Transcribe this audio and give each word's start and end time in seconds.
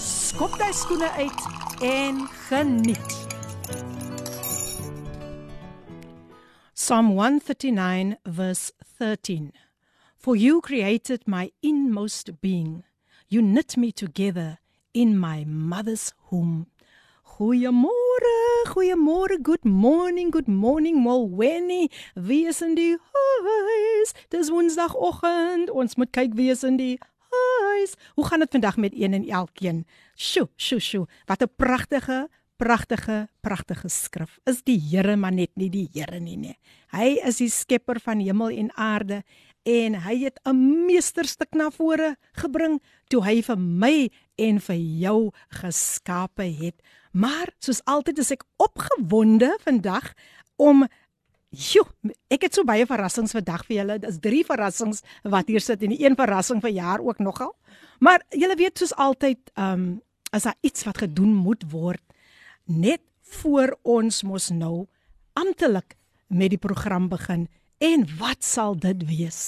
skop 0.00 0.54
jy 0.56 0.70
skoene 0.72 1.08
uit 1.20 1.40
en 1.84 2.22
geniet. 2.48 3.16
Psalm 6.74 7.10
139 7.12 8.16
verse 8.24 8.72
13. 8.98 9.52
For 10.16 10.36
you 10.36 10.60
created 10.60 11.26
my 11.26 11.50
inmost 11.62 12.40
being. 12.40 12.84
You 13.28 13.42
knit 13.42 13.76
me 13.76 13.92
together 13.92 14.58
in 14.94 15.18
my 15.18 15.44
mother's 15.44 16.12
womb. 16.30 16.66
Goeiemôre, 17.36 18.64
goeiemôre, 18.66 19.40
good 19.42 19.64
morning, 19.64 20.30
good 20.30 20.48
morning, 20.48 20.96
Molweni. 21.00 21.88
Wie 22.14 22.46
is 22.46 22.60
in 22.60 22.74
die 22.74 22.96
huis? 22.96 24.12
Dis 24.28 24.50
Woensdagoggend. 24.50 25.70
Ons 25.70 25.96
moet 25.96 26.12
kyk 26.12 26.34
wie 26.36 26.50
is 26.50 26.64
in 26.64 26.76
die 26.76 26.98
huis. 27.30 27.94
Hoe 28.14 28.26
gaan 28.26 28.38
dit 28.38 28.50
vandag 28.50 28.76
met 28.76 28.94
een 28.94 29.14
en 29.14 29.28
elkeen? 29.28 29.86
Sjoe, 30.14 30.48
sjoe, 30.56 30.80
sjoe. 30.80 31.06
Wat 31.26 31.42
'n 31.42 31.52
pragtige, 31.56 32.28
pragtige, 32.56 33.28
pragtige 33.40 33.88
skrif. 33.88 34.38
Is 34.44 34.62
die 34.62 34.78
Here 34.90 35.16
maar 35.16 35.32
net 35.32 35.50
nie 35.54 35.70
die 35.70 35.88
Here 35.92 36.20
nie, 36.20 36.36
nee. 36.36 36.58
Hy 36.92 37.16
is 37.24 37.40
die 37.40 37.48
skepper 37.48 38.00
van 38.00 38.20
hemel 38.20 38.50
en 38.50 38.70
aarde 38.76 39.22
en 39.62 39.94
hy 40.04 40.16
het 40.24 40.40
'n 40.44 40.86
meesterstuk 40.86 41.54
na 41.54 41.70
vore 41.70 42.16
gebring 42.32 42.80
toe 43.08 43.24
hy 43.24 43.42
vir 43.42 43.58
my 43.58 44.10
en 44.36 44.60
vir 44.60 44.76
jou 44.76 45.30
geskape 45.48 46.42
het. 46.42 46.82
Maar 47.12 47.48
soos 47.58 47.84
altyd 47.84 48.18
is 48.18 48.30
ek 48.30 48.44
opgewonde 48.56 49.58
vandag 49.64 50.14
om 50.56 50.86
Jo, 51.50 51.82
ek 52.30 52.44
het 52.46 52.54
so 52.54 52.62
baie 52.62 52.84
verrassings 52.86 53.34
vandag 53.34 53.64
vir 53.66 53.80
julle. 53.80 53.96
Dis 53.98 54.20
drie 54.22 54.44
verrassings 54.46 55.02
wat 55.26 55.48
hier 55.50 55.62
sit 55.64 55.82
en 55.82 55.90
die 55.90 56.04
een 56.04 56.14
verrassing 56.14 56.60
vir 56.62 56.70
jaar 56.76 57.02
ook 57.02 57.18
nogal. 57.18 57.56
Maar 57.98 58.22
julle 58.30 58.54
weet 58.56 58.78
soos 58.78 58.94
altyd, 58.94 59.42
ehm 59.56 59.74
um, 59.74 60.00
as 60.30 60.44
daar 60.46 60.54
iets 60.62 60.84
wat 60.86 61.00
gedoen 61.02 61.32
moet 61.34 61.64
word 61.72 62.02
net 62.70 63.02
voor 63.42 63.72
ons 63.82 64.22
mos 64.22 64.50
nou 64.54 64.86
amptelik 65.34 65.96
met 66.28 66.52
die 66.54 66.58
program 66.58 67.08
begin. 67.10 67.48
En 67.82 68.06
wat 68.18 68.44
sal 68.46 68.78
dit 68.78 69.02
wees? 69.08 69.40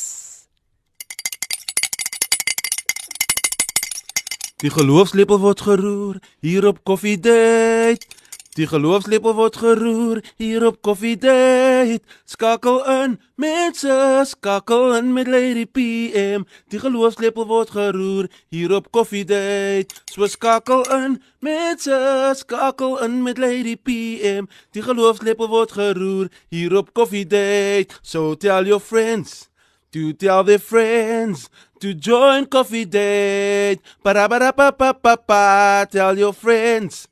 Die 4.59 4.71
geloofslepel 4.75 5.39
word 5.39 5.61
geroer 5.61 6.19
hier 6.41 6.67
op 6.67 6.83
Coffee 6.83 7.21
Date. 7.21 8.07
Die 8.53 8.67
geloofslepel 8.69 9.33
word 9.33 9.55
geroer 9.57 10.19
hier 10.37 10.67
op 10.69 10.83
Coffee 10.85 11.17
Date. 11.17 12.03
Skakel 12.29 12.83
in, 12.85 13.15
mense, 13.41 13.95
skakel 14.29 14.91
in 14.99 15.13
met 15.17 15.31
Lady 15.33 15.65
PM. 15.65 16.45
Die 16.69 16.81
geloofslepel 16.83 17.47
word 17.49 17.71
geroer 17.73 18.27
hier 18.53 18.75
op 18.77 18.91
Coffee 18.93 19.25
Date. 19.25 19.97
So 20.13 20.29
skakel 20.29 20.85
in, 20.93 21.17
mense, 21.41 21.97
skakel 22.37 22.99
in 23.07 23.23
met 23.25 23.41
Lady 23.41 23.73
PM. 23.73 24.51
Die 24.77 24.85
geloofslepel 24.85 25.49
word 25.49 25.73
geroer 25.73 26.29
hier 26.53 26.77
op 26.77 26.93
Coffee 26.93 27.25
Date. 27.25 27.97
So 28.03 28.35
tell 28.37 28.69
your 28.69 28.85
friends 28.85 29.49
to 29.97 30.13
tell 30.13 30.45
their 30.45 30.61
friends 30.61 31.49
to 31.81 31.97
join 31.97 32.45
Coffee 32.49 32.85
Date. 32.85 33.81
Ba 34.05 34.29
ba 34.29 34.53
ba 34.53 34.73
ba 34.77 34.93
ba 34.93 35.17
ba. 35.17 35.87
Tell 35.89 36.19
your 36.21 36.37
friends 36.37 37.09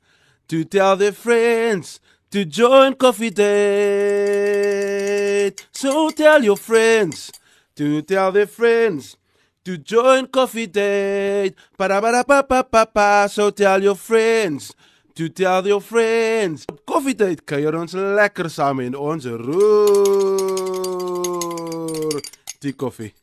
to 0.51 0.65
tell 0.65 0.97
their 0.97 1.13
friends 1.13 2.01
to 2.29 2.43
join 2.43 2.93
Coffee 2.95 3.29
Date. 3.29 3.45
So 5.71 6.09
tell 6.09 6.43
your 6.43 6.57
friends 6.57 7.31
to 7.77 8.01
tell 8.01 8.33
their 8.33 8.47
friends 8.47 9.15
to 9.63 9.77
join 9.77 10.27
Coffee 10.27 10.67
Date. 10.67 11.55
Ba 11.77 11.87
ba 11.87 12.01
ba 12.01 12.25
ba 12.27 12.43
ba 12.43 12.67
ba 12.69 12.85
ba. 12.93 13.29
So 13.31 13.51
tell 13.51 13.81
your 13.81 13.95
friends 13.95 14.75
to 15.15 15.29
tell 15.29 15.65
your 15.65 15.79
friends. 15.79 16.65
Coffee 16.85 17.13
Date 17.15 17.45
kuier 17.47 17.71
ons 17.71 17.95
lekker 17.95 18.51
saam 18.51 18.83
in 18.83 18.91
ons 18.91 19.23
roer. 19.23 19.71
Die 22.59 22.75
koffie. 22.75 23.20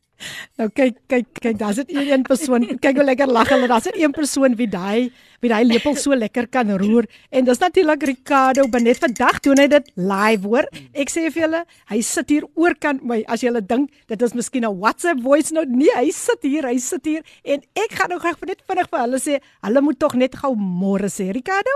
Nou 0.59 0.67
kyk 0.75 0.97
kyk 1.06 1.27
kyk, 1.39 1.59
daar's 1.59 1.79
dit 1.79 1.93
een 1.95 2.25
persoon. 2.27 2.65
Kyk 2.83 2.99
hoe 2.99 3.06
lekker 3.06 3.31
lag 3.31 3.51
hulle. 3.53 3.69
Daar's 3.71 3.87
dit 3.87 3.99
een 4.03 4.15
persoon 4.15 4.56
wie 4.59 4.69
daai 4.71 5.11
wie 5.39 5.51
daai 5.53 5.62
lepel 5.65 5.95
so 5.95 6.17
lekker 6.19 6.49
kan 6.51 6.71
roer 6.81 7.06
en 7.31 7.45
dis 7.47 7.61
natuurlik 7.62 8.03
Ricardo 8.11 8.67
Benet. 8.69 8.99
Vandag 8.99 9.39
doen 9.45 9.61
hy 9.62 9.69
dit 9.71 9.93
live, 9.95 10.43
hoor. 10.47 10.67
Ek 10.99 11.12
sê 11.12 11.29
vir 11.31 11.45
julle, 11.45 11.61
hy 11.93 12.01
sit 12.03 12.33
hier 12.34 12.47
oorkant 12.59 13.05
my. 13.06 13.21
As 13.31 13.45
julle 13.47 13.62
dink 13.62 13.93
dit 14.11 14.23
is 14.23 14.34
miskien 14.34 14.67
'n 14.67 14.81
WhatsApp 14.81 15.23
voice 15.23 15.55
note, 15.55 15.71
nee, 15.71 15.95
hy 15.95 16.11
sit 16.11 16.43
hier, 16.43 16.67
hy 16.67 16.79
sit 16.79 17.05
hier 17.06 17.23
en 17.45 17.62
ek 17.77 17.95
gaan 17.95 18.11
nou 18.11 18.19
graag 18.19 18.41
net 18.43 18.62
vinnig 18.67 18.91
vir 18.91 19.00
hulle 19.00 19.21
sê, 19.23 19.39
hulle 19.62 19.81
moet 19.81 19.99
tog 19.99 20.15
net 20.15 20.35
gou 20.35 20.55
môre 20.56 21.06
sê, 21.06 21.31
Ricardo. 21.33 21.71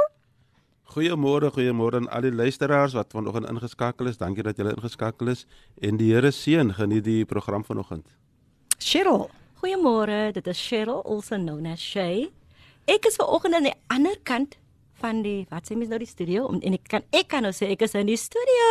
Goeiemôre, 0.92 1.48
goeiemôre 1.54 1.96
aan 1.96 2.08
al 2.12 2.26
die 2.26 2.32
luisteraars 2.32 2.92
wat 2.92 3.14
vanoggend 3.14 3.48
ingeskakel 3.48 4.10
is. 4.10 4.18
Dankie 4.18 4.42
dat 4.42 4.58
julle 4.58 4.74
ingeskakel 4.74 5.28
is 5.28 5.46
en 5.80 5.96
die 5.96 6.12
Here 6.12 6.30
seën 6.30 6.74
geniet 6.74 7.04
die 7.04 7.24
program 7.24 7.64
vanoggend. 7.64 8.04
Cheryl. 8.84 9.28
Goeiemôre, 9.62 10.32
dit 10.32 10.46
is 10.46 10.58
Cheryl, 10.58 11.02
also 11.04 11.36
known 11.36 11.66
as 11.66 11.80
Shay. 11.80 12.30
Ek 12.90 13.06
is 13.06 13.16
ver 13.16 13.30
oggend 13.30 13.54
aan 13.54 13.68
die 13.70 13.78
ander 13.88 14.16
kant 14.26 14.56
van 15.02 15.22
die 15.24 15.42
wat 15.50 15.66
sê 15.66 15.76
mens 15.78 15.90
nou 15.90 15.98
die 16.02 16.08
studio 16.08 16.46
om 16.50 16.60
en 16.62 16.76
ek 16.76 16.88
kan 16.90 17.04
ek 17.14 17.28
kan 17.32 17.44
nou 17.46 17.52
sê 17.54 17.72
ek 17.74 17.84
is 17.86 17.94
in 17.98 18.08
die 18.10 18.18
studio. 18.20 18.68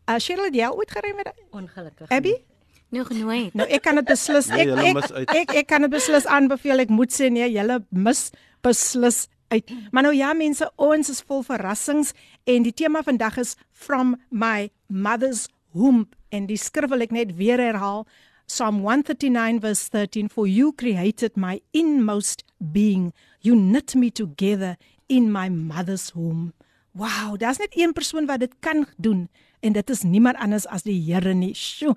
Uh 0.10 0.18
Cheryl, 0.18 0.46
het 0.46 0.56
jy 0.56 0.68
ooit 0.68 0.92
gery 0.92 1.14
met 1.16 1.34
ongelukkig? 1.52 2.10
Abby? 2.10 2.44
Nog 2.90 3.10
nooit. 3.10 3.54
Nou 3.54 3.68
ek 3.68 3.82
kan 3.84 3.96
dit 4.00 4.06
beslis 4.08 4.48
Nee, 4.48 4.68
ek, 4.72 4.94
mis 4.96 5.10
ek, 5.12 5.16
uit. 5.18 5.32
ek 5.36 5.56
ek 5.62 5.68
kan 5.68 5.84
dit 5.84 5.92
beslis 5.92 6.26
aanbeveel. 6.26 6.86
Ek 6.86 6.90
moet 6.94 7.12
sê 7.12 7.28
nee, 7.32 7.50
julle 7.52 7.82
mis 7.90 8.30
beslis 8.64 9.26
uit. 9.52 9.72
Maar 9.92 10.08
nou 10.08 10.14
ja 10.16 10.34
mense, 10.34 10.70
ons 10.76 11.10
is 11.12 11.20
vol 11.28 11.44
verrassings 11.44 12.14
en 12.48 12.64
die 12.64 12.72
tema 12.76 13.02
vandag 13.04 13.38
is 13.44 13.56
from 13.72 14.16
my 14.30 14.70
mother's 14.88 15.48
womb 15.76 16.08
en 16.32 16.48
die 16.48 16.58
skrif 16.60 16.90
wil 16.92 17.04
ek 17.04 17.12
net 17.16 17.36
weer 17.36 17.60
herhaal. 17.60 18.06
Psalm 18.48 18.80
139 18.86 19.60
verse 19.60 19.90
13 19.92 20.30
for 20.32 20.48
you 20.48 20.72
created 20.72 21.36
my 21.36 21.60
inmost 21.76 22.46
being. 22.60 23.12
You 23.44 23.56
knit 23.56 23.96
me 23.96 24.12
together 24.12 24.78
in 25.12 25.32
my 25.32 25.50
mother's 25.50 26.14
womb. 26.16 26.54
Wow, 26.96 27.36
daar's 27.38 27.60
net 27.60 27.76
een 27.76 27.94
persoon 27.94 28.26
wat 28.26 28.40
dit 28.40 28.56
kan 28.60 28.88
doen 28.98 29.28
en 29.60 29.74
dit 29.76 29.90
is 29.90 30.02
niemand 30.08 30.38
anders 30.40 30.68
as 30.68 30.84
die 30.88 30.96
Here 31.12 31.34
nie. 31.34 31.54
Sjoe. 31.54 31.96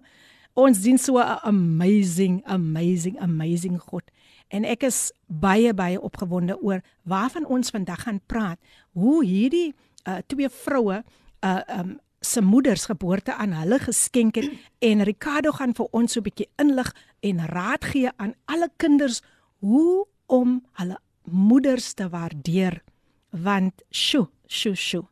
Ons 0.55 0.81
dien 0.81 0.99
so 0.99 1.19
'n 1.19 1.39
amazing, 1.43 2.43
amazing, 2.45 3.19
amazing 3.19 3.79
God. 3.79 4.03
En 4.49 4.65
ek 4.65 4.83
is 4.83 5.13
baie 5.27 5.75
baie 5.75 6.01
opgewonde 6.01 6.59
oor 6.63 6.81
waarvan 7.03 7.47
ons 7.47 7.71
vandag 7.71 8.03
gaan 8.03 8.21
praat. 8.27 8.59
Hoe 8.93 9.25
hierdie 9.25 9.75
uh, 10.09 10.19
twee 10.27 10.49
vroue 10.49 11.05
uh 11.41 11.61
um 11.79 11.99
se 12.21 12.41
moeders 12.41 12.85
geboorte 12.85 13.35
aan 13.35 13.53
hulle 13.53 13.79
geskenk 13.79 14.35
het 14.35 14.51
en 14.79 15.03
Ricardo 15.03 15.53
gaan 15.57 15.73
vir 15.75 15.87
ons 15.91 16.13
so 16.13 16.21
'n 16.21 16.23
bietjie 16.23 16.51
inlig 16.57 16.95
en 17.21 17.47
raad 17.47 17.85
gee 17.85 18.11
aan 18.17 18.35
alle 18.45 18.69
kinders 18.77 19.23
hoe 19.59 20.07
om 20.27 20.61
hulle 20.73 20.99
moeders 21.25 21.93
te 21.93 22.09
waardeer 22.09 22.83
want 23.31 23.83
sjo 23.91 24.31
sjo 24.47 24.75
sjo 24.75 25.09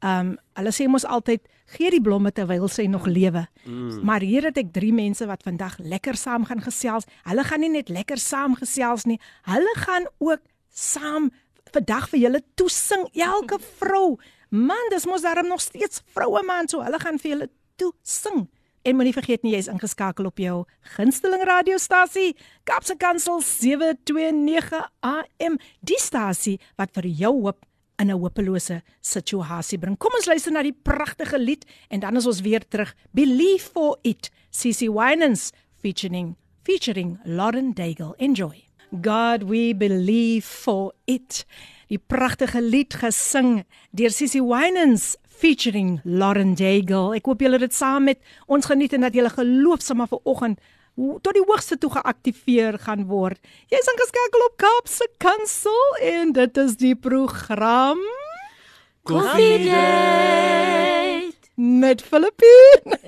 Um 0.00 0.36
hulle 0.56 0.72
sê 0.72 0.86
mos 0.88 1.04
altyd 1.04 1.44
gee 1.74 1.90
die 1.92 2.02
blomme 2.02 2.32
terwyl 2.32 2.68
sy 2.72 2.86
nog 2.90 3.06
lewe. 3.06 3.44
Mm. 3.64 4.00
Maar 4.06 4.24
hier 4.26 4.48
het 4.48 4.58
ek 4.58 4.72
drie 4.74 4.92
mense 4.96 5.26
wat 5.28 5.44
vandag 5.46 5.78
lekker 5.78 6.16
saam 6.18 6.46
gaan 6.48 6.62
gesels. 6.64 7.06
Hulle 7.28 7.44
gaan 7.46 7.62
nie 7.64 7.72
net 7.76 7.92
lekker 7.92 8.18
saam 8.18 8.56
gesels 8.58 9.06
nie, 9.06 9.20
hulle 9.48 9.74
gaan 9.84 10.08
ook 10.18 10.42
saam 10.72 11.30
vandag 11.70 12.08
vir 12.10 12.24
julle 12.24 12.42
toesing 12.58 13.06
elke 13.14 13.60
vrou. 13.80 14.18
Man, 14.50 14.88
dis 14.90 15.06
mos 15.06 15.22
daarom 15.22 15.46
nog 15.46 15.62
steeds 15.62 16.02
vroue 16.14 16.42
man, 16.42 16.68
so 16.68 16.82
hulle 16.82 16.98
gaan 16.98 17.20
vir 17.22 17.34
julle 17.34 17.50
toesing. 17.78 18.48
En 18.82 18.96
moenie 18.96 19.12
vergeet 19.12 19.42
nie 19.44 19.52
jy's 19.52 19.68
ingeskakel 19.68 20.26
op 20.30 20.40
jou 20.40 20.62
gunsteling 20.96 21.42
radiostasie, 21.44 22.32
Kapse 22.64 22.96
Kansel 22.96 23.42
729 23.44 24.80
AM, 25.04 25.58
die 25.84 26.00
stasie 26.00 26.56
wat 26.80 26.94
vir 26.96 27.10
jou 27.12 27.34
hoop 27.42 27.60
in 28.00 28.10
'n 28.10 28.18
hopelose 28.18 28.82
situasie 29.00 29.78
bring. 29.78 29.98
Kom 29.98 30.12
ons 30.14 30.26
luister 30.26 30.52
na 30.52 30.62
die 30.62 30.76
pragtige 30.82 31.38
lied 31.38 31.64
en 31.88 32.00
dan 32.00 32.16
is 32.16 32.26
ons 32.26 32.40
weer 32.40 32.62
terug. 32.68 32.94
Believe 33.12 33.70
for 33.72 33.98
it, 34.02 34.30
CC 34.50 34.88
Winans 34.88 35.52
featuring 35.80 36.36
featuring 36.62 37.18
Lauren 37.24 37.74
Daigle. 37.74 38.14
Enjoy. 38.16 38.64
God 39.00 39.44
we 39.44 39.74
believe 39.76 40.46
for 40.46 40.92
it. 41.04 41.44
Die 41.88 41.98
pragtige 41.98 42.60
lied 42.60 42.94
gesing 42.94 43.64
deur 43.90 44.10
CC 44.10 44.40
Winans 44.40 45.16
featuring 45.26 46.00
Lauren 46.04 46.54
Daigle. 46.54 47.14
Ek 47.16 47.26
hoop 47.26 47.40
julle 47.40 47.58
het 47.58 47.70
dit 47.70 47.74
saam 47.74 48.04
met 48.04 48.18
ons 48.46 48.66
geniet 48.66 48.92
en 48.92 49.00
dat 49.00 49.14
julle 49.14 49.30
geloof 49.30 49.82
sommer 49.82 50.08
vanoggend 50.10 50.60
tot 50.96 51.32
die 51.36 51.44
hoogste 51.46 51.78
toe 51.78 51.90
geaktiveer 51.90 52.78
gaan 52.78 53.06
word. 53.10 53.38
Jy's 53.72 53.90
ingeskakel 53.92 54.46
op 54.46 54.56
Kaapse 54.60 55.08
Kansel 55.22 55.96
en 56.02 56.32
dit 56.36 56.56
is 56.56 56.76
die 56.80 56.94
program 56.94 57.98
Coffee 59.02 59.64
Date 59.64 61.32
met 61.54 62.02
Filippine. 62.02 62.98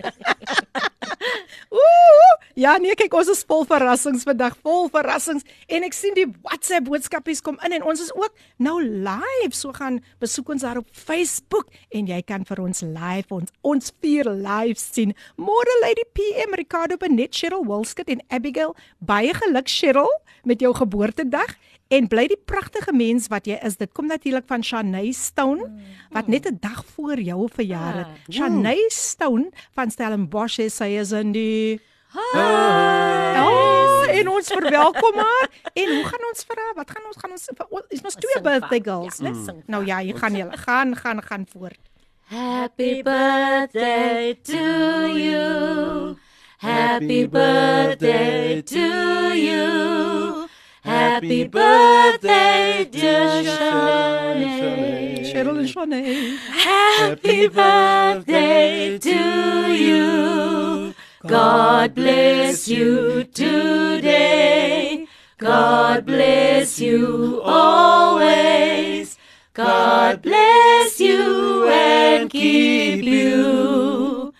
Ooh, 1.82 2.32
ja 2.58 2.76
nee, 2.82 2.94
kyk 2.98 3.14
ons 3.14 3.30
is 3.32 3.42
vol 3.48 3.64
verrassings 3.68 4.24
vandag, 4.28 4.56
vol 4.64 4.88
verrassings 4.92 5.46
en 5.72 5.86
ek 5.86 5.96
sien 5.96 6.16
die 6.16 6.26
WhatsApp 6.44 6.86
boodskapies 6.88 7.42
kom 7.44 7.58
in 7.66 7.76
en 7.78 7.86
ons 7.88 8.02
is 8.02 8.12
ook 8.16 8.34
nou 8.62 8.78
live. 8.82 9.52
So 9.56 9.72
gaan 9.76 10.00
besoek 10.22 10.52
ons 10.54 10.64
daar 10.66 10.80
op 10.80 10.88
Facebook 10.92 11.70
en 11.90 12.08
jy 12.10 12.20
kan 12.26 12.46
vir 12.48 12.62
ons 12.64 12.84
live 12.84 13.34
ons 13.34 13.52
ons 13.62 13.92
vier 14.04 14.28
live 14.28 14.80
sien. 14.80 15.14
Môre 15.36 15.76
Lady 15.82 16.04
PM 16.16 16.56
Ricardo 16.58 16.98
Benet, 17.00 17.34
Cheryl 17.36 17.66
Wilskut 17.68 18.10
en 18.12 18.22
Abigail, 18.30 18.76
baie 18.98 19.32
geluk 19.36 19.70
Cheryl 19.70 20.10
met 20.48 20.60
jou 20.62 20.72
geboortedag 20.76 21.56
en 21.92 22.08
bly 22.08 22.24
die 22.30 22.40
pragtige 22.48 22.94
mens 22.96 23.28
wat 23.32 23.48
jy 23.48 23.58
is. 23.64 23.76
Dit 23.80 23.92
kom 23.96 24.08
natuurlik 24.08 24.46
van 24.48 24.64
Shanay 24.64 25.12
Stone 25.16 25.68
wat 26.12 26.28
net 26.28 26.46
'n 26.46 26.58
dag 26.60 26.84
voor 26.96 27.20
jou 27.20 27.48
verjaar 27.48 27.94
het. 27.94 28.06
Ah, 28.06 28.32
Shanay 28.32 28.88
Stone 28.88 29.50
van 29.74 29.90
Stellenbosch 29.90 30.60
sy 30.70 30.98
is 31.00 31.12
in 31.12 31.32
die 31.32 31.80
Hi. 32.12 33.40
Oh, 33.40 34.04
en 34.08 34.28
ons 34.28 34.48
verwelkom 34.48 35.16
haar. 35.16 35.48
En 35.72 35.94
hoe 35.94 36.04
gaan 36.04 36.26
ons 36.28 36.44
vir 36.48 36.58
haar? 36.60 36.74
Wat 36.76 36.90
gaan 36.90 37.06
ons 37.08 37.16
gaan 37.16 37.30
ons 37.30 37.46
is 37.88 38.02
ons 38.04 38.18
twee 38.20 38.42
birthday 38.44 38.82
girls, 38.84 39.16
ja, 39.22 39.30
né? 39.30 39.32
vir 39.46 39.62
Nou 39.66 39.80
ja, 39.86 40.02
jy 40.04 40.12
gaan 40.20 40.36
julle 40.36 40.58
gaan 40.60 40.96
gaan 40.96 41.22
gaan 41.22 41.46
voort. 41.52 41.80
Happy 42.28 43.02
birthday 43.02 44.34
to 44.44 45.08
you. 45.16 46.16
Happy 46.58 47.26
birthday 47.26 48.62
to 48.62 49.34
you. 49.34 50.48
Happy 50.84 51.48
birthday, 51.48 52.88
dear 52.90 53.42
Shanae. 53.44 55.24
Cheryl 55.24 55.58
en 55.58 55.68
Shanae. 55.68 56.36
Happy 56.50 57.48
birthday 57.48 58.98
to 58.98 59.72
you. 59.72 60.91
God 61.26 61.94
bless 61.94 62.66
you 62.66 63.22
today. 63.24 65.06
God 65.38 66.04
bless 66.04 66.80
you 66.80 67.40
always. 67.44 69.16
God 69.54 70.20
bless 70.20 70.98
you 70.98 71.68
and 71.68 72.28
keep 72.28 73.04
you. 73.04 74.34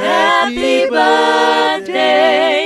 Happy 0.00 0.90
birthday 0.90 2.65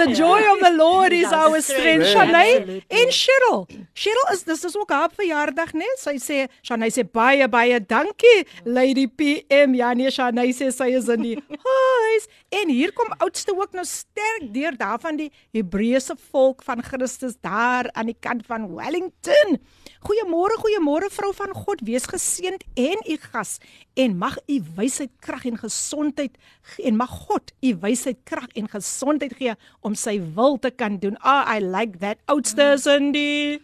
the 0.00 0.14
joy 0.14 0.40
of 0.52 0.60
the 0.60 0.72
Lord 0.76 1.12
is 1.12 1.32
our 1.32 1.60
strength. 1.60 2.14
Absolutely. 2.14 2.82
en 2.88 3.10
Cheryl. 3.12 3.66
Cheryl 3.94 4.32
is 4.32 4.44
dis 4.48 4.64
is 4.64 4.76
ook 4.76 4.90
haar 4.90 5.10
verjaardag, 5.16 5.72
né? 5.76 5.88
Sy 6.00 6.16
sê 6.22 6.38
Shanae 6.66 6.90
sê 6.94 7.04
baie 7.04 7.48
baie 7.48 7.80
dankie 7.80 8.46
Lady 8.64 9.06
PM. 9.06 9.74
Ja 9.78 9.92
nee, 9.94 10.10
Shanae 10.10 10.54
sê 10.56 10.70
sy 10.72 10.90
is 10.96 11.10
in 11.12 11.26
die 11.26 11.36
huis. 11.68 12.28
En 12.60 12.72
hier 12.72 12.94
kom 12.96 13.12
oudste 13.18 13.54
ook 13.56 13.76
nou 13.76 13.84
sterk 13.88 14.48
deur 14.54 14.78
daarvan 14.78 15.20
die 15.20 15.30
Hebreëse 15.56 16.16
volk 16.30 16.64
van 16.66 16.82
Christus 16.86 17.36
daar 17.40 17.90
aan 17.94 18.12
die 18.12 18.18
kant 18.18 18.46
van 18.48 18.70
Wellington. 18.74 19.58
Goeiemôre, 20.00 20.56
goeiemôre 20.62 21.10
vrou 21.12 21.34
van 21.36 21.52
God, 21.52 21.82
wees 21.84 22.06
geseënd 22.08 22.64
en 22.80 23.02
u 23.04 23.16
gas 23.20 23.58
en 24.00 24.16
mag 24.18 24.36
u 24.48 24.56
wysheid, 24.76 25.10
krag 25.20 25.44
en 25.50 25.58
gesondheid 25.60 26.36
ge- 26.62 26.82
en 26.88 26.96
mag 26.96 27.10
God 27.26 27.52
u 27.60 27.74
wysheid, 27.82 28.16
krag 28.24 28.48
en 28.56 28.68
gesondheid 28.72 29.34
gee 29.36 29.54
om 29.84 29.94
sy 29.94 30.16
wil 30.36 30.58
te 30.58 30.70
kan 30.70 30.96
doen. 31.02 31.16
Ah, 31.20 31.44
I 31.56 31.60
like 31.60 31.98
that. 32.00 32.16
Oudste 32.32 32.72
is 32.78 32.86
in 32.86 33.12
die 33.12 33.60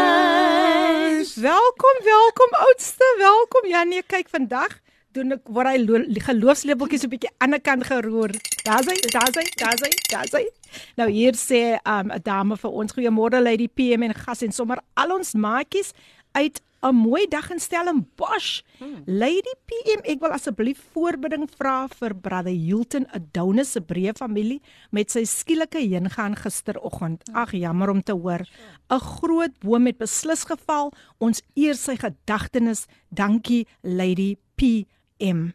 Huis. 0.00 1.34
Welkom, 1.36 1.96
welkom 2.04 2.50
oudste, 2.68 3.04
welkom. 3.18 3.66
Ja 3.68 3.82
nee, 3.84 4.02
kyk 4.06 4.28
vandag 4.32 4.78
doen 5.12 5.32
ek 5.34 5.48
word 5.50 5.66
hy 5.66 5.78
lo- 5.82 6.06
geloofslepeltjies 6.26 7.02
'n 7.04 7.10
bietjie 7.10 7.30
aan 7.42 7.50
die 7.56 7.60
kant 7.60 7.84
geroer. 7.86 8.30
Daar's 8.62 8.86
hy, 8.86 8.94
daar's 9.14 9.34
hy, 9.34 9.44
daar's 9.58 9.80
hy, 9.82 9.90
daar's 10.12 10.32
hy. 10.38 10.44
Nou 10.96 11.08
hier 11.10 11.34
sê 11.34 11.78
um, 11.84 12.10
'n 12.14 12.20
dame 12.22 12.56
vir 12.56 12.70
ons 12.70 12.92
goeiemôre 12.92 13.42
Lady 13.42 13.66
PM 13.68 14.02
en 14.06 14.14
gas 14.14 14.42
en 14.42 14.52
sommer 14.52 14.78
al 14.94 15.10
ons 15.18 15.34
maatjies 15.34 15.92
uit 16.32 16.60
'n 16.82 16.94
mooi 16.94 17.26
dag 17.28 17.50
in 17.50 17.60
Stellenbosch. 17.60 18.62
Hmm. 18.78 19.02
Lady 19.06 19.52
PM, 19.68 20.00
ek 20.02 20.20
wil 20.20 20.32
asseblief 20.32 20.80
voorbidding 20.94 21.44
vra 21.58 21.88
vir 22.00 22.14
Brother 22.14 22.56
Hilton 22.56 23.06
Adonis 23.12 23.72
se 23.72 23.80
breë 23.80 24.16
familie 24.16 24.60
met 24.90 25.10
sy 25.10 25.24
skielike 25.28 25.78
heengaan 25.78 26.36
gisteroggend. 26.40 27.22
Ag, 27.32 27.52
jammer 27.52 27.90
om 27.90 28.02
te 28.02 28.12
hoor. 28.12 28.46
'n 28.90 29.00
Groot 29.00 29.58
boom 29.60 29.86
het 29.86 29.98
beslis 29.98 30.44
geval. 30.44 30.92
Ons 31.18 31.42
eer 31.54 31.74
sy 31.74 31.96
gedagtenis. 31.96 32.86
Dankie 33.10 33.66
Lady 33.82 34.36
PM. 34.56 35.52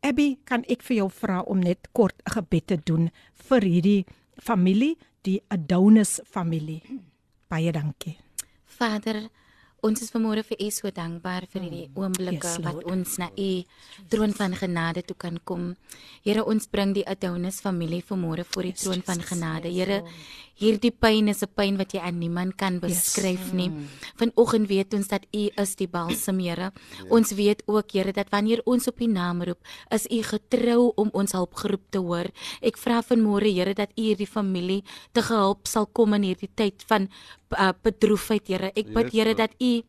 Abby, 0.00 0.38
kan 0.44 0.62
ek 0.68 0.82
vir 0.82 0.96
jou 0.96 1.10
vra 1.10 1.42
om 1.42 1.58
net 1.58 1.88
kort 1.92 2.14
'n 2.26 2.30
gebed 2.30 2.66
te 2.66 2.76
doen 2.76 3.10
vir 3.34 3.62
hierdie 3.62 4.06
familie, 4.36 4.96
die 5.22 5.42
Adonis 5.50 6.20
familie. 6.24 6.82
Baie 7.48 7.72
dankie. 7.72 8.18
Vader, 8.64 9.28
ons 9.86 10.02
is 10.02 10.10
vanmôre 10.10 10.42
vir 10.46 10.58
U 10.64 10.68
so 10.74 10.90
dankbaar 10.90 11.46
vir 11.52 11.64
hierdie 11.66 11.86
oomblikke 11.94 12.50
Yes, 12.50 12.60
wat 12.64 12.82
ons 12.90 13.18
na 13.22 13.28
U 13.30 13.50
troon 14.10 14.34
van 14.34 14.56
genade 14.58 15.04
toe 15.06 15.16
kan 15.16 15.38
kom. 15.44 15.76
Here, 16.24 16.42
ons 16.44 16.66
bring 16.66 16.96
die 16.96 17.06
Adonis 17.06 17.60
familie 17.62 18.02
vanmôre 18.02 18.44
voor 18.48 18.68
die 18.70 18.74
troon 18.74 19.04
van 19.06 19.22
genade. 19.22 19.70
Here, 19.70 20.02
hierdie 20.58 20.90
pyn 20.90 21.28
is 21.30 21.42
'n 21.42 21.50
pyn 21.54 21.76
wat 21.78 21.94
jy 21.94 22.00
aan 22.00 22.18
niemand 22.18 22.56
kan 22.56 22.80
beskryf 22.80 23.52
nie. 23.52 23.70
Vanoggend 24.16 24.68
weet 24.68 24.94
ons 24.94 25.08
dat 25.08 25.24
U 25.32 25.50
is 25.56 25.76
die 25.76 25.86
balsam, 25.86 26.38
Here. 26.38 26.72
Ons 27.10 27.32
weet 27.32 27.62
ook, 27.66 27.92
Here, 27.92 28.12
dat 28.12 28.30
wanneer 28.30 28.60
ons 28.64 28.88
op 28.88 29.00
U 29.00 29.06
naam 29.06 29.42
roep, 29.42 29.60
is 29.90 30.06
U 30.10 30.22
getrou 30.22 30.92
om 30.96 31.10
ons 31.12 31.32
hulpgeroep 31.32 31.90
te 31.90 31.98
hoor. 31.98 32.26
Ek 32.60 32.76
vra 32.76 33.02
vanmôre, 33.02 33.52
Here, 33.52 33.74
dat 33.74 33.90
U 33.96 34.02
hierdie 34.02 34.26
familie 34.26 34.82
te 35.12 35.22
gehelp 35.22 35.66
sal 35.66 35.86
kom 35.86 36.14
in 36.14 36.22
hierdie 36.22 36.50
tyd 36.54 36.82
van 36.86 37.08
uh, 37.50 37.72
bedroefheid, 37.82 38.48
Here. 38.48 38.72
Ek 38.74 38.92
bid, 38.92 39.12
Yes, 39.12 39.14
Here, 39.14 39.34
dat 39.34 39.54
U 39.60 39.82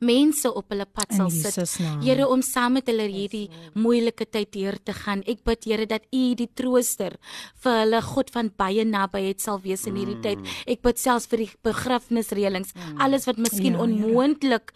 mense 0.00 0.46
op 0.54 0.68
hulle 0.70 0.86
pad 0.86 1.12
sal 1.16 1.30
sit. 1.30 1.54
Here 2.02 2.28
om 2.28 2.42
saam 2.42 2.72
met 2.72 2.86
hulle 2.86 3.08
hierdie 3.08 3.48
moeilike 3.74 4.26
tyd 4.30 4.52
deur 4.52 4.76
te 4.84 4.92
gaan. 4.92 5.22
Ek 5.26 5.42
bid 5.44 5.64
Here 5.64 5.86
dat 5.86 6.02
U 6.14 6.34
die 6.34 6.48
trooster 6.54 7.16
vir 7.62 7.72
hulle 7.82 8.00
God 8.02 8.30
van 8.30 8.50
baie 8.56 8.84
nabyheid 8.84 9.40
sal 9.40 9.58
wees 9.60 9.86
in 9.86 9.96
hierdie 9.96 10.20
tyd. 10.22 10.38
Ek 10.66 10.82
bid 10.82 10.98
selfs 10.98 11.26
vir 11.26 11.38
die 11.38 11.50
begrafnisreëlings, 11.64 12.72
alles 12.98 13.26
wat 13.26 13.38
miskien 13.38 13.74
Ja, 13.78 13.82
onmoontlik 13.84 14.72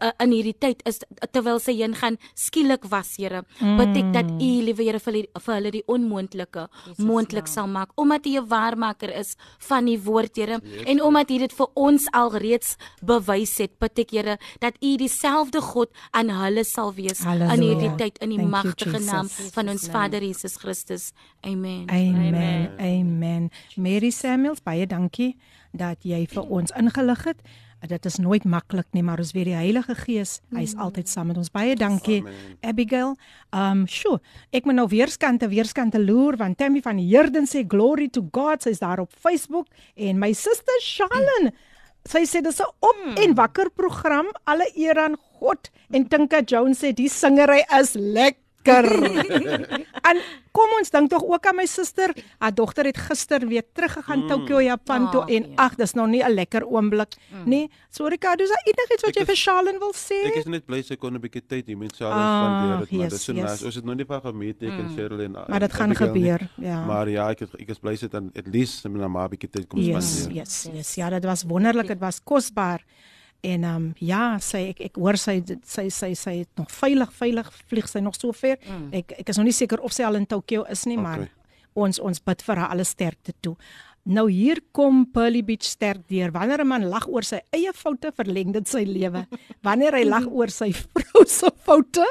uh, 0.00 0.10
in 0.22 0.30
hierdie 0.32 0.54
tyd 0.58 0.82
is 0.88 1.00
terwyl 1.32 1.58
sy 1.60 1.74
heen 1.80 1.94
gaan 1.94 2.18
skielik 2.38 2.84
was, 2.90 3.16
Here. 3.18 3.42
Bid 3.60 3.96
ek 3.96 4.12
dat 4.14 4.30
U, 4.30 4.50
liewe 4.62 4.84
Here, 4.84 4.98
vir, 5.00 5.12
die- 5.12 5.28
vir 5.40 5.54
hulle 5.54 5.70
die 5.74 5.82
onmoontlike 5.86 6.68
moontlik 6.98 7.48
sal 7.48 7.66
maak 7.68 7.90
omdat 7.96 8.26
U 8.26 8.36
'n 8.40 8.46
waarmaker 8.48 9.10
is 9.18 9.36
van 9.68 9.84
die 9.86 9.98
woord, 9.98 10.36
Here. 10.36 10.60
En 10.86 11.02
omdat 11.02 11.30
U 11.30 11.38
dit 11.38 11.52
vir 11.52 11.66
ons 11.74 12.06
alreeds 12.12 12.76
bewys 13.02 13.58
het, 13.58 13.78
bid 13.78 13.98
ek 13.98 14.10
Here 14.10 14.38
dat 14.58 14.74
U 14.82 14.96
dieselfde 14.96 15.60
God 15.60 15.90
aan 16.10 16.30
hulle 16.30 16.64
sal 16.64 16.94
wees 16.94 17.20
in 17.20 17.26
Halleluja. 17.26 17.60
hierdie 17.62 17.94
tyd 17.96 18.18
in 18.18 18.28
die 18.34 18.38
Thank 18.38 18.50
you, 18.50 18.64
magtige 18.64 18.98
naam 19.04 19.26
Jesus. 19.26 19.52
van 19.52 19.68
ons 19.68 19.86
Vader 19.88 20.22
Jesus 20.22 20.56
Christus. 20.56 21.12
Amen. 21.40 21.86
Amen. 21.90 22.70
Amen. 22.78 23.50
Mary 23.76 24.10
Samuels, 24.10 24.62
baie 24.62 24.86
dankie 24.86 25.36
dat 25.72 26.02
jy 26.02 26.26
vir 26.26 26.42
ons 26.48 26.72
ingelig 26.76 27.24
het. 27.24 27.42
Dit 27.86 28.06
is 28.06 28.16
nooit 28.18 28.42
maklik 28.44 28.86
nie, 28.90 29.04
maar 29.06 29.20
ons 29.22 29.30
weet 29.36 29.44
die 29.44 29.54
Heilige 29.54 29.94
Gees, 29.94 30.40
hy 30.50 30.64
is 30.66 30.74
altyd 30.74 31.06
saam 31.08 31.28
met 31.30 31.36
ons. 31.38 31.50
Baie 31.54 31.76
dankie 31.78 32.24
Abigail. 32.66 33.12
Um 33.54 33.84
sjoe, 33.86 34.18
ek 34.50 34.66
moet 34.66 34.74
nou 34.74 34.88
weerskante 34.90 35.46
weerskante 35.48 36.00
loer 36.02 36.36
want 36.40 36.58
Tammy 36.58 36.82
van 36.82 36.98
die 36.98 37.06
Herden 37.12 37.46
sê 37.46 37.62
glory 37.62 38.08
to 38.10 38.24
God, 38.34 38.66
sy's 38.66 38.82
daar 38.82 38.98
op 39.04 39.12
Facebook 39.14 39.68
en 39.94 40.18
my 40.18 40.32
suster 40.34 40.82
Shalyn 40.82 41.52
Sy 42.08 42.24
sê 42.24 42.40
dis 42.40 42.60
'n 42.60 42.70
op 42.80 43.00
en 43.20 43.34
wakker 43.36 43.68
program. 43.70 44.26
Alle 44.46 44.66
eer 44.74 44.98
aan 44.98 45.16
God. 45.38 45.70
En 45.92 46.08
Tinka 46.08 46.40
Jones 46.40 46.80
sê 46.80 46.94
die 46.94 47.08
singery 47.08 47.64
is 47.80 47.92
lekker. 47.94 48.42
En 48.68 50.16
kom 50.58 50.70
ons 50.78 50.90
dink 50.90 51.10
tog 51.10 51.22
ook 51.22 51.46
aan 51.46 51.56
my 51.56 51.66
suster. 51.66 52.12
Haar 52.38 52.54
dogter 52.54 52.84
het 52.88 52.98
gister 52.98 53.46
weer 53.46 53.62
teruggegaan 53.72 54.24
mm. 54.24 54.28
Tokyo, 54.28 54.60
Japan 54.60 55.10
toe 55.10 55.22
Ag, 55.22 55.28
en 55.30 55.42
nee. 55.42 55.52
ag, 55.56 55.74
dis 55.78 55.92
nog 55.94 56.08
nie 56.08 56.22
'n 56.24 56.34
lekker 56.34 56.66
oomblik 56.66 57.14
mm. 57.30 57.48
nie. 57.48 57.70
So 57.90 58.06
Ricardo, 58.06 58.42
is 58.44 58.48
daar 58.50 58.64
enigiets 58.64 59.02
wat 59.02 59.10
Ek 59.10 59.16
jy 59.16 59.22
is- 59.22 59.28
vir 59.28 59.36
Charlene 59.36 59.78
wil 59.78 59.92
sê? 59.94 60.18
Ek 60.26 60.36
is 60.36 60.44
net 60.46 60.66
bly 60.66 60.82
sy 60.82 60.96
kon 60.96 61.14
'n 61.14 61.20
bietjie 61.20 61.42
tyd 61.46 61.66
hier 61.66 61.76
met 61.78 61.92
Charles 61.96 62.16
Ah, 62.16 62.42
spandeer 62.42 62.78
het, 62.80 62.90
maar 62.92 63.00
yes, 63.00 63.12
dis 63.12 63.24
so 63.24 63.32
yes. 63.32 63.44
nice. 63.50 63.64
Ons 63.64 63.74
het 63.74 63.84
nog 63.84 63.96
nie 63.96 64.04
van 64.06 64.20
gemeet 64.20 64.62
ek 64.62 64.70
en 64.78 64.88
Cheryl 64.96 65.20
en 65.20 65.32
Maar 65.48 65.60
dit 65.60 65.72
gaan 65.72 65.90
Abigail 65.90 66.12
nie. 66.12 66.22
gebeur, 66.22 66.48
ja. 66.56 66.84
Maar 66.86 67.08
ja, 67.08 67.30
ek 67.30 67.38
het, 67.40 67.54
ek 67.60 67.68
is 67.68 67.78
bly 67.78 67.96
sy 67.96 68.08
dan 68.08 68.30
at 68.36 68.46
least 68.46 68.84
met 68.84 69.00
my 69.02 69.06
ma 69.08 69.24
'n 69.24 69.30
bietjie 69.30 69.50
tyd 69.50 69.66
kom 69.68 69.78
Yes, 69.80 70.18
spandeer. 70.22 70.36
yes, 70.42 70.68
yes. 70.72 70.94
Ja, 70.94 71.10
dit 71.10 71.24
was 71.24 71.42
wonderlik, 71.44 71.86
dit 71.86 71.98
was 72.00 72.20
kosbaar. 72.24 72.84
En 73.40 73.64
ehm 73.64 73.76
um, 73.76 73.94
ja, 74.02 74.38
sy 74.42 74.68
ek 74.72 74.80
ek 74.80 74.96
hoor 74.96 75.16
sy 75.16 75.42
sy 75.64 75.88
sy 75.90 76.14
sy 76.14 76.32
het 76.40 76.48
nog 76.58 76.70
veilig 76.74 77.12
veilig 77.12 77.50
vlieg 77.68 77.88
sy 77.88 78.00
nog 78.00 78.14
so 78.18 78.32
ver. 78.32 78.58
Mm. 78.66 78.88
Ek 78.92 79.12
ek 79.20 79.28
is 79.28 79.36
nog 79.36 79.44
nie 79.46 79.52
seker 79.54 79.78
of 79.80 79.92
sy 79.92 80.02
al 80.02 80.16
in 80.16 80.26
Tokyo 80.26 80.64
is 80.64 80.84
nie, 80.86 80.96
maar 80.98 81.18
Okay. 81.20 81.30
ons 81.74 82.00
ons 82.00 82.18
bid 82.20 82.42
vir 82.42 82.56
haar 82.56 82.70
alle 82.74 82.84
sterkte 82.84 83.32
toe. 83.40 83.56
Nou 84.08 84.26
hier 84.30 84.58
kom 84.72 85.04
Pearly 85.12 85.42
Beach 85.44 85.62
sterk 85.64 86.08
deur. 86.08 86.32
Wanneer 86.32 86.60
'n 86.64 86.66
man 86.66 86.88
lag 86.88 87.06
oor 87.08 87.22
sy 87.22 87.40
eie 87.52 87.72
foute, 87.74 88.10
verleng 88.16 88.52
dit 88.52 88.66
sy 88.68 88.84
lewe. 88.84 89.26
Wanneer 89.62 89.92
hy 89.94 90.04
lag 90.04 90.26
oor 90.38 90.48
sy 90.50 90.72
vrou 90.72 91.24
se 91.26 91.50
foute, 91.64 92.06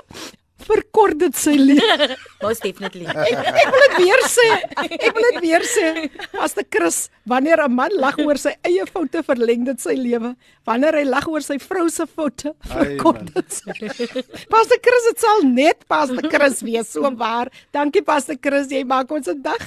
verkort 0.66 1.18
dit 1.20 1.36
sy 1.38 1.54
lewe. 1.60 2.16
Most 2.44 2.64
definitely. 2.66 3.06
Ek 3.08 3.70
wil 3.74 3.84
dit 3.86 3.96
weer 4.02 4.24
sê. 4.30 4.48
Ek 4.84 5.14
wil 5.16 5.28
dit 5.32 5.40
weer 5.46 5.66
sê. 5.68 5.92
Pastor 6.34 6.66
Chris, 6.70 7.10
wanneer 7.30 7.62
'n 7.68 7.74
man 7.74 7.94
lag 7.98 8.18
oor 8.24 8.38
sy 8.42 8.56
eie 8.66 8.86
foute, 8.90 9.24
verleng 9.28 9.66
dit 9.66 9.80
sy 9.80 9.96
lewe. 9.98 10.36
Wanneer 10.66 11.00
hy 11.02 11.06
lag 11.06 11.28
oor 11.28 11.42
sy 11.46 11.58
vrou 11.62 11.88
se 11.90 12.06
foute, 12.08 12.54
verkort 12.74 13.30
dit 13.36 13.60
sy. 13.60 13.78
Pastor 14.54 14.80
Chris, 14.82 15.08
dit 15.12 15.20
sal 15.20 15.46
net 15.46 15.86
Pastor 15.88 16.30
Chris 16.30 16.62
wees, 16.66 16.90
so 16.92 17.12
waar. 17.16 17.52
Dankie 17.76 18.02
Pastor 18.04 18.38
Chris, 18.42 18.72
jy 18.72 18.84
maak 18.84 19.12
ons 19.12 19.28
'n 19.28 19.42
dag. 19.42 19.64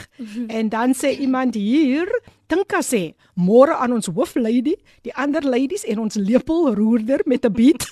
En 0.49 0.69
dan 0.69 0.95
sê 0.95 1.15
iemand 1.19 1.55
hier, 1.55 2.09
Tinka 2.51 2.81
sê, 2.83 3.15
môre 3.39 3.77
aan 3.79 3.95
ons 3.95 4.11
hooflady, 4.11 4.75
die 5.07 5.13
ander 5.15 5.45
ladies 5.47 5.85
en 5.87 6.03
ons 6.03 6.19
lepelroerder 6.19 7.23
met 7.31 7.47
'n 7.47 7.55
beat. 7.55 7.87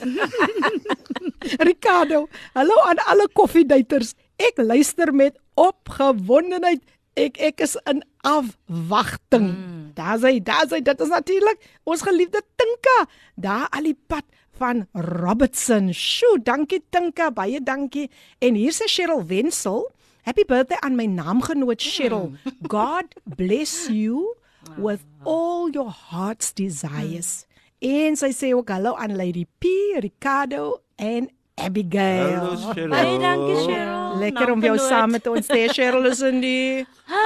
Ricardo, 1.71 2.27
hallo 2.59 2.75
aan 2.91 2.99
alle 3.07 3.29
koffiedaters. 3.33 4.15
Ek 4.35 4.59
luister 4.59 5.15
met 5.15 5.39
opgewondenheid. 5.55 6.83
Ek 7.15 7.39
ek 7.39 7.63
is 7.63 7.79
in 7.87 8.03
afwagting. 8.27 9.47
Mm. 9.55 9.85
Daar's 9.95 10.27
hy, 10.27 10.43
daar's 10.43 10.75
hy. 10.75 10.83
Dit 10.83 11.01
is 11.01 11.11
natuurlik 11.11 11.59
ons 11.87 12.03
geliefde 12.03 12.43
Tinka. 12.59 13.07
Daar 13.35 13.71
al 13.71 13.91
die 13.91 13.99
pad 14.07 14.27
van 14.59 14.87
Robertson. 14.93 15.95
Sjoe, 15.95 16.43
dankie 16.43 16.83
Tinka, 16.91 17.31
baie 17.31 17.63
dankie. 17.63 18.11
En 18.43 18.59
hier 18.59 18.75
sê 18.75 18.91
Cheryl 18.91 19.23
Wensel, 19.23 19.87
happy 20.27 20.43
birthday 20.43 20.79
aan 20.83 20.99
my 20.99 21.07
naamgenoot 21.07 21.79
Cheryl. 21.79 22.35
God 22.67 23.15
bless 23.25 23.87
you 23.87 24.38
with 24.77 25.01
all 25.25 25.71
your 25.71 25.91
heart's 25.91 26.53
desires. 26.53 27.47
En 27.81 28.17
sy 28.19 28.33
sê 28.35 28.53
ook 28.55 28.69
hallo 28.75 28.95
aan 28.99 29.17
Lady 29.17 29.47
P, 29.59 29.71
Ricardo 30.03 30.81
en 30.97 31.31
Abigail. 31.55 32.37
Hallo 32.37 32.57
Cheryl. 32.73 32.91
Baie 32.91 33.19
dankie 33.19 33.57
Cheryl. 33.67 34.19
Lekker 34.19 34.51
om 34.53 34.63
jou 34.63 34.77
Naamgenoot. 34.77 34.89
saam 34.89 35.11
met 35.11 35.27
ons 35.27 35.47
te 35.47 35.59
hê. 35.59 35.69
Cheryl 35.75 36.07
is 36.11 36.21
in 36.21 36.41
die 36.41 36.87
Hi. 37.07 37.17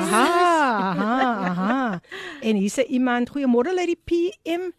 Aha, 0.00 0.28
aha, 0.90 1.16
aha. 1.50 2.00
En 2.40 2.56
hier 2.56 2.72
sê 2.72 2.86
iemand, 2.88 3.30
goeiemôre 3.30 3.74
Lady 3.76 3.96
PM 4.04 4.70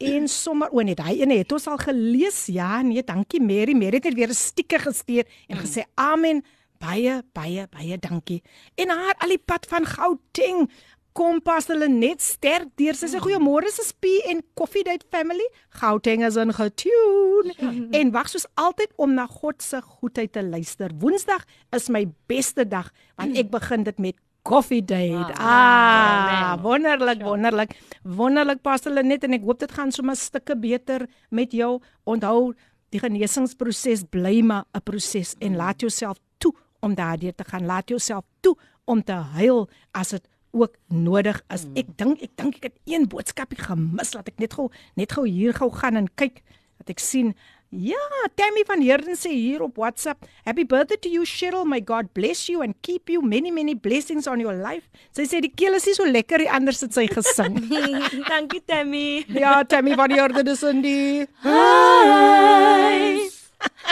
en 0.00 0.28
sommer 0.28 0.70
o 0.72 0.80
nee, 0.80 0.96
daai 0.96 1.20
ene 1.20 1.36
het 1.42 1.52
ons 1.52 1.68
al 1.68 1.80
gelees. 1.80 2.46
Ja, 2.48 2.80
nee, 2.82 3.04
dankie 3.04 3.40
Mary. 3.44 3.76
Mary 3.76 4.00
het 4.00 4.08
net 4.08 4.16
weer 4.16 4.32
'n 4.32 4.34
stiker 4.34 4.80
gestuur 4.80 5.24
en 5.48 5.56
gesê 5.56 5.84
amen. 5.94 6.44
Baie 6.80 7.20
baie 7.36 7.66
baie 7.68 7.98
dankie. 8.00 8.40
En 8.80 8.88
haar 8.88 9.18
al 9.20 9.34
die 9.36 9.42
pad 9.44 9.66
van 9.68 9.84
Gauteng 9.84 10.70
kom 11.12 11.40
pas 11.44 11.66
hulle 11.68 11.88
net 11.92 12.22
sterk 12.24 12.70
deur. 12.80 12.96
Sy 12.96 13.10
sê 13.12 13.20
goeiemôre 13.20 13.68
sis 13.74 13.90
P 13.92 14.14
en 14.30 14.40
Coffee 14.56 14.86
Date 14.86 15.04
family. 15.12 15.44
Gauteng 15.80 16.24
is 16.24 16.38
in 16.40 16.54
getune. 16.56 17.52
en 17.98 18.12
wag 18.14 18.30
soos 18.32 18.48
altyd 18.60 18.94
om 18.96 19.12
na 19.18 19.26
God 19.28 19.60
se 19.64 19.82
goedheid 19.82 20.32
te 20.32 20.44
luister. 20.46 20.94
Woensdag 21.02 21.44
is 21.76 21.90
my 21.92 22.06
beste 22.30 22.64
dag 22.64 22.88
want 23.20 23.36
ek 23.36 23.52
begin 23.52 23.84
dit 23.84 24.00
met 24.00 24.16
Coffee 24.48 24.80
Date. 24.80 25.36
Ah, 25.36 26.56
wonderlik, 26.64 27.20
wonderlik. 27.20 27.76
Wonderlik 28.08 28.62
pas 28.64 28.80
hulle 28.88 29.04
net 29.04 29.28
en 29.28 29.36
ek 29.36 29.44
hoop 29.44 29.60
dit 29.60 29.76
gaan 29.76 29.92
sommer 29.92 30.16
stukke 30.16 30.56
beter 30.56 31.04
met 31.28 31.52
jou. 31.52 31.76
Onthou, 32.08 32.54
die 32.90 33.02
genesingsproses 33.04 34.08
bly 34.08 34.40
maar 34.40 34.64
'n 34.72 34.80
proses 34.80 35.36
en 35.44 35.60
laat 35.60 35.84
jouself 35.84 36.16
toe 36.38 36.54
om 36.80 36.94
daardeur 36.94 37.34
te 37.34 37.44
gaan. 37.44 37.66
Laat 37.66 37.88
jouself 37.88 38.24
toe 38.40 38.56
om 38.84 39.04
te 39.04 39.12
huil 39.12 39.68
as 39.90 40.08
dit 40.16 40.28
ook 40.50 40.74
nodig 40.88 41.42
is. 41.54 41.66
Ek 41.78 41.94
dink 41.96 42.22
ek 42.26 42.34
dink 42.40 42.58
ek 42.58 42.70
het 42.70 42.78
een 42.90 43.06
boodskapie 43.08 43.60
gemis. 43.60 44.14
Laat 44.16 44.28
ek 44.32 44.42
net 44.42 44.58
gou 44.58 44.70
net 44.98 45.14
gou 45.14 45.26
hier 45.28 45.54
gou 45.54 45.70
gaan 45.70 46.00
en 46.00 46.10
kyk 46.14 46.42
dat 46.80 46.96
ek 46.96 47.02
sien 47.02 47.34
Ja, 47.70 48.02
Tammy 48.34 48.64
van 48.66 48.80
Heerden 48.82 49.14
sê 49.14 49.30
hier 49.30 49.62
op 49.62 49.76
WhatsApp, 49.78 50.26
Happy 50.42 50.64
birthday 50.66 50.96
to 50.98 51.08
you 51.08 51.22
Cheryl. 51.24 51.62
May 51.64 51.78
God 51.86 52.08
bless 52.12 52.48
you 52.48 52.64
and 52.64 52.74
keep 52.82 53.08
you 53.08 53.22
many 53.22 53.52
many 53.52 53.76
blessings 53.78 54.26
on 54.26 54.40
your 54.42 54.58
life. 54.58 54.90
Sy 55.14 55.28
sê 55.30 55.38
die 55.38 55.52
keel 55.54 55.78
is 55.78 55.86
nie 55.86 55.94
so 55.94 56.02
lekker 56.02 56.42
nie, 56.42 56.50
anders 56.50 56.82
het 56.82 56.98
sy 56.98 57.06
gesing. 57.06 57.60
dankie 58.32 58.64
Tammy. 58.66 59.22
ja, 59.30 59.62
Tammy 59.62 59.94
van 59.94 60.10
Heerden 60.10 60.50
is 60.50 60.66
in 60.66 60.82
die 60.82 61.28
Hi. 61.46 63.30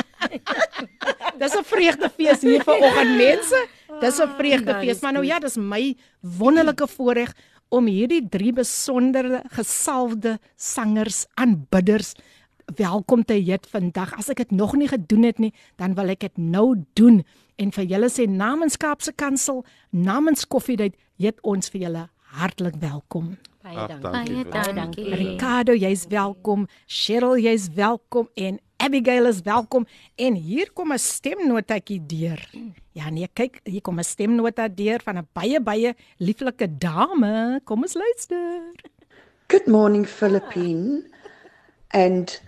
Dis 1.40 1.56
'n 1.58 1.64
vreugdefees 1.64 2.42
hier 2.42 2.64
vanoggend 2.64 3.18
mense. 3.18 3.68
Dis 4.00 4.20
'n 4.22 4.30
vreugdefees, 4.38 5.02
maar 5.02 5.14
nou 5.14 5.26
ja, 5.26 5.40
dis 5.40 5.58
my 5.58 5.96
wonderlike 6.20 6.88
voorreg 6.88 7.34
om 7.70 7.86
hierdie 7.86 8.30
drie 8.30 8.54
besondere 8.54 9.42
gesalfde 9.52 10.40
sangers, 10.56 11.26
aanbidders 11.34 12.14
welkom 12.76 13.24
te 13.26 13.34
heet 13.34 13.68
vandag. 13.70 14.14
As 14.18 14.30
ek 14.30 14.38
dit 14.38 14.52
nog 14.52 14.76
nie 14.76 14.88
gedoen 14.88 15.24
het 15.24 15.40
nie, 15.40 15.54
dan 15.76 15.94
wil 15.96 16.10
ek 16.10 16.20
dit 16.20 16.38
nou 16.38 16.84
doen 16.94 17.24
en 17.58 17.72
vir 17.72 17.84
julle 17.86 18.10
sê 18.10 18.28
namens 18.30 18.78
Kaapse 18.78 19.12
Kansel, 19.16 19.66
namens 19.92 20.46
Koffiedייט, 20.48 20.96
heet 21.20 21.40
ons 21.42 21.70
vir 21.70 21.82
julle 21.82 22.10
hartlik 22.34 22.76
welkom. 22.80 23.38
Baie 23.64 23.78
Ag, 23.78 23.88
dankie. 23.88 24.12
dankie. 24.12 24.44
Baie 24.52 24.64
vir- 24.64 24.74
dankie. 24.76 25.14
Ricardo, 25.16 25.74
jy's 25.74 26.06
welkom. 26.10 26.68
Cheryl, 26.88 27.38
jy's 27.38 27.70
welkom 27.76 28.30
en 28.36 28.60
Abigail 28.79 29.27
is 29.27 29.41
welkom. 29.43 29.87
En 30.15 30.35
hier 30.35 30.71
kom 30.73 30.93
'n 30.93 30.99
stemnotetjie 30.99 32.07
deur. 32.07 32.51
Ja 32.93 33.11
nee, 33.11 33.29
kyk, 33.33 33.61
hier 33.65 33.81
kom 33.81 33.99
'n 33.99 34.05
stemnota 34.05 34.69
deur 34.69 35.01
van 35.03 35.19
'n 35.19 35.29
baie 35.33 35.61
baie 35.61 35.95
lieflike 36.19 36.79
dame. 36.79 37.61
Kom 37.65 37.83
ons 37.83 37.95
luister. 37.95 38.63
Good 39.49 39.67
morning, 39.67 40.07
Philippine, 40.07 41.03
and 41.91 42.41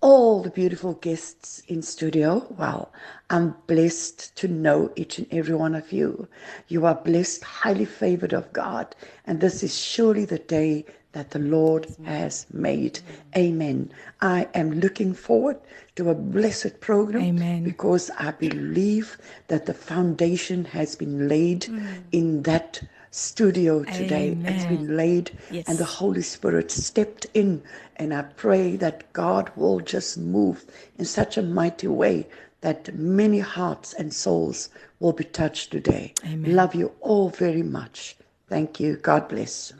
all 0.00 0.42
the 0.42 0.50
beautiful 0.50 0.94
guests 1.00 1.62
in 1.66 1.82
studio. 1.82 2.46
Well, 2.58 2.90
I'm 3.30 3.54
blessed 3.66 4.34
to 4.36 4.48
know 4.48 4.90
each 4.96 5.18
and 5.18 5.28
every 5.30 5.54
one 5.54 5.76
of 5.76 5.92
you. 5.92 6.26
You 6.66 6.86
are 6.86 7.00
blessed, 7.04 7.44
highly 7.44 7.86
favored 7.86 8.32
of 8.32 8.52
God, 8.52 8.86
and 9.24 9.40
this 9.40 9.62
is 9.62 9.72
surely 9.78 10.24
the 10.24 10.38
day 10.38 10.84
that 11.16 11.30
the 11.30 11.38
Lord 11.38 11.86
has 12.04 12.46
made. 12.52 13.00
Amen. 13.34 13.90
I 14.20 14.48
am 14.52 14.80
looking 14.80 15.14
forward 15.14 15.56
to 15.94 16.10
a 16.10 16.14
blessed 16.14 16.78
program 16.80 17.22
Amen. 17.22 17.64
because 17.64 18.10
I 18.18 18.32
believe 18.32 19.16
that 19.48 19.64
the 19.64 19.72
foundation 19.72 20.66
has 20.66 20.94
been 20.94 21.26
laid 21.26 21.62
mm. 21.62 22.02
in 22.12 22.42
that 22.42 22.82
studio 23.12 23.82
today. 23.84 24.36
It's 24.44 24.66
been 24.66 24.94
laid 24.94 25.30
Yes. 25.50 25.64
and 25.68 25.78
the 25.78 25.86
Holy 25.86 26.20
Spirit 26.20 26.70
stepped 26.70 27.24
in. 27.32 27.62
And 27.96 28.12
I 28.12 28.20
pray 28.20 28.76
that 28.76 29.10
God 29.14 29.50
will 29.56 29.80
just 29.80 30.18
move 30.18 30.66
in 30.98 31.06
such 31.06 31.38
a 31.38 31.42
mighty 31.42 31.88
way 31.88 32.26
that 32.60 32.94
many 32.94 33.38
hearts 33.38 33.94
and 33.94 34.12
souls 34.12 34.68
will 35.00 35.14
be 35.14 35.24
touched 35.24 35.70
today. 35.70 36.12
Amen. 36.26 36.54
Love 36.54 36.74
you 36.74 36.92
all 37.00 37.30
very 37.30 37.62
much. 37.62 38.16
Thank 38.50 38.80
you. 38.80 38.96
God 38.96 39.28
bless. 39.28 39.72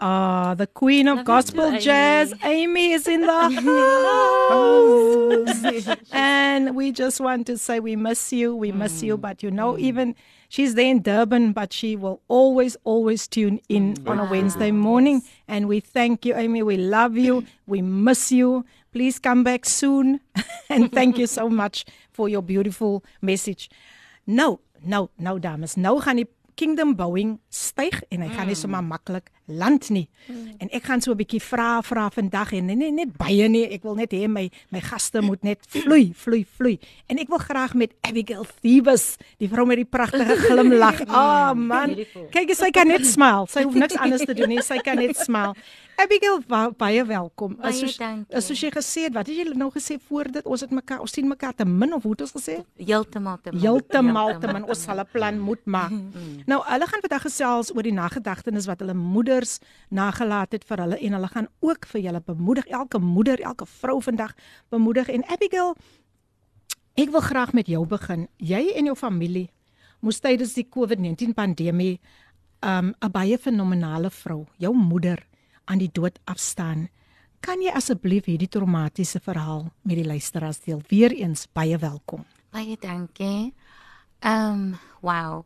Ah, 0.00 0.54
the 0.54 0.68
queen 0.68 1.08
of 1.08 1.16
Love 1.18 1.26
gospel 1.26 1.72
too, 1.72 1.80
jazz, 1.80 2.32
Amy 2.44 2.92
is 2.92 3.08
in 3.08 3.22
the 3.22 3.26
house. 5.66 5.98
and 6.12 6.76
we 6.76 6.92
just 6.92 7.20
want 7.20 7.48
to 7.48 7.58
say 7.58 7.80
we 7.80 7.96
miss 7.96 8.32
you, 8.32 8.54
we 8.54 8.70
miss 8.70 9.02
you, 9.02 9.18
but 9.18 9.42
you 9.42 9.50
know, 9.50 9.76
even 9.76 10.14
she's 10.48 10.76
there 10.76 10.86
in 10.86 11.02
Durban, 11.02 11.50
but 11.52 11.72
she 11.72 11.96
will 11.96 12.20
always, 12.28 12.76
always 12.84 13.26
tune 13.26 13.60
in 13.68 13.96
on 14.06 14.20
a 14.20 14.30
Wednesday 14.30 14.70
morning. 14.70 15.20
And 15.48 15.66
we 15.66 15.80
thank 15.80 16.24
you, 16.24 16.36
Amy. 16.36 16.62
We 16.62 16.76
love 16.76 17.16
you. 17.16 17.44
We 17.66 17.82
miss 17.82 18.30
you. 18.30 18.64
Please 18.92 19.18
come 19.18 19.42
back 19.42 19.66
soon. 19.66 20.20
and 20.70 20.92
thank 20.92 21.18
you 21.18 21.26
so 21.26 21.48
much 21.48 21.84
for 22.12 22.28
your 22.28 22.42
beautiful 22.42 23.02
message. 23.20 23.68
Nou, 24.26 24.58
nou, 24.84 25.08
nou 25.18 25.40
dames, 25.40 25.76
nou 25.76 26.00
gaan 26.00 26.16
die 26.16 26.28
kingdom 26.54 26.94
bouing 26.94 27.38
styg 27.50 28.02
en 28.12 28.22
hy 28.22 28.28
gaan 28.34 28.46
nie 28.50 28.56
sommer 28.58 28.82
maklik 28.84 29.30
land 29.48 29.88
nie. 29.90 30.08
En 30.58 30.68
ek 30.70 30.84
gaan 30.84 31.00
so 31.00 31.12
'n 31.12 31.16
bietjie 31.16 31.40
vra 31.42 31.80
vra 31.82 32.10
vandag 32.10 32.52
en 32.52 32.66
nee 32.66 32.90
net 32.92 33.16
baie 33.16 33.48
nie, 33.48 33.64
ek 33.72 33.82
wil 33.82 33.94
net 33.94 34.12
hê 34.12 34.28
my 34.28 34.50
my 34.70 34.80
gaste 34.80 35.20
moet 35.22 35.42
net 35.42 35.58
vloei, 35.68 36.12
vloei, 36.14 36.44
vloei. 36.56 36.78
En 37.08 37.18
ek 37.18 37.28
wil 37.28 37.38
graag 37.38 37.74
met 37.74 37.92
Abigail 38.02 38.46
Thebus, 38.62 39.16
die 39.38 39.48
vrou 39.48 39.66
met 39.66 39.76
die 39.76 39.84
pragtige 39.84 40.36
glimlag. 40.46 41.00
Ah 41.08 41.50
oh, 41.50 41.54
man. 41.54 41.94
Kyk, 42.30 42.54
sy 42.54 42.70
kan 42.70 42.86
net 42.88 43.06
smile. 43.06 43.46
Sy 43.48 43.62
hoef 43.62 43.74
niks 43.74 43.96
anders 43.96 44.24
te 44.24 44.34
doen 44.34 44.48
nie. 44.48 44.62
Sy 44.62 44.78
kan 44.78 44.96
net 44.96 45.16
smile. 45.16 45.54
Abigail, 45.98 46.38
baie 46.78 47.04
welkom. 47.04 47.56
Baie 47.56 47.72
As 47.72 47.78
soos- 47.80 47.96
dankie. 47.98 48.40
soos 48.40 48.60
jy 48.60 48.70
gesê 48.70 49.02
het, 49.08 49.14
wat 49.14 49.26
het 49.26 49.36
jy 49.36 49.52
nou 49.56 49.70
gesê 49.70 49.98
voor 50.08 50.30
dit? 50.30 50.44
Ons 50.46 50.60
het 50.60 50.70
mekaar, 50.70 51.00
ons 51.00 51.10
sien 51.12 51.26
mekaar 51.26 51.54
te 51.54 51.64
min 51.64 51.92
of 51.92 52.02
hoe 52.02 52.12
het 52.12 52.20
ons 52.20 52.32
gesê? 52.32 52.64
Heeltemal 52.78 53.38
te 53.42 53.50
min. 53.50 53.60
Heeltemal 53.60 54.38
te 54.38 54.46
min. 54.46 54.62
Ons 54.64 54.82
sal 54.82 55.00
'n 55.00 55.06
plan 55.12 55.38
moet 55.40 55.64
maak. 55.66 55.90
Nou, 56.46 56.62
hulle 56.64 56.86
gaan 56.86 57.00
vandag 57.00 57.22
gesels 57.22 57.74
oor 57.74 57.82
die 57.82 57.92
nagedagtenis 57.92 58.66
wat 58.66 58.78
hulle 58.78 58.94
moeders 59.38 59.58
nagelaat 59.90 60.52
het 60.52 60.64
vir 60.66 60.80
hulle 60.82 60.98
en 60.98 61.12
hulle 61.12 61.28
gaan 61.28 61.48
ook 61.60 61.86
vir 61.86 62.00
julle 62.00 62.20
bemoedig. 62.20 62.66
Elke 62.66 62.98
moeder, 62.98 63.40
elke 63.40 63.66
vrou 63.66 64.02
vandag 64.02 64.34
bemoedig 64.70 65.08
en 65.08 65.24
Abigail, 65.28 65.76
ek 66.94 67.10
wil 67.10 67.20
graag 67.20 67.52
met 67.52 67.66
jou 67.66 67.86
begin. 67.86 68.28
Jy 68.38 68.74
en 68.76 68.84
jou 68.84 68.96
familie 68.96 69.50
moes 70.00 70.20
tydens 70.20 70.54
die 70.54 70.66
COVID-19 70.66 71.34
pandemie 71.34 72.00
um 72.62 72.94
'n 73.00 73.10
baie 73.10 73.38
fenominale 73.38 74.10
vrou, 74.10 74.46
jou 74.58 74.74
moeder, 74.74 75.26
aan 75.66 75.78
die 75.78 75.90
dood 75.92 76.18
afstaan. 76.24 76.88
Kan 77.40 77.60
jy 77.60 77.70
asseblief 77.70 78.24
hierdie 78.24 78.48
traumatiese 78.48 79.20
verhaal 79.20 79.70
met 79.82 79.96
die 79.96 80.06
luisteraars 80.06 80.60
deel? 80.60 80.82
Weereens 80.88 81.46
baie 81.52 81.78
welkom. 81.78 82.24
Baie 82.50 82.76
dankie. 82.80 83.54
Ehm, 84.20 84.52
um, 84.52 84.78
wow. 85.00 85.44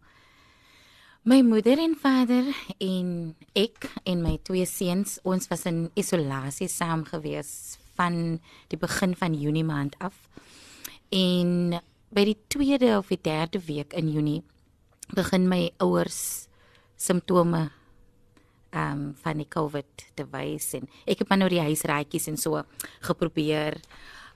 My 1.23 1.39
moeder 1.47 1.79
en 1.79 1.93
vader 1.95 2.49
en 2.83 3.11
ek 3.55 3.85
en 4.11 4.25
my 4.25 4.33
twee 4.43 4.65
seuns, 4.67 5.21
ons 5.23 5.47
was 5.47 5.61
in 5.71 5.85
isolasie 5.95 6.67
saam 6.67 7.05
gewees 7.07 7.77
van 7.95 8.41
die 8.73 8.79
begin 8.81 9.15
van 9.21 9.37
Junie 9.39 9.63
maand 9.63 9.95
af. 10.03 10.17
En 11.15 11.77
by 12.11 12.25
die 12.27 12.35
tweede 12.51 12.97
of 12.97 13.13
die 13.15 13.21
derde 13.23 13.63
week 13.69 13.95
in 13.95 14.11
Junie 14.11 14.41
begin 15.15 15.47
my 15.47 15.69
ouers 15.79 16.49
simptome 16.99 17.69
ehm 18.73 18.91
um, 18.91 19.07
van 19.23 19.39
die 19.39 19.47
COVID 19.47 20.09
te 20.19 20.27
wys 20.35 20.73
en 20.75 20.91
ek 21.07 21.23
het 21.23 21.31
maar 21.31 21.45
nou 21.45 21.53
die 21.55 21.63
huisraadjies 21.63 22.33
en 22.35 22.41
so 22.49 22.65
geprobeer. 23.07 23.79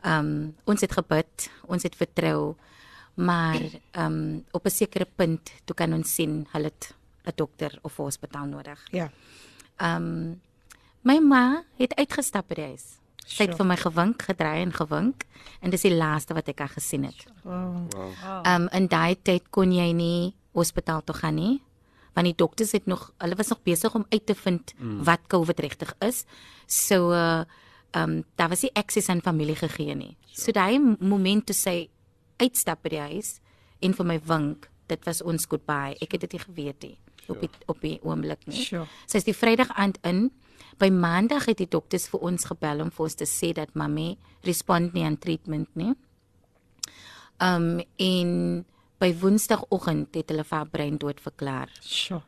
Ehm 0.04 0.22
um, 0.22 0.54
ons 0.70 0.86
het 0.86 0.94
gebid, 0.94 1.50
ons 1.66 1.82
het 1.82 1.98
vertrou, 1.98 2.54
maar 3.16 3.60
ehm 3.90 4.12
um, 4.12 4.44
op 4.52 4.64
'n 4.64 4.70
sekere 4.70 5.06
punt 5.16 5.52
toe 5.64 5.76
kan 5.76 5.92
ons 5.92 6.14
sien 6.14 6.46
hulle 6.52 6.64
het 6.64 6.94
'n 7.24 7.32
dokter 7.34 7.78
of 7.82 7.98
'n 7.98 8.02
hospitaal 8.02 8.46
nodig. 8.46 8.80
Ja. 8.90 9.10
Ehm 9.76 10.02
um, 10.02 10.40
my 11.00 11.18
ma 11.18 11.64
het 11.76 11.94
uitgestap 11.94 12.48
by 12.48 12.54
die 12.54 12.64
huis. 12.64 12.98
Sy 13.26 13.42
het 13.42 13.54
Sure. 13.54 13.56
vir 13.56 13.66
my 13.66 13.76
gewink, 13.76 14.22
gedraai 14.22 14.62
en 14.62 14.72
gewink 14.72 15.24
en 15.60 15.70
dis 15.70 15.82
die 15.82 15.94
laaste 15.94 16.34
wat 16.34 16.48
ek 16.48 16.58
haar 16.58 16.68
gesien 16.68 17.04
het. 17.04 17.26
Wow. 17.42 17.88
Ehm 18.42 18.62
um, 18.62 18.68
in 18.72 18.86
daai 18.86 19.16
tyd 19.22 19.50
kon 19.50 19.72
jy 19.72 19.92
nie 19.92 20.34
hospitaal 20.52 21.04
toe 21.04 21.14
gaan 21.14 21.34
nie 21.34 21.62
want 22.16 22.30
die 22.30 22.36
dokters 22.36 22.72
het 22.72 22.86
nog 22.86 23.10
hulle 23.20 23.36
was 23.36 23.52
nog 23.52 23.62
besig 23.62 23.94
om 23.94 24.06
uit 24.08 24.26
te 24.26 24.34
vind 24.34 24.74
mm. 24.78 25.04
wat 25.04 25.28
COVID 25.28 25.58
regtig 25.60 25.94
is. 25.98 26.24
So 26.66 27.12
uh 27.12 27.44
ehm 27.90 28.10
um, 28.10 28.24
daar 28.34 28.48
was 28.48 28.62
nie 28.62 28.74
akses 28.74 29.08
aan 29.08 29.20
familie 29.22 29.56
gegee 29.56 29.94
nie. 29.94 30.16
So 30.32 30.52
daai 30.52 30.96
moment 31.00 31.46
toe 31.46 31.54
sy 31.54 31.88
uitstap 32.42 32.82
by 32.82 32.88
die 32.88 33.04
huis 33.12 33.40
en 33.80 33.92
vir 33.92 34.06
my 34.06 34.20
wink, 34.28 34.70
dit 34.86 35.04
was 35.04 35.22
ons 35.22 35.46
goodbye. 35.46 35.96
Ek 36.00 36.12
het 36.12 36.20
dit 36.20 36.32
nie 36.32 36.44
geweet 36.44 36.82
nie 36.82 36.96
op 37.32 37.40
die, 37.42 37.50
op 37.66 37.80
die 37.82 37.98
oomblik 38.02 38.46
nie. 38.46 38.64
Sure. 38.68 38.86
Sy 39.08 39.20
is 39.20 39.26
die 39.28 39.36
Vrydag 39.36 39.72
aand 39.78 39.98
in. 40.06 40.28
By 40.80 40.90
Maandag 40.92 41.48
het 41.50 41.60
die 41.60 41.70
dokters 41.70 42.08
vir 42.12 42.22
ons 42.28 42.46
gebel 42.48 42.82
om 42.84 42.92
vir 42.92 43.06
ons 43.06 43.18
te 43.18 43.28
sê 43.28 43.52
dat 43.56 43.74
mami 43.78 44.14
respond 44.46 44.94
nie 44.94 45.04
aan 45.08 45.18
treatment 45.20 45.70
nie. 45.78 45.94
Um 47.42 47.82
en 48.00 48.30
by 49.00 49.10
Woensdagoggend 49.20 50.16
het 50.16 50.32
hulle 50.32 50.44
vir 50.46 50.58
haar 50.58 50.72
brein 50.72 50.96
dood 51.00 51.20
verklaar. 51.20 51.72
Sure. 51.80 52.22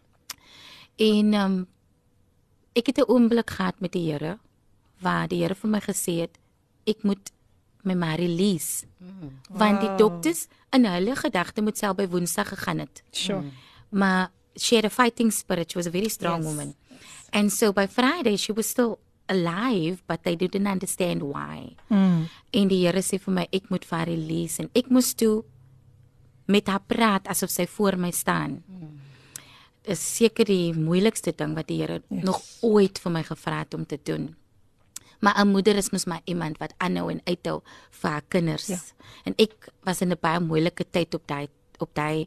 En 1.01 1.35
um 1.35 1.59
ek 2.75 2.93
het 2.93 2.99
'n 2.99 3.11
oomblik 3.11 3.51
gehad 3.51 3.81
met 3.81 3.93
die 3.93 4.11
Here 4.11 4.39
waar 5.01 5.29
die 5.29 5.43
Here 5.43 5.55
vir 5.55 5.71
my 5.71 5.81
gesê 5.81 6.21
het 6.21 6.39
ek 6.87 7.05
moet 7.05 7.33
my 7.83 7.95
ma 7.95 8.15
release. 8.15 8.87
Mm. 8.99 9.31
Want 9.51 9.81
die 9.81 9.95
dokters 9.97 10.47
in 10.71 10.85
hulle 10.85 11.17
gedagte 11.17 11.63
moet 11.63 11.79
self 11.79 11.97
by 11.97 12.07
Woensdag 12.09 12.49
gegaan 12.49 12.79
het. 12.79 13.03
Sure. 13.11 13.43
Maar 13.91 14.31
she 14.57 14.75
had 14.77 14.85
a 14.85 14.91
fighting 14.91 15.33
spirit. 15.33 15.71
She 15.71 15.79
was 15.79 15.87
a 15.87 15.91
very 15.91 16.09
strong 16.09 16.43
Yes. 16.43 16.47
woman. 16.47 16.75
And 17.31 17.53
so 17.53 17.73
by 17.73 17.87
Friday 17.87 18.37
she 18.37 18.53
was 18.53 18.69
still 18.69 18.99
alive, 19.29 20.03
but 20.07 20.23
they 20.23 20.37
didn't 20.37 20.67
understand 20.67 21.23
why. 21.23 21.77
Mm. 21.89 22.29
En 22.51 22.69
die 22.69 22.87
Here 22.87 23.03
sê 23.03 23.19
vir 23.21 23.35
my 23.35 23.47
ek 23.53 23.69
moet 23.71 23.85
vir 23.85 23.99
haar 23.99 24.09
release 24.09 24.63
en 24.63 24.71
ek 24.75 24.89
moes 24.91 25.15
toe 25.15 25.45
met 26.49 26.67
haar 26.67 26.81
praat 26.87 27.29
asof 27.29 27.51
sy 27.53 27.67
voor 27.67 27.97
my 28.01 28.11
staan. 28.11 28.63
Dis 29.89 30.01
seker 30.17 30.45
die 30.49 30.73
moeilikste 30.77 31.33
ding 31.37 31.55
wat 31.57 31.69
die 31.69 31.79
Here 31.83 32.03
yes. 32.09 32.25
nog 32.25 32.41
ooit 32.63 32.99
vir 32.99 33.13
my 33.13 33.23
gevra 33.23 33.59
het 33.59 33.75
om 33.75 33.85
te 33.87 33.99
doen. 34.03 34.35
Maar 35.21 35.35
'n 35.45 35.49
moeder 35.51 35.77
is 35.77 35.91
mos 35.91 36.05
maar 36.05 36.21
iemand 36.25 36.59
wat 36.59 36.75
aanhou 36.79 37.11
en 37.11 37.21
uithou 37.25 37.63
vir 37.91 38.11
haar 38.11 38.23
kinders. 38.29 38.67
Ja. 38.67 38.79
En 39.25 39.35
ek 39.37 39.69
was 39.83 40.01
in 40.01 40.11
'n 40.13 40.19
baie 40.21 40.41
moeilike 40.41 40.85
tyd 40.91 41.15
op 41.15 41.23
daai 41.27 41.49
op 41.79 41.91
daai 41.95 42.27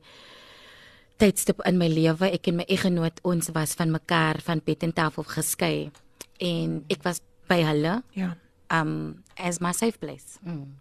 tydstip 1.18 1.62
in 1.68 1.78
my 1.78 1.88
lewe. 1.88 2.32
Ek 2.32 2.48
en 2.48 2.56
my 2.56 2.64
eggenoot 2.68 3.20
ons 3.28 3.50
was 3.54 3.74
van 3.74 3.92
mekaar 3.92 4.42
van 4.42 4.62
bed 4.66 4.84
en 4.84 4.94
tafel 4.94 5.24
geskei 5.24 5.92
en 6.40 6.84
ek 6.90 7.04
was 7.04 7.22
by 7.48 7.62
hulle 7.62 8.04
Ja. 8.14 8.38
um 8.72 9.24
as 9.38 9.60
my 9.60 9.72
safe 9.74 9.98
place. 10.00 10.40
Mm. 10.44 10.76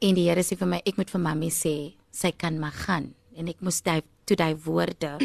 En 0.00 0.14
die 0.14 0.28
Here 0.28 0.42
sê 0.42 0.56
vir 0.58 0.68
my 0.68 0.80
ek 0.84 0.96
moet 0.96 1.10
vir 1.10 1.20
mami 1.20 1.50
sê 1.50 1.94
sy 2.10 2.30
kan 2.32 2.58
maar 2.58 2.72
gaan 2.72 3.14
en 3.36 3.48
ek 3.48 3.60
moes 3.60 3.80
daai 3.82 4.02
toe 4.24 4.36
daai 4.36 4.54
woorde 4.64 5.18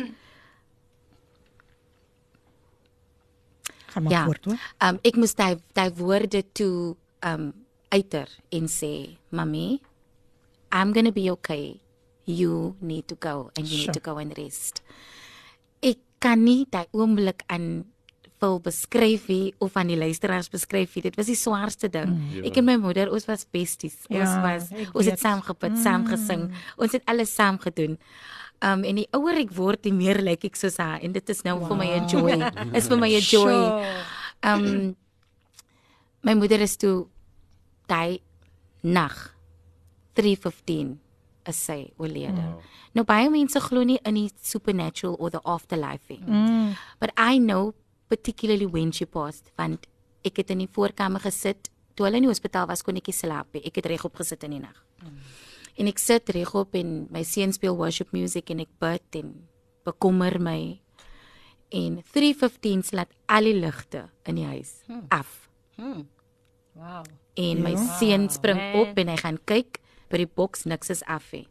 Gaan 3.97 4.03
maar 4.05 4.13
ja. 4.13 4.23
voort 4.29 4.45
hoor. 4.45 4.59
Um 4.85 4.99
ek 5.01 5.15
moes 5.17 5.33
daai 5.35 5.57
daai 5.73 5.89
woorde 5.97 6.43
toe 6.53 6.93
um 7.25 7.49
uiter 7.89 8.29
en 8.53 8.67
sê 8.69 9.17
mami 9.33 9.79
I'm 10.71 10.91
going 10.93 11.05
to 11.07 11.13
be 11.15 11.31
okay. 11.31 11.79
You 12.25 12.75
need 12.81 13.07
to 13.07 13.15
go 13.15 13.51
and 13.55 13.65
you 13.67 13.77
Sure. 13.77 13.85
need 13.87 13.93
to 13.93 14.03
go 14.03 14.17
and 14.19 14.35
rest. 14.37 14.81
Ek 15.81 15.97
kan 16.19 16.43
nie 16.43 16.65
daai 16.69 16.85
oomblik 16.91 17.45
aan 17.47 17.85
wil 18.41 18.59
beskryf 18.61 19.29
nie 19.31 19.53
of 19.63 19.77
aan 19.79 19.87
die 19.89 19.97
luisteraars 19.97 20.49
beskryf 20.53 20.93
nie. 20.95 21.01
Dit 21.07 21.15
was 21.17 21.25
die 21.31 21.39
swaarste 21.39 21.89
ding. 21.89 22.11
Mm, 22.19 22.43
ek 22.45 22.59
en 22.61 22.67
my 22.67 22.75
moeder, 22.77 23.09
ons 23.09 23.25
was 23.25 23.47
besties. 23.49 23.95
Ons 24.11 24.19
Ja, 24.19 24.41
was 24.43 24.67
ons 24.93 25.05
het 25.09 25.19
saam 25.23 25.41
gebid, 25.41 25.71
mm. 25.71 25.81
saam 25.87 26.05
gesing. 26.05 26.43
Ons 26.77 26.91
het 26.99 27.07
alles 27.09 27.33
saam 27.33 27.57
gedoen. 27.63 27.95
Um 28.65 28.83
en 28.83 28.97
die 28.97 29.07
ouer 29.13 29.37
ek 29.43 29.51
word, 29.53 29.83
die 29.85 29.93
meer 29.93 30.17
lyk 30.23 30.47
ek 30.49 30.55
soos 30.57 30.79
haar 30.81 31.03
en 31.05 31.13
dit 31.13 31.29
is 31.29 31.43
nou 31.45 31.59
wow. 31.59 31.67
vir 31.69 31.77
my 31.77 31.89
'n 31.93 32.07
joy. 32.09 32.37
is 32.77 32.87
vir 32.87 32.97
my 32.97 33.09
'n 33.09 33.21
joy. 33.21 33.53
Sure. 33.53 34.05
Um 34.41 34.95
my 36.25 36.33
moeder 36.33 36.61
is 36.61 36.77
toe 36.77 37.07
daai 37.87 38.19
nag 38.81 39.35
3:15 40.17 40.97
is 41.45 41.59
sy 41.65 41.93
oorlede. 41.97 42.41
Wow. 42.41 42.61
Nou 42.97 43.05
baie 43.05 43.29
mense 43.29 43.59
glo 43.61 43.83
nie 43.83 43.99
in 44.03 44.15
die 44.15 44.29
supernatural 44.41 45.15
or 45.19 45.29
the 45.29 45.41
afterlife 45.45 46.09
nie. 46.09 46.19
Mm. 46.25 46.75
But 46.99 47.13
I 47.17 47.37
know 47.37 47.73
particularly 48.09 48.65
when 48.65 48.91
she 48.91 49.05
passed 49.05 49.51
want 49.55 49.87
ek 50.25 50.41
het 50.41 50.49
in 50.49 50.65
die 50.65 50.71
voorkamer 50.71 51.21
gesit 51.21 51.69
toe 51.95 52.07
hulle 52.07 52.17
in 52.17 52.27
die 52.27 52.31
hospitaal 52.31 52.67
was 52.67 52.81
kon 52.81 52.97
ek 52.97 53.07
nie 53.07 53.13
slaap 53.13 53.53
nie. 53.53 53.61
Ek 53.65 53.77
het 53.79 53.85
regop 53.85 54.17
gesit 54.17 54.43
in 54.43 54.57
die 54.57 54.63
nag. 54.65 54.81
Mm. 55.03 55.21
En 55.77 55.89
ek 55.89 56.01
sit 56.01 56.29
regop 56.33 56.75
en 56.77 57.05
my 57.13 57.21
seun 57.27 57.53
speel 57.53 57.77
worship 57.77 58.13
music 58.15 58.49
en 58.53 58.63
ek 58.63 58.71
bid 58.81 59.19
en 59.21 59.33
bekommer 59.85 60.39
my 60.41 60.59
en 61.69 61.99
3:15 62.15 62.83
slaat 62.89 63.11
al 63.27 63.49
die 63.49 63.57
ligte 63.57 64.07
in 64.25 64.39
die 64.39 64.47
huis 64.47 64.81
hmm. 64.87 65.05
af. 65.09 65.49
Wow. 66.77 67.05
En 67.35 67.61
my 67.61 67.75
seun 67.99 68.29
spring 68.29 68.59
op 68.79 68.97
en 68.97 69.11
hy 69.11 69.17
gaan 69.21 69.37
kyk 69.45 69.79
by 70.09 70.23
die 70.23 70.29
boks 70.39 70.65
niks 70.65 70.89
is 70.89 71.03
af 71.05 71.31
nie. 71.33 71.47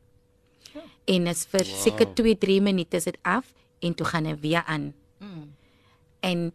En 1.07 1.27
is 1.31 1.45
vir 1.47 1.65
wow. 1.65 1.81
seker 1.85 2.13
2-3 2.19 2.61
minute 2.63 2.97
is 2.97 3.07
dit 3.07 3.19
af 3.23 3.53
en 3.81 3.95
toe 3.95 4.07
gaan 4.07 4.27
hy 4.27 4.35
weer 4.43 4.65
aan. 4.67 4.93
Mm. 5.21 5.53
En 6.21 6.53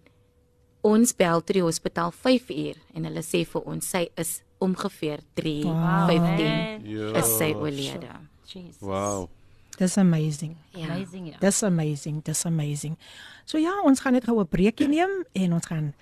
ons 0.81 1.13
bel 1.15 1.43
tot 1.45 1.55
die 1.55 1.63
hospitaal 1.63 2.11
5 2.11 2.49
uur 2.49 2.79
en 2.95 3.05
hulle 3.07 3.23
sê 3.23 3.45
vir 3.45 3.67
ons 3.69 3.91
sy 3.95 4.07
is 4.19 4.41
ongeveer 4.61 5.19
3:15 5.33 5.65
man. 5.65 6.85
Ja. 6.85 7.13
is 7.19 7.37
sy 7.37 7.51
oorlede. 7.57 8.07
Jesus. 8.45 8.79
Wow. 8.79 9.29
Dis 9.77 9.97
amazing. 9.97 10.55
Ja. 10.75 10.85
Amazing. 10.93 11.31
Ja. 11.31 11.37
Dis 11.39 11.63
amazing, 11.63 12.23
dis 12.23 12.45
amazing. 12.45 12.97
So 13.45 13.57
ja, 13.57 13.73
ons 13.83 13.99
gaan 13.99 14.13
net 14.13 14.27
gou 14.29 14.39
'n 14.39 14.47
breekie 14.47 14.87
neem 14.87 15.25
en 15.33 15.53
ons 15.53 15.65
gaan 15.65 15.93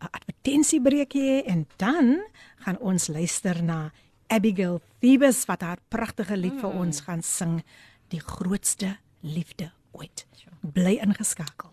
'n 0.00 0.08
advertensiebreekie 0.10 1.22
hê 1.22 1.46
en 1.46 1.66
dan 1.76 2.22
gaan 2.56 2.78
ons 2.78 3.08
luister 3.08 3.62
na 3.62 3.92
Abigail 4.26 4.80
Thebus 5.00 5.44
wat 5.44 5.60
haar 5.60 5.78
pragtige 5.88 6.36
lied 6.36 6.60
vir 6.60 6.70
ons 6.70 7.00
gaan 7.00 7.22
sing, 7.22 7.62
Die 8.08 8.20
grootste 8.20 8.96
liefde 9.20 9.72
ooit. 9.92 10.26
Bly 10.60 10.98
ingeskakel. 11.02 11.72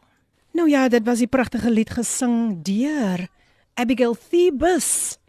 Nou 0.57 0.69
ja, 0.69 0.87
dit 0.89 1.03
was 1.05 1.21
die 1.23 1.29
pragtige 1.29 1.69
lied 1.69 1.91
gesing 1.93 2.63
deur 2.65 3.27
Abigail 3.79 4.15
Thebus. 4.29 5.19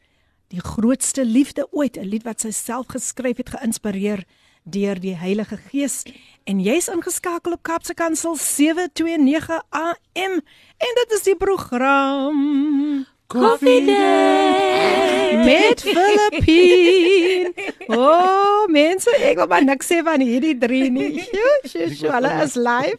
Die 0.53 0.61
grootste 0.61 1.25
liefde 1.25 1.67
ooit, 1.71 1.97
'n 1.97 2.09
lied 2.13 2.27
wat 2.29 2.41
sy 2.45 2.51
self 2.51 2.87
geskryf 2.93 3.37
het, 3.41 3.55
geïnspireer 3.57 4.25
deur 4.69 5.01
die 5.01 5.17
Heilige 5.17 5.57
Gees. 5.57 6.03
En 6.45 6.61
jy's 6.61 6.89
ingeskakel 6.93 7.53
op 7.57 7.63
Kapse 7.63 7.95
Kansel 7.95 8.37
729 8.37 9.63
AM 9.71 10.35
en 10.77 10.93
dit 11.01 11.13
is 11.17 11.23
die 11.23 11.37
program 11.37 13.07
Coffee 13.27 13.87
Day. 13.87 15.45
met 15.45 15.81
Filippine. 15.81 17.53
O, 17.87 17.97
oh, 17.97 18.67
mense, 18.69 19.11
ek 19.25 19.41
wil 19.41 19.49
maar 19.49 19.65
niks 19.65 19.89
sê 19.89 20.03
van 20.05 20.21
hierdie 20.21 20.59
drie 20.59 20.91
nie. 20.93 21.17
Sjoe, 21.31 21.57
sjoe, 21.65 21.89
sjoe, 21.97 22.13
hulle 22.13 22.33
is 22.45 22.55
live. 22.55 22.99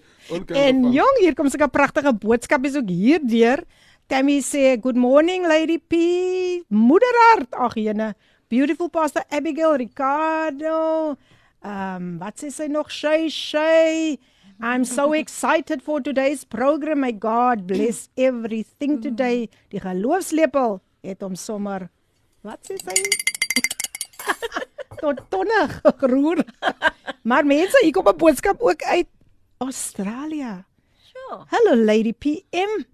En 0.58 0.90
jong, 0.92 1.22
hier 1.22 1.38
kom 1.38 1.50
sulke 1.54 1.70
pragtige 1.70 2.16
boodskapies 2.18 2.82
ook 2.82 2.90
hier 2.90 3.22
deur. 3.22 3.62
Tammy 4.14 4.44
sê, 4.44 4.78
"Good 4.80 4.96
morning 4.96 5.42
Lady 5.48 5.80
P. 5.80 5.96
Moederhart." 6.70 7.50
Ag 7.52 7.74
jene. 7.82 8.14
Beautiful 8.48 8.88
Pastor 8.88 9.24
Abigail 9.32 9.74
Ricardo. 9.74 11.18
Um, 11.66 12.20
wat 12.20 12.38
sê 12.38 12.52
sy 12.52 12.68
nog? 12.70 12.92
Shay 12.92 13.28
Shay. 13.28 14.20
I'm 14.62 14.86
so 14.86 15.14
excited 15.22 15.82
for 15.82 16.00
today's 16.00 16.46
program. 16.46 17.00
May 17.00 17.14
God 17.14 17.66
bless 17.66 18.10
everything 18.16 19.02
today. 19.02 19.50
Die 19.74 19.82
geloofslepel 19.82 20.78
het 21.02 21.26
hom 21.26 21.34
sommer 21.34 21.90
Wat 22.46 22.62
sê 22.70 22.78
sy? 22.78 22.94
Tot 25.02 25.26
tonne 25.34 25.64
geroer. 26.04 26.46
maar 27.24 27.50
mense, 27.50 27.82
hier 27.82 27.98
kom 27.98 28.06
'n 28.06 28.18
boodskap 28.18 28.62
ook 28.62 28.84
uit 28.84 29.10
Australië. 29.58 30.62
Sure. 31.02 31.46
Hello 31.50 31.74
Lady 31.74 32.14
PM. 32.14 32.93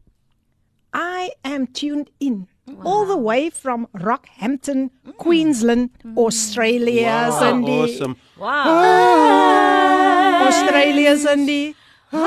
I 0.93 1.31
am 1.43 1.67
tuned 1.67 2.09
in 2.19 2.47
all 2.85 3.05
the 3.05 3.17
way 3.17 3.49
from 3.49 3.87
Rockhampton, 3.95 4.89
Queensland, 5.17 5.89
Australia. 6.17 7.27
Wow, 7.29 7.39
Cindy. 7.39 7.71
awesome. 7.71 8.15
Wow. 8.37 10.47
Australia, 10.47 11.17
Cindy. 11.17 11.75
Oh, 12.11 12.25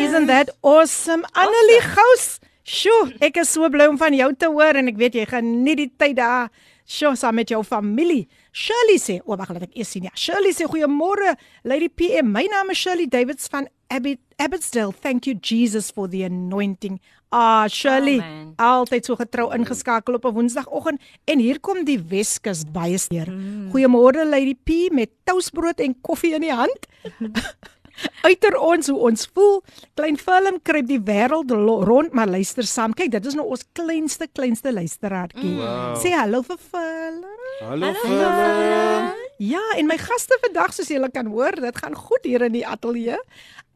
isn't 0.00 0.26
that 0.26 0.50
awesome? 0.62 1.24
Annelie 1.34 1.80
Gous. 1.94 2.40
Sjoe, 2.64 3.12
ek 3.24 3.36
is 3.42 3.48
so 3.50 3.66
bly 3.72 3.86
om 3.90 3.96
van 3.98 4.14
jou 4.14 4.28
te 4.38 4.46
hoor 4.46 4.76
en 4.78 4.86
ek 4.92 4.98
weet 5.00 5.16
jy 5.18 5.24
geniet 5.26 5.78
die 5.80 5.88
tyd 5.98 6.16
daar. 6.20 6.50
Sjoe, 6.86 7.16
saam 7.18 7.34
met 7.40 7.50
jou 7.50 7.62
familie. 7.66 8.28
Shirley 8.52 8.98
sê, 8.98 9.20
o 9.24 9.36
wag, 9.36 9.50
laat 9.50 9.68
ek 9.68 9.76
eers 9.78 9.88
sien. 9.94 10.04
Ja, 10.08 10.14
Shirley 10.14 10.52
sê 10.52 10.66
goeiemôre, 10.66 11.36
Lady 11.64 11.88
PM. 11.88 12.32
My 12.32 12.46
naam 12.50 12.70
is 12.70 12.78
Shirley 12.78 13.06
Davids 13.06 13.48
van 13.48 13.68
Abbot 13.90 14.18
Abbotsdale. 14.38 14.92
Thank 14.92 15.26
you 15.26 15.34
Jesus 15.34 15.90
for 15.90 16.08
the 16.08 16.22
anointing. 16.24 17.00
Ah, 17.30 17.68
Shirley, 17.70 18.18
Amen. 18.18 18.54
altyd 18.58 19.06
so 19.06 19.14
getrou 19.14 19.52
ingeskakel 19.54 20.14
op 20.14 20.24
'n 20.26 20.34
Woensdagoggend 20.34 21.00
en 21.26 21.38
hier 21.38 21.60
kom 21.60 21.84
die 21.84 21.98
Weskus 21.98 22.64
baie 22.64 22.98
steur. 22.98 23.26
Goeiemôre 23.70 24.26
Lady 24.26 24.54
P 24.54 24.90
met 24.92 25.10
toastbrood 25.24 25.78
en 25.80 25.94
koffie 26.00 26.34
in 26.34 26.40
die 26.40 26.52
hand. 26.52 26.86
Uiter 28.22 28.56
ons 28.60 28.88
hoe 28.90 28.98
ons 29.10 29.26
voel. 29.34 29.62
Klein 29.98 30.18
film 30.20 30.58
kruip 30.62 30.86
die 30.88 31.00
wêreld 31.00 31.50
rond, 31.88 32.12
maar 32.12 32.28
luister 32.28 32.66
saam. 32.68 32.94
Kyk, 32.96 33.12
dit 33.16 33.26
is 33.30 33.36
nou 33.38 33.46
ons 33.48 33.64
kleinste 33.76 34.28
kleinste 34.32 34.72
luisteraartjie. 34.72 35.54
Wow. 35.58 35.96
Sê 36.00 36.12
hallo 36.16 36.42
vir 36.46 36.60
Phil. 36.60 37.22
Hallo 37.60 37.92
Philip. 38.02 39.16
Ja, 39.40 39.62
en 39.80 39.88
my 39.88 39.96
gaste 40.00 40.36
vandag 40.42 40.74
soos 40.76 40.90
julle 40.92 41.08
kan 41.12 41.30
hoor, 41.32 41.56
dit 41.56 41.76
gaan 41.80 41.96
goed 41.96 42.26
hier 42.28 42.44
in 42.44 42.52
die 42.52 42.66
ateljee. 42.68 43.16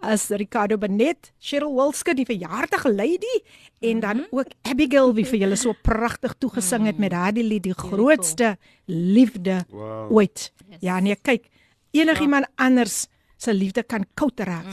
As 0.05 0.27
Ricardo 0.29 0.77
Benet, 0.77 1.31
Cheryl 1.41 1.73
Wilske 1.73 2.13
die 2.17 2.27
verjaardag 2.29 2.85
lady 2.93 3.39
en 3.81 4.03
dan 4.05 4.27
ook 4.31 4.53
Abigail 4.69 5.15
wie 5.17 5.25
vir 5.25 5.47
julle 5.47 5.57
so 5.57 5.73
pragtig 5.87 6.35
toegesing 6.41 6.85
het 6.91 7.01
met 7.01 7.15
daardie 7.17 7.45
lied 7.47 7.65
die 7.65 7.77
grootste 7.77 8.57
liefde 8.85 9.63
Wow. 9.71 10.13
ooit. 10.13 10.51
Ja, 10.85 10.99
nee, 11.01 11.17
kyk, 11.17 11.49
enigiemand 11.97 12.47
anders 12.61 13.07
se 13.37 13.55
liefde 13.55 13.83
kan 13.83 14.07
koud 14.15 14.41
raak. 14.41 14.67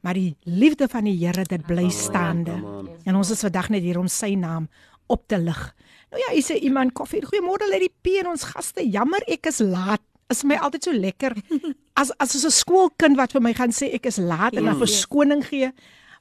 Maar 0.00 0.14
die 0.14 0.36
liefde 0.42 0.88
van 0.88 1.04
die 1.04 1.16
Here 1.18 1.44
dit 1.44 1.66
bly 1.66 1.88
staande. 1.90 2.56
En 3.04 3.16
ons 3.16 3.30
is 3.30 3.40
vandag 3.40 3.68
net 3.68 3.82
hier 3.82 3.98
om 3.98 4.08
sy 4.08 4.34
naam 4.38 4.68
op 5.06 5.24
te 5.26 5.38
lig. 5.38 5.74
Nou 6.10 6.20
ja, 6.22 6.32
sê 6.40 6.56
iemand 6.64 6.94
koffie. 6.96 7.20
Goeiemôre 7.24 7.68
Lady 7.68 7.90
P 8.02 8.20
en 8.22 8.32
ons 8.32 8.46
gaste. 8.52 8.84
Jammer 8.84 9.24
ek 9.28 9.50
is 9.50 9.60
laat. 9.64 10.02
Is 10.28 10.44
my 10.44 10.58
altyd 10.60 10.84
so 10.84 10.92
lekker 10.92 11.32
as 12.00 12.12
as 12.20 12.34
is 12.36 12.44
'n 12.44 12.52
skoolkind 12.52 13.16
wat 13.16 13.32
vir 13.32 13.40
my 13.40 13.54
gaan 13.54 13.72
sê 13.72 13.88
ek 13.96 14.06
is 14.06 14.18
laat 14.20 14.54
en 14.54 14.64
dan 14.64 14.76
verskoning 14.76 15.42
gee. 15.44 15.72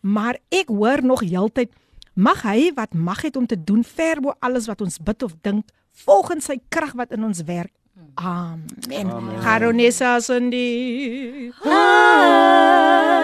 Maar 0.01 0.39
ek 0.49 0.71
hoor 0.71 1.03
nog 1.03 1.21
heeltyd 1.21 1.75
mag 2.15 2.41
hy 2.41 2.71
wat 2.73 2.93
mag 2.93 3.21
het 3.21 3.35
om 3.35 3.45
te 3.45 3.63
doen 3.63 3.83
ver 3.83 4.21
bo 4.21 4.33
alles 4.39 4.67
wat 4.67 4.81
ons 4.81 4.97
bid 4.97 5.23
of 5.23 5.35
dink 5.41 5.67
volgens 6.05 6.45
sy 6.45 6.57
krag 6.69 6.93
wat 6.93 7.11
in 7.11 7.23
ons 7.23 7.43
werk. 7.43 7.73
Amen. 7.97 9.09
Amen. 9.09 9.41
Garonessa 9.41 10.19
Cindy. 10.19 11.51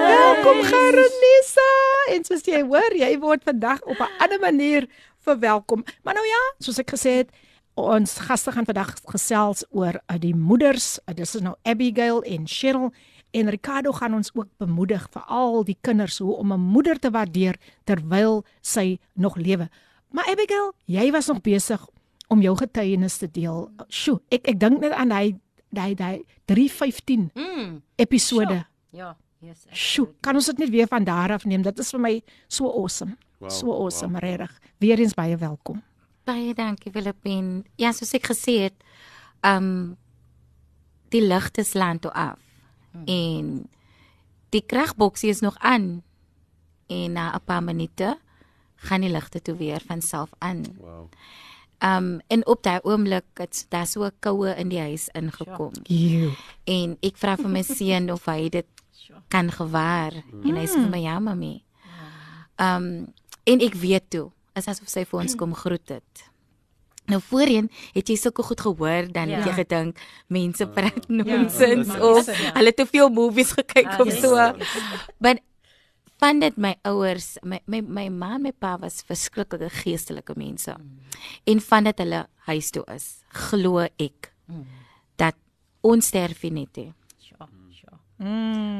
Welkom 0.09 0.63
Garonessa. 0.63 1.69
En 2.09 2.25
soos 2.25 2.41
jy 2.45 2.63
hoor, 2.65 2.95
jy 2.97 3.19
word 3.21 3.43
vandag 3.45 3.83
op 3.86 4.01
'n 4.01 4.09
ander 4.17 4.39
manier 4.39 4.88
verwelkom. 5.21 5.83
Maar 6.03 6.13
nou 6.13 6.25
ja, 6.25 6.41
soos 6.59 6.77
ek 6.79 6.89
gesê 6.89 7.09
het, 7.21 7.29
ons 7.73 8.17
gaste 8.17 8.51
gaan 8.51 8.65
vandag 8.65 8.93
gesels 9.05 9.65
oor 9.69 10.01
uh, 10.09 10.17
die 10.19 10.36
moeders. 10.36 10.99
Uh, 11.05 11.13
dis 11.15 11.36
is 11.36 11.41
nou 11.41 11.55
Abigail 11.62 12.21
en 12.21 12.47
Cheryl 12.47 12.93
en 13.31 13.49
Ricardo 13.49 13.91
gaan 13.91 14.13
ons 14.13 14.31
ook 14.33 14.47
bemoedig 14.57 15.07
vir 15.12 15.23
al 15.27 15.63
die 15.63 15.77
kinders 15.81 16.17
hoe 16.17 16.36
om 16.36 16.53
'n 16.53 16.59
moeder 16.59 16.99
te 16.99 17.09
waardeer 17.12 17.55
terwyl 17.83 18.43
sy 18.62 18.99
nog 19.13 19.36
lewe. 19.36 19.69
Maar 20.09 20.25
Abigail, 20.29 20.73
jy 20.86 21.12
was 21.12 21.27
nog 21.27 21.41
besig 21.41 21.88
om 22.33 22.41
jou 22.43 22.53
getuienis 22.59 23.17
te 23.21 23.29
deel. 23.31 23.67
Sjoe, 23.89 24.19
ek 24.33 24.47
ek 24.53 24.59
dink 24.59 24.81
net 24.83 24.91
aan 24.97 25.11
hy 25.13 25.33
daai 25.73 25.93
daai 25.97 26.23
315 26.49 27.29
Mm. 27.35 27.81
episode. 27.97 28.65
Ja, 28.93 29.15
yes. 29.41 29.65
Sjoe, 29.71 30.09
kan 30.21 30.35
ons 30.35 30.45
dit 30.51 30.57
net 30.57 30.69
weer 30.69 30.87
van 30.87 31.03
daar 31.03 31.31
af 31.33 31.45
neem? 31.45 31.61
Dit 31.65 31.79
is 31.79 31.89
vir 31.91 31.99
my 31.99 32.21
so 32.47 32.69
awesome. 32.69 33.17
Wow, 33.39 33.49
so 33.51 33.71
awesome, 33.73 34.13
wow. 34.13 34.21
regtig. 34.23 34.59
Weereens 34.79 35.13
baie 35.17 35.37
welkom. 35.37 35.81
Baie 36.23 36.53
dankie 36.53 36.91
Filippin. 36.91 37.65
Ja, 37.75 37.91
soos 37.91 38.13
ek 38.13 38.27
gesê 38.31 38.59
het, 38.69 38.83
um 39.43 39.97
die 41.09 41.21
ligte 41.21 41.63
slaan 41.63 41.99
toe 41.99 42.11
af. 42.13 42.39
Hmm. 42.91 43.03
En 43.07 43.69
die 44.49 44.61
kragboksie 44.65 45.29
is 45.29 45.41
nog 45.41 45.57
aan. 45.59 46.03
En 46.87 47.11
na 47.13 47.33
'n 47.35 47.43
paar 47.45 47.63
minute 47.63 48.17
gaan 48.75 49.01
die 49.01 49.09
ligte 49.11 49.41
toe 49.41 49.55
weer 49.55 49.81
van 49.87 50.01
self 50.01 50.29
aan. 50.39 50.63
Wow. 50.79 51.09
Um 51.83 52.21
en 52.27 52.45
op 52.47 52.63
daai 52.63 52.79
oomblik 52.83 53.25
het 53.35 53.65
daar 53.69 53.87
so 53.87 54.03
'n 54.05 54.11
koue 54.19 54.55
in 54.55 54.69
die 54.69 54.79
huis 54.79 55.09
ingekom. 55.11 55.71
En 56.63 56.97
ek 57.01 57.17
vra 57.17 57.35
vir 57.35 57.49
my 57.49 57.61
seun 57.61 58.11
of 58.11 58.25
hy 58.25 58.49
dit 58.49 58.65
kan 59.27 59.51
gewaar 59.51 60.13
en 60.43 60.55
hy 60.55 60.65
sê 60.65 60.79
vir 60.79 60.89
my 60.89 61.01
ja 61.01 61.19
mami. 61.19 61.63
Um 62.57 63.13
en 63.43 63.59
ek 63.59 63.73
weet 63.73 64.09
toe, 64.09 64.31
is 64.55 64.67
asof 64.67 64.87
sy 64.87 65.03
vir 65.05 65.19
ons 65.19 65.35
kom 65.35 65.53
groet 65.55 65.89
het. 65.89 66.33
Nou 67.05 67.19
voorheen 67.21 67.69
het 67.93 68.07
jy 68.07 68.15
sulke 68.15 68.43
goed 68.43 68.61
gehoor 68.61 69.11
dan 69.11 69.29
ja. 69.29 69.35
het 69.37 69.45
jy 69.45 69.53
gedink 69.53 69.99
mense 70.27 70.67
praat 70.67 71.07
nonsens 71.09 71.87
ja, 71.87 71.99
of 71.99 72.25
ja. 72.25 72.53
hulle 72.53 72.71
het 72.71 72.75
te 72.79 72.85
veel 72.85 73.09
movies 73.09 73.51
gekyk 73.51 73.87
Ah, 73.87 73.99
of 73.99 74.07
yes. 74.07 74.21
so. 74.21 74.35
Maar 75.17 75.39
van 76.23 76.39
dit 76.39 76.55
my 76.57 76.75
ouers, 76.88 77.33
my 77.43 77.59
my 77.67 77.81
my 77.83 78.07
ma 78.09 78.36
en 78.38 78.45
my 78.47 78.51
pa 78.55 78.77
was 78.79 79.01
verskriklike 79.07 79.69
geestelike 79.83 80.36
mense. 80.39 80.75
En 81.45 81.59
van 81.69 81.89
dit 81.89 82.03
hulle 82.03 82.21
huis 82.47 82.69
toe 82.71 82.83
is, 82.95 83.07
glo 83.45 83.83
ek 83.99 84.31
dat 85.19 85.36
ons 85.83 86.07
sterf 86.07 86.43
net 86.43 86.77
nie. 86.79 86.93
Sure, 87.19 87.47
sure. 87.75 87.97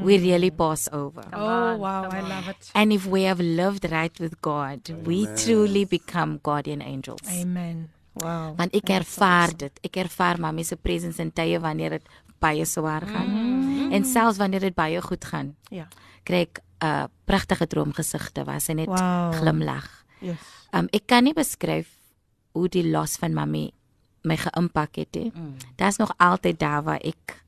We 0.08 0.18
really 0.24 0.52
pass 0.52 0.88
over. 0.92 1.26
Oh 1.36 1.76
wow, 1.82 2.08
I 2.12 2.22
love 2.22 2.48
it. 2.50 2.72
And 2.74 2.94
if 2.94 3.06
we 3.08 3.24
have 3.28 3.42
lived 3.44 3.90
right 3.92 4.18
with 4.20 4.40
God, 4.42 4.88
we 5.06 5.28
truly 5.36 5.86
become 5.86 6.40
guardian 6.44 6.82
angels. 6.82 7.28
Amen. 7.28 7.90
Wow. 8.14 8.54
Want 8.58 8.76
ek 8.78 8.92
ervaar 8.94 9.56
dit. 9.58 9.80
Ek 9.84 9.98
ervaar 10.06 10.40
mami 10.40 10.64
se 10.64 10.78
presence 10.78 11.20
in 11.20 11.32
tye 11.34 11.60
wanneer 11.60 11.98
dit 11.98 12.08
baie 12.44 12.66
swaar 12.66 13.04
gaan. 13.08 13.30
Mm. 13.30 13.92
En 13.98 14.06
selfs 14.06 14.38
wanneer 14.38 14.60
dit 14.70 14.76
baie 14.76 15.02
goed 15.02 15.26
gaan, 15.26 15.56
Ja. 15.72 15.88
kry 16.24 16.46
ek 16.48 16.62
'n 16.84 17.08
pragtige 17.26 17.68
droomgesigte 17.68 18.44
was 18.46 18.68
en 18.70 18.76
net 18.76 18.88
Wow. 18.88 19.34
glimlag. 19.34 19.88
Yes. 20.20 20.38
Um 20.72 20.88
ek 20.92 21.06
kan 21.08 21.24
nie 21.24 21.34
beskryf 21.34 21.88
hoe 22.54 22.68
die 22.70 22.84
los 22.92 23.18
van 23.18 23.34
mami 23.34 23.72
my 24.24 24.38
geïmpak 24.38 24.96
het 24.96 25.16
nie. 25.16 25.32
Mm. 25.36 25.56
Daar's 25.76 25.98
nog 25.98 26.14
altyd 26.18 26.60
daar 26.60 26.84
waar 26.84 27.00
ek 27.04 27.44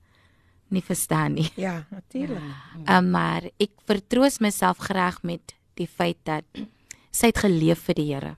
nie 0.69 0.82
verstaan 0.84 1.34
nie. 1.34 1.52
Ja, 1.56 1.86
natuurlik. 1.89 2.41
Um, 2.89 3.12
maar 3.12 3.43
ek 3.60 3.69
vertroos 3.86 4.39
myself 4.39 4.78
graag 4.78 5.24
met 5.24 5.56
die 5.76 5.88
feit 5.88 6.17
dat 6.24 6.43
sy 7.12 7.28
het 7.28 7.38
geleef 7.38 7.80
vir 7.88 7.95
die 7.95 8.13
Here. 8.13 8.36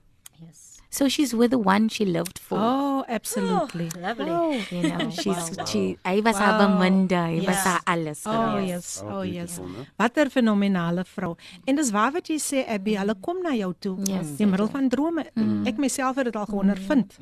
Yes. 0.90 0.96
So 0.98 1.08
she's 1.08 1.34
with 1.34 1.50
the 1.50 1.58
one 1.58 1.88
she 1.90 2.04
lived 2.06 2.38
for. 2.38 2.56
Oh, 2.58 3.04
absolutely. 3.08 3.88
Lovely. 4.00 4.64
You 4.70 4.88
know, 4.88 5.10
she's 5.20 5.26
wow, 5.26 5.50
wow. 5.58 5.64
she 5.66 5.98
hy 6.04 6.20
was 6.24 6.36
haar 6.36 6.58
Wow. 6.58 6.78
beminde, 6.78 7.12
hy 7.16 7.36
was 7.44 7.56
Yes. 7.56 7.64
haar 7.64 7.80
alles. 7.84 8.22
Oh 8.26 8.30
haar. 8.32 8.62
yes, 8.64 9.02
Oh, 9.04 9.18
oh 9.18 9.22
yes. 9.22 9.58
né? 9.58 9.84
Watter 9.98 10.30
fenominale 10.30 11.04
vrou. 11.04 11.36
En 11.66 11.76
dis 11.76 11.90
waar 11.90 12.12
wat 12.12 12.26
jy 12.28 12.38
sê 12.40 12.64
Abby, 12.68 12.96
hulle 12.96 13.14
kom 13.20 13.42
na 13.42 13.52
jou 13.54 13.74
toe 13.78 13.96
Yes, 14.08 14.38
in 14.40 14.48
middel 14.50 14.68
van 14.68 14.88
drome. 14.88 15.26
Ek 15.66 15.76
myself 15.76 16.16
het 16.16 16.24
dit 16.24 16.36
al 16.36 16.46
geondervind. 16.46 17.16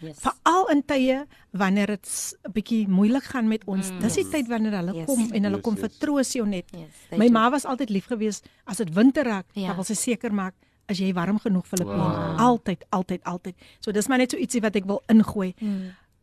Yes. 0.00 0.16
Veral 0.24 0.70
in 0.72 0.82
tye 0.82 1.26
wanneer 1.52 1.86
dit 1.86 2.08
'n 2.48 2.52
bietjie 2.52 2.88
moeilik 2.88 3.24
gaan 3.24 3.48
met 3.48 3.62
ons. 3.66 3.90
Dis 4.00 4.14
die 4.14 4.28
tyd 4.30 4.48
wanneer 4.48 4.72
hulle 4.80 4.94
Yes. 4.94 5.06
kom 5.06 5.20
en 5.32 5.42
hulle 5.44 5.56
Yes, 5.56 5.62
kom 5.64 5.74
yes. 5.76 5.82
vertroos 5.90 6.32
jou 6.32 6.46
net. 6.46 6.64
Yes, 6.72 7.18
My 7.18 7.28
ma 7.28 7.50
was 7.50 7.64
altyd 7.64 7.90
lief 7.90 8.06
geweest 8.06 8.46
as 8.66 8.78
dit 8.78 8.94
winter 8.94 9.24
raak, 9.24 9.46
Ja. 9.52 9.66
dan 9.66 9.76
wil 9.76 9.84
sy 9.84 9.94
seker 9.94 10.32
maak 10.32 10.54
as 10.90 10.98
jy 10.98 11.12
warm 11.16 11.38
genoeg 11.38 11.66
Filippine. 11.70 11.96
Wow. 11.96 12.40
Altyd, 12.50 12.84
altyd, 12.90 13.24
altyd. 13.24 13.54
So 13.80 13.94
dis 13.94 14.08
maar 14.10 14.18
net 14.18 14.34
so 14.34 14.40
ietsie 14.40 14.62
wat 14.64 14.76
ek 14.76 14.88
wil 14.90 15.02
ingooi. 15.12 15.54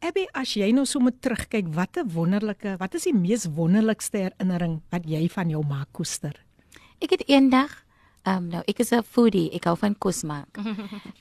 Abby, 0.05 0.27
as 0.37 0.53
jy 0.53 0.69
nou 0.75 0.85
so 0.85 0.99
moet 1.01 1.17
terugkyk, 1.21 1.71
wat 1.73 1.97
'n 1.97 2.11
wonderlike, 2.13 2.77
wat 2.77 2.93
is 2.93 3.03
die 3.09 3.15
mees 3.15 3.47
wonderlikste 3.47 4.17
herinnering 4.17 4.81
wat 4.91 5.07
jy 5.07 5.27
van 5.29 5.49
jou 5.49 5.63
ma 5.65 5.85
koester? 5.91 6.35
Ek 7.01 7.09
het 7.09 7.23
eendag 7.27 7.87
Um 8.27 8.49
nou 8.51 8.61
ek 8.67 8.79
is 8.83 8.91
'n 8.91 9.03
foodie, 9.03 9.49
ek 9.55 9.63
hou 9.63 9.75
van 9.75 9.95
kos 9.95 10.23
maak. 10.23 10.57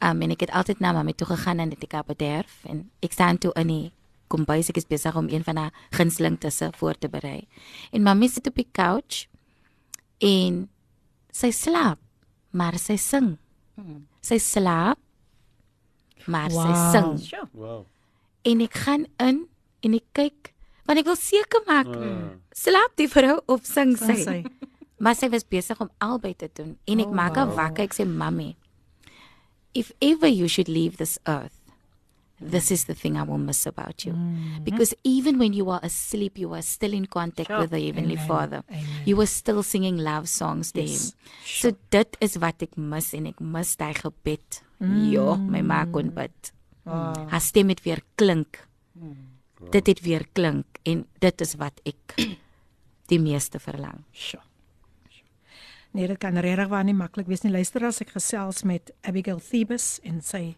Um 0.02 0.20
en 0.22 0.30
ek 0.30 0.40
het 0.40 0.50
altyd 0.50 0.80
na 0.80 0.92
mamma 0.92 1.12
toe 1.12 1.26
gegaan 1.26 1.61
en 1.61 1.68
dit 1.68 1.82
ek 1.82 1.92
op 1.92 2.11
'n 2.11 2.16
derf 2.16 2.64
en 2.64 2.90
ek 3.00 3.12
staan 3.12 3.38
toe 3.38 3.52
in 3.54 3.66
die 3.66 3.92
kombuis 4.26 4.68
ek 4.68 4.76
is 4.76 4.87
besig 4.87 5.16
om 5.16 5.28
een 5.28 5.44
van 5.44 5.56
haar 5.56 5.72
gunsteling 5.90 6.40
tusse 6.40 6.70
voor 6.74 6.98
te 6.98 7.09
berei. 7.09 7.46
En 7.92 8.02
mamma 8.02 8.26
sit 8.26 8.46
op 8.46 8.54
die 8.54 8.68
couch 8.72 9.28
en 10.18 10.68
sy 11.30 11.50
slaap, 11.50 11.98
maar 12.56 12.78
sy 12.80 12.96
sing. 12.96 13.34
Sy 14.24 14.38
slaap, 14.40 14.98
maar 16.26 16.50
Wow. 16.50 16.64
sy 16.64 16.72
sing. 16.92 17.48
Wow. 17.52 17.84
En 18.44 18.60
ek 18.64 18.74
gaan 18.86 19.06
in 19.20 19.46
en 19.84 19.94
ek 19.94 20.04
kyk 20.16 20.52
want 20.86 20.98
ek 21.00 21.04
wil 21.10 21.16
seker 21.18 21.62
maak 21.66 21.86
Ah. 21.90 22.30
slaap 22.54 22.94
die 22.96 23.08
vrou 23.10 23.40
of 23.46 23.64
sing 23.66 23.96
sy. 23.96 24.14
sy. 24.22 24.44
Maar 24.98 25.14
sy 25.14 25.28
was 25.28 25.44
besig 25.44 25.76
om 25.80 25.90
albei 26.00 26.32
te 26.34 26.48
doen 26.54 26.78
en 26.88 27.00
ek 27.00 27.06
Oh, 27.06 27.10
oh, 27.10 27.14
maak 27.18 27.34
haar 27.36 27.46
wow. 27.50 27.56
wakker 27.56 27.84
ek 27.84 27.92
sê 27.92 28.06
mami 28.08 28.56
if 29.74 29.92
ever 30.00 30.26
you 30.26 30.48
should 30.48 30.68
leave 30.68 30.96
this 30.96 31.18
earth 31.26 31.55
this 32.40 32.70
is 32.70 32.85
the 32.85 32.94
thing 32.94 33.16
I 33.16 33.22
will 33.22 33.38
miss 33.38 33.66
about 33.66 34.05
you 34.05 34.12
Mm-hmm. 34.12 34.64
because 34.64 34.94
even 35.05 35.38
when 35.38 35.53
you 35.55 35.70
are 35.70 35.81
asleep 35.83 36.37
you 36.38 36.53
are 36.53 36.62
still 36.62 36.92
in 36.92 37.07
contact 37.07 37.49
Sure. 37.49 37.61
with 37.61 37.70
the 37.70 37.81
heavenly 37.81 38.16
Amen. 38.16 38.27
father 38.29 38.62
Amen. 38.70 39.03
you 39.07 39.16
were 39.16 39.27
still 39.27 39.62
singing 39.62 39.96
love 39.99 40.29
songs 40.29 40.72
to 40.72 40.83
Yes. 40.83 41.12
him 41.12 41.33
so 41.44 41.70
dit 41.90 42.16
is 42.20 42.37
wat 42.37 42.61
ek 42.62 42.77
mis 42.77 43.12
en 43.14 43.27
ek 43.27 43.40
mis 43.40 43.77
daai 43.77 43.94
gebed 43.94 44.61
ja 45.12 45.35
my 45.37 45.62
ma 45.62 45.85
kon 45.87 46.11
bid 46.11 46.53
Mm. 46.87 46.92
Wow. 46.92 47.29
haar 47.33 47.40
stem 47.40 47.68
het 47.72 47.81
weer 47.83 47.99
klink 48.16 48.61
dit 49.72 49.87
het 49.90 50.01
weer 50.05 50.22
klink 50.33 50.66
en 50.87 51.01
dit 51.18 51.40
is 51.40 51.55
wat 51.59 51.81
ek 51.85 52.14
die 53.11 53.18
meeste 53.18 53.59
verlang 53.59 54.05
Sjoe. 54.14 54.38
Nee, 55.96 56.07
dit 56.07 56.18
kan 56.20 56.37
regtig 56.37 56.68
waar 56.68 56.85
nie 56.85 56.94
maklik 56.94 57.27
wees 57.27 57.42
nie. 57.42 57.51
Luister 57.55 57.83
as 57.88 58.01
ek 58.05 58.11
gesels 58.14 58.62
met 58.68 58.90
Abigail 59.03 59.40
Thebus 59.40 59.96
en 60.05 60.20
sy 60.20 60.55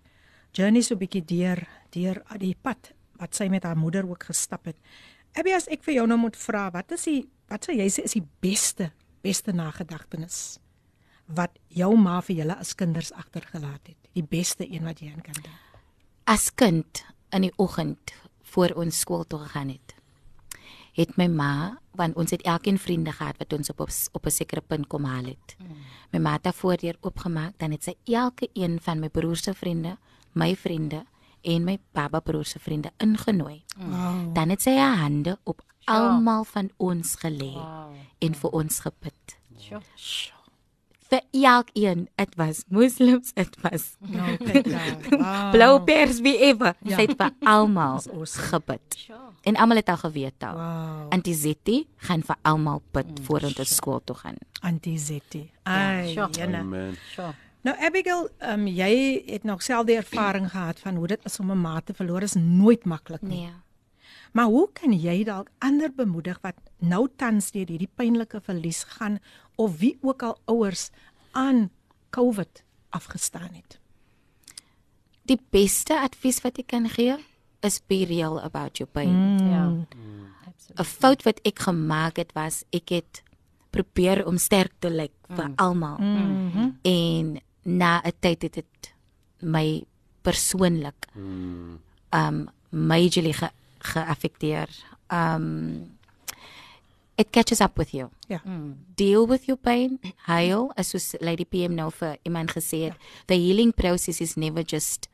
journey 0.53 0.83
so 0.83 0.95
'n 0.95 0.99
bietjie 0.99 1.25
deur 1.25 1.67
deur 1.91 2.23
die 2.39 2.57
pad 2.63 2.93
wat 3.19 3.35
sy 3.35 3.49
met 3.49 3.65
haar 3.65 3.77
moeder 3.77 4.09
ook 4.09 4.25
gestap 4.25 4.65
het. 4.65 4.77
Abby, 5.35 5.53
as 5.53 5.69
ek 5.69 5.83
vir 5.83 5.95
jou 5.95 6.07
nou 6.07 6.19
moet 6.19 6.37
vra, 6.37 6.71
wat 6.71 6.93
is 6.93 7.05
die 7.05 7.29
wat 7.49 7.65
sou 7.65 7.75
jy 7.75 7.89
sê 7.89 8.05
is 8.05 8.13
die 8.13 8.27
beste 8.41 8.93
beste 9.23 9.53
nagedagtenis 9.53 10.59
wat 11.27 11.59
jou 11.69 11.97
ma 11.97 12.21
vir 12.21 12.37
julle 12.37 12.57
as 12.57 12.75
kinders 12.75 13.13
agtergelaat 13.13 13.87
het? 13.87 13.97
Die 14.15 14.23
beste 14.23 14.65
een 14.65 14.85
wat 14.85 15.01
jy 15.01 15.13
aan 15.13 15.23
kan 15.23 15.35
dink. 15.35 15.55
as 16.27 16.51
kind 16.55 17.05
in 17.33 17.43
die 17.43 17.53
oggend 17.57 18.13
voor 18.43 18.71
ons 18.77 18.99
skool 18.99 19.25
toe 19.25 19.39
gegaan 19.39 19.69
het 19.69 19.99
het 20.99 21.15
my 21.17 21.29
ma 21.31 21.53
want 21.99 22.17
ons 22.19 22.31
het 22.35 22.43
elkeen 22.47 22.79
vriende 22.79 23.13
gehad 23.15 23.39
wat 23.39 23.53
ons 23.55 23.71
op 23.71 23.81
op, 23.81 23.91
op 24.13 24.27
'n 24.27 24.31
sekere 24.31 24.61
punt 24.61 24.87
kom 24.87 25.05
haal 25.05 25.25
het. 25.25 25.57
My 26.13 26.19
ma 26.19 26.33
het 26.33 26.45
haar 26.45 26.55
voordeur 26.55 26.97
oopgemaak 27.01 27.59
dan 27.59 27.71
het 27.71 27.83
sy 27.85 27.95
elke 28.05 28.49
een 28.55 28.81
van 28.81 29.01
my 29.01 29.09
broer 29.09 29.37
se 29.37 29.55
vriende, 29.55 29.99
my 30.33 30.57
vriende 30.57 31.05
en 31.43 31.65
my 31.65 31.79
baba 31.93 32.21
broer 32.21 32.45
se 32.45 32.59
vriende 32.59 32.91
ingenooi. 32.99 33.63
Wow. 33.77 34.35
Dan 34.35 34.49
het 34.49 34.63
sy 34.63 34.75
haar 34.77 34.97
hande 34.97 35.39
op 35.45 35.63
almal 35.85 36.45
van 36.45 36.71
ons 36.77 37.15
gelê 37.17 37.53
Wow. 37.55 37.95
en 38.19 38.35
vir 38.35 38.51
ons 38.51 38.81
gebid. 38.81 39.39
Sure. 39.57 39.81
Vir 41.09 41.23
elkeen, 41.33 42.09
dit 42.21 42.35
was 42.37 42.65
moslems, 42.69 43.33
dit 43.33 43.55
was 43.63 43.97
daar. 44.13 44.37
Wow. 45.11 45.51
blou 45.55 45.81
pers 45.85 46.21
wie 46.21 46.37
ever. 46.51 46.75
Ja. 46.85 46.97
Sy 46.99 47.07
het 47.07 47.17
vir 47.17 47.33
almal 47.55 47.95
awesome. 47.97 48.27
gebid. 48.51 48.97
Sure. 48.97 49.19
En 49.49 49.57
almal 49.57 49.77
het 49.81 49.89
al 49.89 49.97
geweet 49.97 50.43
al. 50.45 50.55
Wow. 50.59 51.07
Auntie 51.15 51.35
Zetty 51.35 51.79
gaan 51.97 52.23
vir 52.23 52.37
almal 52.43 52.83
bid 52.93 53.21
voor 53.25 53.41
ons 53.49 53.75
skool 53.77 54.03
toe 54.05 54.17
gaan. 54.17 54.37
Auntie 54.61 54.99
Zetty. 54.99 55.47
Ai, 55.65 56.13
sure. 56.13 56.29
jene. 56.37 56.59
Amen. 56.61 56.97
Sure. 57.15 57.33
Nou 57.67 57.75
Abigail, 57.77 58.29
um, 58.53 58.67
jy 58.67 59.23
het 59.27 59.45
nog 59.45 59.63
self 59.63 59.87
die 59.87 59.97
ervaring 59.99 60.51
gehad 60.51 60.79
van 60.79 60.97
hoe 60.97 61.07
dit 61.07 61.25
is 61.25 61.39
om 61.41 61.51
'n 61.51 61.61
ma 61.61 61.81
te 61.81 61.95
verloor 61.95 62.23
is 62.23 62.35
nooit 62.35 62.85
maklik 62.85 63.23
nie. 63.23 63.47
Nee. 63.47 63.55
Maar 64.33 64.45
hoe 64.45 64.69
kan 64.73 64.93
jy 64.93 65.25
dalk 65.25 65.49
ander 65.59 65.93
bemoedig 65.95 66.39
wat 66.41 66.55
nou 66.79 67.09
tans 67.17 67.51
deur 67.51 67.67
hierdie 67.67 67.91
pynlike 67.95 68.41
verlies 68.41 68.85
gaan 68.85 69.19
of 69.57 69.79
wie 69.79 69.99
ook 70.01 70.23
al 70.23 70.39
ouers 70.45 70.91
aan 71.33 71.71
COVID 72.11 72.65
afgestaan 72.91 73.51
het? 73.53 73.79
Die 75.23 75.41
beste 75.51 76.01
advies 76.01 76.41
wat 76.41 76.59
ek 76.59 76.67
kan 76.67 76.89
gee 76.89 77.17
is 77.61 77.81
be 77.87 78.05
real 78.05 78.41
about 78.41 78.79
your 78.79 78.93
pain. 78.93 79.11
Mm. 79.11 79.51
Ja. 79.51 79.65
'n 80.79 80.85
Fout 80.85 81.23
wat 81.23 81.41
ek 81.43 81.59
gemaak 81.59 82.17
het 82.17 82.33
was 82.33 82.65
ek 82.71 82.89
het 82.89 83.23
probeer 83.71 84.27
om 84.27 84.39
sterk 84.39 84.73
te 84.79 84.91
lyk 84.91 85.13
vir 85.29 85.53
almal. 85.57 85.99
Mm 85.99 86.51
-hmm. 86.51 86.79
En 86.83 87.41
na 87.63 88.01
'n 88.05 88.13
tyd 88.21 88.43
het 88.43 88.53
dit 88.55 88.95
my 89.41 89.85
persoonlik 90.23 91.07
Mm. 91.15 91.81
um 92.11 92.49
majorly 92.71 93.33
ge 93.33 93.49
geaffekteer. 93.79 94.69
Um 95.13 95.97
it 97.17 97.31
catches 97.31 97.61
up 97.61 97.77
with 97.77 97.91
you. 97.93 98.11
Ja. 98.29 98.41
Deal 98.95 99.27
with 99.27 99.45
your 99.47 99.59
pain, 99.61 99.99
heal 100.27 100.73
as 100.77 100.89
soos 100.89 101.15
Lady 101.21 101.45
PM 101.45 101.75
nou 101.75 101.91
vir 101.91 102.17
iemand 102.23 102.51
gesê 102.51 102.85
het, 102.85 102.97
the 103.27 103.35
healing 103.35 103.73
process 103.75 104.21
is 104.21 104.37
never 104.37 104.63
just 104.67 105.09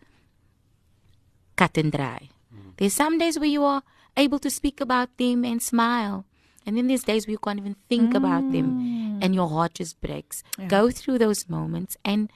cut 1.56 1.78
and 1.78 1.92
dry. 1.92 2.30
There's 2.76 2.94
some 2.94 3.18
days 3.18 3.38
where 3.38 3.50
you 3.50 3.64
are 3.64 3.82
able 4.16 4.38
to 4.38 4.50
speak 4.50 4.80
about 4.80 5.08
them 5.16 5.44
and 5.44 5.62
smile. 5.62 6.24
And 6.66 6.76
then 6.76 6.86
there's 6.86 7.04
days 7.04 7.26
where 7.26 7.32
you 7.32 7.38
can't 7.38 7.58
even 7.58 7.76
think 7.88 8.14
about 8.14 8.50
them 8.52 8.80
mm. 8.80 9.24
and 9.24 9.34
your 9.34 9.48
heart 9.48 9.74
just 9.74 10.00
breaks. 10.00 10.42
Go 10.68 10.90
through 10.90 11.18
those 11.18 11.48
moments. 11.48 11.96
And 12.04 12.30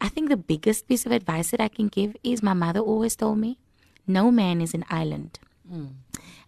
I 0.00 0.08
think 0.08 0.28
the 0.28 0.36
biggest 0.36 0.88
piece 0.88 1.06
of 1.06 1.12
advice 1.12 1.50
that 1.50 1.60
I 1.60 1.68
can 1.68 1.88
give 1.88 2.16
is 2.22 2.42
my 2.42 2.54
mother 2.54 2.80
always 2.80 3.16
told 3.16 3.38
me 3.38 3.58
no 4.06 4.30
man 4.30 4.60
is 4.60 4.74
an 4.74 4.84
island. 4.90 5.38
Mm. 5.70 5.90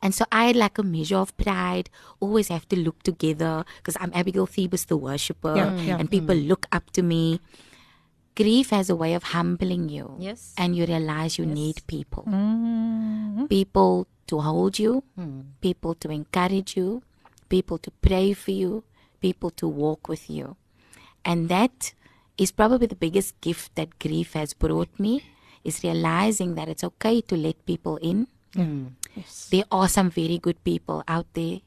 And 0.03 0.15
so 0.15 0.25
I 0.31 0.47
had 0.47 0.57
like 0.57 0.79
a 0.79 0.83
measure 0.83 1.17
of 1.17 1.37
pride, 1.37 1.89
always 2.21 2.49
have 2.49 2.69
to 2.69 2.77
look 2.77 3.03
together 3.03 3.65
because 3.79 3.97
I'm 4.01 4.13
Abigail 4.15 4.47
Thebus, 4.47 4.87
the 4.87 4.97
worshipper, 4.97 5.57
Yeah, 5.57 5.77
yeah. 5.81 5.97
and 5.99 6.11
people 6.11 6.35
mm. 6.35 6.49
look 6.49 6.67
up 6.73 6.91
to 6.93 7.03
me. 7.03 7.41
Grief 8.37 8.71
has 8.71 8.91
a 8.91 8.97
way 8.97 9.15
of 9.15 9.33
humbling 9.33 9.89
you. 9.89 10.15
Yes. 10.19 10.53
And 10.59 10.77
you 10.77 10.85
realize 10.85 11.39
you 11.39 11.47
need 11.47 11.81
people. 11.87 12.25
Mm-hmm. 12.29 13.47
People 13.47 14.07
to 14.27 14.41
hold 14.41 14.79
you, 14.79 15.03
people 15.63 15.95
to 15.95 16.11
encourage 16.11 16.77
you, 16.77 17.03
people 17.49 17.79
to 17.79 17.91
pray 17.91 18.33
for 18.33 18.51
you, 18.51 18.85
people 19.21 19.51
to 19.51 19.67
walk 19.69 20.09
with 20.09 20.29
you. 20.31 20.57
And 21.25 21.49
that 21.49 21.93
is 22.39 22.53
probably 22.53 22.87
the 22.87 22.97
biggest 22.97 23.41
gift 23.41 23.75
that 23.75 23.99
grief 23.99 24.35
has 24.35 24.55
brought 24.55 24.99
me 24.99 25.25
is 25.65 25.83
realizing 25.83 26.55
that 26.55 26.69
it's 26.69 26.85
okay 26.85 27.21
to 27.23 27.37
let 27.37 27.65
people 27.67 27.97
in. 27.97 28.29
Mm. 28.55 28.93
Yes. 29.15 29.49
There 29.51 29.65
are 29.71 29.89
some 29.89 30.11
very 30.11 30.39
good 30.39 30.63
people 30.63 31.03
out 31.09 31.27
there 31.35 31.61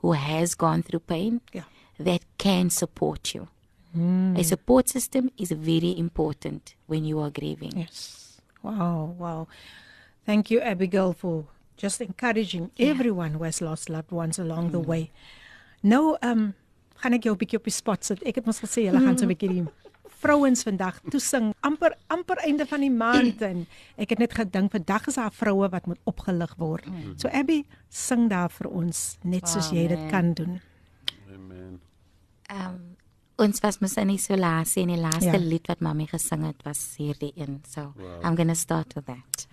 who 0.00 0.12
has 0.12 0.54
gone 0.54 0.82
through 0.82 1.00
pain 1.00 1.40
Ja. 1.52 1.62
that 1.98 2.22
can 2.36 2.70
support 2.70 3.34
you. 3.34 3.48
Mm. 3.96 4.38
A 4.38 4.44
support 4.44 4.88
system 4.88 5.30
is 5.38 5.50
very 5.50 5.98
important 5.98 6.74
when 6.86 7.04
you 7.04 7.18
are 7.20 7.30
grieving. 7.30 7.72
Yes. 7.76 8.40
Wow, 8.62 9.14
wow. 9.18 9.48
Thank 10.26 10.50
you 10.50 10.60
Abigail 10.60 11.14
for 11.14 11.46
just 11.80 12.00
encouraging 12.00 12.70
everyone 12.76 13.34
who 13.36 13.44
has 13.44 13.60
lost 13.60 13.88
loved 13.88 14.12
ones 14.12 14.38
along 14.38 14.70
the 14.70 14.80
way. 14.80 15.10
Nou, 15.82 16.16
um 16.22 16.54
gaan 16.98 17.12
ek 17.14 17.22
jou 17.24 17.34
'n 17.34 17.38
bietjie 17.38 17.58
op 17.58 17.64
die 17.64 17.72
spot 17.72 18.04
sit. 18.04 18.22
Ek 18.26 18.34
het 18.34 18.46
mos 18.46 18.60
gesê 18.60 18.82
julle 18.86 19.00
gaan 19.00 19.18
so 19.18 19.24
'n 19.24 19.28
bietjie 19.34 19.48
die 19.48 19.66
vrouens 20.18 20.62
vandag 20.66 21.00
toe 21.10 21.20
sing 21.20 21.54
amper 21.62 21.94
amper 22.08 22.36
einde 22.42 22.66
van 22.66 22.80
die 22.80 22.90
maand 22.90 23.42
en 23.42 23.66
ek 23.96 24.10
het 24.10 24.18
net 24.18 24.34
gedink 24.34 24.72
vandag 24.72 25.06
is 25.06 25.14
daar 25.14 25.30
vroue 25.32 25.68
wat 25.70 25.86
moet 25.86 25.98
opgelig 26.04 26.54
word. 26.58 26.84
So 27.16 27.28
Abby 27.28 27.64
sing 27.88 28.28
daar 28.28 28.50
vir 28.50 28.66
ons 28.70 29.18
net 29.22 29.48
soos 29.48 29.70
jy 29.70 29.86
dit 29.88 30.10
kan 30.10 30.32
doen. 30.34 30.60
Amen. 31.34 31.80
Ehm 32.50 32.66
um, 32.74 32.96
ons 33.38 33.60
was 33.60 33.78
mos 33.78 33.94
in 33.96 34.10
isolasie 34.10 34.82
en 34.82 34.88
die 34.88 34.96
laaste 35.00 35.24
Ja. 35.30 35.38
lied 35.38 35.66
wat 35.68 35.80
mami 35.80 36.06
gesing 36.06 36.44
het 36.44 36.62
was 36.64 36.96
hierdie 36.98 37.32
een. 37.36 37.62
So 37.68 37.92
wow. 37.96 38.24
I'm 38.24 38.34
going 38.34 38.48
to 38.48 38.54
start 38.56 38.94
with 38.94 39.06
that. 39.06 39.46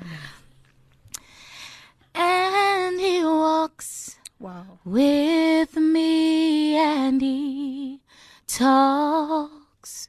And 2.96 3.04
he 3.04 3.26
walks 3.26 4.16
Wow. 4.40 4.80
with 4.86 5.76
me 5.76 6.78
and 6.78 7.20
he 7.20 8.00
talks 8.48 10.08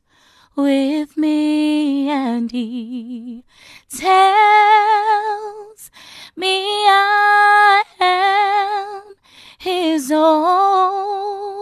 with 0.55 1.17
me 1.17 2.09
and 2.09 2.53
he 2.53 3.43
tells 3.91 4.07
me 6.37 6.63
I 6.89 7.83
am 7.99 9.17
his 9.59 10.13
own 10.13 11.57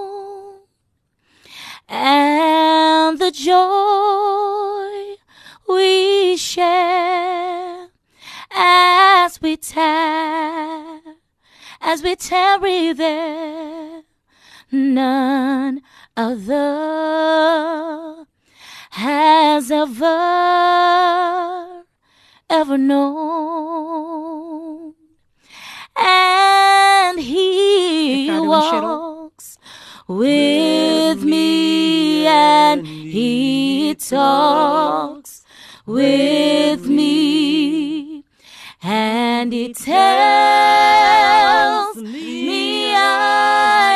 and 1.89 3.19
the 3.19 3.31
joy 3.31 5.17
we 5.75 6.37
share 6.37 7.89
as 8.51 9.41
we 9.41 9.57
tell 9.57 11.01
as 11.85 12.03
we 12.03 12.16
tarry 12.16 12.92
there, 12.94 14.03
none 14.73 15.83
other 16.16 16.64
has 18.92 19.70
ever, 19.70 20.14
ever 22.49 22.79
known. 22.79 24.14
And 25.97 27.20
he 27.20 28.29
Ikaw 28.31 28.40
naman, 28.40 28.62
Cheryl. 28.73 28.83
walks 28.83 29.59
with 30.09 31.23
me 31.23 32.27
and 32.27 32.87
he 32.87 33.94
talks 33.94 35.44
with 35.87 36.87
me 36.88 37.94
and 39.45 39.53
he 39.53 39.75
tells 39.75 39.95
me 41.99 42.95
I 42.95 43.94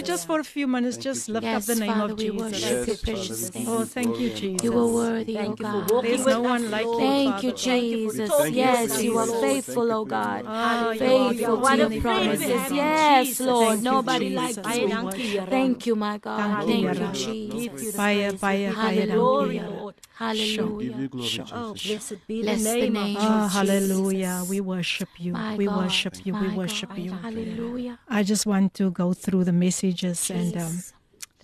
we 0.00 0.06
just 0.06 0.26
for 0.26 0.40
a 0.40 0.44
few 0.44 0.66
minutes 0.66 0.96
just 0.96 1.28
lift 1.28 1.46
up 1.46 1.52
Yes, 1.52 1.66
the 1.66 1.74
name 1.74 1.90
Father, 1.90 2.12
of 2.14 2.18
we 2.18 2.30
Jesus? 2.30 2.52
worship 2.52 2.70
your 2.70 2.96
Yes, 2.96 3.00
precious 3.00 3.42
Father, 3.42 3.58
name. 3.58 3.68
Oh, 3.68 3.84
thank 3.84 4.20
you, 4.20 4.30
Jesus. 4.30 4.64
You 4.64 4.78
are 4.78 4.86
worthy, 4.86 5.34
Thank 5.36 5.48
oh 5.48 5.50
you 5.50 5.56
for 5.66 5.80
God. 5.80 5.92
walking 5.92 6.10
There's 6.10 6.24
with 6.24 6.34
no 6.34 6.40
us, 6.40 6.46
one 6.50 6.70
like 6.70 6.82
you, 6.84 6.90
Lord. 6.90 7.00
Thank 7.00 7.34
Father. 7.34 7.46
you, 7.48 7.52
Jesus. 7.52 8.30
Thank 8.30 8.56
you 8.56 8.62
Yes, 8.62 8.96
for 8.96 9.00
you 9.02 9.12
your 9.12 9.20
are 9.20 9.26
love. 9.26 9.40
faithful, 9.42 9.74
Thank 9.74 9.92
oh 9.92 10.04
you, 10.04 10.10
God. 10.10 10.44
Ah, 10.46 10.92
you 10.92 11.16
are 11.16 11.34
Faithful 11.34 11.34
God. 11.34 11.36
to 11.36 11.42
your 11.42 11.60
What 11.60 11.80
a 11.80 12.00
promises. 12.00 12.48
privilege. 12.48 12.70
Yes, 12.72 13.26
Jesus. 13.26 13.46
Lord. 13.46 13.60
Thank 13.60 13.80
you, 13.80 13.84
Nobody 13.84 14.30
Jesus. 14.30 14.66
like 14.66 14.78
We 14.78 14.86
you. 14.86 14.88
worship 15.04 15.50
Thank 15.50 15.86
you, 15.86 15.96
my 15.96 16.18
God. 16.18 16.38
Thank 16.40 16.68
Thank 16.68 16.82
you, 16.82 16.88
you, 16.88 16.94
Lord. 17.00 17.14
Jesus. 17.14 17.96
Baie, 17.96 18.30
baie, 18.32 18.72
baie 18.72 18.74
Hallelujah. 18.74 19.92
Dankie, 20.20 20.42
Here. 20.44 20.56
Give 20.78 20.78
Hallelujah. 20.78 21.02
you 21.02 21.08
glory, 21.08 21.30
Oh, 21.52 21.74
Jesus. 21.74 21.84
blessed 21.84 22.26
be 22.26 22.42
the 22.42 22.44
Bless 22.44 22.64
the 22.64 22.90
name 22.90 22.92
name 22.94 23.16
of 23.16 23.22
Ah, 23.22 23.46
of 23.46 23.52
hallelujah. 23.52 24.44
We 24.48 24.60
worship 24.60 25.10
you. 25.18 25.32
My 25.32 25.56
we 25.56 25.66
God. 25.68 25.76
worship 25.78 26.26
you. 26.26 26.34
We 26.34 26.48
worship 26.56 26.88
God. 26.90 26.98
you. 26.98 27.12
Hallelujah. 27.12 27.98
I 28.08 28.22
just 28.22 28.46
want 28.46 28.74
to 28.74 28.90
go 28.90 29.12
through 29.12 29.44
the 29.44 29.52
messages 29.52 30.30
and 30.30 30.56
um, 30.56 30.84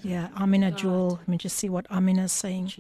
yeah, 0.03 0.29
Amina 0.37 0.73
Jewel. 0.73 1.17
Let 1.19 1.29
me 1.29 1.37
just 1.39 1.57
see 1.59 1.69
what 1.69 1.87
Amina 1.91 2.25
is 2.25 2.33
saying. 2.33 2.73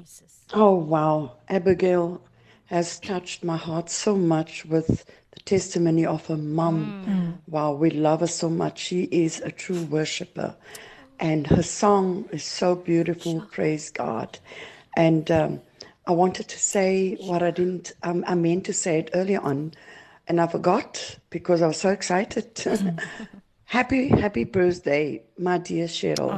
Oh, 0.54 0.74
wow. 0.74 1.32
Abigail 1.48 2.20
has 2.66 2.98
touched 3.00 3.44
my 3.44 3.56
heart 3.56 3.90
so 3.90 4.16
much 4.16 4.64
with 4.66 5.04
the 5.32 5.40
testimony 5.40 6.06
of 6.06 6.26
her 6.26 6.36
mum. 6.36 6.94
Wow, 7.48 7.72
we 7.74 7.90
love 7.90 8.20
her 8.20 8.26
so 8.26 8.48
much. 8.50 8.78
She 8.78 9.04
is 9.04 9.40
a 9.40 9.50
true 9.50 9.82
worshiper. 9.84 10.56
And 11.20 11.46
her 11.46 11.62
song 11.62 12.28
is 12.32 12.44
so 12.44 12.74
beautiful. 12.74 13.40
Praise 13.52 13.90
God. 13.90 14.38
And 14.96 15.30
um, 15.30 15.60
I 16.06 16.12
wanted 16.12 16.48
to 16.48 16.58
say 16.58 17.16
what 17.22 17.42
I 17.42 17.50
didn't, 17.50 17.92
um, 18.04 18.24
I 18.28 18.34
meant 18.36 18.64
to 18.66 18.72
say 18.72 19.00
it 19.00 19.10
earlier 19.12 19.40
on, 19.40 19.72
and 20.28 20.40
I 20.40 20.46
forgot 20.46 21.18
because 21.30 21.62
I 21.62 21.66
was 21.66 21.78
so 21.78 21.90
excited. 21.90 22.62
happy, 23.64 24.08
happy 24.08 24.44
birthday, 24.44 25.22
my 25.38 25.58
dear 25.58 25.86
Cheryl. 25.86 26.30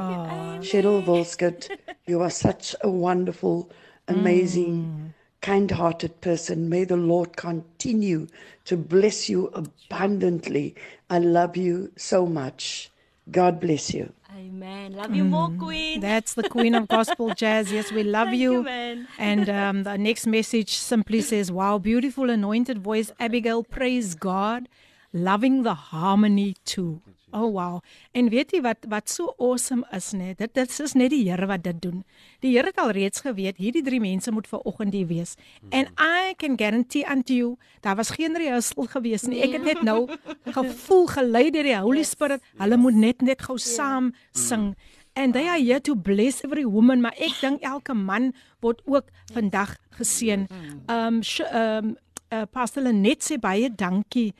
Cheryl 0.61 1.03
Volskut, 1.05 1.69
you 2.07 2.21
are 2.21 2.31
such 2.31 2.75
a 2.81 2.89
wonderful, 2.89 3.71
amazing, 4.07 5.13
kind 5.41 5.69
hearted 5.69 6.19
person. 6.21 6.67
May 6.67 6.83
the 6.83 6.97
Lord 6.97 7.37
continue 7.37 8.27
to 8.65 8.75
bless 8.75 9.29
you 9.29 9.47
abundantly. 9.53 10.75
I 11.11 11.19
love 11.19 11.55
you 11.55 11.91
so 11.95 12.25
much. 12.25 12.89
God 13.31 13.59
bless 13.59 13.93
you. 13.93 14.13
Amen. 14.59 14.91
Love 14.91 15.15
you 15.15 15.23
more, 15.23 15.49
Queen. 15.57 16.01
That's 16.01 16.33
the 16.33 16.49
Queen 16.49 16.75
of 16.75 16.89
Gospel 16.89 17.33
Jazz. 17.41 17.71
Yes, 17.71 17.93
we 17.93 18.03
love 18.03 18.33
you. 18.33 18.67
you. 18.67 19.05
And 19.17 19.49
um, 19.49 19.83
the 19.83 19.97
next 19.97 20.27
message 20.27 20.75
simply 20.75 21.21
says, 21.21 21.49
Wow, 21.49 21.77
beautiful 21.77 22.29
anointed 22.29 22.79
voice, 22.79 23.09
Abigail. 23.21 23.63
Praise 23.63 24.15
God. 24.15 24.67
Loving 25.13 25.63
the 25.63 25.75
harmony 25.75 26.57
too. 26.65 27.01
Oh 27.31 27.51
wow. 27.53 27.79
En 28.11 28.29
weet 28.29 28.51
jy 28.55 28.61
wat 28.65 28.85
wat 28.89 29.09
so 29.09 29.33
awesome 29.37 29.83
is 29.93 30.11
net? 30.17 30.37
Dit 30.39 30.53
dit 30.57 30.79
is 30.79 30.93
net 30.97 31.11
die 31.13 31.23
Here 31.29 31.45
wat 31.47 31.63
dit 31.63 31.81
doen. 31.81 32.03
Die 32.41 32.55
Here 32.55 32.67
het 32.71 32.77
al 32.81 32.89
reeds 32.95 33.21
geweet 33.21 33.57
hierdie 33.61 33.83
drie 33.85 33.99
mense 34.01 34.31
moet 34.31 34.47
ver 34.47 34.59
oggend 34.65 34.93
hier 34.93 35.07
wees. 35.07 35.35
And 35.71 35.89
I 35.99 36.33
can 36.37 36.57
guarantee 36.57 37.05
unto 37.05 37.33
you, 37.33 37.57
daar 37.81 37.95
was 37.95 38.09
geen 38.09 38.33
rehearsal 38.37 38.87
gewees 38.89 39.27
nie. 39.29 39.41
Ek 39.45 39.53
het 39.59 39.63
net 39.63 39.81
nou 39.85 40.07
gevoel 40.49 41.05
gelei 41.07 41.49
deur 41.51 41.63
die 41.63 41.77
Holy 41.77 42.03
Spirit. 42.03 42.41
Hulle 42.57 42.77
moet 42.77 42.95
net 42.95 43.21
net 43.21 43.41
gou 43.45 43.57
saam 43.57 44.13
sing. 44.31 44.73
And 45.15 45.33
they 45.33 45.47
are 45.49 45.59
here 45.59 45.81
to 45.81 45.95
bless 45.95 46.43
every 46.45 46.65
woman, 46.65 47.01
maar 47.01 47.13
ek 47.17 47.41
dink 47.41 47.61
elke 47.65 47.93
man 47.93 48.31
word 48.61 48.81
ook 48.85 49.09
vandag 49.33 49.75
geseën. 49.97 50.47
Um 50.87 51.21
sh- 51.23 51.45
um 51.53 51.95
uh, 52.31 52.45
Pastor 52.51 52.83
Lenet 52.85 53.21
sê 53.25 53.37
baie 53.41 53.69
dankie 53.69 54.33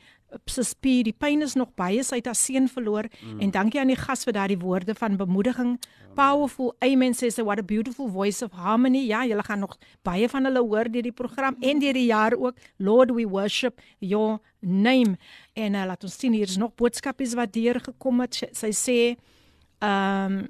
Suspie, 0.46 1.02
die 1.06 1.14
pyn 1.16 1.42
is 1.42 1.56
nog 1.58 1.72
baie, 1.78 2.02
sy 2.06 2.20
het 2.20 2.28
haar 2.30 2.38
seun 2.38 2.68
verloor 2.70 3.08
mm. 3.10 3.40
en 3.42 3.50
dankie 3.54 3.80
aan 3.82 3.90
die 3.90 3.98
gas 3.98 4.22
vir 4.26 4.36
daardie 4.36 4.58
woorde 4.60 4.94
van 4.94 5.16
bemoediging. 5.18 5.76
Powerful. 6.14 6.74
Amen 6.82 7.14
says 7.14 7.38
what 7.38 7.58
a 7.58 7.62
beautiful 7.62 8.08
voice 8.10 8.42
of 8.42 8.52
harmony. 8.52 9.04
Ja, 9.06 9.24
julle 9.26 9.42
gaan 9.46 9.62
nog 9.62 9.76
baie 10.02 10.28
van 10.28 10.44
hulle 10.44 10.62
hoor 10.62 10.90
deur 10.90 11.06
die 11.06 11.14
program 11.14 11.56
en 11.60 11.82
deur 11.82 11.94
die 11.94 12.06
jaar 12.08 12.34
ook. 12.34 12.58
Lord, 12.78 13.14
we 13.14 13.26
worship 13.28 13.80
your 13.98 14.40
name. 14.60 15.16
En 15.54 15.74
uh, 15.74 15.86
laat 15.86 16.04
ons 16.04 16.18
sien 16.18 16.34
hier 16.34 16.50
is 16.50 16.58
nog 16.58 16.74
boodskapies 16.74 17.34
wat 17.38 17.52
deur 17.54 17.80
gekom 17.80 18.20
het. 18.26 18.42
Sy 18.52 18.72
sê 18.74 18.98
um 19.80 20.42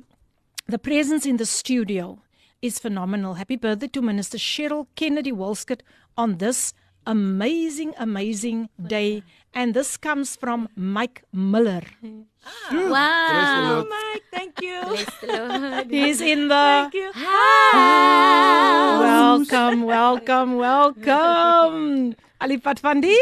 the 0.71 0.79
presence 0.79 1.27
in 1.29 1.37
the 1.37 1.47
studio 1.47 2.19
is 2.63 2.79
phenomenal. 2.79 3.35
Happy 3.35 3.57
birthday 3.57 3.89
to 3.89 4.03
Minister 4.03 4.39
Cheryl 4.39 4.87
Kennedy 4.95 5.33
Wolskut 5.33 5.83
on 6.17 6.39
this 6.39 6.73
amazing, 7.07 7.95
amazing 7.99 8.69
day. 8.87 9.23
And 9.53 9.75
this 9.75 9.97
comes 9.97 10.37
from 10.37 10.69
Mike 10.77 11.25
Miller. 11.33 11.83
Wow. 12.73 13.85
Mike, 13.89 14.23
thank 14.33 14.61
you. 14.63 14.81
He's 15.91 16.21
in 16.21 16.49
the 16.49 16.89
Thank 16.91 16.95
you. 16.95 17.11
welcome, 19.03 19.83
welcome, 19.85 20.57
welcome. 20.57 22.15
Alipat 22.41 22.81
van 22.81 23.01
die? 23.01 23.19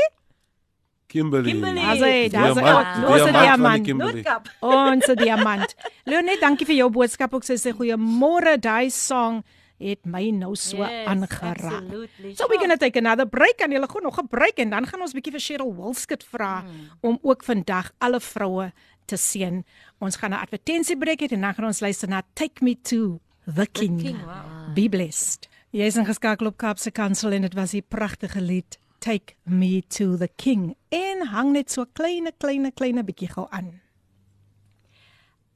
Kimberly. 1.09 1.53
Kimberly. 1.53 1.81
Asai, 1.81 2.29
Diamant, 2.29 2.61
daar's 2.61 2.61
diamant 2.61 3.09
ons 3.09 3.33
diamant. 3.33 3.87
Noodkap. 3.97 4.49
Ons 4.61 5.07
diamant. 5.17 5.75
Leonet, 6.05 6.41
dankie 6.45 6.69
vir 6.69 6.77
jou 6.83 6.91
boodskap. 6.93 7.33
Ook 7.35 7.49
sy 7.49 7.57
sê 7.57 7.73
goeiemôre. 7.73 8.59
Daai 8.61 8.93
song 8.93 9.41
het 9.79 10.05
my 10.05 10.31
nou 10.31 10.55
so 10.57 10.83
aangeraak. 10.83 11.83
absolutely. 11.83 12.35
So 12.35 12.47
we're 12.49 12.59
going 12.59 12.75
to 12.75 12.77
take 12.77 12.99
another 12.99 13.27
break 13.27 13.61
en 13.61 13.71
julle 13.71 13.89
gaan 13.89 14.03
nog 14.03 14.19
'n 14.19 14.27
break 14.27 14.59
en 14.59 14.71
dan 14.71 14.87
gaan 14.87 15.01
ons 15.01 15.13
bietjie 15.13 15.33
vir 15.33 15.41
Cheryl 15.41 15.75
Wilskut 15.77 16.25
vra 16.25 16.65
om 17.01 17.19
ook 17.23 17.45
vandag 17.45 17.93
alle 17.99 18.21
vroue 18.21 18.73
te 19.07 19.17
seën. 19.17 19.65
Ons 19.99 20.17
gaan 20.17 20.31
'n 20.31 20.43
advertensiebreek 20.43 21.21
hê 21.21 21.33
en 21.33 21.41
dan 21.41 21.55
gaan 21.55 21.65
ons 21.65 21.81
luister 21.81 22.09
na 22.09 22.23
Take 22.35 22.65
Me 22.65 22.75
to 22.83 23.21
the 23.55 23.67
King. 23.67 24.03
King, 24.03 24.25
wow. 24.25 24.75
Be 24.75 24.89
blessed. 24.89 25.49
Jy 25.71 25.85
is 25.85 25.97
ingeskakel 25.97 26.47
op 26.47 26.57
Kaapse 26.57 26.91
Kansel 26.91 27.33
en 27.33 27.43
dit 27.43 27.55
was 27.55 27.71
die 27.71 27.83
pragtige 27.83 28.41
lied 28.41 28.79
Take 28.99 29.35
Me 29.45 29.83
to 29.89 30.17
the 30.17 30.29
King. 30.37 30.75
En 30.89 31.27
hang 31.27 31.53
net 31.53 31.71
so 31.71 31.85
kleine 31.93 32.33
kleine 32.39 32.73
kleine 32.73 33.05
bietjie 33.05 33.29
gou 33.29 33.47
aan. 33.51 33.81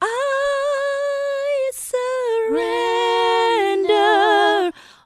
I 0.01 1.71
surrender 1.73 3.02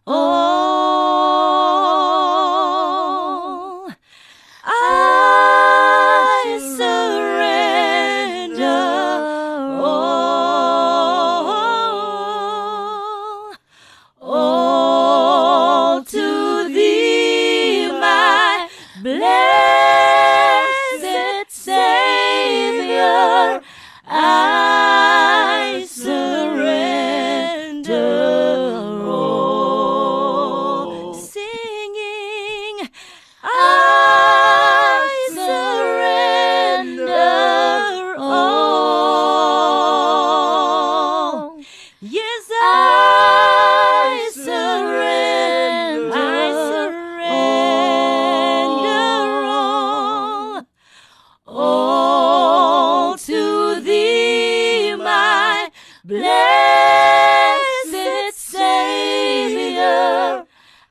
all. 0.07 0.56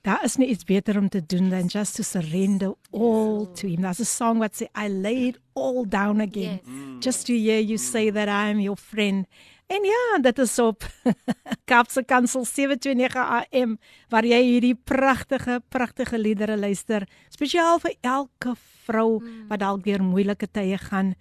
Daar 0.07 0.24
is 0.24 0.37
nie 0.37 0.49
iets 0.49 0.64
beter 0.64 0.99
om 0.99 1.09
te 1.09 1.27
doen 1.27 1.49
than 1.49 1.66
just 1.66 1.95
to 1.95 2.03
surrender 2.03 2.74
all 2.91 3.47
to 3.53 3.68
him. 3.68 3.81
That's 3.81 4.01
a 4.01 4.05
song 4.05 4.39
what 4.39 4.57
say 4.57 4.68
I 4.74 4.89
lay 4.89 5.29
it 5.29 5.39
all 5.53 5.85
down 5.85 6.20
again. 6.20 6.61
Yes. 6.62 7.05
Just 7.05 7.27
to 7.27 7.33
hear 7.33 7.59
you 7.61 7.77
say 7.77 8.11
that 8.11 8.29
I 8.29 8.51
am 8.51 8.61
your 8.61 8.77
friend. 8.77 9.27
En 9.66 9.82
ja, 9.82 10.18
dit 10.22 10.38
is 10.38 10.58
op 10.58 10.84
Kaapse 11.70 12.04
Kansel 12.04 12.44
729 12.44 13.16
AM 13.50 13.78
waar 14.08 14.26
jy 14.26 14.38
hierdie 14.44 14.76
pragtige 14.78 15.58
pragtige 15.74 16.18
liedere 16.18 16.54
luister, 16.56 17.08
spesiaal 17.34 17.80
vir 17.82 17.96
elke 18.06 18.54
vrou 18.86 19.18
wat 19.48 19.64
dalk 19.64 19.82
deur 19.82 20.04
moeilike 20.06 20.46
tye 20.54 20.78
gaan 20.78 21.16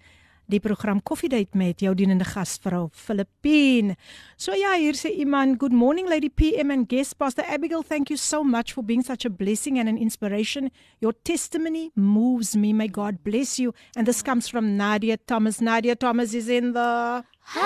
die 0.46 0.60
program 0.60 1.02
Coffee 1.02 1.28
Date 1.28 1.56
met 1.58 1.80
jou 1.82 1.94
dienende 1.94 2.24
gasvrou 2.24 2.88
Filippine. 2.92 3.96
So 4.36 4.54
ja, 4.54 4.74
hier 4.78 4.94
sê 4.94 5.10
iemand, 5.10 5.58
good 5.58 5.72
morning 5.74 6.08
lady 6.08 6.28
PM 6.28 6.70
and 6.70 6.88
guest 6.88 7.18
pastor 7.18 7.44
Abigail, 7.50 7.82
thank 7.82 8.10
you 8.10 8.16
so 8.16 8.42
much 8.44 8.72
for 8.72 8.84
being 8.84 9.02
such 9.02 9.24
a 9.24 9.30
blessing 9.30 9.78
and 9.78 9.88
an 9.88 9.98
inspiration. 9.98 10.70
Your 11.00 11.14
testimony 11.24 11.90
moves 11.94 12.56
me. 12.56 12.72
May 12.72 12.88
God 12.88 13.24
bless 13.24 13.58
you. 13.58 13.74
And 13.96 14.06
this 14.06 14.22
comes 14.22 14.48
from 14.48 14.76
Nadia 14.76 15.16
Thomas. 15.16 15.60
Nadia 15.60 15.96
Thomas 15.96 16.34
is 16.34 16.48
in 16.48 16.72
the 16.72 17.24
House. 17.40 17.62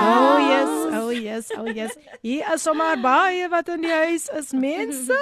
Oh 0.00 0.38
yes, 0.50 0.68
oh 0.94 1.10
yes, 1.10 1.50
oh 1.56 1.66
yes. 1.66 1.92
Hier 2.22 2.44
is 2.54 2.62
sommer 2.62 2.96
baie 3.02 3.46
wat 3.50 3.68
in 3.70 3.82
die 3.86 3.94
huis 3.94 4.28
is 4.34 4.50
mense. 4.52 5.18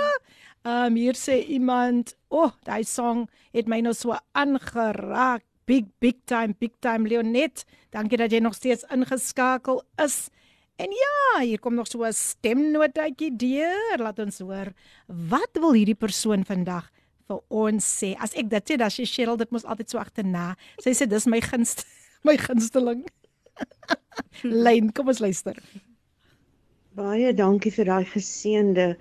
Um 0.64 0.96
hier 0.96 1.14
sê 1.14 1.36
iemand, 1.44 2.16
"O, 2.28 2.46
oh, 2.46 2.52
daai 2.64 2.82
song 2.84 3.28
het 3.52 3.68
my 3.68 3.80
nou 3.80 3.92
so 3.94 4.16
aangeraak. 4.32 5.44
Big 5.66 5.90
big 6.00 6.22
time, 6.30 6.54
big 6.58 6.72
time 6.80 7.08
Leonet. 7.08 7.64
Dankie 7.90 8.18
dat 8.18 8.32
jy 8.32 8.40
nog 8.40 8.54
steeds 8.54 8.86
ingeskakel 8.94 9.82
is." 10.02 10.26
En 10.76 10.92
ja, 10.92 11.40
hier 11.40 11.58
kom 11.58 11.74
nog 11.74 11.88
so 11.88 12.04
'n 12.04 12.12
stemnotetjie 12.12 13.36
deur. 13.36 13.98
Laat 13.98 14.18
ons 14.18 14.38
hoor. 14.38 14.72
Wat 15.06 15.52
wil 15.52 15.72
hierdie 15.72 15.94
persoon 15.94 16.44
vandag 16.44 16.90
vir 17.26 17.40
ons 17.48 17.84
sê? 18.00 18.14
As 18.18 18.34
ek 18.34 18.50
dit 18.50 18.70
sê, 18.70 18.76
dan 18.76 18.90
sê 18.90 19.06
Cheryl 19.06 19.36
dit 19.36 19.50
mos 19.50 19.64
altyd 19.64 19.90
so 19.90 19.98
agterna. 19.98 20.56
Sy 20.78 20.90
sê 20.90 21.08
dis 21.08 21.26
my 21.26 21.40
gunst, 21.40 21.86
my 22.28 22.36
gunsteling. 22.36 23.06
Lyn, 24.64 24.92
kom 24.92 25.08
ons 25.08 25.20
luister. 25.20 25.56
Baie 26.96 27.32
dankie 27.32 27.72
vir 27.72 27.84
daai 27.84 28.04
geseënde 28.04 28.96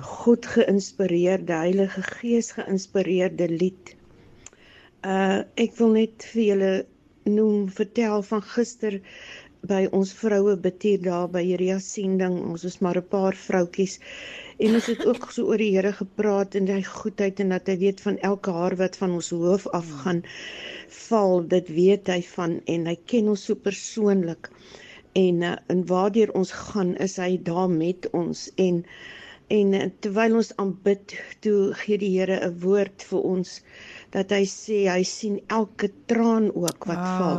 God 0.00 0.46
geïnspireerde, 0.46 1.52
Heilige 1.52 2.02
Gees 2.02 2.52
geïnspireerde 2.52 3.48
lied. 3.48 3.96
Uh 5.02 5.42
ek 5.58 5.78
wil 5.78 5.96
net 5.98 6.24
vir 6.32 6.42
julle 6.42 6.72
noem 7.26 7.68
vertel 7.78 8.22
van 8.22 8.42
gister 8.54 9.00
by 9.70 9.84
ons 9.94 10.10
vroue 10.18 10.56
bidtier 10.62 11.02
daar 11.02 11.28
by 11.30 11.42
hierdie 11.46 11.70
ascending. 11.74 12.34
Ons 12.50 12.64
was 12.66 12.80
maar 12.82 12.98
'n 12.98 13.08
paar 13.14 13.36
vroutkies 13.38 13.98
en 14.58 14.74
ons 14.78 14.86
het 14.90 15.04
ook 15.06 15.26
so 15.30 15.46
oor 15.50 15.58
die 15.62 15.70
Here 15.76 15.92
gepraat 15.92 16.54
en 16.58 16.66
sy 16.66 16.82
goedheid 16.82 17.40
en 17.40 17.54
dat 17.54 17.70
hy 17.70 17.76
weet 17.78 18.00
van 18.00 18.18
elke 18.30 18.50
haar 18.58 18.76
wat 18.76 18.96
van 18.96 19.14
ons 19.18 19.30
hoof 19.30 19.66
afgaan 19.78 20.22
val, 20.88 21.42
dit 21.54 21.68
weet 21.78 22.10
hy 22.14 22.20
van 22.34 22.60
en 22.74 22.86
hy 22.90 22.96
ken 23.06 23.28
ons 23.34 23.44
so 23.44 23.54
persoonlik. 23.54 24.50
En 25.14 25.42
uh, 25.42 25.56
en 25.68 25.86
waardeur 25.86 26.32
ons 26.34 26.52
gaan, 26.52 26.94
is 26.96 27.16
hy 27.16 27.38
daar 27.50 27.70
met 27.70 28.10
ons 28.12 28.50
en 28.56 28.84
en 29.52 29.74
uh, 29.78 29.86
terwyl 30.00 30.36
ons 30.40 30.52
aanbid, 30.56 31.14
toe 31.44 31.72
gee 31.84 31.98
die 31.98 32.12
Here 32.18 32.38
'n 32.48 32.58
woord 32.66 33.02
vir 33.10 33.20
ons 33.34 33.60
dat 34.12 34.32
hy 34.34 34.42
sê 34.48 34.78
hy 34.92 35.02
sien 35.08 35.38
elke 35.56 35.88
traan 36.10 36.50
ook 36.52 36.86
wat 36.90 37.04
val. 37.18 37.38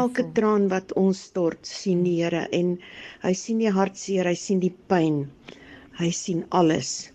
Elke 0.00 0.24
traan 0.36 0.68
wat 0.72 0.94
ons 0.96 1.20
stort, 1.28 1.68
sien 1.68 2.00
die 2.06 2.16
Here 2.22 2.46
en 2.58 2.78
hy 3.24 3.32
sien 3.36 3.60
die 3.60 3.72
hartseer, 3.76 4.28
hy 4.30 4.36
sien 4.38 4.62
die 4.62 4.72
pyn. 4.88 5.26
Hy 6.00 6.08
sien 6.16 6.46
alles. 6.60 7.10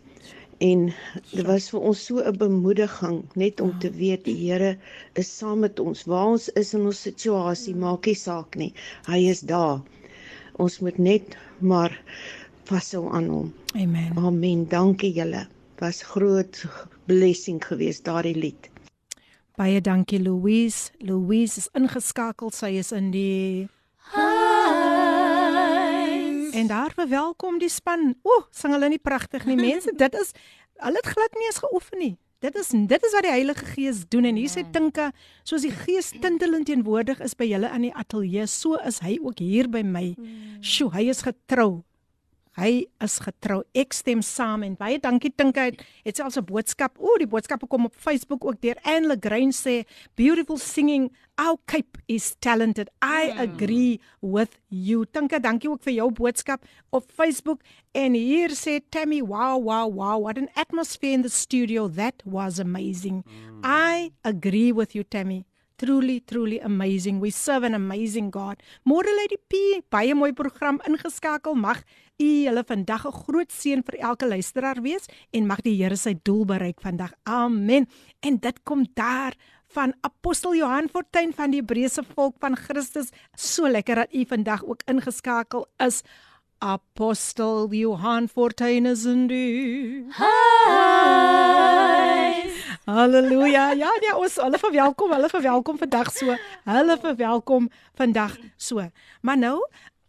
En 0.61 0.87
dit 1.31 1.43
was 1.45 1.69
vir 1.73 1.81
ons 1.89 2.05
so 2.09 2.21
'n 2.21 2.37
bemoediging 2.37 3.19
net 3.35 3.61
om 3.61 3.73
te 3.79 3.91
weet 3.97 4.23
die 4.29 4.37
Here 4.45 4.77
is 5.13 5.29
saam 5.37 5.59
met 5.65 5.79
ons. 5.79 6.05
Waar 6.05 6.33
ons 6.37 6.49
is 6.49 6.73
in 6.73 6.85
ons 6.85 7.01
situasie, 7.09 7.75
maak 7.75 8.05
nie 8.05 8.15
saak 8.15 8.55
nie. 8.55 8.73
Hy 9.07 9.19
is 9.29 9.41
daar. 9.41 9.81
Ons 10.57 10.79
moet 10.79 10.97
net 10.97 11.37
maar 11.59 11.93
vashou 12.65 13.09
aan 13.13 13.29
hom. 13.29 13.53
Amen. 13.75 14.17
Amen. 14.17 14.67
Dankie 14.69 15.13
julle 15.13 15.47
was 15.79 16.03
groot 16.03 16.65
blessing 17.05 17.61
geweest 17.65 18.05
daardie 18.05 18.35
lied. 18.35 18.69
Baie 19.57 19.81
dankie 19.81 20.21
Louise. 20.21 20.91
Louise 21.01 21.57
is 21.57 21.69
ingeskakel. 21.73 22.51
Sy 22.53 22.77
is 22.77 22.91
in 22.93 23.11
die 23.11 23.67
Highs. 24.13 24.37
En 26.53 26.67
daar 26.67 26.93
verwelkom 26.95 27.57
die 27.59 27.69
span. 27.69 28.15
O, 28.21 28.29
oh, 28.31 28.43
sing 28.53 28.73
hulle 28.73 28.89
nie 28.89 29.01
pragtig 29.01 29.45
nie 29.49 29.57
mense. 29.57 29.91
dit 30.03 30.13
is 30.21 30.31
hulle 30.77 31.01
het 31.01 31.09
glad 31.09 31.33
nie 31.37 31.45
eens 31.49 31.61
geoefen 31.63 31.99
nie. 32.01 32.15
Dit 32.45 32.55
is 32.55 32.69
dit 32.69 33.01
is 33.01 33.13
wat 33.17 33.25
die 33.25 33.33
Heilige 33.33 33.65
Gees 33.65 34.03
doen 34.13 34.27
en 34.29 34.37
hier 34.37 34.51
sê 34.53 34.61
ja. 34.61 34.69
Tinka, 34.75 35.09
soos 35.41 35.65
die 35.65 35.73
Gees 35.73 36.13
tintelend 36.21 36.69
teenwoordig 36.69 37.17
is 37.25 37.33
by 37.33 37.49
julle 37.49 37.69
in 37.73 37.87
die 37.87 37.93
ateljee, 37.97 38.45
so 38.45 38.77
is 38.85 39.01
hy 39.01 39.17
ook 39.25 39.41
hier 39.41 39.65
by 39.73 39.81
my. 39.81 40.13
Ja. 40.13 40.23
Sjoe, 40.61 40.91
hy 40.93 41.09
is 41.09 41.25
getrou. 41.25 41.81
Hy 42.57 42.87
is 43.05 43.19
getrou. 43.21 43.59
Ek 43.77 43.93
stem 43.93 44.23
saam 44.25 44.63
en 44.65 44.73
baie 44.79 44.97
dankie 44.97 45.29
Tinka 45.29 45.67
het, 45.67 45.83
het 46.05 46.17
selfs 46.17 46.39
'n 46.39 46.45
boodskap. 46.45 46.97
O, 46.97 47.17
die 47.17 47.27
boodskappe 47.27 47.67
kom 47.67 47.85
op 47.85 47.95
Facebook 47.95 48.45
ook 48.45 48.61
deur 48.61 48.77
Anne 48.81 49.07
Legrain 49.07 49.51
sê 49.51 49.85
beautiful 50.15 50.57
singing. 50.57 51.11
Our 51.37 51.57
Cape 51.65 52.01
is 52.07 52.35
talented. 52.39 52.89
I 53.01 53.29
agree 53.37 53.99
with 54.21 54.57
you. 54.69 55.05
Tinka, 55.05 55.39
dankie 55.39 55.69
ook 55.69 55.83
vir 55.83 55.93
jou 55.93 56.11
boodskap 56.11 56.65
op 56.89 57.11
Facebook. 57.11 57.61
En 57.93 58.13
hier 58.13 58.49
sê 58.49 58.81
Tammy, 58.89 59.21
wow, 59.21 59.61
wow, 59.61 59.93
wow, 59.93 60.19
what 60.23 60.37
an 60.37 60.49
atmosphere 60.55 61.13
in 61.13 61.21
the 61.21 61.29
studio. 61.29 61.87
That 61.87 62.23
was 62.25 62.59
amazing. 62.59 63.23
I 63.63 64.11
agree 64.23 64.73
with 64.73 64.95
you 64.95 65.03
Tammy. 65.03 65.45
Truly, 65.77 66.21
truly 66.25 66.59
amazing. 66.59 67.19
We 67.19 67.29
serve 67.29 67.63
an 67.63 67.75
amazing 67.75 68.31
God. 68.31 68.57
Môre 68.81 69.13
Lady 69.13 69.37
P, 69.37 69.83
baie 69.93 70.15
mooi 70.17 70.33
program 70.33 70.79
ingeskakel. 70.89 71.53
Mag 71.53 71.83
u 72.17 72.29
hulle 72.47 72.63
vandag 72.65 73.05
'n 73.05 73.13
groot 73.13 73.51
seën 73.53 73.83
vir 73.85 73.99
elke 74.01 74.25
luisteraar 74.25 74.81
wees 74.81 75.05
en 75.31 75.45
mag 75.45 75.61
die 75.61 75.77
Here 75.77 75.95
sy 75.95 76.17
doel 76.23 76.45
bereik 76.45 76.81
vandag. 76.81 77.13
Amen. 77.25 77.85
En 78.21 78.37
dit 78.37 78.63
kom 78.63 78.87
daar 78.95 79.35
van 79.67 79.93
apostel 80.01 80.55
Johan 80.55 80.89
Fortuin 80.89 81.33
van 81.33 81.51
die 81.51 81.61
Hebreëse 81.61 82.03
volk 82.15 82.35
van 82.39 82.55
Christus. 82.55 83.11
So 83.35 83.69
lekker 83.69 83.95
dat 83.95 84.13
u 84.13 84.25
vandag 84.25 84.65
ook 84.65 84.81
ingeskakel 84.87 85.67
is. 85.77 86.01
Apostel 86.57 87.69
Johan 87.71 88.27
Fortuin 88.27 88.85
is 88.85 89.05
in 89.05 89.27
die. 89.27 90.05
Hi. 90.17 91.37
Halleluja. 92.87 93.71
Ja, 93.75 93.89
ja, 93.99 94.13
ons 94.15 94.37
hulle 94.39 94.55
verwelkom, 94.61 95.11
hulle 95.11 95.27
verwelkom 95.27 95.75
vandag 95.79 96.07
so. 96.15 96.35
Hulle 96.63 96.95
verwelkom 97.01 97.65
vandag 97.99 98.37
so. 98.55 98.85
Maar 99.27 99.37
nou, 99.37 99.57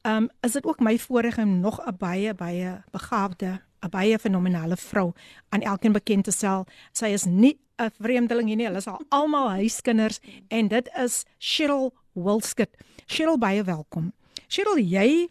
ehm 0.06 0.28
um, 0.28 0.28
is 0.46 0.54
dit 0.54 0.66
ook 0.66 0.78
my 0.80 0.94
voorreg 0.98 1.38
om 1.42 1.60
nog 1.60 1.80
'n 1.82 1.96
baie 1.98 2.34
baie 2.34 2.82
begaafde, 2.90 3.60
'n 3.82 3.90
baie 3.90 4.18
fenominale 4.18 4.76
vrou 4.76 5.12
aan 5.48 5.60
elkeen 5.60 5.92
bekend 5.92 6.24
te 6.24 6.30
stel. 6.30 6.66
Sy 6.92 7.06
is 7.06 7.24
nie 7.24 7.58
'n 7.76 7.90
vreemdeling 7.98 8.46
hier 8.46 8.56
nie. 8.56 8.66
Hulle 8.66 8.78
is 8.78 8.86
al 8.86 9.02
almal 9.08 9.50
huiskinders 9.50 10.20
en 10.48 10.68
dit 10.68 10.90
is 10.94 11.24
Cheryl 11.38 11.92
Wilskut. 12.12 12.70
Cheryl, 13.06 13.38
baie 13.38 13.64
welkom. 13.64 14.12
Cheryl, 14.46 14.78
jy 14.78 15.28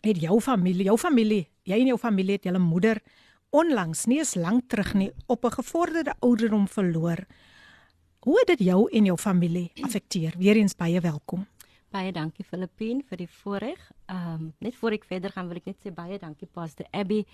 het 0.00 0.20
jou 0.20 0.40
familie, 0.40 0.84
jou 0.84 0.98
familie, 0.98 1.48
jy 1.62 1.78
en 1.78 1.86
jou 1.86 1.98
familie 1.98 2.32
het 2.32 2.44
julle 2.44 2.58
moeder 2.58 3.00
onlangs, 3.50 4.04
nie 4.04 4.18
eens 4.18 4.34
lank 4.34 4.68
terug 4.68 4.94
nie, 4.94 5.12
op 5.26 5.44
'n 5.44 5.50
gevorderde 5.52 6.14
ouderdom 6.18 6.68
verloor. 6.68 7.26
Hoe 8.18 8.38
het 8.38 8.46
dit 8.46 8.66
jou 8.66 8.90
en 8.90 9.04
jou 9.04 9.18
familie 9.18 9.70
affekteer? 9.80 10.34
Weereens 10.38 10.76
baie 10.76 11.00
welkom. 11.00 11.46
Baie 11.88 12.12
dankie 12.12 12.44
Filippine 12.44 13.02
vir 13.08 13.16
die 13.16 13.28
voorreg. 13.28 13.90
Ehm 14.06 14.34
um, 14.34 14.54
net 14.58 14.74
voor 14.74 14.90
ek 14.92 15.04
verder 15.04 15.30
gaan 15.30 15.48
wil 15.48 15.56
ek 15.56 15.64
net 15.64 15.76
sê 15.84 15.92
baie 15.94 16.18
dankie 16.18 16.48
Pastor 16.52 16.86
Abby. 16.90 17.24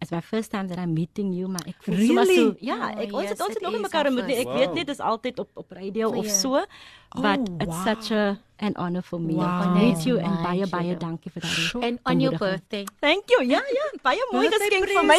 It's 0.00 0.12
my 0.12 0.20
first 0.20 0.50
time 0.50 0.68
that 0.68 0.78
I'm 0.78 0.92
meeting 0.94 1.32
you, 1.34 1.48
maar 1.48 1.64
ek 1.66 1.74
voel 1.82 1.94
Really? 1.96 2.06
sommer 2.06 2.26
so 2.26 2.54
ja, 2.60 2.76
Oh, 2.94 3.00
ek 3.02 3.12
ons 3.12 3.22
yes, 3.22 3.30
het 3.30 3.40
ons 3.40 3.54
het 3.54 3.62
nog 3.62 3.72
nie 3.72 3.80
mekaar 3.82 4.06
ontmoet 4.06 4.26
nie. 4.26 4.36
Ek 4.36 4.46
first. 4.46 4.58
weet 4.58 4.66
Wow. 4.68 4.76
net 4.76 4.86
dis 4.86 5.00
altyd 5.00 5.38
op 5.38 5.48
op 5.54 5.70
radio 5.70 6.08
of 6.14 6.24
Ja. 6.24 6.30
so. 6.32 6.50
But 7.14 7.38
Oh, 7.48 7.56
it's 7.58 7.66
wow. 7.76 7.84
such 7.86 8.10
a 8.12 8.38
an 8.60 8.74
honor 8.76 9.02
for 9.02 9.20
me 9.20 9.34
Wow. 9.34 9.62
to 9.62 9.68
meet 9.74 10.04
you 10.04 10.18
and 10.20 10.42
baie 10.42 10.66
baie 10.66 10.82
Cheryl. 10.94 10.98
dankie 10.98 11.30
vir 11.30 11.42
daardie. 11.42 11.82
And 11.88 11.98
on 12.04 12.20
your 12.20 12.38
birthday. 12.38 12.84
Thank 13.00 13.24
you. 13.30 13.42
Ja, 13.44 13.58
ja, 13.58 13.84
baie 14.02 14.22
mooi 14.32 14.48
geskenk 14.48 14.86
vir 14.86 15.04
my. 15.04 15.18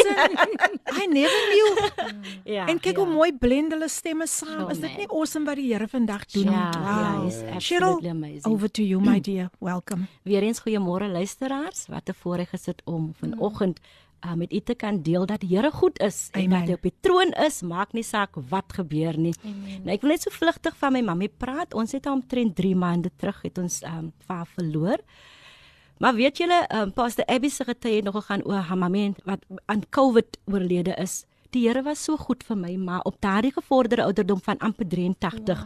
I 1.03 1.05
never 1.07 1.41
knew. 1.51 1.69
ja. 2.55 2.65
en 2.67 2.79
kyk 2.79 2.95
ja. 2.97 3.03
hoe 3.03 3.13
mooi 3.13 3.31
blend 3.33 3.71
hulle 3.73 3.89
stemme 3.89 4.27
saam. 4.27 4.59
Sure, 4.59 4.71
Is 4.71 4.79
dit 4.79 4.97
nie 4.97 5.07
awesome 5.09 5.45
wat 5.45 5.55
die 5.55 5.73
Here 5.73 5.87
vandag 5.87 6.25
doen 6.31 6.45
nie? 6.45 6.51
Ja, 6.53 6.71
ja, 6.73 7.25
is 7.27 7.41
Cheryl, 7.65 7.95
absolutely 7.99 8.09
amazing. 8.09 8.45
over 8.53 8.69
to 8.71 8.81
you 8.83 9.01
my 9.01 9.19
dear. 9.19 9.49
Welcome. 9.59 10.07
Weereens 10.23 10.59
goeiemôre 10.63 11.07
luisteraars. 11.11 11.85
Wat 11.87 12.07
'n 12.09 12.13
voorreg 12.13 12.53
is 12.53 12.63
dit 12.63 12.81
om 12.85 13.13
vanoggend 13.19 13.79
uh, 14.25 14.33
met 14.33 14.53
u 14.53 14.59
te 14.59 14.75
kan 14.75 15.01
deel 15.01 15.25
dat 15.25 15.41
die 15.43 15.55
Here 15.55 15.71
goed 15.71 15.99
is 15.99 16.29
en 16.31 16.45
Amen. 16.45 16.59
dat 16.59 16.67
hy 16.67 16.73
op 16.73 16.85
die 16.87 16.95
troon 16.99 17.33
is, 17.45 17.61
maak 17.61 17.93
nie 17.93 18.03
saak 18.03 18.37
wat 18.49 18.73
gebeur 18.73 19.17
nie. 19.17 19.33
Amen. 19.43 19.81
Nou 19.85 19.95
ek 19.95 20.05
wil 20.05 20.15
net 20.15 20.27
so 20.27 20.33
vlugtig 20.33 20.77
van 20.79 20.95
my 20.95 21.01
mammie 21.05 21.31
praat. 21.31 21.73
Ons 21.73 21.95
het 21.97 22.05
haar 22.05 22.19
omtrent 22.19 22.55
3 22.55 22.75
maande 22.75 23.11
terug 23.17 23.41
het 23.45 23.57
ons 23.57 23.81
um, 23.87 24.11
haar 24.27 24.47
verloor. 24.55 25.03
Maar 25.99 26.15
weet 26.15 26.37
julle, 26.39 26.61
um, 26.75 26.93
Pastor 26.95 27.25
Abby 27.27 27.49
se 27.51 27.65
getuie 27.67 27.99
het 27.99 28.07
nog 28.07 28.15
gegaan 28.21 28.45
oor 28.47 28.63
haar 28.69 28.77
mammie 28.77 29.13
wat 29.27 29.43
aan 29.65 29.83
COVID 29.89 30.39
oorlede 30.45 30.95
is. 30.95 31.25
Die 31.51 31.67
Here 31.67 31.83
was 31.83 32.03
so 32.03 32.17
goed 32.17 32.43
vir 32.45 32.57
my, 32.57 32.75
maar 32.77 33.01
op 33.09 33.17
daardie 33.19 33.51
gevorderde 33.51 34.03
ouderdom 34.03 34.41
van 34.41 34.57
amper 34.57 34.87
83 34.87 35.65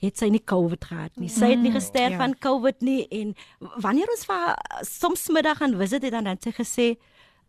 het 0.00 0.16
sy 0.16 0.30
nie 0.32 0.40
COVID 0.44 0.84
gehad 0.88 1.16
nie. 1.20 1.28
Sy 1.28 1.52
het 1.52 1.60
nie 1.60 1.72
gesterf 1.74 2.16
ja. 2.16 2.20
van 2.22 2.34
COVID 2.40 2.80
nie 2.86 3.04
en 3.12 3.34
wanneer 3.84 4.08
ons 4.12 4.24
vir 4.28 4.54
soms 4.88 5.26
middag 5.34 5.60
gaan 5.60 5.76
visit 5.80 6.06
het 6.06 6.16
dan 6.16 6.30
het 6.30 6.46
sy 6.46 6.54
gesê, 6.56 6.86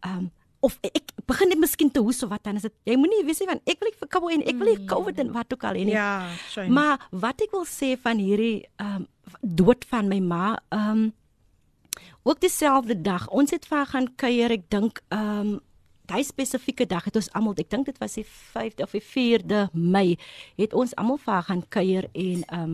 um, 0.07 0.29
of 0.61 0.77
ek 0.85 1.09
begin 1.25 1.49
net 1.49 1.61
miskien 1.61 1.89
te 1.93 2.01
hoes 2.03 2.21
of 2.23 2.29
wat 2.29 2.43
dan 2.45 2.59
is 2.59 2.67
dit. 2.67 2.73
Jy 2.91 2.97
moenie 3.01 3.23
weet 3.25 3.41
nie 3.41 3.49
van 3.49 3.63
ek 3.65 3.79
wil 3.81 3.89
nie 3.89 3.97
vir 3.97 4.11
COVID 4.15 4.35
en 4.35 4.43
ek 4.51 4.59
wil 4.59 4.69
nie 4.69 4.89
COVID 4.91 5.23
en 5.23 5.31
wat 5.37 5.55
ook 5.55 5.65
al 5.65 5.79
hê 5.79 5.87
nie. 5.87 5.95
Ja, 5.95 6.11
shame. 6.51 6.73
Maar 6.77 7.07
wat 7.23 7.41
ek 7.41 7.55
wil 7.55 7.65
sê 7.69 7.95
van 8.01 8.21
hierdie 8.21 8.67
um, 8.83 9.07
dood 9.41 9.87
van 9.89 10.11
my 10.11 10.19
ma, 10.21 10.53
um, 10.75 11.09
ook 12.23 12.41
dieselfde 12.43 12.99
dag. 13.01 13.25
Ons 13.33 13.55
het 13.55 13.65
vir 13.65 13.81
haar 13.81 13.91
gaan 13.95 14.09
kuier. 14.21 14.53
Ek 14.53 14.69
dink 14.69 15.01
um, 15.09 15.57
daai 16.11 16.23
spesifieke 16.27 16.85
dag 16.85 17.07
het 17.07 17.17
ons 17.17 17.31
almal, 17.37 17.57
ek 17.61 17.71
dink 17.71 17.87
dit 17.89 17.97
was 18.01 18.17
die 18.19 18.25
5de 18.27 18.85
of 18.85 18.95
die 18.95 19.03
4de 19.05 19.65
Mei, 19.73 20.17
het 20.59 20.73
ons 20.77 20.93
almal 20.99 21.19
vir 21.21 21.33
haar 21.33 21.47
gaan 21.49 21.63
kuier 21.71 22.09
en 22.11 22.45
um, 22.57 22.73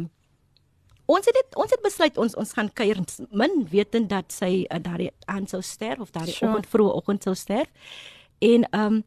ons 1.07 1.25
het 1.25 1.33
dit 1.39 1.55
ons 1.55 1.71
het 1.71 1.81
besluit 1.83 2.17
ons 2.17 2.35
ons 2.35 2.53
gaan 2.53 2.69
kuier 2.73 2.99
min 3.31 3.65
wetend 3.71 4.09
dat 4.11 4.31
sy 4.35 4.65
uh, 4.67 4.79
daardie 4.83 5.11
aan 5.25 5.47
sou 5.47 5.61
sterf 5.63 5.99
of 6.03 6.11
daardie 6.11 6.33
Sure. 6.35 6.51
oggend 6.51 6.67
vroeë 6.73 6.93
oggend 6.99 7.23
sou 7.23 7.35
sterf. 7.35 7.67
En 8.43 8.63
ehm 8.71 8.93
um, 8.93 9.03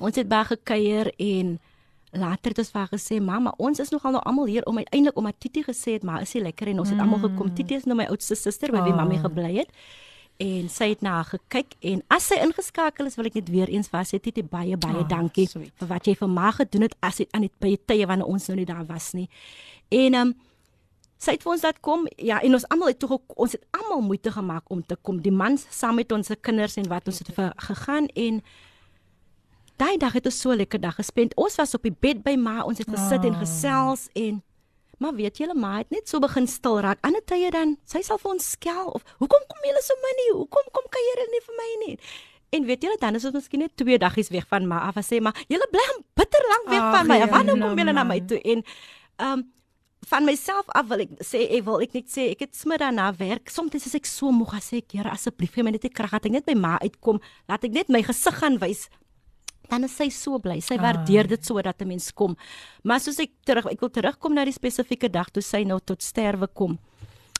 ons 0.00 0.16
het 0.16 0.28
baie 0.30 0.44
gekuier 0.44 1.08
en 1.18 1.56
later 2.12 2.50
het 2.52 2.58
ons 2.62 2.70
vir 2.74 2.86
gesê 2.92 3.20
mamma 3.22 3.52
ons 3.58 3.78
is 3.82 3.90
nogal 3.90 4.12
nou 4.12 4.22
almal 4.26 4.46
hier 4.50 4.64
om 4.66 4.78
uiteindelik 4.78 5.16
om 5.18 5.26
Titi 5.38 5.62
gesê 5.66 5.92
het 5.98 6.02
maar 6.06 6.22
is 6.22 6.34
nie 6.34 6.42
lekker 6.42 6.68
en 6.68 6.78
ons 6.82 6.90
het 6.90 6.98
almal 7.00 7.18
gekom 7.22 7.54
Titi 7.54 7.74
is 7.74 7.84
nou 7.86 7.96
my 7.98 8.06
oudste 8.10 8.34
suster 8.38 8.70
by 8.72 8.82
wie 8.86 8.92
Ah. 8.92 8.96
mami 9.02 9.18
gebly 9.22 9.52
het 9.58 9.70
en 10.40 10.68
sy 10.68 10.88
het 10.94 11.02
na 11.02 11.10
haar 11.18 11.24
gekyk 11.24 11.74
en 11.80 12.02
as 12.08 12.26
sy 12.30 12.38
ingeskakel 12.42 13.06
is 13.06 13.16
wil 13.18 13.26
ek 13.26 13.34
net 13.34 13.48
weer 13.50 13.68
eens 13.70 13.88
vir 13.88 14.04
sê 14.04 14.18
Titi 14.22 14.42
baie 14.42 14.76
baie 14.76 15.02
Ah, 15.04 15.08
dankie 15.08 15.46
sweet. 15.48 15.72
vir 15.78 15.88
wat 15.88 16.06
jy 16.06 16.14
vir 16.16 16.28
ma 16.28 16.50
gedoen 16.50 16.82
het 16.82 16.94
as 17.02 17.16
dit 17.16 17.28
aan 17.34 17.42
die 17.42 17.50
by 17.60 17.76
tye 17.86 18.06
wanneer 18.06 18.26
ons 18.26 18.48
nou 18.48 18.56
nie 18.56 18.66
daar 18.66 18.86
was 18.86 19.12
nie 19.14 19.28
en 19.90 20.14
ehm 20.14 20.26
um, 20.28 20.34
sy 21.20 21.36
het 21.36 21.44
vir 21.44 21.52
ons 21.52 21.64
laat 21.66 21.78
kom 21.84 22.06
ja 22.16 22.40
en 22.40 22.56
ons 22.56 22.66
almal 22.72 22.92
het 22.92 23.00
toe 23.02 23.18
ons 23.36 23.52
het 23.52 23.64
almal 23.76 24.00
moeite 24.06 24.32
gemaak 24.32 24.64
om 24.72 24.82
te 24.82 24.96
kom. 24.96 25.20
Die 25.20 25.34
mans 25.34 25.66
saam 25.74 26.00
met 26.00 26.12
ons 26.16 26.30
se 26.32 26.36
kinders 26.36 26.78
en 26.80 26.88
wat 26.88 27.08
ons 27.10 27.20
het 27.20 27.32
vir 27.36 27.52
gegaan 27.68 28.08
en 28.16 28.40
daai 29.80 29.96
dag 30.00 30.16
het 30.16 30.28
ons 30.28 30.40
so 30.40 30.52
'n 30.52 30.56
lekker 30.56 30.80
dag 30.80 30.94
gespend. 30.94 31.36
Ons 31.36 31.56
was 31.56 31.74
op 31.74 31.82
die 31.82 31.96
bed 32.00 32.22
by 32.22 32.36
ma 32.36 32.62
ons 32.62 32.78
het 32.78 32.88
gesit 32.88 33.24
en 33.24 33.34
gesels 33.34 34.08
en 34.14 34.42
maar 34.98 35.14
weet 35.14 35.38
julle 35.38 35.54
ma 35.54 35.78
het 35.78 35.90
net 35.90 36.08
so 36.08 36.18
begin 36.20 36.46
stil 36.46 36.80
raak. 36.80 36.98
Ander 37.00 37.24
tye 37.24 37.50
dan 37.50 37.76
sy 37.84 38.02
sal 38.02 38.18
vir 38.18 38.30
ons 38.30 38.50
skel 38.50 38.86
of 38.88 39.02
hoekom 39.18 39.44
kom 39.48 39.60
julle 39.64 39.82
so 39.82 39.94
min 40.02 40.16
nie? 40.16 40.30
Hoekom 40.40 40.66
kom 40.72 40.84
kuier 40.88 41.16
julle 41.16 41.30
nie 41.30 41.44
vir 41.46 41.54
my 41.56 41.86
nie? 41.86 41.98
En 42.50 42.64
weet 42.64 42.82
julle 42.82 42.96
dan 43.00 43.14
is 43.14 43.24
ons 43.24 43.34
miskien 43.34 43.60
net 43.60 43.76
twee 43.76 43.98
daggies 43.98 44.28
weg 44.28 44.46
van 44.46 44.66
ma 44.66 44.78
af 44.88 44.96
en 44.96 45.02
sê 45.02 45.20
maar 45.20 45.36
julle 45.48 45.68
bly 45.70 45.84
hom 45.94 46.04
bitter 46.14 46.44
lank 46.48 46.68
weg 46.68 46.80
Ag, 46.80 46.96
van 46.96 47.06
my. 47.06 47.18
Wanneer 47.26 47.56
nou, 47.56 47.68
kom 47.68 47.78
julle 47.78 47.92
na 47.92 48.04
my 48.04 48.18
man. 48.18 48.26
toe? 48.26 48.40
En 48.40 48.64
ehm 49.16 49.32
um, 49.38 49.59
van 50.10 50.24
myself 50.26 50.66
af 50.74 50.88
wil 50.90 51.04
ek 51.04 51.12
sê 51.22 51.44
ek 51.54 51.66
wil 51.66 51.82
ek 51.84 51.92
net 51.94 52.08
sê 52.10 52.30
ek 52.32 52.42
het 52.46 52.56
smiddag 52.58 52.94
na 52.96 53.10
werk. 53.18 53.50
Soms 53.52 53.76
is 53.78 53.94
ek 53.94 54.08
so 54.10 54.32
moeg 54.34 54.56
as 54.58 54.72
ek 54.74 54.96
Here 54.96 55.12
asseblief 55.12 55.54
gee 55.54 55.62
my 55.66 55.70
net 55.74 55.86
die 55.86 55.92
krag 55.92 56.16
dat 56.16 56.26
ek 56.26 56.34
net 56.34 56.48
by 56.48 56.56
ma 56.58 56.78
uitkom. 56.82 57.20
Laat 57.50 57.66
ek 57.68 57.76
net 57.76 57.92
my 57.94 58.02
gesig 58.06 58.40
gaan 58.40 58.58
wys. 58.62 58.88
Dan 59.70 59.86
is 59.86 59.94
sy 59.94 60.08
so 60.10 60.40
bly. 60.42 60.58
Sy 60.58 60.80
waardeer 60.82 61.30
dit 61.30 61.46
so 61.46 61.62
dat 61.62 61.80
'n 61.80 61.88
mens 61.88 62.10
kom. 62.10 62.36
Maar 62.82 63.00
soos 63.00 63.20
ek 63.20 63.30
terug 63.46 63.66
ek 63.70 63.80
wil 63.80 63.90
terugkom 63.90 64.34
na 64.34 64.44
die 64.44 64.52
spesifieke 64.52 65.08
dag 65.08 65.30
toe 65.30 65.42
sy 65.42 65.62
nou 65.62 65.78
tot 65.78 66.02
sterwe 66.02 66.48
kom. 66.48 66.78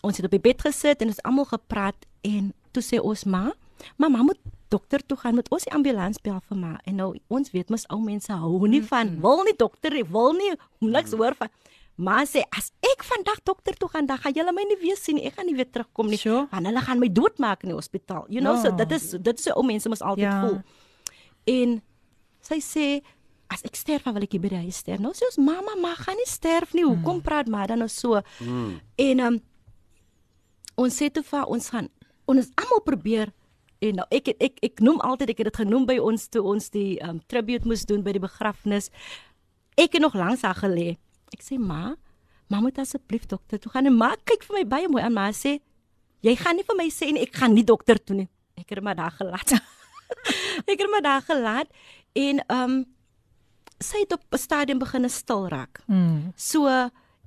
Ons 0.02 0.16
het 0.16 0.24
op 0.24 0.30
die 0.30 0.38
bed 0.38 0.62
gesit 0.62 1.02
en 1.02 1.08
ons 1.08 1.22
almal 1.24 1.44
gepraat 1.44 2.06
en 2.22 2.54
toe 2.72 2.82
sê 2.82 3.02
ons 3.02 3.24
ma, 3.24 3.52
mamma 3.96 4.22
moet 4.22 4.38
dokter 4.68 5.00
toe 5.06 5.16
gaan, 5.16 5.34
moet 5.34 5.50
ons 5.50 5.64
die 5.64 5.74
ambulans 5.74 6.20
bel 6.22 6.40
vir 6.48 6.56
ma. 6.56 6.78
En 6.86 6.96
nou 6.96 7.16
ons 7.28 7.50
weet 7.50 7.68
mos 7.68 7.86
ou 7.90 8.00
mense 8.00 8.32
hou 8.32 8.68
nie 8.68 8.82
van 8.82 9.20
wil 9.20 9.42
nie 9.42 9.56
dokter, 9.56 9.90
wil 10.06 10.32
nie 10.32 10.54
niks 10.78 11.12
hoor 11.12 11.34
van 11.34 11.48
Maar 12.00 12.24
sê 12.28 12.40
as 12.56 12.70
ek 12.80 13.02
vandag 13.04 13.42
dokter 13.44 13.76
toe 13.76 13.88
gaan, 13.92 14.06
dan 14.08 14.16
gaan 14.22 14.32
julle 14.32 14.52
my 14.56 14.62
nie 14.70 14.78
weer 14.80 14.96
sien 14.96 15.18
nie. 15.18 15.26
Ek 15.28 15.34
gaan 15.36 15.46
nie 15.50 15.56
weer 15.58 15.68
terugkom 15.68 16.08
nie. 16.08 16.16
Sure. 16.20 16.46
Want 16.50 16.66
hulle 16.70 16.80
gaan 16.86 17.00
my 17.02 17.08
doodmaak 17.12 17.64
in 17.66 17.74
die 17.74 17.76
hospitaal. 17.76 18.24
You 18.32 18.40
know, 18.40 18.54
Ja. 18.56 18.62
so 18.62 18.76
dit 18.76 18.92
is 18.96 19.10
dit 19.20 19.38
is 19.38 19.44
hoe 19.50 19.54
ou 19.60 19.64
mense 19.68 19.88
mos 19.92 20.00
altyd 20.00 20.24
Ja. 20.24 20.40
voel. 20.46 20.60
En 21.46 21.82
sy 22.40 22.58
sê 22.64 22.86
as 23.50 23.62
ek 23.66 23.74
sterf, 23.76 24.04
dan 24.04 24.14
wil 24.14 24.22
ek 24.22 24.32
hier 24.32 24.40
by 24.40 24.48
die 24.48 24.62
huis 24.62 24.76
sterf. 24.80 25.00
Nou 25.02 25.12
sê 25.12 25.26
ons 25.28 25.36
mamma, 25.42 25.74
maar 25.82 25.96
gaan 25.96 26.16
nie 26.16 26.26
sterf 26.30 26.72
nie. 26.72 26.84
Hoekom 26.84 27.20
praat 27.20 27.48
maar 27.48 27.66
dan 27.66 27.78
nou 27.78 27.88
so? 27.88 28.22
En 28.96 29.20
um, 29.20 29.40
ons 30.76 30.94
sê 30.96 31.10
toe 31.12 31.22
vir 31.26 31.44
ons 31.50 31.68
gaan 31.70 31.88
ons 32.30 32.46
almal 32.56 32.80
probeer 32.86 33.32
en 33.82 33.96
nou 33.96 34.06
ek 34.14 34.28
ek 34.40 34.58
ek 34.62 34.80
noem 34.80 35.00
altyd 35.00 35.30
ek 35.34 35.38
het 35.42 35.48
dit 35.50 35.56
genoem 35.66 35.84
by 35.88 35.98
ons 35.98 36.28
toe 36.28 36.42
ons 36.46 36.70
die 36.70 37.00
um, 37.02 37.18
tribute 37.26 37.66
moes 37.66 37.84
doen 37.84 38.02
by 38.06 38.12
die 38.12 38.22
begrafnis. 38.22 38.88
Ek 39.76 39.92
het 39.92 40.00
nog 40.04 40.14
langs 40.14 40.42
haar 40.46 40.54
gelê. 40.54 40.96
Ek 41.34 41.42
sê 41.42 41.58
ma, 41.58 41.94
ma 42.50 42.60
moet 42.60 42.78
asseblief 42.78 43.26
dokter 43.26 43.58
toe 43.58 43.70
gaan 43.72 43.86
en 43.86 43.96
ma 43.96 44.14
kyk 44.24 44.42
vir 44.48 44.56
my 44.60 44.64
baie 44.64 44.88
mooi 44.88 45.02
aan 45.02 45.14
maar 45.14 45.32
sê 45.32 45.58
jy 46.22 46.34
gaan 46.36 46.56
nie 46.56 46.66
vir 46.66 46.76
my 46.76 46.88
sê 46.90 47.12
nie 47.12 47.22
ek 47.22 47.36
gaan 47.36 47.54
nie 47.54 47.64
dokter 47.64 47.98
toe 47.98 48.16
nie. 48.16 48.28
Ek 48.58 48.68
het 48.68 48.82
maar 48.82 48.96
daar 48.98 49.14
gelaat. 49.16 49.52
ek 50.70 50.78
het 50.78 50.90
maar 50.90 51.02
daar 51.06 51.22
gelaat 51.22 51.68
en 52.14 52.42
ehm 52.46 52.64
um, 52.70 52.80
sy 53.80 54.02
het 54.02 54.12
op 54.12 54.20
'n 54.34 54.38
stadium 54.38 54.78
begin 54.78 55.08
stil 55.08 55.48
raak. 55.48 55.80
Mm. 55.86 56.32
So 56.36 56.66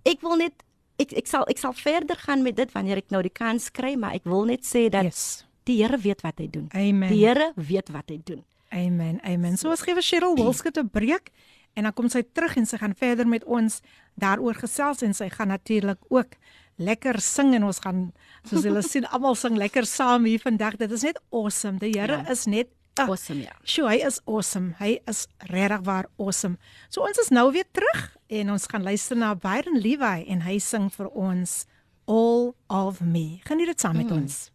ek 0.06 0.22
wil 0.22 0.36
net 0.38 0.54
ek 1.00 1.14
ek 1.14 1.28
sal 1.28 1.44
ek 1.50 1.58
sal 1.58 1.74
verder 1.74 2.16
gaan 2.16 2.44
met 2.44 2.56
dit 2.56 2.72
wanneer 2.72 2.98
ek 2.98 3.10
nou 3.10 3.22
die 3.22 3.34
kans 3.34 3.72
kry, 3.72 3.96
maar 3.96 4.14
ek 4.14 4.24
wil 4.26 4.46
net 4.46 4.62
sê 4.66 4.90
dat 4.90 5.04
Yes. 5.04 5.46
die 5.66 5.82
Here 5.82 5.98
weet 5.98 6.22
wat 6.22 6.38
hy 6.38 6.48
doen. 6.48 6.68
Amen. 6.74 7.10
Die 7.10 7.26
Here 7.26 7.54
weet 7.56 7.90
wat 7.90 8.10
hy 8.10 8.20
doen. 8.24 8.44
Amen. 8.70 9.20
Amen. 9.24 9.58
So 9.58 9.70
ons 9.70 9.82
gee 9.82 9.94
vir 9.94 10.04
Cheryl 10.04 10.36
Wilskut 10.36 10.78
'n 10.78 10.90
breek 10.90 11.32
en 11.74 11.84
dan 11.84 11.94
kom 11.94 12.10
sy 12.10 12.22
terug 12.34 12.56
en 12.58 12.66
sy 12.66 12.78
gaan 12.78 12.96
verder 12.96 13.28
met 13.28 13.44
ons 13.44 13.80
daaroor 14.22 14.54
gesels 14.56 15.02
en 15.02 15.14
sy 15.14 15.30
gaan 15.30 15.48
natuurlik 15.48 16.00
ook 16.10 16.36
lekker 16.78 17.20
sing 17.22 17.54
en 17.56 17.64
ons 17.64 17.80
gaan 17.80 18.14
soos 18.50 18.64
julle 18.66 18.82
sien 18.94 19.06
almal 19.06 19.36
sing 19.36 19.58
lekker 19.58 19.86
saam 19.86 20.26
hier 20.26 20.40
vandag. 20.40 20.78
Dit 20.78 20.92
is 20.92 21.02
net 21.04 21.20
awesome. 21.32 21.78
Die 21.80 21.94
Here 22.00 22.24
Ja. 22.24 22.30
is 22.32 22.46
net 22.46 22.68
ah, 22.98 23.08
Awesome 23.10 23.42
ja. 23.42 23.54
Sjoe, 23.66 23.90
hy 23.90 24.00
is 24.06 24.20
awesome. 24.26 24.74
Hy 24.80 25.00
is 25.10 25.28
regtig 25.50 25.82
waar 25.86 26.06
awesome. 26.18 26.58
So 26.90 27.02
ons 27.02 27.18
is 27.18 27.30
nou 27.34 27.52
weer 27.52 27.66
terug 27.74 28.18
en 28.30 28.52
ons 28.52 28.66
gaan 28.70 28.84
luister 28.84 29.18
na 29.18 29.34
Byron 29.36 29.80
Levi 29.82 30.26
en 30.30 30.42
hy 30.42 30.60
sing 30.60 30.90
vir 30.94 31.10
ons 31.10 31.66
All 32.06 32.52
of 32.68 33.00
Me. 33.02 33.40
Geniet 33.48 33.68
dit 33.74 33.80
saam 33.80 33.96
met 33.98 34.10
Mm. 34.10 34.22
ons. 34.24 34.52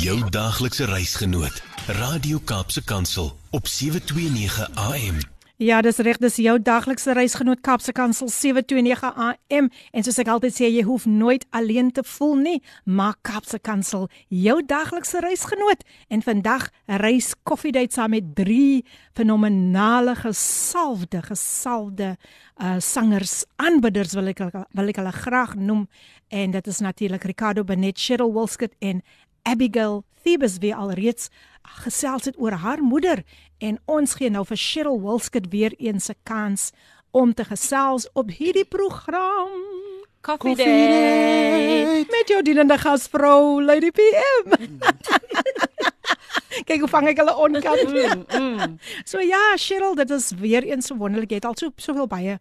Jou 0.00 0.16
daaglikse 0.30 0.84
reisgenoot, 0.88 1.62
Radio 2.00 2.38
Kaapse 2.44 2.82
Kansel 2.84 3.36
op 3.50 3.66
729 3.68 4.68
AM. 4.74 5.18
Ja, 5.61 5.79
dis 5.81 5.97
reg, 6.05 6.19
dis 6.21 6.35
jou 6.37 6.59
daglikse 6.61 7.15
reisgenoot 7.17 7.63
Kapse 7.65 7.89
Kansel 7.91 8.29
729 8.29 9.07
AM 9.17 9.69
en 9.73 10.03
soos 10.05 10.19
ek 10.21 10.29
altyd 10.29 10.53
sê, 10.53 10.67
jy 10.69 10.83
hoef 10.85 11.07
nooit 11.09 11.47
alleen 11.49 11.89
te 11.89 12.03
voel 12.05 12.35
nie, 12.43 12.59
maar 12.85 13.15
Kapse 13.25 13.57
Kansel 13.57 14.05
jou 14.29 14.59
daglikse 14.69 15.17
reisgenoot 15.25 15.81
en 16.13 16.21
vandag 16.21 16.69
'n 16.85 17.01
reis 17.01 17.33
koffiedייט 17.41 17.93
saam 17.93 18.13
met 18.13 18.35
drie 18.35 18.85
fenomenale 19.17 20.15
gesalfde 20.15 21.21
gesalfde 21.25 22.17
uh 22.61 22.77
sangers, 22.79 23.45
aanbidders 23.55 24.13
wil 24.13 24.27
ek 24.27 24.39
wil 24.73 24.87
ek 24.89 24.95
hulle 25.01 25.11
graag 25.11 25.55
noem 25.55 25.87
en 26.29 26.51
dit 26.51 26.67
is 26.67 26.79
natuurlik 26.79 27.23
Ricardo 27.23 27.63
Benet, 27.63 27.97
Cheryl 27.97 28.33
Wilskut 28.33 28.75
en 28.79 29.01
Abigail 29.41 30.03
Thebes 30.23 30.57
wie 30.59 30.75
alreeds 30.75 31.29
gesels 31.83 32.25
het 32.25 32.37
oor 32.37 32.51
haar 32.51 32.81
moeder 32.81 33.23
en 33.62 33.78
ons 33.86 34.14
gee 34.18 34.30
nou 34.30 34.42
vir 34.48 34.56
Cheryl 34.58 34.98
Wilskut 35.04 35.46
weer 35.52 35.74
eens 35.78 36.08
'n 36.10 36.16
kans 36.26 36.70
om 37.12 37.34
te 37.34 37.44
gesels 37.44 38.08
op 38.14 38.30
hierdie 38.30 38.64
program. 38.64 39.50
Coffee 40.22 40.54
Day. 40.56 42.04
Met 42.10 42.28
jou 42.28 42.42
dienende 42.42 42.78
gasvrou 42.78 43.62
Lady 43.64 43.90
PM. 43.90 44.50
Kyk 46.68 46.80
hoe 46.84 46.88
vang 46.88 47.08
ek 47.10 47.18
hulle 47.22 47.34
onkant. 47.36 47.92
Mm, 48.32 48.78
So 49.04 49.20
ja, 49.20 49.56
Cheryl, 49.56 49.94
dit 49.98 50.10
is 50.10 50.30
weer 50.38 50.62
eens 50.64 50.86
so 50.86 50.96
wonderlik. 50.96 51.30
Jy 51.30 51.36
het 51.40 51.44
al 51.48 51.56
so 51.58 51.72
soveel 51.76 52.06
baie 52.06 52.38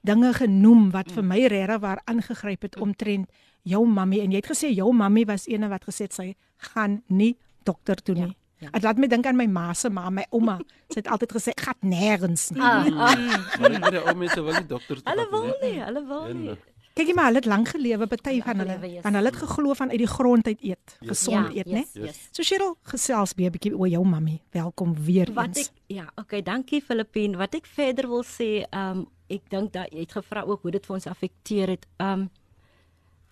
dinge 0.00 0.30
genoem 0.32 0.86
wat 0.94 1.10
vir 1.12 1.24
my 1.28 1.42
regtig 1.52 1.80
waar 1.82 1.98
aangegryp 2.08 2.62
het 2.62 2.76
omtrent 2.80 3.28
jou 3.68 3.82
mammie 3.86 4.22
en 4.24 4.30
jy 4.32 4.38
het 4.40 4.48
gesê 4.48 4.70
jou 4.72 4.94
mammie 4.96 5.26
was 5.28 5.44
eene 5.46 5.68
wat 5.68 5.84
gesê 5.84 6.06
sy 6.08 6.30
gaan 6.72 7.02
nie 7.08 7.34
dokter 7.68 8.00
toe 8.02 8.14
nie. 8.14 8.30
ja. 8.30 8.34
Dit 8.60 8.82
laat 8.82 8.98
my 8.98 9.06
dink 9.08 9.26
aan 9.26 9.36
my 9.36 9.46
ma 9.46 9.72
se 9.72 9.88
ma, 9.88 10.10
my 10.10 10.24
ouma. 10.30 10.58
Sy 10.92 11.00
het 11.00 11.08
altyd 11.08 11.32
gesê 11.32 11.52
gaan 11.56 11.78
nêrens 11.80 12.50
nie. 12.52 12.60
Ah, 12.60 12.84
ah, 12.86 13.60
Maar 13.60 13.90
die 13.90 14.02
ou 14.04 14.14
mense 14.14 14.42
wil 14.42 14.52
nie 14.52 14.66
dokters 14.66 15.02
toe 15.02 15.12
hulle 15.12 15.26
wil 15.30 15.46
nie. 15.62 15.78
hulle 15.80 16.02
wil 16.06 16.34
nie. 16.34 16.56
Kyk 16.94 17.06
jy 17.06 17.14
maar, 17.14 17.26
hulle 17.30 17.38
het 17.38 17.46
lank 17.46 17.68
gelewe, 17.68 18.06
party 18.10 18.40
van 18.42 18.58
hulle. 18.58 18.76
yes. 18.82 19.02
Want 19.02 19.14
hulle 19.14 19.30
het 19.30 19.36
geglo 19.36 19.74
van 19.74 19.90
uit 19.90 19.98
die 19.98 20.06
grond 20.10 20.46
uit 20.46 20.62
eet, 20.62 20.96
gesond 21.06 21.54
eet, 21.54 21.66
né? 21.66 21.84
yes, 21.86 21.92
yes. 21.94 22.18
So 22.32 22.42
Cheryl, 22.42 22.76
gesels 22.82 23.32
weer 23.36 23.48
'n 23.48 23.52
bietjie 23.56 23.72
oor 23.78 23.88
jou 23.88 24.04
mammie. 24.04 24.40
Welkom 24.52 24.94
weer 25.04 25.30
Wat 25.32 25.56
eens. 25.56 25.68
ek 25.68 25.72
ja, 25.96 26.06
okay, 26.16 26.42
dankie 26.42 26.82
Filippine. 26.82 27.36
Wat 27.36 27.54
ek 27.54 27.66
verder 27.66 28.08
wil 28.08 28.24
sê, 28.24 28.66
ehm 28.70 28.98
um, 28.98 29.06
ek 29.30 29.48
dink 29.48 29.72
dat 29.72 29.88
jy 29.92 30.00
het 30.00 30.12
gevra 30.12 30.42
ook 30.42 30.62
hoe 30.62 30.70
dit 30.70 30.86
vir 30.86 30.94
ons 30.94 31.06
affekteer 31.06 31.68
het. 31.68 31.86
Ehm 31.98 32.12
um, 32.20 32.30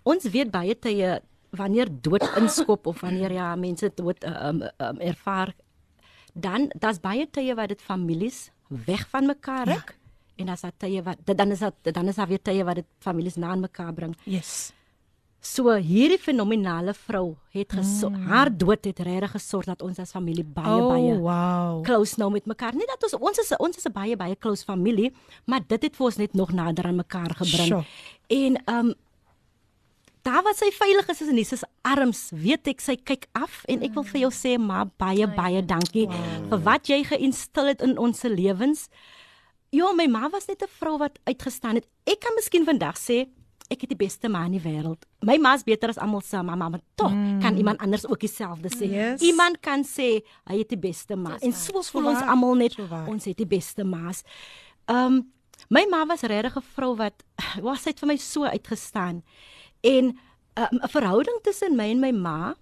ons 0.05 0.25
weet 0.25 0.51
baie 0.51 0.79
tye 0.79 1.21
wanneer 1.51 1.89
dood 2.01 2.25
inskop 2.37 2.87
of 2.87 3.01
wanneer 3.01 3.33
ja 3.33 3.57
mense 3.57 3.91
dood 3.95 4.25
um, 4.25 4.63
um, 4.63 5.01
ervaar 5.01 5.55
dan 6.35 6.71
daar's 6.79 7.01
baie 7.01 7.27
tye 7.31 7.55
wat 7.55 7.69
dit 7.69 7.83
families 7.83 8.51
weg 8.69 9.09
van 9.09 9.27
mekaar 9.27 9.67
ruk. 9.67 9.95
Ja. 9.95 9.97
En 10.37 10.47
daar's 10.47 10.61
daar 10.61 10.77
tye 10.77 11.03
wat 11.03 11.17
dan 11.25 11.51
is 11.51 11.59
dat 11.59 11.75
dan 11.83 12.09
is 12.09 12.15
daar 12.15 12.29
weer 12.29 12.43
tye 12.43 12.65
wat 12.65 12.75
dit 12.75 12.87
families 12.99 13.37
na 13.37 13.55
mekaar 13.55 13.93
bring. 13.93 14.17
Yes. 14.25 14.73
So 15.41 15.71
hierdie 15.71 16.19
fenominale 16.19 16.95
vrou 16.95 17.37
het 17.55 17.73
geso 17.73 18.09
mm. 18.11 18.27
haar 18.27 18.51
dood 18.51 18.85
het 18.85 18.99
regtig 18.99 19.31
gesorg 19.31 19.69
dat 19.71 19.83
ons 19.83 19.99
as 20.03 20.11
familie 20.11 20.45
baie 20.45 20.81
oh, 20.83 20.89
baie 20.91 21.13
wow. 21.23 21.83
close 21.87 22.19
nou 22.19 22.31
met 22.35 22.47
mekaar. 22.47 22.75
Nie 22.75 22.87
dat 22.91 23.03
ons 23.07 23.15
ons 23.19 23.39
is 23.39 23.53
ons 23.57 23.77
is 23.77 23.87
'n 23.87 23.93
baie 23.93 24.17
baie 24.17 24.37
close 24.37 24.65
familie, 24.65 25.13
maar 25.47 25.61
dit 25.67 25.83
het 25.83 25.97
vir 25.97 26.07
ons 26.07 26.17
net 26.17 26.35
nog 26.35 26.53
nader 26.53 26.85
aan 26.85 26.97
mekaar 26.97 27.35
gebring. 27.35 27.71
Sjoe. 27.71 27.85
En 28.27 28.63
ehm 28.65 28.87
um, 28.87 28.95
daar 30.29 30.45
waar 30.45 30.57
sy 30.57 30.69
veilig 30.75 31.09
is 31.09 31.23
is 31.25 31.31
in 31.33 31.41
Jesus 31.41 31.65
arms, 31.89 32.29
weet 32.37 32.69
ek 32.75 32.83
sy 32.85 32.99
kyk 33.01 33.29
af 33.39 33.63
en 33.73 33.85
ek 33.87 33.95
wil 33.97 34.05
vir 34.11 34.27
jou 34.27 34.33
sê 34.35 34.57
ma 34.61 34.85
baie 35.01 35.29
baie 35.39 35.63
dankie 35.65 36.07
wow. 36.11 36.27
vir 36.51 36.63
wat 36.67 36.91
jy 36.93 37.01
geinstil 37.09 37.73
het 37.73 37.85
in 37.87 37.97
ons 37.99 38.21
se 38.25 38.29
lewens. 38.33 38.89
Ja, 39.73 39.91
my 39.97 40.07
ma 40.09 40.29
was 40.33 40.49
net 40.49 40.63
'n 40.63 40.73
vrou 40.81 40.99
wat 40.99 41.19
uitgestaan 41.25 41.81
het. 41.81 41.87
Ek 42.05 42.21
kan 42.21 42.37
miskien 42.37 42.65
vandag 42.69 42.97
sê 42.97 43.27
ek 43.69 43.85
het 43.85 43.91
die 43.93 44.01
beste 44.01 44.29
ma 44.33 44.45
in 44.49 44.57
die 44.57 44.65
wêreld. 44.65 45.05
My 45.25 45.37
ma 45.37 45.55
is 45.55 45.65
beter 45.65 45.89
as 45.93 45.99
almal 46.01 46.23
se 46.25 46.37
mamma, 46.37 46.69
maar 46.69 46.81
tog 46.97 47.13
mm. 47.13 47.41
kan 47.41 47.57
iemand 47.57 47.81
anders 47.85 48.07
ook 48.09 48.21
dieselfde 48.21 48.69
sê. 48.73 48.89
Yes. 48.89 49.21
Iemand 49.21 49.61
kan 49.61 49.85
sê 49.85 50.23
hy 50.49 50.59
het 50.59 50.69
die 50.69 50.81
beste 50.81 51.17
ma. 51.17 51.37
En 51.41 51.53
so 51.53 51.83
voel 51.83 52.13
ons 52.15 52.21
waar. 52.21 52.31
almal 52.33 52.55
net 52.55 52.73
So 52.73 52.87
waar. 52.89 53.09
ons 53.09 53.25
het 53.25 53.37
die 53.37 53.47
beste 53.49 53.85
ma's. 53.85 54.25
Ehm 54.87 55.21
um, 55.21 55.33
my 55.69 55.85
ma 55.91 56.07
was 56.07 56.21
regtig 56.21 56.57
'n 56.57 56.65
vrou 56.75 56.97
wat 56.97 57.25
was 57.67 57.83
sy 57.83 57.91
het 57.91 58.01
vir 58.01 58.09
my 58.09 58.17
so 58.17 58.45
uitgestaan. 58.45 59.23
En 59.81 60.05
um, 60.55 60.79
'n 60.83 60.89
verhouding 60.89 61.39
tussen 61.43 61.77
my 61.77 61.91
en 61.91 62.01
my 62.01 62.13
ma 62.13 62.55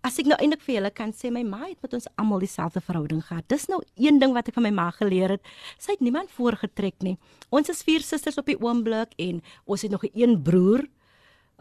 As 0.00 0.16
ek 0.16 0.30
nou 0.30 0.36
eintlik 0.40 0.62
vir 0.64 0.78
julle 0.78 0.90
kan 0.96 1.10
sê 1.12 1.28
my 1.28 1.42
ma 1.44 1.58
het 1.66 1.76
met 1.84 1.92
ons 1.98 2.08
almal 2.16 2.40
dieselfde 2.40 2.80
verhouding 2.80 3.20
gehad. 3.20 3.44
Dis 3.52 3.66
nou 3.68 3.82
een 4.00 4.16
ding 4.20 4.32
wat 4.32 4.48
ek 4.48 4.56
van 4.56 4.64
my 4.64 4.70
ma 4.72 4.86
geleer 4.96 5.34
het. 5.36 5.42
Sy 5.76 5.92
het 5.92 6.00
niemand 6.00 6.32
voorgetrek 6.32 6.96
nie. 7.04 7.18
Ons 7.52 7.68
is 7.68 7.82
vier 7.84 8.00
susters 8.00 8.40
op 8.40 8.48
die 8.48 8.56
oomblik 8.56 9.12
en 9.20 9.42
ons 9.68 9.82
het 9.84 9.92
nog 9.92 10.04
'n 10.04 10.10
een 10.14 10.42
broer 10.42 10.86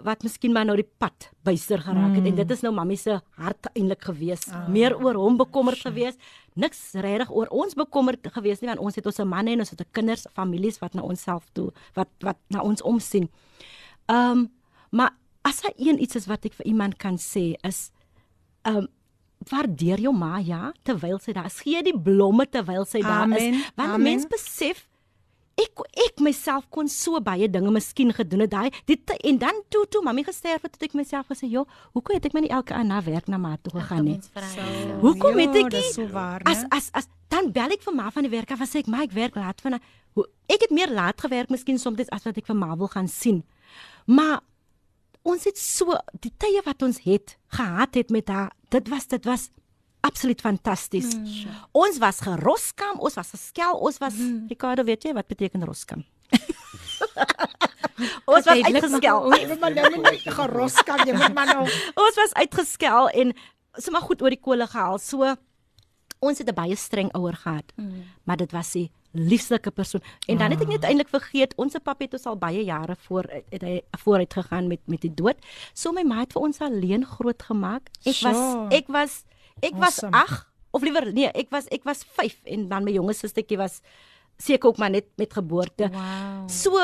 wat 0.03 0.23
miskien 0.23 0.53
maar 0.53 0.65
nou 0.65 0.77
die 0.77 0.87
pad 0.97 1.31
byster 1.43 1.81
geraak 1.81 2.15
het 2.15 2.23
mm. 2.23 2.29
en 2.31 2.35
dit 2.35 2.51
is 2.51 2.61
nou 2.61 2.73
mammie 2.73 2.97
se 2.97 3.19
hart 3.35 3.67
eintlik 3.73 4.01
gewees. 4.01 4.47
Oh. 4.47 4.67
Meer 4.67 4.95
oor 4.95 5.15
hom 5.15 5.37
bekommerd 5.37 5.79
gewees. 5.79 6.15
Niks 6.55 6.93
regtig 6.93 7.31
oor 7.31 7.47
ons 7.47 7.73
bekommerd 7.73 8.19
gewees 8.23 8.61
nie 8.61 8.69
want 8.69 8.79
ons 8.79 8.95
het 8.95 9.05
ons 9.05 9.17
manne 9.17 9.51
en 9.51 9.59
ons 9.59 9.69
het 9.69 9.83
kinders, 9.91 10.27
families 10.33 10.79
wat 10.79 10.93
na 10.93 11.01
ons 11.01 11.21
self 11.21 11.49
toe 11.51 11.73
wat 11.93 12.07
wat 12.19 12.37
na 12.47 12.61
ons 12.61 12.81
omsien. 12.81 13.29
Ehm 14.07 14.31
um, 14.31 14.49
maar 14.91 15.15
as 15.47 15.61
hy 15.65 15.73
een 15.77 16.01
iets 16.01 16.15
is 16.19 16.27
wat 16.29 16.45
ek 16.45 16.57
vir 16.59 16.65
iemand 16.71 16.97
kan 17.01 17.17
sê 17.17 17.53
is 17.67 17.89
ehm 18.67 18.85
um, 18.85 18.87
waardeer 19.49 20.01
jou 20.03 20.11
ma 20.11 20.37
ja 20.43 20.73
terwyl 20.83 21.15
sy 21.23 21.31
daar 21.31 21.47
is. 21.47 21.61
Gee 21.63 21.79
die 21.83 21.95
blomme 21.95 22.43
terwyl 22.51 22.83
sy 22.85 22.99
daar 22.99 23.23
Amen, 23.23 23.39
is. 23.39 23.69
Want 23.77 23.93
amen. 23.95 24.03
mense 24.09 24.27
besef 24.27 24.89
ek 25.59 25.83
ek 26.05 26.21
myself 26.23 26.67
kon 26.73 26.87
so 26.91 27.19
baie 27.23 27.47
dinge 27.51 27.71
miskien 27.73 28.13
gedoen 28.15 28.45
het 28.45 28.51
daai 28.53 28.69
dit 28.87 29.13
en 29.17 29.39
dan 29.41 29.61
toe 29.73 29.85
toe 29.91 30.01
mami 30.05 30.23
gesterf 30.27 30.63
het 30.65 30.77
het 30.77 30.87
ek 30.89 30.95
myself 30.97 31.27
gesê 31.31 31.49
joh 31.51 31.65
hoekom 31.97 32.15
het 32.15 32.29
ek 32.29 32.35
my 32.37 32.43
nie 32.45 32.53
elke 32.55 32.75
aand 32.77 32.91
na 32.93 33.01
werk 33.03 33.27
na 33.31 33.39
ma 33.41 33.55
toe 33.63 33.73
gegaan 33.75 34.07
nie 34.07 34.19
hoekom 35.03 35.41
het 35.43 35.57
ek 35.63 35.67
Ja, 35.69 35.73
dis 35.75 35.89
nie 35.89 35.95
so 35.97 36.07
waar, 36.13 36.45
as 36.49 36.63
as 36.75 36.89
as 37.01 37.09
dan 37.33 37.51
bel 37.55 37.75
ek 37.75 37.83
vir 37.85 37.97
ma 37.97 38.09
van 38.13 38.27
die 38.27 38.33
werk 38.33 38.53
af 38.55 38.63
en 38.63 38.71
sê 38.71 38.83
ek 38.83 38.91
maar 38.91 39.07
ek 39.07 39.15
werk 39.17 39.39
laat 39.39 39.59
van 39.65 39.79
hoe 40.17 40.27
ek 40.47 40.67
het 40.67 40.75
meer 40.75 40.93
laat 40.95 41.19
gewerk 41.21 41.51
miskien 41.53 41.81
soms 41.81 42.07
as 42.07 42.27
wat 42.27 42.39
ek 42.39 42.47
vir 42.47 42.59
ma 42.59 42.75
wil 42.79 42.91
gaan 42.91 43.11
sien 43.11 43.43
maar 44.07 44.39
ons 45.29 45.47
het 45.49 45.61
so 45.61 45.97
die 46.25 46.33
tye 46.41 46.61
wat 46.65 46.85
ons 46.85 47.01
het 47.05 47.37
gehad 47.59 47.97
het 47.99 48.13
met 48.15 48.29
haar 48.33 48.53
dit 48.75 48.91
was 48.93 49.09
dit 49.11 49.25
was 49.29 49.49
absoluut 50.05 50.41
fantasties 50.41 51.11
mm. 51.15 51.57
ons 51.83 51.99
was 52.03 52.21
geroskam 52.27 52.99
ons 52.99 53.17
was 53.19 53.33
geskel 53.35 53.79
ons 53.89 53.99
was 54.03 54.15
mm. 54.15 54.47
Ricardo 54.51 54.85
weet 54.87 55.09
jy 55.09 55.13
wat 55.17 55.27
beteken 55.31 55.65
roskam 55.67 56.05
ons 58.33 58.45
was 58.47 58.63
uitgeskel 58.69 59.33
Jy 59.35 59.45
moet 59.51 59.61
maar 59.63 59.75
nou 59.75 59.89
net 60.05 60.25
geros 60.39 60.81
kan 60.87 61.03
jy 61.07 61.17
moet 61.17 61.35
maar 61.35 61.53
nou 61.53 61.65
ons 61.67 62.19
was 62.23 62.35
uitgeskel 62.39 63.11
en 63.23 63.33
sommer 63.79 64.01
goed 64.01 64.21
oor 64.21 64.33
die 64.33 64.41
kole 64.41 64.65
gehaal. 64.67 64.97
So 64.99 65.35
Ons 66.19 66.41
het 66.43 66.49
'n 66.49 66.53
baie 66.53 66.75
streng 66.75 67.11
ouer 67.15 67.35
gehad. 67.35 67.71
Mm. 67.75 68.03
Maar 68.23 68.37
dit 68.37 68.51
was 68.51 68.75
'n 68.75 68.91
lieflike 69.11 69.71
persoon. 69.71 70.01
En 70.27 70.37
dan 70.37 70.51
het 70.51 70.61
ek 70.61 70.67
net 70.67 70.83
eintlik 70.83 71.09
vergeet, 71.09 71.53
ons 71.57 71.71
se 71.73 71.79
pappa 71.79 72.05
het 72.05 72.13
ons 72.13 72.25
al 72.29 72.37
baie 72.37 72.63
jare 72.63 72.95
voor 73.07 73.25
het 73.49 73.61
hy 73.65 73.81
vooruit 74.03 74.33
gegaan 74.33 74.67
met 74.67 74.79
met 74.87 75.01
die 75.01 75.13
dood. 75.13 75.37
So 75.73 75.91
my 75.91 76.03
ma 76.03 76.19
het 76.19 76.33
vir 76.33 76.41
ons 76.41 76.59
alleen 76.61 77.05
groot 77.05 77.41
gemaak. 77.41 77.89
Ek 78.05 78.13
Sure. 78.13 78.33
was 78.33 78.73
ek 78.79 78.87
was 78.87 79.23
ek 79.61 79.73
was 79.75 80.03
Awesome. 80.03 80.15
8 80.15 80.45
of 80.71 80.81
liewer 80.85 81.13
nee, 81.13 81.27
ek 81.33 81.49
was 81.49 81.65
ek 81.71 81.83
was 81.83 82.03
5 82.03 82.37
en 82.45 82.67
dan 82.69 82.83
my 82.83 82.91
jonger 82.91 83.13
sustertjie 83.17 83.57
was 83.57 83.81
seker 84.37 84.69
ook 84.69 84.77
maar 84.77 84.89
net 84.89 85.05
met 85.17 85.33
geboorte. 85.33 85.89
Wow. 85.91 86.47
So 86.49 86.77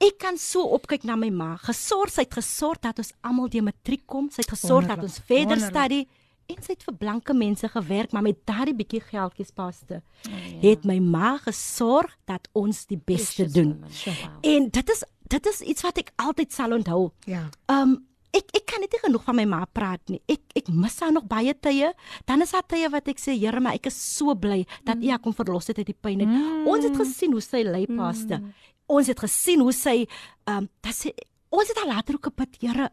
ek 0.00 0.18
kan 0.18 0.38
so 0.38 0.62
opkyk 0.76 1.02
na 1.04 1.16
my 1.16 1.28
ma. 1.30 1.56
Gesorg, 1.56 2.10
sy 2.12 2.22
het 2.22 2.34
gesorg 2.34 2.80
dat 2.80 2.98
ons 2.98 3.12
almal 3.22 3.48
die 3.48 3.62
matriek 3.62 4.06
kom. 4.06 4.30
Sy 4.30 4.42
het 4.44 4.50
gesorg 4.54 4.86
dat 4.86 5.02
ons 5.02 5.18
verder 5.26 5.60
studie 5.60 6.06
en 6.50 6.64
sy 6.64 6.74
het 6.74 6.84
vir 6.86 6.96
blanke 7.00 7.34
mense 7.36 7.68
gewerk, 7.70 8.12
maar 8.12 8.26
met 8.26 8.42
daardie 8.48 8.74
bietjie 8.76 9.00
geldjies 9.04 9.52
paste. 9.56 10.02
Het 10.62 10.84
my 10.88 10.98
ma 11.02 11.36
gesorg 11.44 12.12
dat 12.28 12.48
ons 12.58 12.84
die 12.90 12.98
beste 12.98 13.46
doen. 13.50 13.78
Wow. 13.80 14.38
En 14.46 14.70
dit 14.70 14.94
is 14.96 15.04
dit 15.30 15.46
is 15.46 15.60
iets 15.72 15.84
wat 15.86 15.98
ek 16.02 16.12
altyd 16.18 16.54
sal 16.54 16.74
onthou. 16.74 17.10
Ja. 17.30 17.46
Um 17.70 17.98
ek 18.34 18.52
ek 18.54 18.66
kan 18.70 18.82
net 18.82 18.92
nie 18.94 19.02
genoeg 19.02 19.24
van 19.26 19.38
my 19.40 19.46
ma 19.50 19.64
praat 19.66 20.02
nie. 20.10 20.20
Ek 20.30 20.42
ek 20.58 20.70
mis 20.74 20.98
haar 21.02 21.14
nog 21.14 21.26
baie 21.30 21.54
tye. 21.54 21.92
Dan 22.28 22.42
is 22.44 22.54
daar 22.54 22.66
tye 22.66 22.90
wat 22.90 23.08
ek 23.10 23.22
sê, 23.22 23.34
Here, 23.38 23.62
maar 23.62 23.78
ek 23.78 23.90
is 23.90 23.98
so 23.98 24.34
bly 24.34 24.64
dat 24.86 25.02
U 25.02 25.10
haar 25.10 25.22
kom 25.22 25.34
verlos 25.34 25.70
het 25.70 25.78
uit 25.78 25.90
die 25.90 25.98
pyn. 25.98 26.26
Mm. 26.26 26.66
Ons 26.70 26.86
het 26.86 26.98
gesien 26.98 27.34
hoe 27.34 27.42
sy 27.44 27.64
ly 27.66 27.84
paste. 27.90 28.38
Mm. 28.38 28.54
Ons 28.90 29.10
het 29.10 29.22
gesien 29.22 29.62
hoe 29.62 29.74
sy 29.74 29.96
um 30.50 30.70
dat 30.82 30.94
sy 30.94 31.14
ons 31.50 31.70
het 31.70 31.78
haar 31.82 31.96
later 31.96 32.18
ook 32.18 32.30
gebid, 32.30 32.58
Here, 32.62 32.90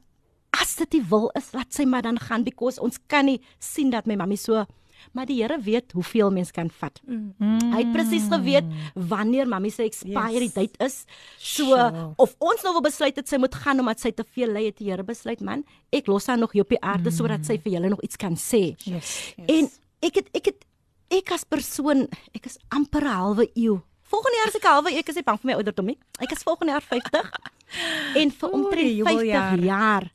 as 0.51 0.75
dit 0.75 0.91
die 0.91 1.03
wil 1.09 1.29
is, 1.35 1.51
laat 1.53 1.73
sy 1.73 1.85
maar 1.85 2.01
dan 2.01 2.19
gaan 2.19 2.43
because 2.43 2.81
ons 2.81 2.97
kan 3.07 3.25
nie 3.25 3.41
sien 3.59 3.89
dat 3.89 4.07
my 4.07 4.15
mammie 4.15 4.37
so 4.37 4.65
maar 5.13 5.25
die 5.25 5.41
Here 5.41 5.59
weet 5.61 5.91
hoeveel 5.91 6.31
mens 6.31 6.51
kan 6.51 6.69
vat. 6.79 6.99
Mm. 7.05 7.33
Hy 7.73 7.81
het 7.83 7.91
presies 7.93 8.27
geweet 8.31 8.65
wanneer 8.93 9.47
mammie 9.47 9.71
se 9.71 9.83
expiry 9.83 10.47
Yes. 10.47 10.53
date 10.53 10.85
is. 10.85 11.05
So 11.37 11.65
Sure. 11.65 12.13
of 12.17 12.35
ons 12.39 12.63
nou 12.63 12.73
wil 12.73 12.81
besluit 12.81 13.15
dat 13.15 13.27
sy 13.27 13.37
moet 13.37 13.55
gaan 13.55 13.79
omdat 13.79 13.99
sy 13.99 14.11
te 14.11 14.23
veel 14.23 14.51
ly 14.51 14.65
het, 14.65 14.77
die 14.77 14.89
Here 14.89 15.03
besluit 15.03 15.41
man, 15.41 15.63
ek 15.91 16.07
los 16.07 16.27
haar 16.27 16.37
nog 16.37 16.51
hier 16.51 16.63
op 16.63 16.69
die 16.69 16.81
aarde 16.81 17.09
mm. 17.09 17.15
sodat 17.15 17.45
sy 17.45 17.57
vir 17.57 17.73
julle 17.77 17.89
nog 17.89 18.01
iets 18.01 18.17
kan 18.17 18.35
sê. 18.35 18.75
Yes. 18.85 19.33
yes. 19.37 19.47
En 19.47 19.69
ek 20.01 20.15
het 20.15 20.29
ek 20.33 20.45
het 20.45 20.65
ek 21.09 21.31
as 21.31 21.43
persoon, 21.43 22.07
ek 22.35 22.45
is 22.45 22.57
amper 22.69 23.03
'n 23.03 23.07
halwe 23.13 23.49
eeu. 23.55 23.81
Volgende 24.01 24.37
jaar 24.37 24.51
'n 24.53 24.67
halwe 24.67 24.91
eeu, 24.91 24.99
ek 24.99 25.09
is 25.09 25.15
nie 25.15 25.23
bang 25.23 25.39
vir 25.39 25.47
my 25.47 25.53
ouderdom 25.53 25.85
nie. 25.85 25.97
Ek 26.19 26.31
is 26.31 26.43
volgende 26.43 26.73
jaar 26.73 26.81
50. 26.81 27.31
en 28.21 28.31
vir 28.31 28.49
omtrent 28.49 28.81
50 28.81 28.97
jubeljare. 28.97 29.61
jaar. 29.63 30.11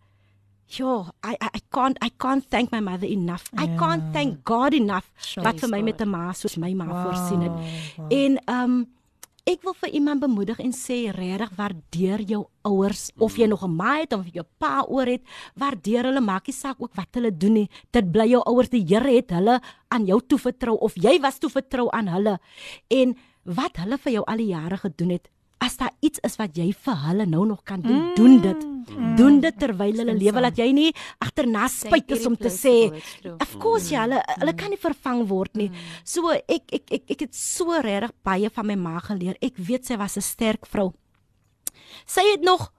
Ja, 0.78 1.12
I, 1.24 1.34
I 1.36 1.48
I 1.58 1.60
can't 1.68 1.98
I 2.04 2.10
can't 2.16 2.44
thank 2.48 2.70
my 2.72 2.80
mother 2.80 3.06
enough. 3.08 3.44
I 3.58 3.66
can't 3.76 4.12
thank 4.12 4.44
God 4.44 4.72
enough 4.74 5.04
Sure. 5.20 5.44
wat 5.44 5.60
vir 5.60 5.68
my 5.68 5.82
met 5.82 6.00
'n 6.00 6.08
ma 6.08 6.32
soos 6.32 6.56
my 6.56 6.72
ma 6.74 6.86
voorsien 7.04 7.40
het. 7.42 7.52
En 8.10 8.38
um 8.48 8.86
ek 9.44 9.62
wil 9.66 9.74
vir 9.74 9.90
iemand 9.90 10.20
bemoedig 10.20 10.58
en 10.60 10.72
sê 10.72 11.10
regtig 11.10 11.50
waardeer 11.56 12.20
jou 12.22 12.46
ouers 12.62 13.10
of 13.18 13.36
jy 13.36 13.46
nog 13.46 13.62
'n 13.64 13.74
ma 13.76 13.98
het 13.98 14.12
of 14.12 14.24
jou 14.32 14.44
pa 14.58 14.84
oor 14.88 15.06
het, 15.06 15.22
waardeer 15.56 16.04
hulle 16.04 16.20
maak 16.20 16.46
nie 16.46 16.54
saak 16.54 16.76
ook 16.78 16.94
wat 16.94 17.08
hulle 17.12 17.36
doen 17.36 17.52
nie. 17.52 17.68
Dit 17.90 18.12
bly 18.12 18.28
jou 18.28 18.42
ouers, 18.46 18.68
die 18.70 18.84
Here 18.86 19.10
het 19.16 19.30
hulle 19.30 19.60
aan 19.88 20.06
jou 20.06 20.20
toevertrou 20.26 20.76
of 20.78 20.94
jy 20.94 21.20
was 21.20 21.38
toevertrou 21.38 21.88
aan 21.90 22.08
hulle. 22.08 22.38
En 22.88 23.16
wat 23.44 23.76
hulle 23.76 23.98
vir 23.98 24.12
jou 24.12 24.24
al 24.26 24.36
die 24.36 24.46
jare 24.54 24.76
gedoen 24.78 25.10
het, 25.10 25.28
as 25.62 25.76
daar 25.78 25.92
iets 26.02 26.18
is 26.26 26.36
wat 26.40 26.56
jy 26.58 26.72
vir 26.84 26.96
hulle 27.06 27.26
nou 27.30 27.44
nog 27.46 27.62
kan 27.62 27.82
doen, 27.84 28.00
mm. 28.00 28.14
doen 28.18 28.40
dit. 28.42 28.64
Mm. 28.66 29.14
Doen 29.16 29.38
dit 29.44 29.58
terwyl 29.62 30.00
hulle 30.02 30.14
lewe 30.18 30.42
dat 30.48 30.58
jy 30.58 30.68
nie 30.74 30.88
agterna 31.22 31.68
spyt 31.70 32.10
is 32.16 32.26
om 32.26 32.34
te 32.36 32.50
sê 32.50 32.74
Of 33.36 33.54
course 33.62 33.92
ja, 33.92 34.02
hulle 34.06 34.18
hulle 34.40 34.54
kan 34.58 34.72
nie 34.74 34.80
vervang 34.80 35.22
word 35.30 35.54
nie. 35.60 35.68
So 36.04 36.32
ek 36.34 36.66
ek 36.80 36.90
ek 36.98 37.14
ek 37.14 37.26
het 37.28 37.38
so 37.38 37.78
regtig 37.78 38.14
baie 38.26 38.50
van 38.50 38.70
my 38.72 38.78
ma 38.80 38.96
geleer. 39.06 39.38
Ek 39.40 39.56
weet 39.56 39.86
sy 39.86 40.00
was 40.00 40.18
'n 40.18 40.26
sterk 40.26 40.66
vrou. 40.66 40.90
Sy 42.06 42.26
het 42.32 42.42
nog 42.42 42.72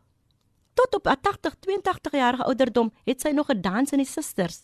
tot 0.73 0.95
op 0.95 1.07
haar 1.07 1.21
80, 1.21 1.55
82 1.59 2.13
jarige 2.17 2.43
ouderdom 2.43 2.91
het 3.05 3.21
sy 3.21 3.29
nog 3.31 3.47
gedans 3.47 3.93
in 3.93 4.01
die 4.01 4.09
susters. 4.09 4.63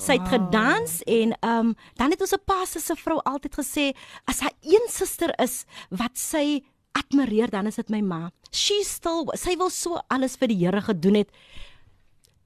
Sy 0.00 0.16
het 0.18 0.28
gedans 0.28 1.02
en 1.06 1.36
ehm 1.38 1.70
um, 1.70 1.74
dan 1.94 2.10
het 2.10 2.20
ons 2.20 2.32
'n 2.32 2.44
pastor 2.44 2.80
se 2.80 2.94
vrou 2.96 3.20
altyd 3.22 3.54
gesê 3.54 3.92
as 4.24 4.40
daar 4.40 4.56
een 4.62 4.86
suster 4.88 5.32
is 5.38 5.64
wat 5.90 6.18
sy 6.18 6.62
admireer 6.92 7.50
dan 7.50 7.66
is 7.66 7.76
dit 7.76 7.90
my 7.90 8.00
ma. 8.00 8.30
She 8.52 8.82
still 8.84 9.26
sy 9.34 9.56
wil 9.56 9.70
so 9.70 10.00
alles 10.08 10.36
vir 10.36 10.48
die 10.48 10.56
Here 10.64 10.80
gedoen 10.80 11.14
het 11.14 11.28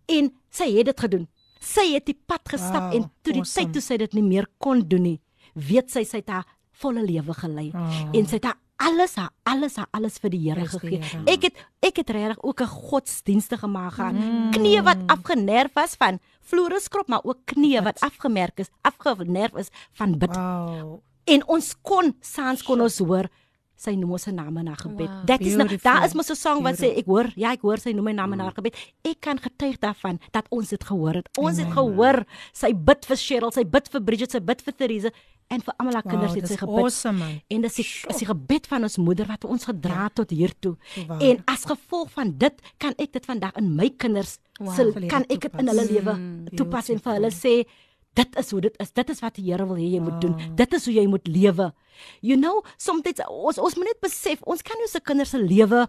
en 0.09 0.33
sy 0.53 0.69
het 0.77 0.87
dit 0.91 1.01
gedoen. 1.01 1.29
Sy 1.65 1.95
het 1.95 2.05
die 2.07 2.19
pad 2.29 2.43
gestap 2.53 2.91
Wow, 2.91 2.95
en 2.99 3.07
toe 3.25 3.33
die 3.33 3.41
awesome. 3.41 3.65
tyd 3.67 3.73
toe 3.73 3.83
sy 3.83 3.97
dit 3.97 4.13
nie 4.15 4.23
meer 4.27 4.47
kon 4.59 4.83
doen 4.89 5.03
nie, 5.03 5.21
weet 5.55 5.91
sy 5.91 6.03
sy 6.05 6.19
het 6.21 6.29
haar 6.29 6.45
volle 6.73 7.03
lewe 7.07 7.33
gelei 7.39 7.71
Oh. 7.75 8.11
en 8.13 8.27
sy 8.27 8.37
het 8.37 8.45
haar 8.51 8.59
alles 8.85 9.15
haar 9.17 9.31
alles 9.47 9.77
haar 9.77 9.87
alles 9.93 10.19
vir 10.19 10.31
die 10.31 10.41
Here 10.51 10.67
gegee. 10.69 11.01
Ek 11.31 11.43
het 11.49 11.55
ek 11.81 11.97
het 12.03 12.11
regtig 12.11 12.43
ook 12.45 12.61
'n 12.61 12.67
godsdienstige 12.67 13.67
ma 13.69 13.89
gehad. 13.91 14.13
Mm. 14.15 14.51
Knieë 14.53 14.83
wat 14.85 14.99
afgenerf 15.07 15.73
was 15.75 15.95
van 15.97 16.19
floreskrop, 16.43 17.09
maar 17.09 17.25
ook 17.25 17.39
knieë 17.47 17.83
wat 17.85 18.01
afgemerk 18.01 18.59
is, 18.59 18.69
afgenerf 18.83 19.55
is 19.57 19.71
van 19.93 20.19
bid. 20.19 20.37
Wow. 20.37 21.01
En 21.25 21.47
ons 21.49 21.75
kon 21.83 22.15
saans 22.21 22.63
kon 22.63 22.81
ons 22.81 22.99
hoor 22.99 23.29
sy 23.77 23.95
noem 23.99 24.13
ons 24.17 24.23
se 24.23 24.33
name 24.33 24.63
na 24.63 24.75
gebed. 24.79 25.09
Wow, 25.11 25.27
Dit 25.27 25.41
is 25.41 25.57
nou, 25.57 25.67
beautiful. 25.69 25.93
daar 25.93 26.05
is 26.07 26.15
mos 26.15 26.31
'n 26.31 26.37
song 26.37 26.63
wat 26.63 26.77
sê 26.79 26.97
ek 26.97 27.07
hoor, 27.07 27.33
ja 27.37 27.53
ek 27.53 27.61
hoor 27.63 27.79
sy 27.79 27.93
noem 27.93 28.05
my 28.05 28.13
naam 28.13 28.37
na 28.37 28.51
gebed. 28.51 28.75
Ek 29.05 29.21
kan 29.21 29.39
getuig 29.39 29.79
daarvan 29.79 30.21
dat 30.33 30.47
ons 30.51 30.69
dit 30.69 30.85
gehoor 30.85 31.15
het. 31.15 31.29
Ons 31.39 31.59
het 31.59 31.73
gehoor 31.73 32.25
sy 32.53 32.73
bid 32.73 33.05
vir 33.05 33.17
Cheryl, 33.17 33.53
sy 33.53 33.65
bid 33.65 33.89
vir 33.89 34.01
Bridget, 34.01 34.31
sy 34.33 34.41
bid 34.41 34.63
vir 34.63 34.75
Therese 34.75 35.11
en 35.51 35.61
vir 35.61 35.75
almal 35.79 35.95
haar 35.95 36.03
Wow, 36.05 36.13
kinders 36.13 36.35
het 36.35 36.49
sy 36.49 36.57
gebid. 36.57 36.79
awesome, 36.85 37.19
man. 37.19 37.41
En 37.51 37.61
dis 37.61 37.75
die 37.75 37.85
is 38.09 38.17
die 38.17 38.27
gebed 38.27 38.67
van 38.67 38.83
ons 38.83 38.97
moeder 38.97 39.27
wat 39.27 39.45
ons 39.45 39.65
gedra 39.65 40.05
ja. 40.05 40.09
tot 40.09 40.31
hier 40.31 40.53
toe. 40.61 40.77
Waar. 41.07 41.21
En 41.21 41.43
as 41.47 41.65
gevolg 41.65 42.11
van 42.11 42.33
dit 42.39 42.55
kan 42.79 42.95
ek 42.99 43.13
dit 43.13 43.25
vandag 43.27 43.53
in 43.57 43.75
my 43.77 43.91
kinders 43.91 44.39
Wow. 44.61 44.69
wow, 44.69 44.75
Verlede 44.77 45.07
kan 45.09 45.23
ek 45.29 45.41
dit 45.41 45.53
in 45.59 45.67
hulle 45.69 45.85
lewe 45.85 46.13
mm, 46.15 46.47
toepas 46.57 46.89
en 46.89 46.99
vir 47.01 47.13
hulle 47.13 47.31
sê 47.31 47.67
dit 48.15 48.39
is 48.39 48.51
hoe 48.51 48.61
dit 48.61 48.79
is. 48.83 48.93
Dit 48.93 49.11
is 49.11 49.21
wat 49.25 49.35
die 49.39 49.49
Here 49.51 49.67
wil 49.67 49.77
hê 49.81 49.91
jy 49.97 50.01
moet 50.05 50.21
doen. 50.23 50.39
Dit 50.57 50.75
is 50.75 50.87
hoe 50.87 50.95
jy 50.95 51.07
moet 51.11 51.29
lewe. 51.29 51.73
You 52.21 52.39
know, 52.39 52.63
soms 52.79 53.07
ons 53.29 53.59
ons 53.59 53.77
moet 53.77 53.91
net 53.91 54.01
besef, 54.03 54.43
ons 54.43 54.63
kan 54.63 54.79
nie 54.79 54.89
ons 54.89 54.97
se 54.97 55.03
kinders 55.03 55.35
se 55.35 55.43
lewe 55.43 55.85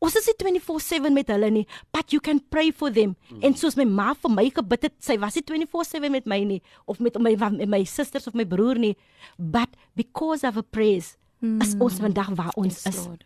Ons 0.00 0.16
is 0.16 0.30
nie 0.30 0.36
24/7 0.40 1.12
met 1.12 1.28
hulle 1.28 1.50
nie, 1.52 1.66
but 1.92 2.12
you 2.12 2.20
can 2.24 2.40
pray 2.40 2.70
for 2.72 2.90
them. 2.90 3.16
Mm. 3.28 3.42
En 3.44 3.56
soos 3.56 3.76
my 3.76 3.84
ma 3.84 4.14
vir 4.16 4.32
my 4.32 4.46
gebid 4.56 4.86
het, 4.88 4.94
sy 5.04 5.18
was 5.20 5.36
nie 5.36 5.44
24/7 5.44 6.10
met 6.10 6.26
my 6.26 6.40
nie 6.44 6.62
of 6.86 7.00
met 7.00 7.18
my 7.20 7.36
met 7.36 7.68
my 7.68 7.84
susters 7.84 8.26
of 8.26 8.34
my 8.34 8.44
broer 8.44 8.80
nie, 8.80 8.96
but 9.36 9.68
because 9.94 10.42
of 10.42 10.56
a 10.56 10.62
praise 10.62 11.16
mm. 11.42 11.60
is 11.60 11.76
ons 11.78 12.00
vandag 12.00 12.32
waar 12.34 12.56
ons 12.56 12.84
Yes, 12.84 12.94
is. 12.94 13.06
Lord. 13.06 13.24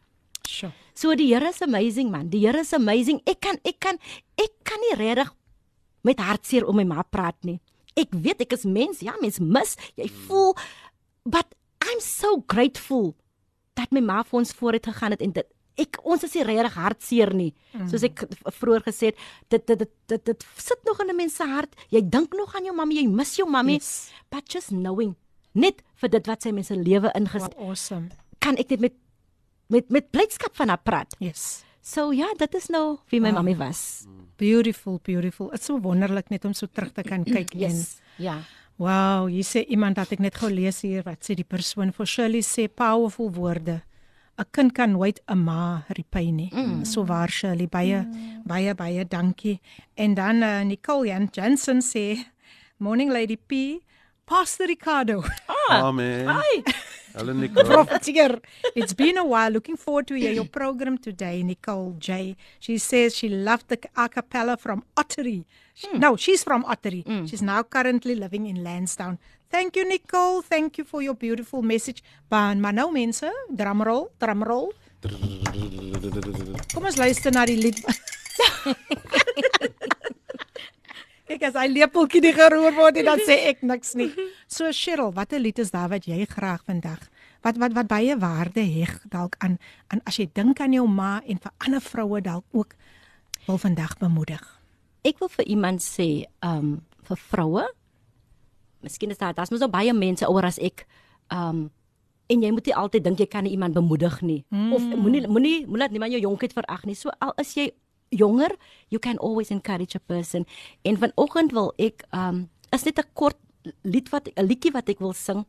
Sure. 0.48 0.72
So 0.94 1.14
die 1.14 1.30
Here 1.32 1.48
is 1.48 1.62
amazing 1.62 2.10
man. 2.10 2.28
Die 2.28 2.42
Here 2.42 2.58
is 2.58 2.72
amazing. 2.72 3.22
Ek 3.24 3.40
kan 3.40 3.56
ek 3.64 3.78
kan 3.78 3.98
ek 4.34 4.58
kan 4.64 4.80
nie 4.80 4.98
regtig 4.98 5.30
met 6.02 6.18
hartseer 6.18 6.66
om 6.66 6.76
my 6.76 6.84
ma 6.84 7.02
praat 7.02 7.38
nie. 7.44 7.60
Ek 7.96 8.10
weet 8.10 8.40
ek 8.40 8.52
is 8.52 8.64
mens, 8.64 9.00
ja, 9.00 9.14
mens 9.20 9.38
mis, 9.40 9.76
jy 9.96 10.08
voel 10.26 10.54
but 11.24 11.46
I'm 11.84 12.00
so 12.00 12.42
grateful 12.48 13.14
dat 13.76 13.90
my 13.92 14.00
ma 14.00 14.22
vir 14.22 14.38
ons 14.40 14.52
vooruit 14.52 14.84
gegaan 14.86 15.10
het 15.14 15.22
en 15.22 15.32
dit 15.32 15.46
ek 15.76 15.98
ons 16.06 16.22
is 16.22 16.34
nie 16.34 16.44
regtig 16.46 16.74
hartseer 16.78 17.32
nie. 17.34 17.52
Mm. 17.72 17.88
Soos 17.90 18.02
ek 18.06 18.20
vroeër 18.60 18.82
gesê 18.86 19.06
het, 19.10 19.16
dit 19.50 19.66
dit 19.66 19.78
dit 19.78 19.90
dit, 20.08 20.24
dit 20.24 20.44
sit 20.56 20.78
nog 20.86 21.00
in 21.00 21.10
'n 21.10 21.16
mens 21.16 21.34
se 21.36 21.42
hart. 21.44 21.74
Jy 21.90 22.00
dink 22.08 22.32
nog 22.34 22.54
aan 22.54 22.64
jou 22.64 22.74
mamma, 22.76 22.94
jy 22.94 23.06
mis 23.08 23.36
jou 23.36 23.48
mamma, 23.50 23.72
Yes. 23.72 24.10
but 24.30 24.46
just 24.48 24.68
knowing 24.68 25.16
net 25.54 25.82
vir 25.96 26.08
dit 26.10 26.26
wat 26.26 26.42
sy 26.42 26.50
mense 26.52 26.74
lewe 26.76 27.10
inges 27.14 27.42
Wow, 27.42 27.68
awesome. 27.70 28.08
kan 28.40 28.56
ek 28.56 28.70
net 28.70 28.80
met 28.80 28.92
met 29.68 29.90
met 29.90 30.10
blydskap 30.10 30.54
van 30.56 30.68
haar 30.68 30.82
praat. 30.82 31.14
Yes. 31.18 31.64
So 31.84 32.10
ja, 32.16 32.30
dit 32.40 32.54
is 32.56 32.70
nou 32.72 32.98
wie 33.12 33.20
my 33.20 33.28
Wow. 33.30 33.42
mamma 33.44 33.66
was. 33.66 34.06
Beautiful, 34.40 34.98
beautiful. 35.04 35.50
Dit's 35.52 35.66
so 35.68 35.76
wonderlik 35.84 36.30
net 36.32 36.44
om 36.48 36.54
so 36.56 36.66
terug 36.66 36.92
te 36.96 37.02
kan 37.04 37.24
kyk 37.24 37.52
Yes. 37.64 37.98
Ja. 38.16 38.38
en 38.40 38.44
wow, 38.76 39.28
hier 39.28 39.44
sê 39.44 39.62
iemand 39.70 39.94
dat 40.00 40.10
ek 40.16 40.18
net 40.24 40.34
gou 40.40 40.48
lees 40.50 40.80
hier 40.82 41.04
wat 41.06 41.22
sê 41.22 41.36
die 41.38 41.44
persoon 41.46 41.92
vir 41.94 42.06
Shirley 42.06 42.40
sê 42.42 42.66
powerful 42.68 43.30
woorde. 43.36 43.82
'n 44.38 44.44
Kind 44.50 44.72
kan 44.74 44.90
nooit 44.96 45.20
'n 45.30 45.38
ma 45.44 45.84
repay 45.94 46.30
nie. 46.32 46.50
Mm. 46.52 46.84
So 46.84 47.04
waar 47.04 47.28
Shirley 47.30 47.68
baie 47.68 48.02
mm. 48.02 48.42
baie 48.46 48.74
baie 48.74 49.04
dankie. 49.04 49.60
En 49.96 50.14
dan 50.14 50.42
uh, 50.42 50.62
Nicole 50.64 51.06
Jan 51.06 51.28
Jensen 51.32 51.78
sê 51.82 52.18
Morning 52.78 53.12
Lady 53.12 53.36
P 53.36 53.78
Pastor 54.26 54.66
Ricardo. 54.66 55.22
Amen. 55.70 56.26
Hallo 57.16 57.32
Nicole. 57.32 57.64
Profiteer. 57.64 58.40
It's 58.74 58.92
been 58.92 59.16
a 59.18 59.24
while. 59.24 59.50
Looking 59.52 59.76
forward 59.76 60.06
to 60.08 60.14
hear 60.14 60.32
your 60.32 60.46
program 60.46 60.98
today, 60.98 61.42
Nicole 61.44 61.94
J. 61.98 62.36
She 62.58 62.78
says 62.78 63.14
she 63.16 63.28
loved 63.28 63.68
the 63.68 63.78
a 63.96 64.08
cappella 64.08 64.56
from 64.56 64.82
Ottery. 64.96 65.44
She, 65.74 65.86
No, 65.96 66.16
she's 66.16 66.42
from 66.42 66.64
Ottery. 66.64 67.04
She's 67.28 67.40
now 67.42 67.62
currently 67.62 68.16
living 68.16 68.46
in 68.46 68.64
Lansdowne. 68.64 69.18
Thank 69.48 69.76
you, 69.76 69.84
Nicole. 69.88 70.42
Thank 70.42 70.78
you 70.78 70.84
for 70.84 71.02
your 71.02 71.14
beautiful 71.14 71.62
message. 71.62 72.02
Maar 72.30 72.56
maar 72.56 72.72
nou 72.72 72.90
mense, 72.92 73.30
drumroll, 73.48 74.10
drumroll. 74.18 74.72
Kom 76.74 76.84
ons 76.84 76.96
luister 76.96 77.30
na 77.32 77.44
die 77.46 77.56
lied. 77.56 77.78
Kyk 81.28 81.42
as 81.48 81.54
hy 81.56 81.68
lepeltjie 81.72 82.20
nie 82.20 82.34
geroer 82.36 82.74
word 82.76 82.96
en 83.00 83.06
dan 83.12 83.20
sê 83.24 83.36
ek 83.52 83.62
niks 83.62 83.94
nie. 83.96 84.10
So 84.54 84.70
Cheryl, 84.70 85.10
watter 85.10 85.40
lied 85.42 85.58
is 85.58 85.72
daar 85.74 85.88
wat 85.90 86.04
jy 86.06 86.20
graag 86.30 86.62
vandag 86.62 87.08
wat 87.42 87.56
wat 87.58 87.72
wat 87.74 87.88
baie 87.90 88.14
waarde 88.22 88.62
heg 88.62 88.92
dalk 89.10 89.34
aan 89.42 89.56
aan 89.90 89.98
as 90.06 90.20
jy 90.20 90.28
dink 90.30 90.60
aan 90.62 90.76
jou 90.76 90.84
ma 90.86 91.18
en 91.26 91.40
vir 91.42 91.52
ander 91.66 91.82
vroue 91.82 92.20
dalk 92.22 92.46
ook 92.54 92.76
wil 93.48 93.58
vandag 93.58 93.96
bemoedig. 93.98 94.44
Ek 95.02 95.18
wil 95.18 95.32
vir 95.34 95.50
iemand 95.50 95.82
sê, 95.82 96.30
um 96.38 96.78
vir 97.08 97.18
vroue, 97.32 97.66
miskien 98.86 99.10
is 99.10 99.18
daar 99.18 99.34
daar's 99.34 99.50
mos 99.50 99.58
so 99.58 99.68
baie 99.68 99.90
mense 99.90 100.22
ouer 100.22 100.46
as 100.46 100.62
ek, 100.62 100.86
um 101.34 101.66
en 102.30 102.46
jy 102.46 102.54
moet 102.54 102.70
nie 102.70 102.78
altyd 102.78 103.04
dink 103.10 103.18
jy 103.18 103.26
kan 103.34 103.50
iemand 103.50 103.74
bemoedig 103.74 104.22
nie 104.22 104.44
mm. 104.54 104.70
of 104.72 104.86
moenie 104.86 105.26
moenie 105.26 105.66
moenie 105.66 105.82
laat 105.82 105.90
niemand 105.90 106.14
jou 106.14 106.22
jonkheid 106.30 106.54
verag 106.54 106.86
nie. 106.86 106.94
So 106.94 107.10
al 107.18 107.34
is 107.42 107.56
jy 107.58 107.72
jonger, 108.14 108.54
you 108.88 109.02
can 109.02 109.18
always 109.18 109.50
encourage 109.50 109.98
a 109.98 110.00
person. 110.06 110.46
En 110.86 110.94
vanoggend 110.94 111.50
wil 111.50 111.74
ek 111.74 112.06
um 112.14 112.46
is 112.70 112.86
net 112.86 113.02
'n 113.02 113.10
kort 113.18 113.43
lied 113.82 114.08
wat 114.10 114.28
'n 114.28 114.46
liedjie 114.46 114.72
wat 114.72 114.88
ek 114.88 114.98
wil 114.98 115.12
sing 115.12 115.44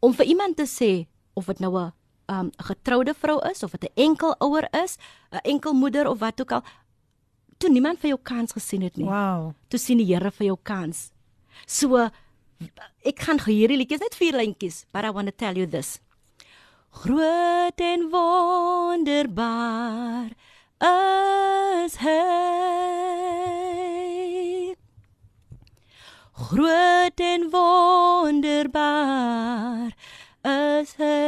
om 0.00 0.14
vir 0.14 0.26
iemand 0.26 0.56
te 0.56 0.66
sê 0.66 1.06
of 1.34 1.46
dit 1.46 1.60
nou 1.60 1.76
'n 1.78 1.92
um 2.28 2.46
'n 2.46 2.64
getroude 2.64 3.14
vrou 3.14 3.38
is 3.50 3.62
of 3.62 3.70
dit 3.70 3.84
'n 3.84 3.92
enkel 3.94 4.34
ouer 4.38 4.68
is, 4.84 4.96
'n 5.32 5.38
enkel 5.44 5.72
moeder 5.72 6.08
of 6.08 6.18
wat 6.18 6.40
ook 6.40 6.52
al, 6.52 6.62
toe 7.58 7.70
niemand 7.70 7.98
vir 7.98 8.08
jou 8.08 8.20
kans 8.22 8.52
gesien 8.52 8.82
het 8.82 8.96
nie. 8.96 9.06
Wow. 9.06 9.52
Toe 9.68 9.78
sien 9.78 9.98
die 9.98 10.06
Here 10.06 10.30
vir 10.30 10.46
jou 10.46 10.58
kans. 10.62 11.12
So 11.66 12.10
ek 13.04 13.18
gaan 13.20 13.38
hierdie 13.38 13.76
liedjies 13.78 14.00
net 14.00 14.14
vier 14.14 14.32
lyntjies, 14.32 14.84
but 14.92 15.04
I 15.04 15.10
want 15.10 15.28
to 15.28 15.32
tell 15.32 15.56
you 15.56 15.66
this. 15.66 16.00
Groot 16.90 17.80
en 17.80 18.10
wonderbaar 18.10 19.50
is 20.80 21.96
hy. 21.96 23.47
Groot 26.38 27.20
en 27.20 27.50
wonderbaar 27.50 28.70
is 30.42 30.94
hy. 30.94 31.18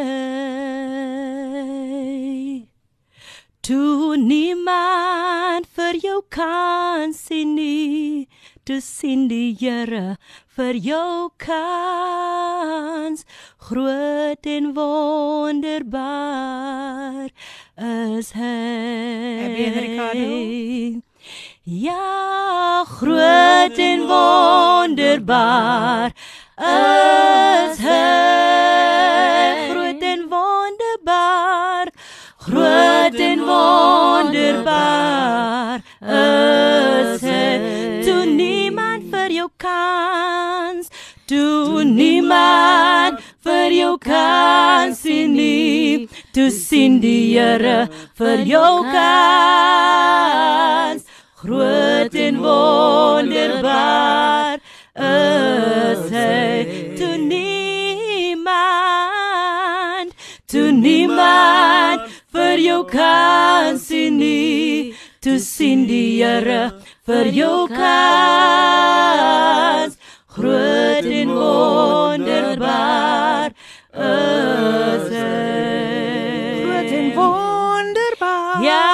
Toe 3.61 4.17
niemand 4.17 5.67
vir 5.75 5.99
jou 5.99 6.23
kan 6.31 7.11
sien 7.11 7.55
nie, 7.59 8.29
toe 8.63 8.79
sien 8.79 9.27
die 9.27 9.51
Here 9.59 10.15
vir 10.55 10.75
jou 10.79 11.31
kans. 11.43 13.27
Groot 13.67 14.47
en 14.47 14.75
wonderbaar 14.79 15.91
is 17.75 18.31
hy. 18.39 18.57
Heb 19.43 19.59
jy 19.59 19.71
Ricardo? 19.75 21.10
Ja, 21.63 22.85
groot 22.89 23.79
en 23.79 24.07
wonderbaar 24.09 26.13
is 26.57 27.79
hy. 27.79 29.69
Groot 29.69 30.03
en 30.03 30.29
wonderbaar. 30.29 31.93
Groot 32.37 33.15
en 33.15 33.45
wonderbaar 33.45 35.81
is 36.01 37.21
hy. 37.29 37.61
Toe 38.09 38.25
niemand 38.25 39.13
vir 39.13 39.31
jou 39.31 39.49
kans, 39.57 40.89
toe 41.29 41.85
niemand 41.85 43.21
vir 43.45 43.71
jou 43.77 43.99
kans 44.01 45.01
sien 45.05 45.37
nie, 45.37 46.09
toe 46.33 46.49
sien 46.51 47.01
die 47.05 47.37
Here 47.37 47.89
vir 48.17 48.49
jou 48.49 48.81
kans. 48.89 51.05
Groot 51.41 52.13
en 52.15 52.37
wonderbaar 52.37 54.59
is 54.95 56.11
hy. 56.13 56.67
Toe 56.99 57.17
niemand, 57.17 58.53
toe 60.45 60.73
niemand 60.73 62.01
vir 62.29 62.59
jou 62.61 62.85
kans 62.85 63.87
sien 63.89 64.17
nie, 64.21 64.93
toe 65.25 65.41
sien 65.41 65.89
die 65.89 66.21
Here 66.21 66.77
vir 67.09 67.33
jou 67.33 67.65
kans. 67.73 69.97
Groot 70.37 71.09
en 71.09 71.33
wonderbaar 71.41 73.57
is 73.97 75.09
hy. 75.17 76.61
Groot 76.61 76.93
en 77.01 77.17
wonderbaar. 77.17 78.61
Ja, 78.61 78.85
en 78.85 78.90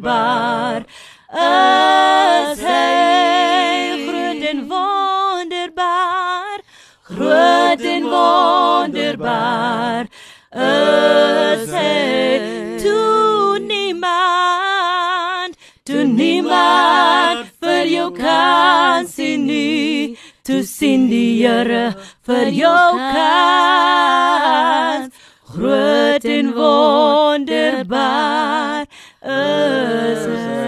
wonderbaar 0.00 0.84
is 1.32 2.60
hy. 2.60 4.06
Groot 4.08 4.42
en 4.50 4.68
wonderbaar. 4.68 6.60
Groot 7.02 7.80
en 7.80 8.02
wonderbaar 8.02 10.06
is 10.52 11.70
hy. 11.70 12.40
Toe 12.82 13.58
niemand, 13.58 15.56
toe 15.84 16.04
niemand 16.04 17.46
vir 17.60 17.86
jou 17.86 18.12
kan 18.16 19.06
sien 19.06 19.46
nie. 19.46 20.18
Toe 20.42 20.62
sien 20.64 21.08
die 21.08 21.42
Here 21.42 21.94
vir 22.26 22.48
jou 22.48 22.98
kans. 23.12 25.12
Groot 25.52 26.24
en 26.24 26.54
wonderbaar 26.56 28.86
is 29.22 30.26
hy. 30.26 30.64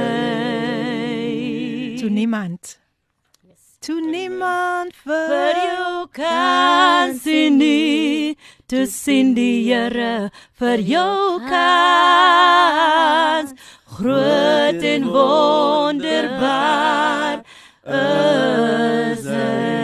Toe 2.00 2.10
niemand. 2.10 2.78
Toe 3.84 4.00
niemand 4.00 4.94
vir 5.04 5.54
jou 5.60 6.08
kan 6.16 7.14
sien 7.18 7.58
nie. 7.58 8.36
Toe 8.70 8.86
sien 8.88 9.34
die 9.36 9.64
Here 9.66 10.30
vir 10.56 10.78
jou 10.80 11.40
kans. 11.50 12.34
Groot 13.98 14.82
en 14.94 15.04
wonderbaar 15.12 16.24
is 17.84 19.24
hy. 19.28 19.74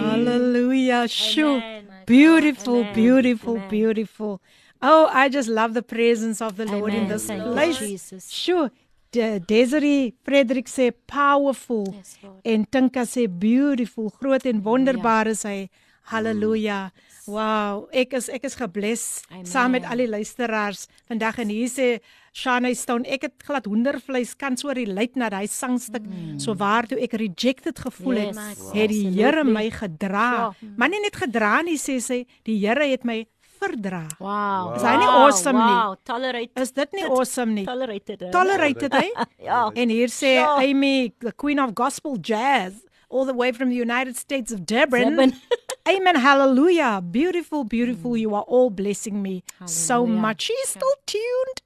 Hallelujah. 0.00 1.06
Shoo. 1.06 1.60
Beautiful, 2.06 2.84
beautiful, 2.92 3.62
beautiful. 3.70 4.40
Oh, 4.82 5.08
I 5.12 5.28
just 5.28 5.48
love 5.48 5.74
the 5.74 5.82
presence 5.82 6.40
of 6.40 6.56
the 6.56 6.64
Lord 6.64 6.92
in 6.94 7.04
Amen. 7.04 7.08
this 7.08 7.26
Thank 7.26 7.44
you, 7.44 7.52
place. 7.52 7.78
Jesus. 7.78 8.30
Sure. 8.30 8.70
De 9.12 9.40
Desiree 9.46 10.14
Frederik 10.24 10.68
sê 10.68 10.92
powerful 11.06 11.84
Yes, 11.92 12.16
Lord. 12.22 12.40
en 12.44 12.64
Tinka 12.64 13.02
sê 13.04 13.26
beautiful, 13.28 14.08
groot 14.20 14.46
en 14.46 14.62
wonderbaar 14.62 15.26
is 15.26 15.42
hy. 15.42 15.68
Halleluja. 16.10 16.90
Wow, 17.26 17.88
ek 17.92 18.14
is 18.16 18.28
ek 18.32 18.44
is 18.48 18.54
gebless 18.58 19.02
Amen. 19.30 19.44
saam 19.46 19.70
met 19.76 19.84
al 19.84 20.00
die 20.02 20.08
luisteraars 20.08 20.86
vandag 21.06 21.38
en 21.44 21.50
hier 21.52 21.68
sê 21.70 21.88
Shana 22.32 22.72
Stone, 22.74 23.04
ek 23.06 23.26
het 23.26 23.42
glad 23.44 23.66
hoendervleis 23.66 24.32
kan 24.38 24.56
so 24.56 24.70
relate 24.74 25.18
na 25.18 25.28
daai 25.30 25.46
sangstuk 25.50 26.06
so 26.40 26.54
waartoe 26.58 26.98
ek 27.02 27.14
rejected 27.20 27.78
gevoel 27.78 28.22
het, 28.24 28.34
Yes, 28.38 28.70
het 28.74 28.90
die 28.94 29.10
Here 29.10 29.44
my 29.44 29.68
gedra. 29.74 30.54
Maar 30.76 30.88
nie 30.88 31.02
net 31.02 31.18
gedra 31.18 31.60
nie 31.66 31.76
sê 31.78 31.98
sy, 32.00 32.24
die 32.46 32.58
Here 32.62 32.86
het 32.90 33.04
my 33.04 33.24
verdra. 33.60 34.02
Wow. 34.18 34.74
Is 34.76 34.82
hy 34.86 34.94
nie 35.00 35.08
awesome 35.08 35.58
nie? 35.58 35.74
Wow, 35.76 35.96
tolerate. 36.08 36.52
Is 36.60 36.72
dit 36.76 36.92
nie 36.98 37.04
awesome 37.08 37.52
nie? 37.54 37.64
Tolerated. 37.68 38.26
Tolerated 38.34 38.94
hy? 38.96 39.06
Ja. 39.50 39.66
En 39.74 39.88
hier 39.92 40.08
sê 40.12 40.34
Ja. 40.40 40.54
Amy, 40.60 41.12
the 41.20 41.32
queen 41.32 41.60
of 41.62 41.74
gospel 41.74 42.16
jazz, 42.20 42.82
all 43.10 43.24
the 43.26 43.34
way 43.34 43.52
from 43.52 43.68
the 43.70 43.76
United 43.76 44.16
States 44.16 44.52
of. 44.52 44.64
Dearborn. 44.66 45.34
Amen. 45.88 46.16
Hallelujah. 46.20 47.00
Beautiful, 47.02 47.64
beautiful. 47.64 48.16
You 48.16 48.34
are 48.34 48.44
all 48.46 48.70
blessing 48.70 49.22
me 49.22 49.42
so 49.66 50.04
Hallelujah. 50.04 50.20
much. 50.20 50.42
She's 50.42 50.68
still 50.76 50.96
tuned 51.06 51.58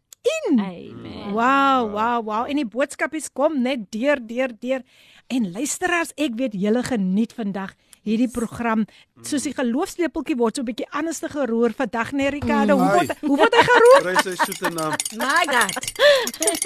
in. 0.49 0.61
Amen. 0.61 1.33
Wow, 1.35 1.91
wow, 1.93 2.21
wow. 2.25 2.45
En 2.49 2.57
die 2.57 2.65
boodskapies 2.65 3.29
kom 3.33 3.59
net 3.63 3.91
deur, 3.93 4.23
deur, 4.25 4.55
deur. 4.61 4.81
En 5.29 5.51
luisteraars, 5.53 6.15
ek 6.17 6.39
weet 6.39 6.55
julle 6.57 6.83
geniet 6.87 7.35
vandag 7.37 7.75
hierdie 8.05 8.29
program. 8.29 8.85
Soos 9.25 9.43
die 9.49 9.55
geloofslepeltjie 9.57 10.37
word 10.37 10.57
so 10.57 10.63
'n 10.63 10.67
bietjie 10.69 10.87
anders 10.93 11.19
te 11.21 11.29
geroer 11.29 11.73
vandag, 11.77 12.13
nee 12.13 12.29
Ricardo. 12.31 12.77
Hoe 12.79 12.93
word 12.93 13.11
hoe 13.21 13.37
word 13.37 13.55
hy 13.55 13.63
geroer? 13.71 14.01
Kry 14.05 14.17
sy 14.23 14.35
soete 14.45 14.69
naam. 14.71 14.93
My 15.21 15.45
God. 15.49 15.73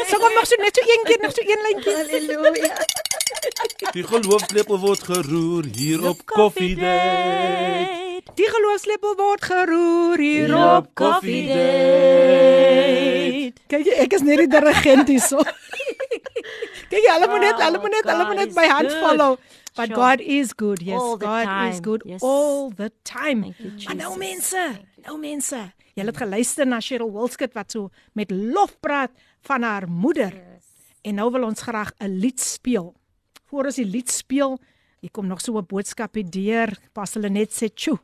So 0.08 0.18
kom 0.18 0.32
nog 0.34 0.46
so 0.50 0.56
net 0.58 0.74
so 0.74 0.82
een 0.82 1.04
keer, 1.06 1.20
nog 1.22 1.32
so 1.32 1.42
een 1.42 1.62
lyntjie. 1.66 1.94
Halleluja. 1.94 2.74
Die 3.94 4.02
geloofslepel 4.04 4.78
word 4.78 5.02
geroer 5.02 5.64
hier 5.74 6.08
op 6.08 6.24
Coffee 6.26 6.74
Day. 6.74 8.20
Die 8.34 8.48
geloofslepel 8.50 9.14
word 9.16 9.42
geroer 9.44 10.18
hier 10.18 10.56
op 10.56 10.94
Coffee 10.94 11.46
Day. 11.46 13.52
Kyk, 13.68 13.88
ek 14.04 14.16
is 14.18 14.24
net 14.26 14.42
die 14.42 14.48
dirigent 14.52 15.08
hierso. 15.08 15.42
Kyk, 16.92 17.04
hulle 17.04 17.28
moet 17.28 17.44
net, 17.44 17.60
hulle 17.62 17.80
moet 17.82 17.94
net, 17.96 18.08
hulle 18.08 18.26
moet 18.30 18.40
net 18.42 18.54
my 18.56 18.66
hand 18.70 18.92
good. 18.92 19.56
But 19.78 19.86
Sure. 19.92 19.96
God 19.96 20.20
is 20.20 20.52
good. 20.54 20.80
Yes, 20.82 20.98
God 21.00 21.22
is 21.22 21.46
time. 21.78 21.80
good 21.82 22.02
Yes. 22.04 22.22
all 22.22 22.70
the 22.74 22.90
time. 23.02 23.54
You, 23.58 23.72
Maar 23.86 23.94
nou 23.96 24.18
mense, 24.18 24.64
nou 25.04 25.18
mense. 25.18 25.60
Julle 25.94 26.10
het 26.12 26.16
geluister 26.16 26.66
na 26.66 26.80
Cheryl 26.80 27.12
Wilskut 27.12 27.54
wat 27.54 27.70
so 27.72 27.90
met 28.14 28.30
lof 28.30 28.74
praat 28.80 29.10
van 29.46 29.62
haar 29.62 29.88
moeder. 29.88 30.32
En 31.02 31.14
nou 31.14 31.30
wil 31.32 31.42
ons 31.46 31.62
graag 31.62 31.92
'n 31.98 32.18
lied 32.18 32.40
speel. 32.40 32.94
Voor 33.46 33.64
ons 33.64 33.74
die 33.74 33.84
lied 33.86 34.10
speel, 34.10 34.58
hier 35.00 35.10
kom 35.10 35.26
nog 35.26 35.40
so 35.40 35.56
'n 35.58 35.66
boodskap 35.66 36.14
hier 36.14 36.30
deur. 36.30 36.78
Pas 36.92 37.14
hulle 37.14 37.28
net 37.30 37.50
sê, 37.52 37.68
"Tjoe." 37.74 37.98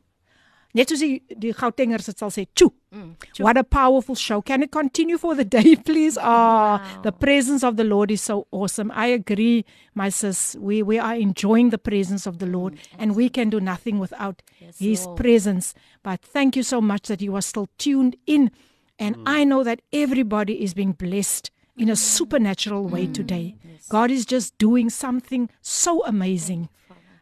Net 0.75 0.91
soos 0.91 0.99
die 0.99 1.21
die 1.39 1.53
Gautengers 1.55 2.05
dit 2.09 2.19
sal 2.19 2.31
sê, 2.35 2.45
"Tjoe." 2.53 2.71
Mm, 2.91 3.15
What 3.39 3.57
a 3.57 3.63
powerful 3.63 4.15
show. 4.15 4.41
Can 4.41 4.63
it 4.63 4.71
continue 4.71 5.17
for 5.17 5.35
the 5.35 5.43
day, 5.45 5.75
please? 5.87 6.17
Ah, 6.21 6.79
wow. 6.79 7.01
the 7.01 7.11
presence 7.11 7.63
of 7.63 7.75
the 7.77 7.83
Lord 7.83 8.11
is 8.11 8.21
so 8.21 8.47
awesome. 8.51 8.91
I 8.93 9.07
agree, 9.07 9.65
my 9.93 10.09
sis. 10.09 10.55
We 10.59 10.83
we 10.83 10.99
are 10.99 11.15
enjoying 11.15 11.69
the 11.71 11.77
presence 11.77 12.25
of 12.27 12.39
the 12.39 12.45
Lord 12.45 12.73
mm, 12.75 12.79
and 12.99 13.15
we 13.15 13.29
can 13.29 13.49
do 13.49 13.59
nothing 13.59 13.99
without 13.99 14.41
yes, 14.61 14.79
his 14.79 15.05
Lord. 15.05 15.17
presence. 15.17 15.73
But 16.03 16.21
thank 16.21 16.55
you 16.55 16.63
so 16.63 16.81
much 16.81 17.07
that 17.07 17.21
you 17.21 17.35
are 17.35 17.41
still 17.41 17.67
tuned 17.77 18.15
in 18.25 18.51
and 18.99 19.15
mm. 19.17 19.23
I 19.25 19.43
know 19.43 19.63
that 19.63 19.81
everybody 19.91 20.61
is 20.63 20.73
being 20.73 20.91
blessed 20.93 21.51
in 21.77 21.89
a 21.89 21.95
supernatural 21.95 22.87
way 22.87 23.07
mm. 23.07 23.13
today. 23.13 23.55
Yes. 23.63 23.87
God 23.87 24.11
is 24.11 24.25
just 24.25 24.57
doing 24.57 24.89
something 24.89 25.49
so 25.61 26.03
amazing. 26.05 26.69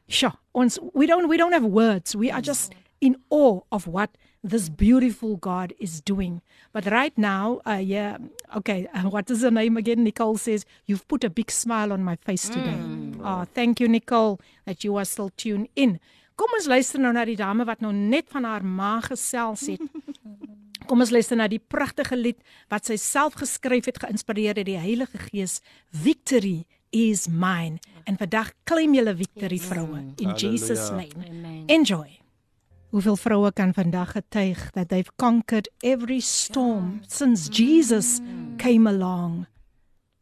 Sure. 0.07 0.33
Ons 0.53 0.77
we 0.93 1.05
don't 1.07 1.27
we 1.27 1.37
don't 1.37 1.53
have 1.53 1.65
words. 1.65 2.15
We 2.15 2.29
are 2.29 2.41
just 2.41 2.73
in 3.03 3.17
awe 3.29 3.59
of 3.69 3.85
what 3.85 4.11
this 4.41 4.69
beautiful 4.69 5.35
God 5.35 5.73
is 5.77 5.99
doing. 5.99 6.41
But 6.71 6.85
right 6.85 7.15
now, 7.17 7.59
uh, 7.67 7.83
yeah, 7.83 8.17
okay, 8.55 8.87
uh, 8.95 9.09
what 9.09 9.29
is 9.29 9.41
the 9.41 9.51
name 9.51 9.75
again? 9.75 10.03
Nicole 10.03 10.37
says, 10.37 10.65
You've 10.85 11.05
put 11.09 11.25
a 11.25 11.29
big 11.29 11.51
smile 11.51 11.91
on 11.91 12.01
my 12.01 12.15
face 12.15 12.47
today. 12.47 12.79
Mm. 12.79 13.19
Oh, 13.21 13.45
thank 13.53 13.81
you, 13.81 13.89
Nicole, 13.89 14.39
that 14.65 14.85
you 14.85 14.95
are 14.95 15.05
still 15.05 15.31
tuned 15.35 15.67
in. 15.75 15.99
Kom 16.35 16.55
ons 16.55 16.65
luister 16.65 16.97
nou 17.03 17.11
na 17.13 17.27
die 17.29 17.37
dame 17.37 17.67
wat 17.67 17.83
nou 17.83 17.91
net 17.93 18.31
van 18.31 18.47
haar 18.47 18.63
ma 18.65 18.95
gesels 19.03 19.67
het. 19.69 19.83
Kom 20.89 21.03
ons 21.03 21.11
luister 21.13 21.37
na 21.37 21.45
die 21.51 21.61
pragtige 21.61 22.17
lied 22.17 22.39
wat 22.71 22.87
sy 22.87 22.97
self 22.97 23.35
geskryf 23.43 23.91
het, 23.91 23.99
geïnspireer 24.01 24.57
deur 24.57 24.71
die 24.71 24.79
Heilige 24.79 25.21
Gees, 25.27 25.59
Victory 25.91 26.63
is 26.89 27.27
mine. 27.27 27.83
En 28.09 28.17
vandag 28.17 28.55
claim 28.67 28.95
julle 28.97 29.13
victory 29.15 29.61
vroue 29.61 30.01
in 30.17 30.35
Jesus 30.39 30.89
name. 30.89 31.63
Enjoy. 31.71 32.22
Hoeveel 32.93 33.15
vroue 33.17 33.49
kan 33.51 33.71
vandag 33.73 34.11
getuig 34.11 34.69
that 34.71 34.89
they've 34.89 35.11
conquered 35.15 35.69
every 35.81 36.19
storm 36.19 36.99
ja. 37.01 37.07
since 37.07 37.49
Jesus 37.49 38.19
mm. 38.19 38.55
came 38.57 38.89
along. 38.89 39.47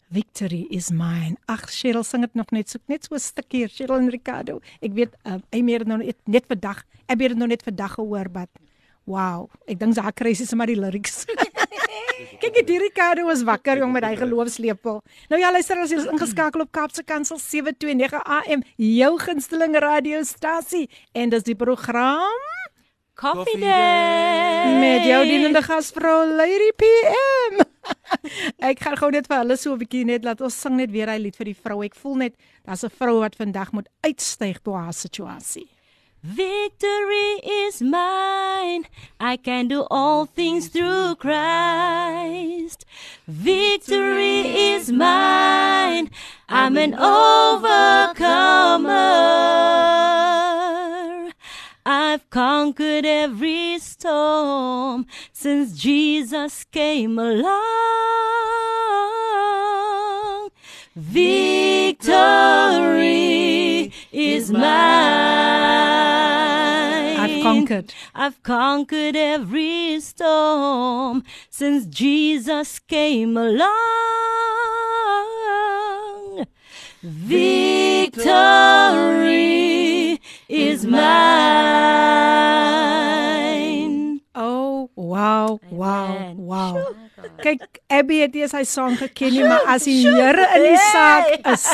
Victory 0.08 0.68
is 0.70 0.90
mine. 0.90 1.36
Ag, 1.46 1.68
Cheryl 1.68 2.04
sing 2.04 2.24
dit 2.24 2.34
nog 2.34 2.50
net 2.56 2.70
so 2.70 2.80
net 2.88 3.04
so 3.04 3.16
'n 3.16 3.20
stukkie, 3.20 3.68
Cheryl 3.68 3.98
en 3.98 4.10
Ricardo. 4.10 4.62
Ek 4.80 4.94
weet 4.96 5.12
uh, 5.28 5.42
hy 5.52 5.62
meer 5.62 5.84
nou 5.86 5.98
net, 5.98 6.16
net 6.24 6.48
vandag. 6.48 6.86
Ek 7.12 7.20
het 7.20 7.36
dit 7.36 7.38
nou 7.38 7.50
net 7.52 7.64
vandag 7.64 7.92
gehoor, 8.00 8.32
but 8.32 8.50
wow, 9.04 9.50
ek 9.68 9.80
dink 9.80 10.00
sy 10.00 10.12
kry 10.16 10.34
sy 10.34 10.48
sommer 10.48 10.72
die 10.72 10.80
lyrics. 10.80 11.26
Kyk, 12.40 12.62
die 12.64 12.80
Ricardo 12.80 13.26
was 13.28 13.44
wakker 13.44 13.84
jong 13.84 13.92
met 13.92 14.08
hy 14.08 14.16
geloofslepel. 14.16 15.02
Nou 15.28 15.42
ja, 15.42 15.52
luister 15.52 15.76
as 15.76 15.92
jy 15.92 16.00
is 16.06 16.08
ingeskakel 16.08 16.64
op 16.64 16.72
Kapse 16.72 17.04
Kansel 17.04 17.36
729 17.36 18.24
AM, 18.24 18.64
jou 18.80 19.12
gunsteling 19.20 19.76
radiostasie 19.76 20.88
en 21.12 21.36
dis 21.36 21.44
die 21.52 21.58
program 21.58 22.61
Coffee 23.22 23.60
Day 23.60 24.80
met 24.80 25.04
jou 25.06 25.26
dienende 25.26 25.62
gasvrou 25.62 26.26
Lady 26.36 26.72
PM. 26.76 27.60
ek 28.72 28.82
gaan 28.82 28.98
gou 28.98 29.12
net 29.14 29.28
vir 29.30 29.44
hulle 29.44 29.58
so 29.62 29.76
'n 29.76 29.82
bietjie 29.84 30.06
net 30.10 30.26
laat 30.26 30.42
ons 30.42 30.58
sing 30.58 30.74
net 30.80 30.90
weer 30.90 31.06
hy 31.06 31.20
lied 31.22 31.38
vir 31.38 31.52
die 31.52 31.60
vrou. 31.66 31.86
Ek 31.86 31.94
voel 31.94 32.18
net 32.24 32.34
daar's 32.66 32.82
'n 32.82 32.90
vrou 32.90 33.22
wat 33.22 33.38
vandag 33.38 33.70
moet 33.78 33.86
uitstyg 34.02 34.58
bo 34.66 34.74
haar 34.74 34.98
situasie. 34.98 35.70
Victory 36.24 37.42
is 37.46 37.82
mine. 37.82 38.90
I 39.20 39.38
can 39.38 39.68
do 39.68 39.86
all 39.92 40.26
things 40.26 40.70
through 40.70 41.16
Christ. 41.22 42.86
Victory 43.28 44.50
is 44.74 44.90
mine. 44.90 46.10
I'm 46.50 46.76
an 46.78 46.94
overcomer. 46.98 48.42
I've 51.86 52.30
conquered 52.30 53.06
every 53.06 53.80
storm 53.80 55.08
since 55.34 55.74
Jesus 55.74 56.64
came 56.66 57.18
along. 57.18 57.50
Victory 60.96 62.12
is 64.12 64.52
mine. 64.52 64.62
I've 67.20 67.42
conquered. 67.42 67.94
I've 68.14 68.44
conquered 68.44 69.16
every 69.16 70.00
storm 70.02 71.24
since 71.50 71.88
Jesus 71.88 72.78
came 72.78 73.38
along. 73.38 73.72
Victory 77.02 78.22
is 80.52 80.84
mine. 80.86 81.02
Oh, 84.36 84.90
wow, 84.96 85.60
wow, 85.72 86.32
wow. 86.36 86.96
Kyk, 87.42 87.62
Abby 87.92 88.22
het 88.24 88.36
eers 88.38 88.54
hy 88.56 88.64
saam 88.66 88.96
geken 88.98 89.34
nie, 89.34 89.44
maar 89.46 89.66
as 89.70 89.84
die 89.86 90.06
Here 90.06 90.46
in 90.56 90.64
die 90.66 90.78
saak 90.80 91.28
is. 91.52 91.66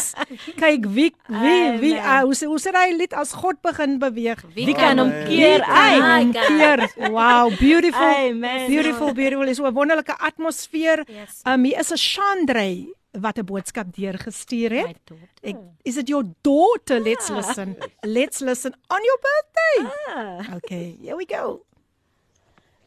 Kyk 0.59 0.87
wie 0.91 1.11
wie 1.29 1.61
wie 1.81 1.93
uh, 1.95 2.23
hoe 2.25 2.35
hoe 2.35 2.59
sê 2.59 2.73
hy 2.75 2.91
lied 2.95 3.13
as 3.15 3.31
God 3.37 3.61
begin 3.63 3.97
beweeg? 4.01 4.41
Wie 4.55 4.73
kan 4.75 4.99
hom 4.99 5.11
keer 5.27 5.63
uit? 5.63 6.35
Keer. 6.47 6.87
Wow, 7.13 7.51
beautiful. 7.59 8.03
Amen. 8.03 8.67
Beautiful, 8.67 9.13
beautiful. 9.13 9.47
Is 9.47 9.59
'n 9.61 9.73
wonderlike 9.73 10.15
atmosfeer. 10.17 11.05
Um 11.45 11.63
hier 11.63 11.79
is 11.79 11.91
'n 11.91 11.97
Chandray 11.99 12.87
wat 13.21 13.37
'n 13.37 13.45
boodskap 13.45 13.95
deurgestuur 13.95 14.71
het. 14.71 14.99
Ek, 15.41 15.57
is 15.83 15.97
it 15.97 16.07
your 16.07 16.25
daughter? 16.41 16.99
Let's 16.99 17.29
listen. 17.29 17.77
Let's 18.01 18.39
listen 18.39 18.73
on 18.87 18.99
your 19.03 19.19
birthday. 19.27 19.77
Ah. 20.07 20.55
Okay, 20.55 20.97
here 21.01 21.15
we 21.15 21.25
go. 21.25 21.61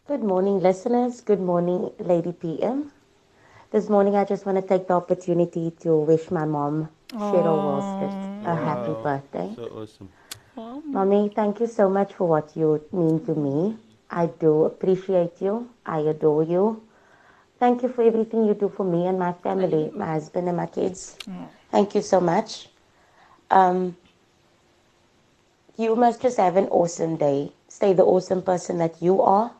Good 0.06 0.22
morning, 0.22 0.60
listeners. 0.60 1.22
Good 1.24 1.40
morning, 1.40 1.90
Lady 1.98 2.32
PM. 2.32 2.90
This 3.70 3.88
morning, 3.88 4.16
I 4.16 4.24
just 4.24 4.44
want 4.44 4.58
to 4.58 4.66
take 4.66 4.86
the 4.88 4.94
opportunity 4.94 5.70
to 5.82 5.96
wish 5.96 6.30
my 6.30 6.44
mom, 6.44 6.88
Cheryl 7.12 7.58
Wolsters, 7.62 8.44
a 8.44 8.54
happy 8.56 8.94
birthday. 9.02 9.54
So 9.54 9.68
awesome. 9.70 10.08
Mommy, 10.84 11.30
thank 11.34 11.60
you 11.60 11.68
so 11.68 11.88
much 11.88 12.12
for 12.14 12.26
what 12.26 12.56
you 12.56 12.82
mean 12.92 13.24
to 13.26 13.34
me. 13.34 13.76
I 14.10 14.26
do 14.26 14.64
appreciate 14.64 15.40
you. 15.40 15.68
I 15.86 16.00
adore 16.00 16.42
you. 16.42 16.82
Thank 17.60 17.82
you 17.82 17.90
for 17.90 18.02
everything 18.02 18.46
you 18.46 18.54
do 18.54 18.70
for 18.70 18.84
me 18.84 19.06
and 19.06 19.18
my 19.18 19.34
family, 19.34 19.90
my 19.94 20.06
husband 20.06 20.48
and 20.48 20.56
my 20.56 20.64
kids. 20.64 21.18
Thank 21.70 21.94
you 21.94 22.00
so 22.00 22.18
much. 22.18 22.70
Um, 23.50 23.98
you 25.76 25.94
must 25.94 26.22
just 26.22 26.38
have 26.38 26.56
an 26.56 26.68
awesome 26.68 27.16
day. 27.16 27.52
Stay 27.68 27.92
the 27.92 28.02
awesome 28.02 28.40
person 28.40 28.78
that 28.78 29.02
you 29.02 29.20
are. 29.20 29.52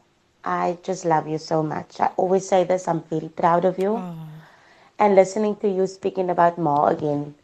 I 0.43 0.79
just 0.83 1.05
love 1.05 1.29
you 1.29 1.37
so 1.37 1.63
much. 1.63 2.01
I 2.01 2.07
always 2.17 2.49
say 2.49 2.65
this, 2.65 2.89
I'm 2.89 3.03
very 3.03 3.29
proud 3.29 3.67
of 3.67 3.79
you. 3.79 3.97
Oh. 3.97 4.15
And 4.99 5.15
listening 5.15 5.57
to 5.57 5.69
you 5.69 5.87
speaking 5.87 6.31
about 6.31 6.57
Ma 6.57 6.87
again, 6.87 7.35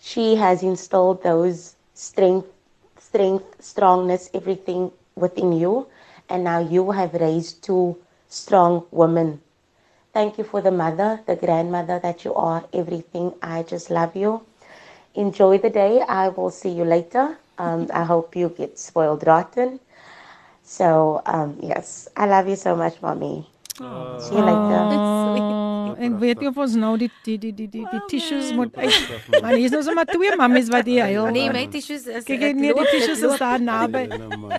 she 0.00 0.36
has 0.36 0.62
instilled 0.62 1.22
those 1.22 1.76
strength, 1.92 2.48
strength, 2.98 3.62
strongness, 3.62 4.30
everything 4.32 4.92
within 5.14 5.52
you. 5.52 5.88
And 6.30 6.44
now 6.44 6.60
you 6.60 6.90
have 6.92 7.12
raised 7.12 7.62
two 7.62 7.98
strong 8.30 8.86
women 8.90 9.42
Thank 10.12 10.38
you 10.38 10.44
for 10.44 10.60
the 10.60 10.70
mother, 10.70 11.20
the 11.26 11.36
grandmother 11.36 11.98
that 12.00 12.24
you 12.24 12.34
are, 12.34 12.64
everything. 12.72 13.34
I 13.42 13.62
just 13.62 13.90
love 13.90 14.16
you. 14.16 14.42
Enjoy 15.14 15.58
the 15.58 15.70
day. 15.70 16.00
I 16.02 16.28
will 16.28 16.50
see 16.50 16.70
you 16.70 16.84
later. 16.84 17.38
Um, 17.58 17.88
I 17.92 18.04
hope 18.04 18.36
you 18.36 18.48
get 18.50 18.78
spoiled 18.78 19.26
rotten. 19.26 19.80
So, 20.62 21.22
um, 21.26 21.58
yes, 21.62 22.08
I 22.16 22.26
love 22.26 22.48
you 22.48 22.56
so 22.56 22.76
much, 22.76 23.02
mommy. 23.02 23.48
Oh. 23.80 24.18
See 24.18 24.34
you 24.34 24.42
later. 24.42 24.96
Oh. 24.98 25.70
en 26.00 26.16
weet 26.20 26.40
jy 26.40 26.48
of 26.50 26.58
ons 26.60 26.74
nou 26.80 26.92
die 27.00 27.08
die 27.24 27.36
die 27.40 27.50
die 27.56 27.66
die, 27.70 27.82
die 27.84 28.00
tissues 28.10 28.52
moet 28.56 28.76
uit. 28.76 28.96
Maar 29.42 29.56
hier 29.56 29.66
is 29.68 29.74
nou 29.74 29.82
sommer 29.84 30.08
twee 30.08 30.36
mammies 30.38 30.70
wat 30.72 30.88
hier 30.88 31.04
huil. 31.08 31.28
Nee, 31.34 31.50
my 31.52 31.66
tissues 31.72 32.06
is 32.18 32.26
Kyk 32.28 32.44
net 32.56 32.78
die 32.78 32.86
tissues 32.92 33.24
is 33.28 33.42
daar 33.42 33.60
naby. 33.62 34.06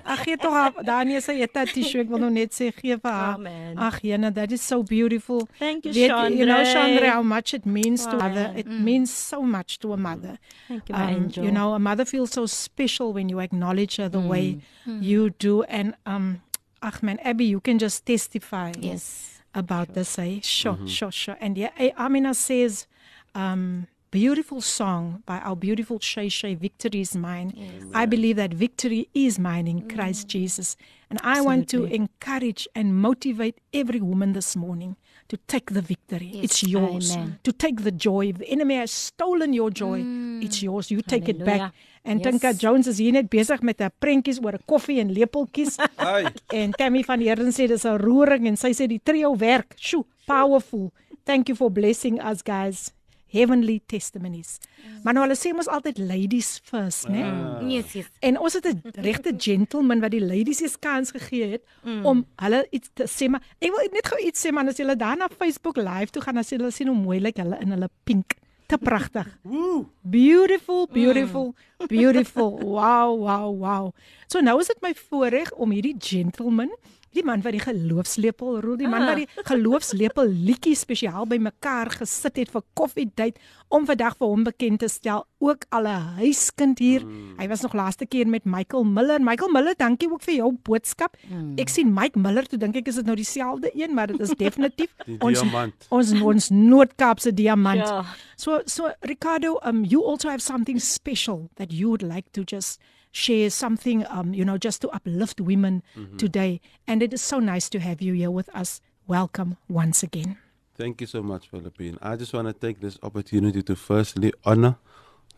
Ag 0.02 0.24
gee 0.26 0.38
tog 0.42 0.56
haar 0.58 0.76
daar 0.86 1.08
nie 1.08 1.22
sy 1.22 1.40
het 1.42 1.58
'n 1.58 1.72
tissue 1.74 2.04
ek 2.04 2.12
wil 2.14 2.22
nou 2.26 2.32
net 2.34 2.54
sê 2.54 2.70
gee 2.76 2.98
vir 2.98 3.12
haar. 3.12 3.40
Ag 3.76 4.02
Jana, 4.02 4.32
that 4.32 4.52
is 4.52 4.62
so 4.62 4.84
beautiful. 4.84 5.48
Thank 5.60 5.86
you 5.86 5.94
Chandra. 5.94 6.30
You 6.30 6.46
know 6.46 6.64
Chandra 6.64 7.12
how 7.18 7.24
much 7.24 7.54
it 7.54 7.66
means 7.66 8.06
wow. 8.06 8.12
to 8.12 8.18
mother. 8.18 8.54
It 8.56 8.68
mm. 8.68 8.84
means 8.84 9.14
so 9.14 9.42
much 9.42 9.80
to 9.80 9.94
a 9.94 9.98
mother. 9.98 10.38
Thank 10.68 10.90
you, 10.90 10.96
my 10.96 11.14
um, 11.14 11.24
angel. 11.24 11.46
You 11.46 11.52
know, 11.52 11.74
a 11.74 11.80
mother 11.80 12.06
feels 12.06 12.32
so 12.32 12.46
special 12.46 13.14
when 13.14 13.30
you 13.30 13.40
acknowledge 13.40 13.98
her 13.98 14.10
the 14.10 14.22
mm. 14.22 14.28
way 14.28 14.58
mm. 14.88 15.02
you 15.02 15.30
do 15.30 15.64
and 15.64 15.96
um 16.06 16.42
ag 16.82 17.04
man 17.04 17.20
Abby, 17.24 17.46
you 17.46 17.60
can 17.60 17.80
just 17.80 18.06
testify. 18.06 18.72
Yes 18.80 19.32
about 19.54 19.88
sure. 19.88 19.96
this. 19.96 20.20
Eh? 20.20 20.40
Sure, 20.42 20.74
mm-hmm. 20.74 20.86
sure, 20.88 21.12
sure. 21.12 21.38
And 21.40 21.58
yeah, 21.58 21.72
eh, 21.78 21.92
Amina 21.98 22.34
says, 22.34 22.88
um, 23.36 23.88
beautiful 24.12 24.62
song 24.62 25.24
by 25.26 25.40
our 25.40 25.56
beautiful 25.56 26.00
Shay 26.00 26.30
Shay, 26.30 26.56
Victory 26.56 27.02
is 27.02 27.16
Mine. 27.16 27.54
Yes. 27.56 27.84
I 27.94 28.06
believe 28.06 28.36
that 28.36 28.54
victory 28.54 29.10
is 29.14 29.40
mine 29.40 29.68
in 29.68 29.84
mm. 29.84 29.96
Christ 29.96 30.28
Jesus. 30.28 30.76
And 31.10 31.20
I 31.24 31.40
Absolutely. 31.40 31.46
want 31.46 31.70
to 31.70 31.86
encourage 31.86 32.68
and 32.76 32.96
motivate 32.96 33.60
every 33.74 34.02
woman 34.02 34.34
this 34.34 34.56
morning 34.56 34.98
to 35.32 35.38
take 35.48 35.74
the 35.74 35.82
victory. 35.82 36.30
Yes, 36.34 36.44
it's 36.44 36.60
yours. 36.68 37.12
amen. 37.16 37.40
To 37.44 37.52
take 37.54 37.84
the 37.84 37.92
joy. 37.96 38.28
If 38.32 38.38
the 38.38 38.48
enemy 38.52 38.76
has 38.76 38.92
stolen 38.92 39.54
your 39.54 39.72
joy, 39.72 40.00
Mm. 40.04 40.44
it's 40.44 40.60
yours. 40.62 40.90
You 40.92 41.02
take 41.02 41.30
it 41.30 41.38
Hallelujah. 41.40 41.72
back. 41.72 41.74
En 42.04 42.18
Yes. 42.18 42.26
Tinka 42.28 42.52
Jones 42.54 42.88
is 42.88 42.98
hier 42.98 43.12
net 43.12 43.30
besig 43.30 43.62
met 43.62 43.80
'n 43.82 43.92
prentjies 44.00 44.40
oor 44.44 44.54
'n 44.54 44.64
koffie 44.66 45.00
en 45.00 45.12
lepeltjies. 45.14 45.78
Ai. 45.98 46.26
en 46.50 46.72
Tammy 46.72 47.04
van 47.04 47.20
Heerden 47.20 47.52
sê 47.54 47.68
dis 47.68 47.84
'n 47.86 47.98
roering 47.98 48.48
en 48.48 48.58
sy 48.58 48.72
sê 48.74 48.88
die 48.88 49.00
trio 49.04 49.36
werk. 49.38 49.74
Sjoe, 49.78 50.04
powerful. 50.26 50.92
Thank 51.24 51.48
you 51.48 51.56
for 51.56 51.70
blessing 51.72 52.20
us 52.22 52.42
guys. 52.44 52.92
Heavenly 53.32 53.80
testimonies. 53.88 54.58
Maar 55.04 55.16
nou 55.16 55.24
hulle 55.26 55.38
sê 55.40 55.54
mos 55.56 55.70
altyd 55.72 56.02
ladies 56.04 56.60
first, 56.68 57.08
né? 57.08 57.24
Nee? 57.24 57.78
Yes, 57.78 57.94
yes. 57.96 58.10
En 58.20 58.40
ons 58.40 58.54
het 58.54 58.68
'n 58.68 58.82
regte 59.00 59.34
gentleman 59.38 60.00
wat 60.00 60.12
die 60.12 60.26
ladies 60.26 60.62
eens 60.62 60.80
kans 60.80 61.12
gegee 61.12 61.48
het 61.56 61.64
mm. 61.84 62.06
om 62.06 62.26
hulle 62.36 62.68
iets 62.72 62.90
te 62.94 63.08
sê 63.08 63.30
maar 63.30 63.42
ek 63.60 63.72
wil 63.72 63.88
net 63.92 64.08
gou 64.08 64.20
iets 64.20 64.46
sê 64.46 64.52
man 64.52 64.68
as 64.68 64.78
julle 64.78 64.96
daar 64.96 65.18
na 65.18 65.30
Facebook 65.38 65.78
live 65.78 66.12
toe 66.12 66.22
gaan 66.22 66.36
dan 66.36 66.44
sê 66.44 66.58
hulle 66.58 66.72
sien 66.72 66.88
hoe 66.88 66.98
mooi 66.98 67.20
lyk 67.20 67.38
hulle 67.38 67.58
in 67.62 67.72
hulle 67.72 67.90
pink. 68.04 68.36
Te 68.68 68.78
pragtig. 68.78 69.28
Beautiful, 70.02 70.88
beautiful, 70.88 71.56
beautiful. 71.88 72.60
Wow, 72.60 73.20
wow, 73.20 73.60
wow. 73.60 73.94
So 74.28 74.40
nou 74.40 74.60
is 74.60 74.68
dit 74.68 74.82
my 74.82 74.94
voorreg 74.94 75.52
om 75.52 75.72
hierdie 75.72 75.96
gentleman 76.00 76.72
Die 77.17 77.23
man 77.25 77.41
wat 77.41 77.53
die 77.53 77.61
geloofslepel 77.65 78.61
rol, 78.61 78.77
die 78.77 78.89
man 78.89 79.07
wat 79.07 79.17
die 79.17 79.27
geloofslepel 79.49 80.29
liedjie 80.29 80.75
spesiaal 80.77 81.25
bymekaar 81.27 81.89
gesit 81.91 82.37
het 82.37 82.51
vir 82.53 82.63
koffiedייט 82.77 83.39
om 83.73 83.87
vandag 83.89 84.19
vir 84.19 84.29
hom 84.29 84.45
bekend 84.45 84.81
te 84.81 84.89
stel, 84.89 85.25
ook 85.41 85.65
al 85.71 85.87
'n 85.89 86.03
huiskind 86.21 86.79
hier. 86.79 87.07
Mm. 87.07 87.39
Hy 87.39 87.49
was 87.49 87.63
nog 87.63 87.73
laaste 87.73 88.07
keer 88.07 88.29
met 88.29 88.45
Michael 88.45 88.85
Miller. 88.85 89.21
Michael 89.21 89.51
Miller, 89.51 89.75
dankie 89.77 90.11
ook 90.13 90.23
vir 90.23 90.35
jou 90.35 90.53
boodskap. 90.63 91.17
Mm. 91.29 91.55
Ek 91.59 91.69
sien 91.69 91.95
Mike 91.95 92.19
Miller, 92.19 92.47
toe 92.47 92.59
dink 92.59 92.77
ek 92.77 92.89
is 92.89 92.95
dit 92.95 93.05
nou 93.05 93.17
dieselfde 93.17 93.71
een, 93.75 93.95
maar 93.95 94.07
dit 94.07 94.21
is 94.21 94.31
definitief 94.37 94.93
Die 95.07 95.17
ons 95.21 95.41
diamant. 95.41 95.87
ons 95.89 96.13
ons 96.21 96.49
Noord-Kaapse 96.51 97.33
diamant. 97.35 97.79
Ja. 97.89 98.05
So 98.37 98.61
so 98.67 98.91
Ricardo, 99.01 99.59
um 99.65 99.85
you 99.85 100.05
also 100.05 100.29
have 100.29 100.43
something 100.43 100.79
special 100.81 101.49
that 101.55 101.73
you 101.73 101.89
would 101.89 102.03
like 102.03 102.29
to 102.33 102.43
just 102.45 102.79
share 103.12 103.50
something 103.50 104.06
um 104.08 104.34
you 104.34 104.46
know 104.46 104.58
just 104.58 104.82
to 104.82 104.90
uplift 104.90 105.42
women 105.42 105.84
mm-hmm. 105.98 106.18
today 106.18 106.62
and 106.88 107.04
it 107.04 107.14
is 107.14 107.22
so 107.22 107.40
nice 107.40 107.70
to 107.70 107.80
have 107.80 108.02
you 108.02 108.14
here 108.14 108.32
with 108.32 108.50
us. 108.56 108.82
Welcome 109.08 109.58
once 109.68 110.04
again. 110.04 110.38
Thank 110.76 111.02
you 111.02 111.08
so 111.08 111.22
much, 111.22 111.50
Philippine. 111.50 111.98
I 112.02 112.16
just 112.16 112.34
want 112.34 112.48
to 112.48 112.54
take 112.54 112.80
this 112.80 112.98
opportunity 113.04 113.62
to 113.64 113.76
firstly 113.76 114.34
honor 114.46 114.78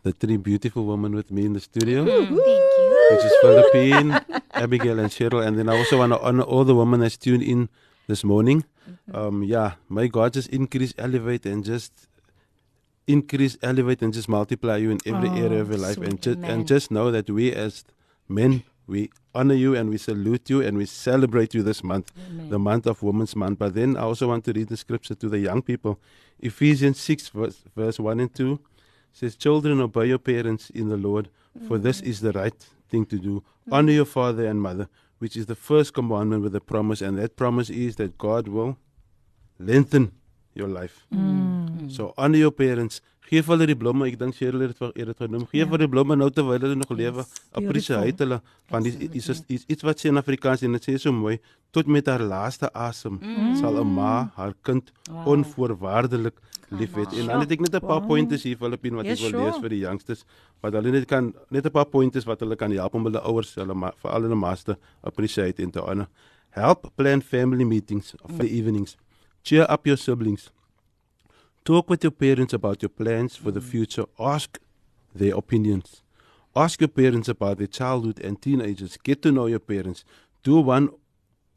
the 0.03 0.11
three 0.11 0.37
beautiful 0.37 0.85
women 0.85 1.15
with 1.15 1.31
me 1.31 1.45
in 1.45 1.53
the 1.53 1.59
studio, 1.59 2.05
Thank 2.05 2.29
you. 2.29 3.07
which 3.11 3.25
is 3.25 3.33
Philippine, 3.41 4.11
Abigail, 4.53 4.99
and 4.99 5.09
Cheryl. 5.09 5.45
And 5.45 5.57
then 5.57 5.69
I 5.69 5.77
also 5.77 5.97
want 5.97 6.13
to 6.13 6.19
honor 6.21 6.43
all 6.43 6.63
the 6.63 6.75
women 6.75 6.99
that's 6.99 7.17
tuned 7.17 7.43
in 7.43 7.69
this 8.07 8.23
morning. 8.23 8.63
Um, 9.13 9.43
yeah, 9.43 9.73
may 9.89 10.07
God 10.07 10.33
just 10.33 10.49
increase, 10.49 10.93
elevate, 10.97 11.45
and 11.45 11.63
just 11.63 12.07
increase, 13.07 13.57
elevate, 13.61 14.01
and 14.01 14.13
just 14.13 14.29
multiply 14.29 14.77
you 14.77 14.91
in 14.91 14.99
every 15.05 15.29
Oh, 15.29 15.35
area 15.45 15.61
of 15.61 15.69
your 15.69 15.77
life. 15.79 15.97
And, 15.97 16.21
ju- 16.21 16.37
and 16.43 16.67
just 16.67 16.91
know 16.91 17.11
that 17.11 17.29
we 17.29 17.51
as 17.53 17.83
men, 18.29 18.63
we 18.87 19.09
honor 19.35 19.55
you 19.55 19.75
and 19.75 19.89
we 19.89 19.97
salute 19.97 20.49
you 20.49 20.61
and 20.61 20.77
we 20.77 20.85
celebrate 20.85 21.53
you 21.53 21.63
this 21.63 21.83
month, 21.83 22.11
the 22.49 22.59
month 22.59 22.85
of 22.85 23.01
Women's 23.03 23.35
Month. 23.35 23.59
But 23.59 23.73
then 23.75 23.97
I 23.97 24.01
also 24.01 24.27
want 24.27 24.45
to 24.45 24.53
read 24.53 24.67
the 24.69 24.77
scripture 24.77 25.15
to 25.15 25.29
the 25.29 25.39
young 25.39 25.61
people. 25.61 25.99
Ephesians 26.39 26.99
6, 26.99 27.29
verse, 27.29 27.63
verse 27.75 27.99
1 27.99 28.19
and 28.19 28.33
2 28.33 28.59
says, 29.11 29.35
Children, 29.35 29.79
obey 29.81 30.07
your 30.07 30.17
parents 30.17 30.69
in 30.69 30.89
the 30.89 30.97
Lord, 30.97 31.29
for 31.67 31.77
this 31.77 32.01
is 32.01 32.21
the 32.21 32.31
right 32.31 32.65
thing 32.89 33.05
to 33.07 33.17
do. 33.17 33.43
Honor 33.71 33.91
your 33.93 34.05
father 34.05 34.45
and 34.45 34.61
mother, 34.61 34.87
which 35.19 35.37
is 35.37 35.45
the 35.45 35.55
first 35.55 35.93
commandment 35.93 36.43
with 36.43 36.55
a 36.55 36.61
promise. 36.61 37.01
And 37.01 37.17
that 37.17 37.35
promise 37.35 37.69
is 37.69 37.95
that 37.97 38.17
God 38.17 38.47
will 38.47 38.77
lengthen 39.59 40.11
your 40.55 40.69
life. 40.69 41.05
So 41.89 42.13
honor 42.17 42.37
your 42.37 42.51
parents. 42.51 43.01
Geef 43.29 43.47
hulle 43.47 43.65
die 43.65 43.75
blomme. 43.75 44.05
Ek 44.05 44.17
dink 44.19 44.35
Cheryl 44.35 44.61
het 44.61 44.69
dit 44.73 44.77
vir 44.77 44.91
dit 45.07 45.17
genoem. 45.17 45.45
Geef 45.47 45.67
hulle 45.71 45.77
die 45.79 45.87
blomme 45.87 46.15
nou 46.15 46.29
terwyl 46.29 46.59
hulle 46.59 46.75
nog 46.75 46.89
lewe. 46.91 47.23
Appreciate 47.53 48.17
hulle 48.19 48.41
want 48.69 48.83
dis 48.85 48.95
is 48.95 49.29
is 49.29 49.43
is 49.47 49.65
iets 49.67 49.83
wat 49.83 49.97
sê 49.99 50.09
in 50.11 50.17
Afrikaans 50.17 50.61
en 50.63 50.71
dit 50.73 50.81
sê 50.89 50.97
so 50.99 51.11
mooi 51.11 51.39
tot 51.71 51.87
met 51.87 52.05
haar 52.07 52.19
laaste 52.21 52.69
asem 52.73 53.19
sal 53.59 53.79
'n 53.81 53.87
ma 53.95 54.31
haar 54.35 54.53
kind 54.61 54.91
onvoorwaardelik 55.25 56.33
liefhet. 56.73 57.13
En 57.13 57.27
dan 57.27 57.39
het 57.43 57.51
ek 57.51 57.59
net 57.61 57.75
'n 57.75 57.85
paar 57.87 58.01
pointers 58.01 58.43
hier 58.43 58.57
Filippine 58.57 58.95
wat 58.95 59.05
Ja, 59.05 59.11
ek 59.13 59.19
wil 59.19 59.29
sure. 59.29 59.43
lees 59.45 59.57
vir 59.61 59.69
die 59.69 59.79
youngsters 59.79 60.25
wat 60.61 60.73
hulle 60.73 60.91
net 60.91 61.05
kan 61.07 61.33
net 61.49 61.65
'n 61.65 61.71
paar 61.71 61.85
pointers 61.85 62.25
wat 62.25 62.39
hulle 62.39 62.55
kan 62.55 62.71
help 62.71 62.93
om 62.95 63.03
hulle 63.05 63.21
ouers 63.21 63.55
hulle 63.55 63.73
veral 64.01 64.21
hulle 64.21 64.35
ma's 64.35 64.63
te 64.63 64.75
appreciate 65.03 65.59
en 65.63 65.71
te 65.71 65.79
honor. 65.79 66.07
Help 66.51 66.91
plan 66.95 67.21
family 67.21 67.63
meetings 67.63 68.15
for 68.27 68.37
the 68.37 68.49
evenings. 68.49 68.97
Cheer 69.43 69.65
up 69.67 69.85
your 69.85 69.97
siblings. 69.97 70.49
Talk 71.65 71.89
with 71.89 72.03
your 72.03 72.11
parents 72.11 72.53
about 72.53 72.81
your 72.81 72.89
plans 72.89 73.35
for 73.35 73.51
the 73.51 73.59
mm. 73.59 73.63
future. 73.63 74.05
Ask 74.19 74.59
their 75.13 75.35
opinions. 75.35 76.01
Ask 76.55 76.79
your 76.81 76.87
parents 76.87 77.27
about 77.27 77.57
their 77.57 77.67
childhood 77.67 78.19
and 78.19 78.41
teenagers. 78.41 78.97
Get 78.97 79.21
to 79.23 79.31
know 79.31 79.47
your 79.47 79.59
parents. 79.59 80.05
Do 80.43 80.59
one 80.59 80.89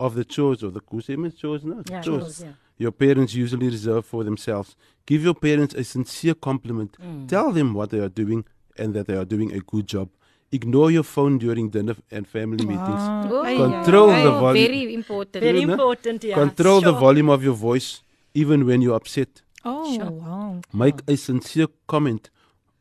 of 0.01 0.15
the 0.15 0.25
chores 0.25 0.63
or 0.63 0.71
the 0.71 0.81
kusemen 0.81 1.37
chores, 1.37 1.65
no? 1.65 1.83
Yeah, 1.89 2.01
chores. 2.03 2.23
chores, 2.23 2.43
yeah. 2.43 2.53
Your 2.79 2.93
parents 2.93 3.35
usually 3.35 3.69
reserve 3.69 4.05
for 4.05 4.25
themselves. 4.25 4.77
Give 5.07 5.23
your 5.23 5.35
parents 5.35 5.75
a 5.75 5.85
sincere 5.85 6.35
compliment. 6.35 6.97
Mm. 7.01 7.29
Tell 7.29 7.53
them 7.53 7.73
what 7.73 7.91
they 7.91 7.99
are 8.01 8.09
doing 8.09 8.45
and 8.77 8.95
that 8.95 9.07
they 9.07 9.17
are 9.17 9.25
doing 9.25 9.53
a 9.53 9.61
good 9.61 9.87
job. 9.87 10.09
Ignore 10.53 10.91
your 10.93 11.03
phone 11.03 11.39
during 11.39 11.71
dinner 11.71 11.97
and 12.11 12.27
family 12.27 12.65
ah. 12.65 12.71
meetings. 12.71 13.05
Oh, 13.33 13.71
Control 13.71 14.11
oh, 14.11 14.17
yeah. 14.17 14.23
the 14.23 14.33
Oh, 14.33 14.41
volume. 14.41 14.67
Very 14.67 14.95
important. 14.95 15.43
Very 15.43 15.63
important, 15.63 16.25
yeah. 16.25 16.35
Control 16.35 16.81
the 16.81 16.93
volume 16.93 17.29
of 17.31 17.43
your 17.43 17.55
voice 17.55 18.03
even 18.35 18.67
when 18.67 18.81
you're 18.81 18.95
upset. 18.95 19.43
Oh, 19.65 19.99
wow. 19.99 20.61
Make 20.73 21.01
a 21.09 21.17
sincere 21.17 21.67
comment. 21.89 22.31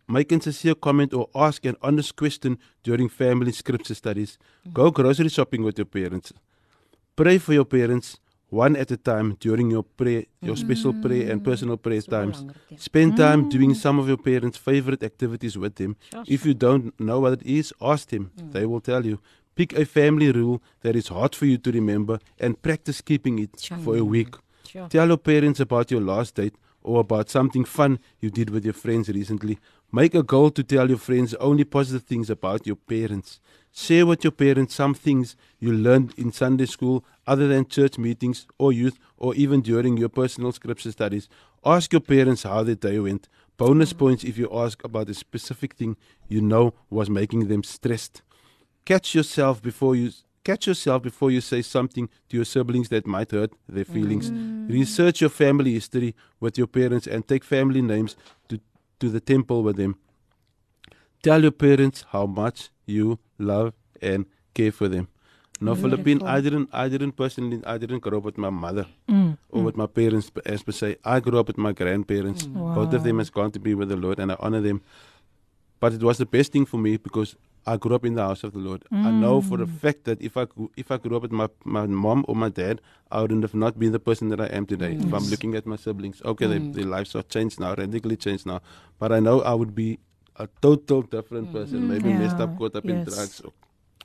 Make 0.08 0.32
a 0.32 0.40
sincere 0.40 0.76
comment 0.76 1.14
or 1.14 1.30
ask 1.34 1.66
an 1.66 1.76
honest 1.82 2.16
question 2.16 2.60
during 2.84 3.10
family 3.10 3.52
scripture 3.52 3.96
studies. 3.96 4.38
Go 4.72 4.92
grocery 4.92 5.30
shopping 5.30 5.64
with 5.64 5.80
your 5.80 5.86
parents. 5.86 6.32
Pray 7.16 7.40
for 7.40 7.54
your 7.54 7.66
parents 7.66 8.18
one 8.50 8.76
at 8.76 8.92
a 8.92 8.98
time 8.98 9.36
during 9.40 9.72
your 9.72 9.84
prayer, 9.84 10.26
your 10.42 10.56
special 10.56 10.94
prayer 10.94 11.32
and 11.32 11.44
personal 11.44 11.78
prayer 11.78 12.02
times. 12.02 12.46
Spend 12.78 13.18
time 13.18 13.50
doing 13.50 13.74
some 13.74 14.00
of 14.00 14.08
your 14.08 14.18
parents' 14.18 14.58
favorite 14.58 15.04
activities 15.04 15.58
with 15.58 15.76
them. 15.76 15.96
If 16.28 16.46
you 16.46 16.54
don't 16.54 16.98
know 17.00 17.20
what 17.22 17.34
it 17.34 17.44
is, 17.44 17.74
ask 17.82 18.10
them. 18.10 18.32
They 18.52 18.66
will 18.66 18.82
tell 18.82 19.06
you. 19.06 19.20
Pick 19.56 19.74
a 19.74 19.86
family 19.86 20.32
rule 20.32 20.62
that 20.82 20.96
is 20.96 21.08
hard 21.08 21.34
for 21.34 21.46
you 21.46 21.58
to 21.60 21.72
remember 21.72 22.20
and 22.38 22.62
practice 22.62 23.02
keeping 23.02 23.40
it 23.40 23.52
for 23.84 23.96
a 23.98 24.04
week. 24.04 24.36
Tell 24.90 25.08
your 25.08 25.18
parents 25.18 25.60
about 25.62 25.92
your 25.92 26.02
last 26.02 26.36
date 26.36 26.56
or 26.84 27.00
about 27.00 27.30
something 27.30 27.64
fun 27.64 28.00
you 28.20 28.30
did 28.30 28.50
with 28.50 28.66
your 28.66 28.74
friends 28.74 29.08
recently. 29.10 29.58
Make 29.96 30.14
a 30.14 30.24
goal 30.24 30.52
to 30.52 30.62
tell 30.62 30.90
your 30.90 30.98
friends 30.98 31.34
only 31.36 31.64
positive 31.64 32.04
things 32.04 32.30
about 32.30 32.68
your 32.68 32.76
parents. 32.76 33.40
Share 33.72 34.06
with 34.06 34.26
your 34.26 34.32
parents 34.32 34.76
some 34.76 34.94
things 34.94 35.38
you 35.58 35.72
learned 35.72 36.14
in 36.18 36.34
Sunday 36.34 36.66
school 36.66 37.06
other 37.26 37.48
than 37.48 37.66
church 37.66 37.98
meetings 37.98 38.46
or 38.58 38.74
youth 38.74 39.00
or 39.18 39.34
even 39.36 39.62
during 39.62 39.96
your 39.96 40.10
personal 40.10 40.52
scripture 40.52 40.92
studies. 40.92 41.30
Ask 41.64 41.94
your 41.94 42.02
parents 42.02 42.44
how 42.44 42.64
their 42.64 42.76
day 42.76 43.00
went. 43.00 43.30
Bonus 43.56 43.94
mm. 43.94 44.00
points 44.00 44.26
if 44.26 44.38
you 44.38 44.50
ask 44.52 44.84
about 44.84 45.10
a 45.10 45.14
specific 45.14 45.76
thing 45.76 45.96
you 46.28 46.42
know 46.42 46.74
was 46.90 47.10
making 47.10 47.48
them 47.48 47.64
stressed. 47.64 48.22
Catch 48.84 49.16
yourself 49.16 49.62
before 49.62 49.96
you 49.96 50.12
catch 50.44 50.68
yourself 50.68 51.04
before 51.04 51.32
you 51.32 51.40
say 51.40 51.62
something 51.62 52.10
to 52.28 52.36
your 52.36 52.46
siblings 52.46 52.90
that 52.90 53.08
might 53.08 53.32
hurt 53.32 53.54
their 53.70 53.86
feelings. 53.86 54.30
Mm. 54.30 54.70
Research 54.70 55.22
your 55.22 55.30
family 55.30 55.72
history 55.72 56.14
with 56.42 56.58
your 56.58 56.68
parents 56.68 57.08
and 57.08 57.26
take 57.26 57.46
family 57.46 57.82
names 57.82 58.18
to 58.50 58.60
to 59.00 59.10
the 59.10 59.20
temple 59.20 59.64
with 59.64 59.78
them. 59.78 59.98
Tell 61.24 61.42
your 61.42 61.52
parents 61.52 62.06
how 62.10 62.26
much 62.26 62.70
you 62.86 63.20
love 63.40 63.74
and 64.02 64.26
care 64.54 64.72
for 64.72 64.88
them. 64.88 65.08
Now, 65.62 65.74
Philippine, 65.74 66.22
I 66.22 66.42
didn't, 66.42 66.70
I 66.74 66.90
didn't 66.90 67.14
personally, 67.14 67.62
I 67.66 67.78
didn't 67.78 68.00
grow 68.00 68.18
up 68.18 68.26
with 68.26 68.38
my 68.38 68.50
mother 68.50 68.88
mm, 69.08 69.38
or 69.50 69.64
with 69.64 69.76
mm. 69.76 69.80
my 69.80 69.88
parents 69.88 70.30
as 70.46 70.64
per 70.64 70.74
se. 70.74 70.98
I 71.04 71.20
grew 71.22 71.40
up 71.40 71.48
with 71.48 71.58
my 71.58 71.72
grandparents. 71.72 72.46
Mm. 72.46 72.76
Both 72.76 72.94
of 72.94 73.04
them 73.04 73.20
has 73.20 73.30
gone 73.30 73.52
to 73.52 73.60
be 73.60 73.74
with 73.74 73.88
the 73.90 73.96
Lord, 73.96 74.20
and 74.20 74.34
I 74.34 74.36
honor 74.40 74.60
them. 74.60 74.82
But 75.80 75.94
it 75.94 76.04
was 76.04 76.18
the 76.18 76.26
best 76.26 76.52
thing 76.52 76.66
for 76.66 76.78
me 76.78 76.98
because 76.98 77.36
I 77.68 77.78
grew 77.78 77.96
up 77.96 78.06
in 78.06 78.14
the 78.14 78.22
house 78.22 78.44
of 78.44 78.54
the 78.54 78.60
Lord. 78.60 78.84
I 78.92 79.10
know 79.10 79.42
for 79.42 79.60
a 79.62 79.66
mm. 79.66 79.78
fact 79.80 80.04
that 80.06 80.22
if 80.22 80.38
I 80.38 80.46
if 80.78 80.92
I 80.92 80.98
grew 80.98 81.16
up 81.18 81.24
with 81.24 81.32
my 81.32 81.50
my 81.64 81.88
mom 81.88 82.24
or 82.28 82.36
my 82.36 82.50
dad, 82.50 82.80
I 83.12 83.22
wouldn't 83.22 83.42
have 83.42 83.56
not 83.56 83.80
been 83.80 83.92
the 83.92 84.00
person 84.00 84.30
that 84.30 84.40
I 84.40 84.46
am 84.48 84.66
today. 84.68 84.94
If 84.94 85.12
I'm 85.12 85.26
looking 85.34 85.56
at 85.56 85.66
my 85.66 85.76
siblings, 85.76 86.22
okay, 86.24 86.46
they, 86.46 86.60
mm. 86.60 86.74
their 86.74 86.86
lives 86.86 87.16
are 87.16 87.24
changed 87.24 87.60
now, 87.60 87.74
radically 87.76 88.18
changed 88.18 88.46
now. 88.46 88.62
But 89.00 89.12
I 89.12 89.20
know 89.20 89.42
I 89.42 89.54
would 89.56 89.74
be 89.74 90.00
a 90.38 90.48
total 90.62 91.02
different 91.02 91.50
mm. 91.50 91.54
person, 91.54 91.88
maybe 91.88 92.14
messed 92.14 92.38
up, 92.40 92.52
Yeah, 92.52 92.58
caught 92.58 92.76
up 92.76 92.86
in 92.86 93.04
drugs 93.04 93.42
or, 93.42 93.52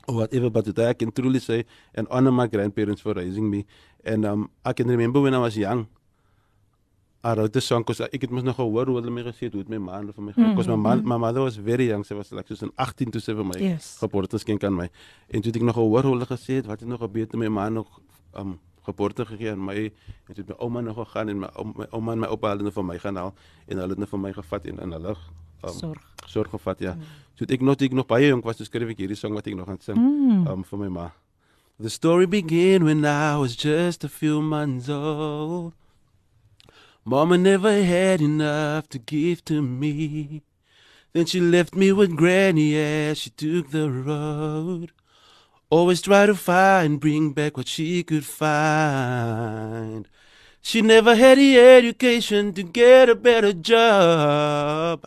or 0.07 0.15
whatever. 0.15 0.49
But 0.49 0.65
today 0.65 0.89
I 0.89 0.93
can 0.93 1.11
truly 1.11 1.39
say 1.39 1.65
and 1.93 2.07
honor 2.09 2.31
my 2.31 2.47
grandparents 2.47 3.01
for 3.01 3.13
raising 3.13 3.49
me. 3.49 3.65
And 4.03 4.25
um, 4.25 4.49
I 4.65 4.73
can 4.73 4.87
remember 4.87 5.21
when 5.21 5.35
I 5.35 5.39
was 5.39 5.55
young. 5.55 5.87
Wrote 7.23 7.53
the 7.53 7.61
song 7.61 7.83
because 7.85 8.01
ek 8.01 8.21
het 8.25 8.31
mos 8.33 8.41
nog 8.43 8.55
gehoor 8.57 8.89
hoe 8.89 8.95
hulle 8.97 9.11
my 9.13 9.21
gesê 9.21 9.45
het 9.45 9.53
hoe 9.53 9.61
het 9.61 9.69
my 9.69 9.77
ma 9.77 9.99
hulle 9.99 10.13
vir 10.15 10.23
my 10.25 10.33
because 10.33 10.67
my, 10.67 10.75
ma, 10.75 10.95
my 10.95 11.17
mother 11.21 11.43
was 11.45 11.55
very 11.61 11.85
young 11.91 12.01
sy 12.03 12.15
was 12.17 12.31
like 12.33 12.49
soos 12.49 12.63
in 12.65 12.71
18 12.81 13.11
toe 13.13 13.21
sy 13.21 13.35
vir 13.37 13.45
my 13.45 13.59
Yes. 13.61 13.97
geboorte 14.01 14.39
skenk 14.41 14.63
aan 14.65 14.73
my 14.73 14.87
en 15.29 15.41
toe 15.41 15.51
het 15.51 15.59
ek 15.61 15.67
nog 15.67 15.77
gehoor 15.77 16.07
hoe 16.09 16.15
hulle 16.15 16.25
gesê 16.25 16.57
het 16.61 16.65
wat 16.65 16.81
het 16.81 16.89
nog 16.89 16.99
gebeur 17.03 17.27
toe 17.29 17.37
my 17.39 17.47
ma 17.47 17.69
nog 17.69 17.99
um 18.33 18.57
geboorte 18.87 19.25
gegee 19.29 19.51
aan 19.51 19.61
my 19.61 19.77
en 19.85 20.33
toe 20.33 20.41
het 20.41 20.49
my 20.49 20.57
ouma 20.57 20.81
nog 20.81 20.97
gegaan 20.97 21.29
en 21.29 21.39
my 21.43 21.49
ouma, 21.53 21.73
my 21.77 21.87
ouma 21.91 22.11
en 22.17 22.19
my 22.25 22.27
oupa 22.33 22.55
hulle 22.55 22.65
het 22.65 22.73
vir 22.73 22.87
my 22.89 22.97
gaan 22.97 23.15
haal 23.21 23.33
en 23.67 23.77
hulle 23.77 23.93
het 23.93 24.01
net 24.01 24.09
vir 24.09 24.19
my 24.25 24.33
gevat 24.33 24.65
en 24.73 24.81
in 24.87 24.91
hulle 24.97 25.13
um, 25.13 25.75
Sorg. 25.77 26.01
sorg 26.25 26.49
gevat 26.49 26.79
ja. 26.79 26.93
Mm. 26.97 27.01
So 27.37 27.45
ek 27.45 27.61
nog 27.61 27.81
ek 27.85 27.93
nog 27.93 28.07
baie 28.09 28.27
jonk 28.31 28.43
was, 28.49 28.57
toe 28.57 28.65
skryf 28.65 28.89
ek 28.95 29.03
hierdie 29.05 29.17
song 29.19 29.37
wat 29.37 29.45
ek 29.45 29.55
nog 29.59 29.69
gaan 29.69 29.77
sing 29.85 29.97
mm. 30.01 30.47
um, 30.49 30.63
vir 30.65 30.79
my 30.81 30.89
ma. 30.89 31.11
The 31.81 31.89
story 31.89 32.25
began 32.25 32.83
when 32.83 33.05
I 33.05 33.37
was 33.37 33.55
just 33.55 34.03
a 34.03 34.09
few 34.09 34.41
months 34.41 34.89
old. 34.89 35.73
Mama 37.03 37.35
never 37.37 37.83
had 37.83 38.21
enough 38.21 38.87
to 38.89 38.99
give 38.99 39.43
to 39.45 39.61
me. 39.61 40.43
Then 41.13 41.25
she 41.25 41.39
left 41.39 41.75
me 41.75 41.91
with 41.91 42.15
Granny 42.15 42.77
as 42.77 43.17
she 43.17 43.31
took 43.31 43.71
the 43.71 43.89
road. 43.89 44.91
Always 45.71 46.01
try 46.01 46.27
to 46.27 46.35
find, 46.35 46.99
bring 46.99 47.31
back 47.31 47.57
what 47.57 47.67
she 47.67 48.03
could 48.03 48.23
find. 48.23 50.07
She 50.61 50.83
never 50.83 51.15
had 51.15 51.39
the 51.39 51.57
education 51.57 52.53
to 52.53 52.61
get 52.61 53.09
a 53.09 53.15
better 53.15 53.53
job. 53.53 55.05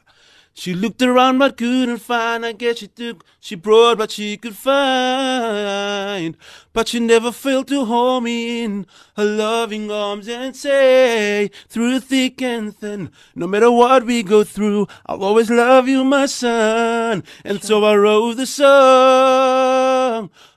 She 0.56 0.72
looked 0.72 1.02
around 1.02 1.38
but 1.38 1.56
couldn't 1.56 1.98
find. 1.98 2.46
I 2.46 2.52
guess 2.52 2.78
she 2.78 2.86
took, 2.86 3.24
she 3.40 3.56
brought 3.56 3.98
what 3.98 4.12
she 4.12 4.36
could 4.36 4.54
find. 4.56 6.36
But 6.72 6.88
she 6.88 7.00
never 7.00 7.32
failed 7.32 7.66
to 7.68 7.84
hold 7.84 8.22
me 8.22 8.62
in 8.62 8.86
her 9.16 9.24
loving 9.24 9.90
arms 9.90 10.28
and 10.28 10.54
say, 10.54 11.50
through 11.68 12.00
thick 12.00 12.40
and 12.40 12.74
thin, 12.74 13.10
no 13.34 13.48
matter 13.48 13.70
what 13.70 14.06
we 14.06 14.22
go 14.22 14.44
through, 14.44 14.86
I'll 15.06 15.24
always 15.24 15.50
love 15.50 15.88
you, 15.88 16.04
my 16.04 16.26
son. 16.26 17.24
And 17.44 17.62
so 17.62 17.82
I 17.84 17.96
wrote 17.96 18.36
the 18.36 18.46
song 18.46 19.83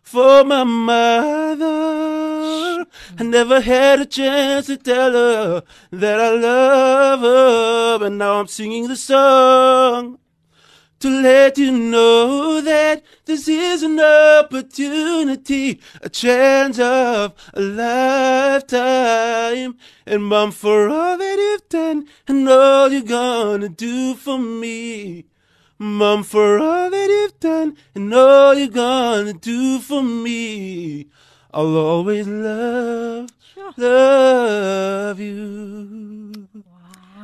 for 0.01 0.43
my 0.43 0.63
mother. 0.63 1.65
I 3.19 3.23
never 3.23 3.61
had 3.61 3.99
a 3.99 4.05
chance 4.05 4.67
to 4.67 4.77
tell 4.77 5.13
her 5.13 5.63
that 5.91 6.19
I 6.19 6.31
love 6.31 7.21
her, 7.21 7.99
but 7.99 8.11
now 8.11 8.39
I'm 8.39 8.47
singing 8.47 8.87
the 8.87 8.95
song 8.95 10.19
to 10.99 11.09
let 11.09 11.57
you 11.57 11.71
know 11.71 12.59
that 12.61 13.03
this 13.25 13.47
is 13.47 13.83
an 13.83 13.99
opportunity, 13.99 15.79
a 16.01 16.09
chance 16.09 16.79
of 16.79 17.33
a 17.53 17.61
lifetime. 17.61 18.97
And 20.05 20.25
mom, 20.25 20.51
for 20.51 20.89
all 20.89 21.17
that 21.17 21.37
you've 21.37 21.69
done 21.69 22.07
and 22.27 22.49
all 22.49 22.91
you're 22.91 23.01
gonna 23.03 23.69
do 23.69 24.15
for 24.15 24.39
me. 24.39 25.25
Mom, 25.79 26.23
for 26.23 26.57
all 26.57 26.89
that 26.89 27.07
you've 27.07 27.39
done 27.39 27.77
and 27.93 28.11
all 28.13 28.55
you're 28.55 28.67
gonna 28.67 29.33
do 29.33 29.79
for 29.79 30.01
me, 30.01 31.07
I'll 31.53 31.77
always 31.77 32.27
love, 32.27 33.29
love 33.77 35.19
you. 35.19 36.47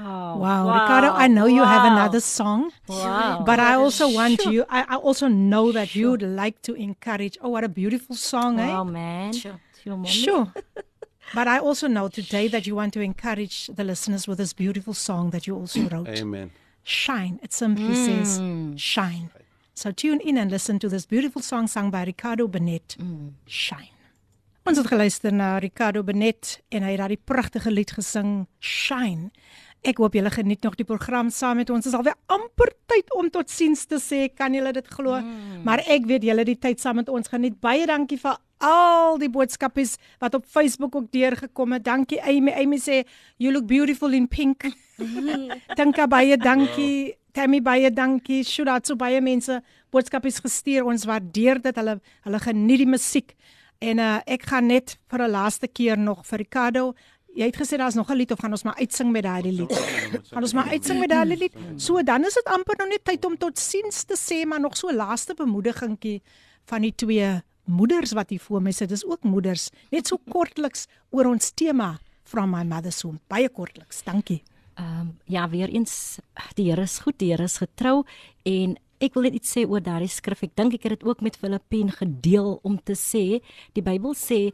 Wow. 0.04 0.38
Wow, 0.38 0.68
Ricardo, 0.68 1.14
I 1.14 1.28
know 1.28 1.46
you 1.46 1.64
have 1.64 1.86
another 1.86 2.20
song. 2.20 2.72
Wow. 2.88 3.44
But 3.46 3.60
I 3.60 3.74
also 3.76 4.10
want 4.10 4.46
you, 4.46 4.66
I, 4.70 4.84
I 4.88 4.96
also 4.98 5.28
know 5.28 5.72
that 5.72 5.96
you'd 5.96 6.22
like 6.22 6.62
to 6.64 6.74
encourage. 6.76 7.38
Oh, 7.42 7.50
what 7.50 7.64
a 7.64 7.70
beautiful 7.70 8.16
song, 8.16 8.60
eh? 8.60 8.68
Wow, 8.68 8.84
man. 8.84 9.34
Sure. 9.34 9.60
Sure. 10.06 10.54
but 11.34 11.48
I 11.48 11.58
also 11.60 11.88
know 11.88 12.08
today 12.08 12.48
that 12.50 12.68
you 12.68 12.76
want 12.76 12.94
to 12.94 13.02
encourage 13.02 13.68
the 13.68 13.84
listeners 13.84 14.28
with 14.28 14.38
this 14.38 14.54
beautiful 14.54 14.94
song 14.94 15.32
that 15.32 15.48
you 15.48 15.56
also 15.56 15.82
wrote. 15.90 16.08
Amen. 16.08 16.52
Shine. 16.84 17.40
It 17.42 17.54
simply 17.54 17.96
says 17.96 18.42
shine. 18.76 19.30
So 19.74 19.92
tune 19.92 20.20
in 20.20 20.38
and 20.38 20.52
listen 20.52 20.80
to 20.80 20.90
this 20.90 21.06
beautiful 21.06 21.42
song 21.42 21.68
sung 21.68 21.90
by 21.90 22.04
Ricardo 22.04 22.48
Benet. 22.48 22.98
Shine. 23.48 23.90
Ons 24.64 24.78
het 24.80 24.88
geluister 24.88 25.34
na 25.34 25.58
Ricardo 25.60 26.04
Benet 26.04 26.62
en 26.72 26.86
hy 26.86 26.94
het 26.94 27.02
daardie 27.02 27.20
pragtige 27.20 27.72
lied 27.72 27.92
gesing 27.92 28.46
Shine. 28.64 29.32
Ek 29.84 30.00
hoop 30.00 30.14
julle 30.16 30.32
geniet 30.32 30.64
nog 30.64 30.78
die 30.80 30.88
program 30.88 31.28
saam 31.34 31.60
met 31.60 31.72
ons. 31.74 31.84
Dit 31.84 31.92
is 31.92 31.98
alweer 31.98 32.16
amper 32.32 32.72
tyd 32.88 33.12
om 33.20 33.28
totsiens 33.28 33.84
te 33.92 34.00
sê. 34.00 34.30
Kan 34.32 34.56
julle 34.56 34.72
dit 34.72 34.88
glo? 34.88 35.18
Mm. 35.20 35.66
Maar 35.68 35.84
ek 35.92 36.08
weet 36.08 36.24
julle 36.24 36.46
die 36.48 36.56
tyd 36.56 36.80
saam 36.80 37.02
met 37.02 37.12
ons 37.12 37.28
geniet. 37.28 37.60
Baie 37.60 37.84
dankie 37.90 38.20
vir 38.22 38.40
al 38.64 39.20
die 39.22 39.30
boodskapies 39.30 39.98
wat 40.24 40.38
op 40.38 40.46
Facebook 40.50 40.96
ook 40.96 41.12
deurgekom 41.12 41.76
het. 41.76 41.84
Dankie 41.84 42.22
Amy. 42.24 42.54
Amy 42.56 42.80
sê 42.80 43.04
you 43.38 43.52
look 43.54 43.68
beautiful 43.68 44.14
in 44.14 44.28
pink. 44.28 44.66
Dinka 45.78 46.08
baie 46.08 46.38
dankie. 46.38 47.16
Tammy 47.34 47.62
baie 47.62 47.92
dankie. 47.92 48.44
Shout 48.44 48.88
so 48.88 48.96
baie 48.96 49.22
mense 49.22 49.60
boodskapies 49.92 50.40
gestuur. 50.44 50.86
Ons 50.86 51.08
waardeer 51.10 51.62
dit. 51.62 51.76
Hulle 51.76 52.00
hulle 52.28 52.40
geniet 52.40 52.84
die 52.86 52.90
musiek. 52.90 53.36
En 53.84 54.00
uh, 54.00 54.20
ek 54.26 54.48
gaan 54.48 54.70
net 54.72 54.98
vir 55.12 55.26
'n 55.26 55.32
laaste 55.32 55.68
keer 55.68 55.98
nog 55.98 56.24
vir 56.26 56.46
Ricardo. 56.46 56.94
Jy 57.34 57.48
het 57.50 57.58
gesê 57.58 57.78
daar's 57.78 57.98
nog 57.98 58.10
'n 58.10 58.16
lied 58.16 58.32
of 58.32 58.40
gaan 58.40 58.52
ons 58.52 58.64
maar 58.64 58.78
uitsing 58.78 59.12
met 59.12 59.24
daardie 59.24 59.52
lied? 59.52 59.74
gaan 60.32 60.44
ons 60.44 60.54
maar 60.54 60.70
uitsing 60.70 61.00
met 61.00 61.10
daardie 61.10 61.38
lied? 61.38 61.54
So 61.78 62.04
dan 62.04 62.24
is 62.26 62.34
dit 62.34 62.46
amper 62.46 62.78
nog 62.78 62.88
net 62.88 63.04
tyd 63.04 63.26
om 63.26 63.38
tot 63.38 63.60
siens 63.60 64.04
te 64.04 64.16
sê, 64.16 64.48
maar 64.48 64.60
nog 64.60 64.78
so 64.78 64.94
laaste 64.94 65.34
bemoedigingkie 65.34 66.22
van 66.66 66.82
die 66.82 66.96
twee 66.96 67.42
moeders 67.66 68.14
wat 68.14 68.30
hier 68.30 68.40
voor 68.40 68.62
my 68.62 68.72
sit. 68.72 68.90
Dis 68.90 69.06
ook 69.06 69.24
moeders. 69.24 69.70
Net 69.92 70.08
so 70.08 70.20
kortliks 70.30 70.88
oor 71.12 71.30
ons 71.32 71.52
tema 71.52 71.98
from 72.24 72.52
my 72.52 72.64
mother's 72.64 73.02
home. 73.02 73.20
Baie 73.28 73.50
kortliks. 73.50 74.04
Dankie. 74.04 74.42
Ehm 74.76 75.00
um, 75.00 75.12
ja, 75.30 75.50
weer 75.50 75.70
eens 75.70 76.18
die 76.58 76.70
Here 76.72 76.82
is 76.82 77.00
goed, 77.00 77.20
die 77.20 77.30
Here 77.32 77.44
is 77.44 77.58
getrou 77.62 78.04
en 78.44 78.78
ek 79.04 79.14
wil 79.14 79.28
net 79.28 79.38
iets 79.38 79.52
sê 79.54 79.66
oor 79.70 79.84
daardie 79.84 80.10
skrif. 80.10 80.42
Ek 80.48 80.56
dink 80.58 80.74
ek 80.74 80.88
het 80.88 80.98
dit 80.98 81.06
ook 81.06 81.22
met 81.22 81.38
Filippien 81.38 81.92
gedeel 81.92 82.60
om 82.64 82.80
te 82.82 82.96
sê 82.98 83.42
die 83.78 83.84
Bybel 83.84 84.16
sê 84.18 84.50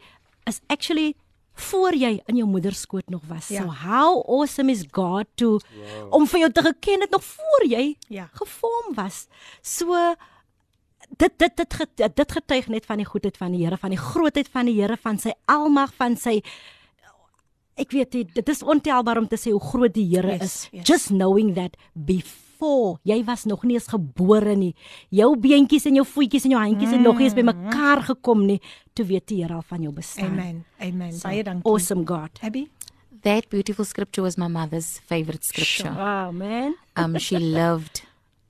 is 0.50 0.62
actually 0.68 1.14
voor 1.60 1.96
jy 1.96 2.12
in 2.32 2.40
jou 2.40 2.48
moeder 2.48 2.76
skoot 2.76 3.10
nog 3.12 3.24
was. 3.28 3.50
Ja. 3.52 3.64
So 3.64 3.72
how 3.84 4.22
awesome 4.28 4.72
is 4.72 4.86
God 4.92 5.28
to 5.36 5.60
wow. 5.60 6.14
om 6.20 6.28
vir 6.28 6.46
jou 6.46 6.52
te 6.52 6.64
geken 6.70 7.06
het 7.06 7.16
nog 7.16 7.24
voor 7.24 7.66
jy 7.68 7.96
Ja. 8.08 8.30
gevorm 8.34 8.96
was. 8.96 9.28
So 9.62 10.16
dit 11.18 11.34
dit 11.38 11.56
dit 11.58 11.74
get- 11.74 12.16
dit 12.16 12.32
getuig 12.32 12.68
net 12.68 12.86
van 12.86 12.98
die 12.98 13.06
goedheid 13.06 13.38
van 13.38 13.52
die 13.52 13.64
Here, 13.66 13.78
van 13.78 13.90
die 13.90 13.98
grootheid 14.00 14.48
van 14.48 14.66
die 14.66 14.82
Here, 14.82 14.98
van 14.98 15.18
sy 15.18 15.32
almag, 15.46 15.94
van 15.94 16.16
sy 16.18 16.42
ek 17.80 17.92
weet 17.96 18.14
nie, 18.14 18.26
dit 18.36 18.50
is 18.52 18.62
ontelbaar 18.64 19.18
om 19.22 19.28
te 19.28 19.38
sê 19.40 19.52
hoe 19.56 19.62
groot 19.64 19.94
die 19.96 20.08
Here 20.16 20.34
Yes, 20.36 20.42
is. 20.44 20.70
yes. 20.72 20.88
Just 20.88 21.08
knowing 21.14 21.54
that 21.56 21.78
before 21.94 23.00
jy 23.08 23.24
was 23.24 23.46
nog 23.46 23.64
nie 23.64 23.78
eens 23.78 23.88
gebore 23.88 24.56
nie. 24.56 24.74
Jou 25.10 25.38
beentjies 25.40 25.86
en 25.88 25.96
jou 25.96 26.06
voetjies 26.06 26.44
en 26.46 26.52
jou 26.52 26.60
handjies 26.62 26.92
het 26.92 27.02
nog 27.02 27.18
nie 27.18 27.30
eens 27.30 27.38
bymekaar 27.38 28.02
gekom 28.10 28.46
nie, 28.46 28.60
toe 28.94 29.06
weet 29.06 29.28
die 29.32 29.42
Here 29.44 29.54
al 29.54 29.62
van 29.62 29.82
jou 29.82 29.94
bestaan. 29.94 30.34
Amen. 30.34 30.66
Amen. 30.80 31.14
So, 31.14 31.28
Baie 31.30 31.44
dankie. 31.44 31.72
Awesome 31.72 32.04
God. 32.06 32.40
Abby? 32.44 32.68
That 33.22 33.50
beautiful 33.50 33.86
scripture 33.86 34.24
was 34.24 34.38
my 34.38 34.48
mother's 34.48 35.00
favorite 35.08 35.44
scripture. 35.46 35.92
Wow, 35.96 36.32
man. 36.32 36.76
um, 36.98 37.18
she 37.18 37.40
loved 37.62 38.04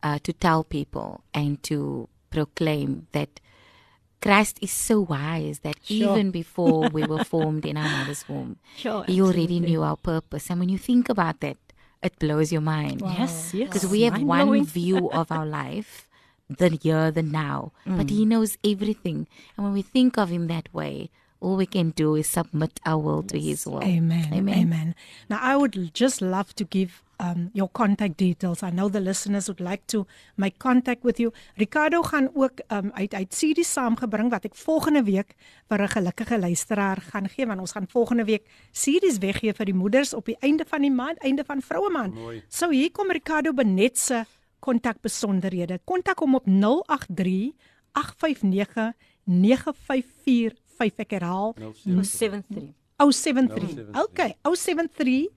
uh, 0.04 0.18
to 0.24 0.34
tell 0.34 0.64
people 0.64 1.22
and 1.34 1.62
to 1.64 2.08
proclaim 2.30 3.08
that 3.12 3.40
Christ 4.22 4.60
is 4.62 4.72
so 4.72 5.00
wise 5.02 5.60
that 5.60 5.78
Sure. 5.84 5.96
even 6.18 6.32
before 6.42 6.90
we 6.90 7.04
were 7.06 7.24
formed 7.24 7.66
in 7.66 7.78
our 7.78 7.90
mother's 7.90 8.28
womb, 8.28 8.58
Sure, 8.78 9.04
He 9.08 9.22
already 9.22 9.44
absolutely. 9.44 9.70
knew 9.70 9.82
our 9.84 9.96
purpose. 9.98 10.50
And 10.50 10.60
when 10.60 10.70
you 10.70 10.78
think 10.78 11.08
about 11.10 11.40
that, 11.40 11.58
it 12.04 12.20
blows 12.20 12.52
your 12.52 12.62
mind. 12.62 13.02
Yes, 13.02 13.54
yes. 13.54 13.68
Because 13.70 13.88
we 13.88 14.02
have 14.04 14.16
one 14.22 14.28
Mind-blowing. 14.48 14.66
view 14.80 15.10
of 15.12 15.32
our 15.32 15.46
life, 15.46 16.08
the 16.50 16.70
here, 16.82 17.12
the 17.12 17.24
now, 17.24 17.72
but 17.86 18.08
Mm. 18.08 18.10
He 18.10 18.26
knows 18.26 18.58
everything. 18.64 19.28
And 19.56 19.66
when 19.66 19.74
we 19.74 19.82
think 19.84 20.18
of 20.18 20.30
Him 20.30 20.48
that 20.48 20.68
way, 20.74 21.10
all 21.42 21.56
we 21.56 21.66
can 21.66 21.92
do 21.92 22.16
is 22.16 22.28
submit 22.28 22.80
our 22.86 22.98
will 22.98 23.24
to 23.24 23.40
His 23.40 23.66
will. 23.66 23.84
Amen. 23.84 24.34
Amen. 24.34 24.58
Amen. 24.60 24.96
Now, 25.30 25.40
I 25.42 25.56
would 25.56 25.94
just 25.94 26.22
love 26.22 26.54
to 26.56 26.64
give 26.64 27.04
um, 27.20 27.52
your 27.54 27.70
contact 27.70 28.18
details. 28.18 28.64
I 28.64 28.70
know 28.72 28.90
the 28.90 29.00
listeners 29.00 29.48
would 29.48 29.60
like 29.60 29.86
to 29.88 30.08
make 30.38 30.60
contact 30.60 31.04
with 31.04 31.20
you. 31.20 31.32
Ricardo 31.56 32.02
gaan 32.02 32.30
ook 32.34 32.60
um, 32.68 32.92
uit 32.94 33.14
uit 33.14 33.30
CD's 33.30 33.72
saamgebring 33.72 34.30
wat 34.30 34.46
ek 34.46 34.56
volgende 34.56 35.04
week 35.04 35.36
vir 35.68 35.82
'n 35.82 35.88
gelukkige 35.88 36.40
luisteraar 36.40 37.02
gaan 37.12 37.30
gee 37.30 37.46
want 37.46 37.60
ons 37.60 37.72
gaan 37.72 37.88
volgende 37.88 38.24
week 38.24 38.48
CD's 38.72 39.18
weggee 39.18 39.54
vir 39.54 39.66
die 39.66 39.76
moeders 39.76 40.14
op 40.14 40.26
die 40.26 40.38
einde 40.40 40.66
van 40.68 40.82
die 40.82 40.92
maand, 40.92 41.18
einde 41.18 41.44
van 41.44 41.62
vroue 41.62 41.90
maand. 41.90 42.16
So 42.48 42.70
hier 42.70 42.92
kom 42.92 43.12
Ricardo 43.12 43.54
Benet 43.54 43.98
se 43.98 44.26
kontakbesonderhede. 44.60 45.80
Kontak 45.84 46.20
hom 46.20 46.36
op 46.36 46.46
083 46.46 47.54
859 47.92 48.94
9545. 49.24 50.69
Ek 50.80 51.18
herhaal 51.18 51.56
73. 51.58 52.74
073. 53.00 53.96
Okay, 53.96 54.36
073 54.44 55.30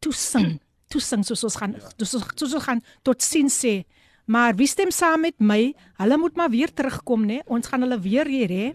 toesing. 0.00 0.60
Toesing 0.92 1.24
soos 1.24 1.44
ons 1.44 1.56
gaan 1.56 1.74
soos 1.98 2.14
ons- 2.14 2.32
soos 2.36 2.54
ons 2.54 2.64
gaan 2.64 2.80
tot 3.02 3.22
sien 3.22 3.48
sê. 3.48 3.84
Maar 4.32 4.56
wie 4.56 4.66
stem 4.70 4.90
saam 4.90 5.26
met 5.26 5.38
my? 5.38 5.74
Hulle 6.00 6.16
moet 6.18 6.36
maar 6.36 6.50
weer 6.50 6.72
terugkom, 6.72 7.26
né? 7.28 7.42
Ons 7.44 7.68
gaan 7.68 7.84
hulle 7.84 7.98
weer 8.00 8.30
hier 8.30 8.52
hê. 8.52 8.66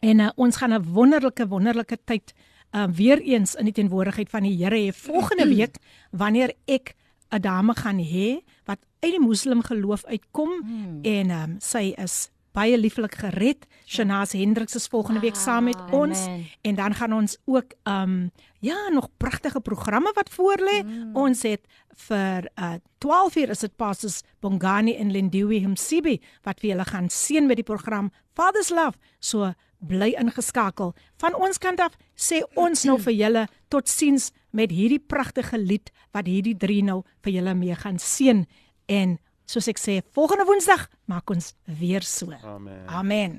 En 0.00 0.22
uh, 0.26 0.30
ons 0.36 0.56
gaan 0.56 0.72
'n 0.72 0.84
wonderlike 0.94 1.46
wonderlike 1.48 1.98
tyd 2.04 2.34
uh, 2.72 2.86
weer 2.86 3.20
eens 3.20 3.54
in 3.54 3.64
die 3.64 3.74
teenwoordigheid 3.74 4.30
van 4.30 4.42
die 4.42 4.56
Here 4.56 4.76
hê 4.76 4.92
volgende 4.94 5.48
week 5.56 5.76
wanneer 6.10 6.54
ek 6.66 6.94
'n 7.30 7.40
dame 7.40 7.74
gaan 7.74 7.98
hê 7.98 8.40
wat 8.64 8.78
uit 9.00 9.12
die 9.12 9.20
moslim 9.20 9.62
geloof 9.62 10.04
uitkom 10.04 10.50
hmm. 10.62 10.98
en 11.02 11.30
um, 11.30 11.56
sy 11.58 11.94
is 11.96 12.30
baie 12.56 12.78
lieflik 12.78 13.14
gered. 13.14 13.66
Shanaas 13.86 14.32
Hendriks 14.32 14.74
is 14.74 14.88
volgende 14.90 15.20
week 15.20 15.36
saam 15.38 15.64
met 15.64 15.80
ons 15.90 16.26
Amen. 16.26 16.46
en 16.62 16.74
dan 16.74 16.94
gaan 16.94 17.12
ons 17.12 17.36
ook 17.44 17.74
um 17.84 18.30
ja, 18.60 18.88
nog 18.88 19.08
pragtige 19.16 19.60
programme 19.60 20.12
wat 20.14 20.30
voorlê. 20.30 20.82
Mm. 20.84 21.16
Ons 21.16 21.42
het 21.42 21.66
vir 22.08 22.50
uh 22.56 22.74
12 22.98 23.36
uur 23.36 23.50
is 23.50 23.58
dit 23.58 23.76
Pastors 23.76 24.22
Bongani 24.40 24.96
en 24.96 25.10
Lindiwe 25.10 25.54
Himsibi 25.54 26.20
wat 26.44 26.60
vir 26.60 26.70
julle 26.70 26.84
gaan 26.84 27.08
seën 27.08 27.46
met 27.46 27.56
die 27.56 27.64
program 27.64 28.10
Father's 28.34 28.68
Love. 28.70 28.98
So 29.20 29.52
bly 29.78 30.12
ingeskakel. 30.20 30.92
Van 31.16 31.34
ons 31.34 31.58
kant 31.58 31.80
af 31.80 31.96
sê 32.14 32.42
ons 32.54 32.84
nou 32.84 32.98
vir 33.00 33.16
julle 33.16 33.46
totsiens 33.72 34.30
met 34.52 34.72
hierdie 34.74 35.00
pragtige 35.00 35.58
lied 35.58 35.90
wat 36.12 36.28
hierdie 36.28 36.56
drie 36.58 36.82
nou 36.84 37.02
vir 37.24 37.38
julle 37.38 37.54
mee 37.54 37.74
gaan 37.74 37.98
seën 37.98 38.44
en 38.90 39.18
soos 39.50 39.66
ek 39.72 39.80
sê 39.82 39.94
volgende 40.14 40.46
Woensdag 40.46 40.86
maak 41.10 41.30
ons 41.34 41.54
weer 41.66 42.04
so. 42.06 42.30
Amen. 42.44 42.84
Amen. 42.86 43.32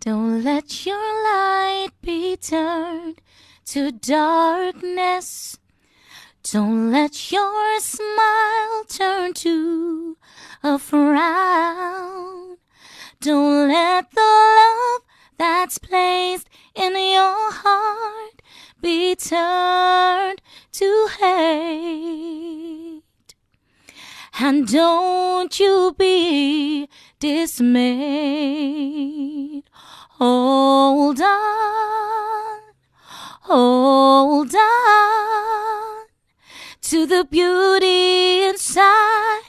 Don't 0.00 0.42
let 0.42 0.86
your 0.86 1.06
light 1.28 1.92
be 2.00 2.36
turned 2.36 3.20
to 3.66 3.92
darkness. 3.92 5.58
Don't 6.52 6.90
let 6.90 7.32
your 7.32 7.80
smile 7.80 8.84
turn 8.88 9.32
to 9.44 10.16
a 10.62 10.78
frown. 10.78 12.56
Don't 13.20 13.68
let 13.68 14.10
the 14.10 14.32
love 14.60 15.02
that's 15.38 15.78
placed 15.78 16.48
in 16.74 16.92
your 16.92 17.52
heart 17.62 18.42
be 18.82 19.14
turned 19.16 20.42
to 20.72 21.08
hate. 21.18 23.03
And 24.40 24.66
don't 24.66 25.60
you 25.60 25.94
be 25.96 26.88
dismayed. 27.20 27.62
Hold 30.18 31.20
on, 31.20 32.60
hold 33.42 34.52
on 34.52 36.06
to 36.82 37.06
the 37.06 37.24
beauty 37.30 38.42
inside 38.44 39.42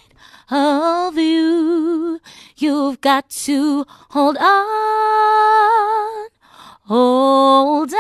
of 0.51 1.17
you. 1.17 2.19
You've 2.55 3.01
got 3.01 3.31
to 3.31 3.85
hold 4.11 4.37
on, 4.37 6.27
hold 6.83 7.91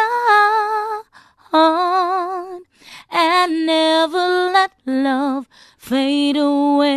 on, 1.51 2.61
and 3.11 3.65
never 3.65 4.51
let 4.51 4.71
love 4.85 5.47
fade 5.85 6.35
away. 6.35 6.95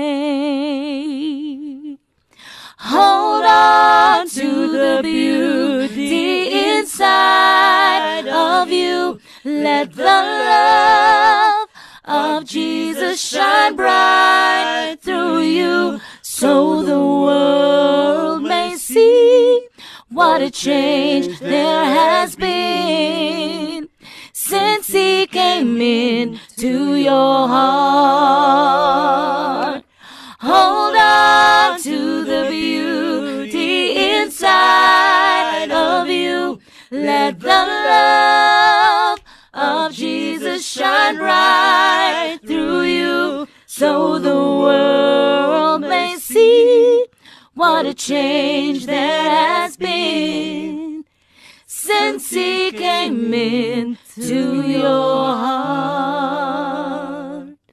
Hold 2.79 3.45
on 3.45 4.27
to 4.31 4.73
the 4.73 5.01
beauty 5.03 6.71
inside 6.71 8.27
of 8.29 8.71
you. 8.71 9.21
Let 9.45 9.93
the 9.93 10.05
love 10.05 11.69
of 12.07 12.47
Jesus 12.47 13.21
shine 13.21 13.77
bright 13.77 14.97
through 15.03 15.43
you 15.43 16.01
so 16.23 16.83
the 16.83 16.99
world 16.99 18.43
may 18.43 18.75
see 18.77 19.69
what 20.09 20.41
a 20.41 20.51
change 20.51 21.39
there 21.41 21.85
has 21.85 22.37
been 22.37 23.87
since 24.49 24.89
he 24.89 25.27
came 25.27 25.79
in 25.79 26.41
to 26.57 26.95
your 26.95 27.47
heart. 27.49 28.65
Hold 30.41 30.97
on 30.97 31.79
to 31.83 32.25
the 32.25 32.47
beauty 32.49 34.13
inside 34.15 35.71
of 35.71 36.09
you. 36.09 36.59
Let 36.91 37.41
the 37.41 37.63
love 37.91 39.19
of 39.53 39.93
Jesus 39.93 40.67
shine 40.67 41.19
right 41.19 42.39
through 42.47 42.85
you 42.85 43.47
so 43.67 44.19
the 44.19 44.35
world 44.35 45.83
may 45.83 46.17
see 46.17 47.05
what 47.53 47.85
a 47.85 47.93
change 47.93 48.87
there 48.87 49.31
has 49.31 49.77
been 49.77 51.05
since 51.67 52.31
he 52.31 52.73
came 52.73 53.35
in 53.35 53.99
to 54.19 54.63
your 54.67 55.37
heart. 55.37 55.79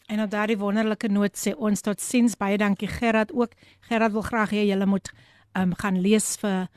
En 0.05 0.21
op 0.21 0.29
daardie 0.29 0.57
wonderlike 0.57 1.07
noot 1.09 1.33
sê 1.37 1.55
ons 1.57 1.81
tot 1.81 2.01
sins 2.01 2.37
baie 2.37 2.57
dankie 2.61 2.87
Gerard 2.87 3.33
ook. 3.33 3.51
Gerard 3.89 4.13
wil 4.13 4.25
graag 4.25 4.53
hê 4.53 4.65
julle 4.69 4.85
moet 4.85 5.09
um, 5.57 5.73
gaan 5.81 5.97
lees 6.01 6.35
vir 6.41 6.67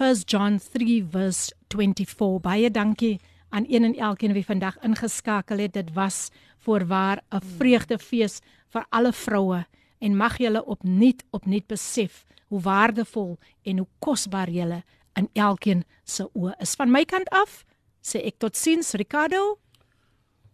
1 0.00 0.26
John 0.26 0.58
3 0.58 1.04
verse 1.12 1.54
24. 1.70 2.40
Baie 2.42 2.70
dankie 2.70 3.20
aan 3.54 3.66
een 3.70 3.84
en 3.84 3.94
elkeen 3.94 4.34
wie 4.34 4.44
vandag 4.44 4.78
ingeskakel 4.82 5.58
het. 5.62 5.72
Dit 5.72 5.92
was 5.94 6.30
voorwaar 6.58 7.22
'n 7.30 7.40
vreugdefees 7.58 8.40
vir 8.68 8.86
alle 8.90 9.12
vroue 9.12 9.64
en 9.98 10.16
mag 10.16 10.38
julle 10.38 10.64
opnuut 10.64 11.24
opnuut 11.30 11.66
besef 11.66 12.24
hoe 12.48 12.60
waardevol 12.60 13.38
en 13.62 13.78
hoe 13.78 13.88
kosbaar 13.98 14.50
julle 14.50 14.82
in 15.14 15.28
elkeen 15.32 15.84
se 16.04 16.28
oë 16.34 16.54
is. 16.58 16.74
Van 16.74 16.90
my 16.90 17.04
kant 17.04 17.28
af 17.30 17.64
sê 18.04 18.20
ek 18.28 18.38
tot 18.38 18.56
sins 18.56 18.92
Ricardo. 19.00 19.58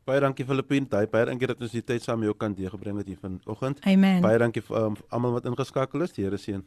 Baie 0.09 0.21
dankie 0.23 0.47
Filippine. 0.47 0.87
Baie 0.91 1.27
dankie 1.29 1.47
dat 1.51 1.61
ons 1.63 1.75
die 1.75 1.83
tyd 1.87 2.03
saam 2.03 2.23
met 2.23 2.31
jou 2.31 2.37
kan 2.39 2.55
deurgebring 2.57 2.99
het 3.03 3.11
hier 3.11 3.19
vanoggend. 3.21 3.83
Amen. 3.87 4.23
Baie 4.25 4.39
dankie 4.41 4.63
vir 4.65 4.79
um, 4.81 4.97
almal 5.11 5.37
wat 5.39 5.49
ingeskakel 5.51 6.03
is. 6.07 6.15
Die 6.17 6.25
Here 6.25 6.39
seën. 6.41 6.63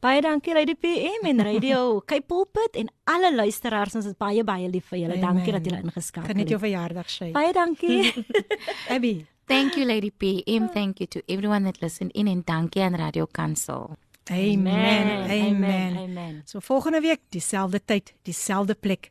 Baie 0.00 0.20
dankie 0.24 0.54
Radio 0.54 0.76
PM 0.80 1.26
en 1.30 1.40
Radio 1.44 1.78
Cape 2.10 2.26
Pulpit 2.28 2.76
en 2.76 2.90
alle 3.04 3.32
luisteraars. 3.34 3.96
Ons 3.98 4.10
is 4.12 4.18
baie 4.18 4.44
baie 4.44 4.68
lief 4.70 4.90
vir 4.92 5.04
julle. 5.04 5.16
Amen. 5.18 5.38
Dankie 5.38 5.56
dat 5.56 5.66
julle 5.66 5.80
ingeskakel 5.86 6.30
Geniet 6.34 6.52
jou 6.52 6.60
het. 6.60 6.66
verjaardag, 6.68 7.10
Shay. 7.10 7.32
Baie 7.34 7.52
dankie. 7.56 8.12
Abby. 8.94 9.14
Thank 9.46 9.76
you, 9.78 9.86
Lady 9.86 10.10
PM. 10.10 10.68
Thank 10.74 10.98
you 10.98 11.06
to 11.06 11.22
everyone 11.30 11.64
that 11.64 11.80
listened 11.80 12.12
in 12.14 12.28
and 12.28 12.44
dankie 12.46 12.82
aan 12.82 12.94
Radio 12.98 13.26
Kansel. 13.30 13.96
Amen. 14.30 14.66
Amen. 14.66 15.30
Amen. 15.30 15.96
Amen. 15.96 16.40
So 16.44 16.60
volgende 16.60 17.00
week 17.00 17.20
dieselfde 17.30 17.80
tyd, 17.84 18.14
dieselfde 18.22 18.74
plek. 18.74 19.10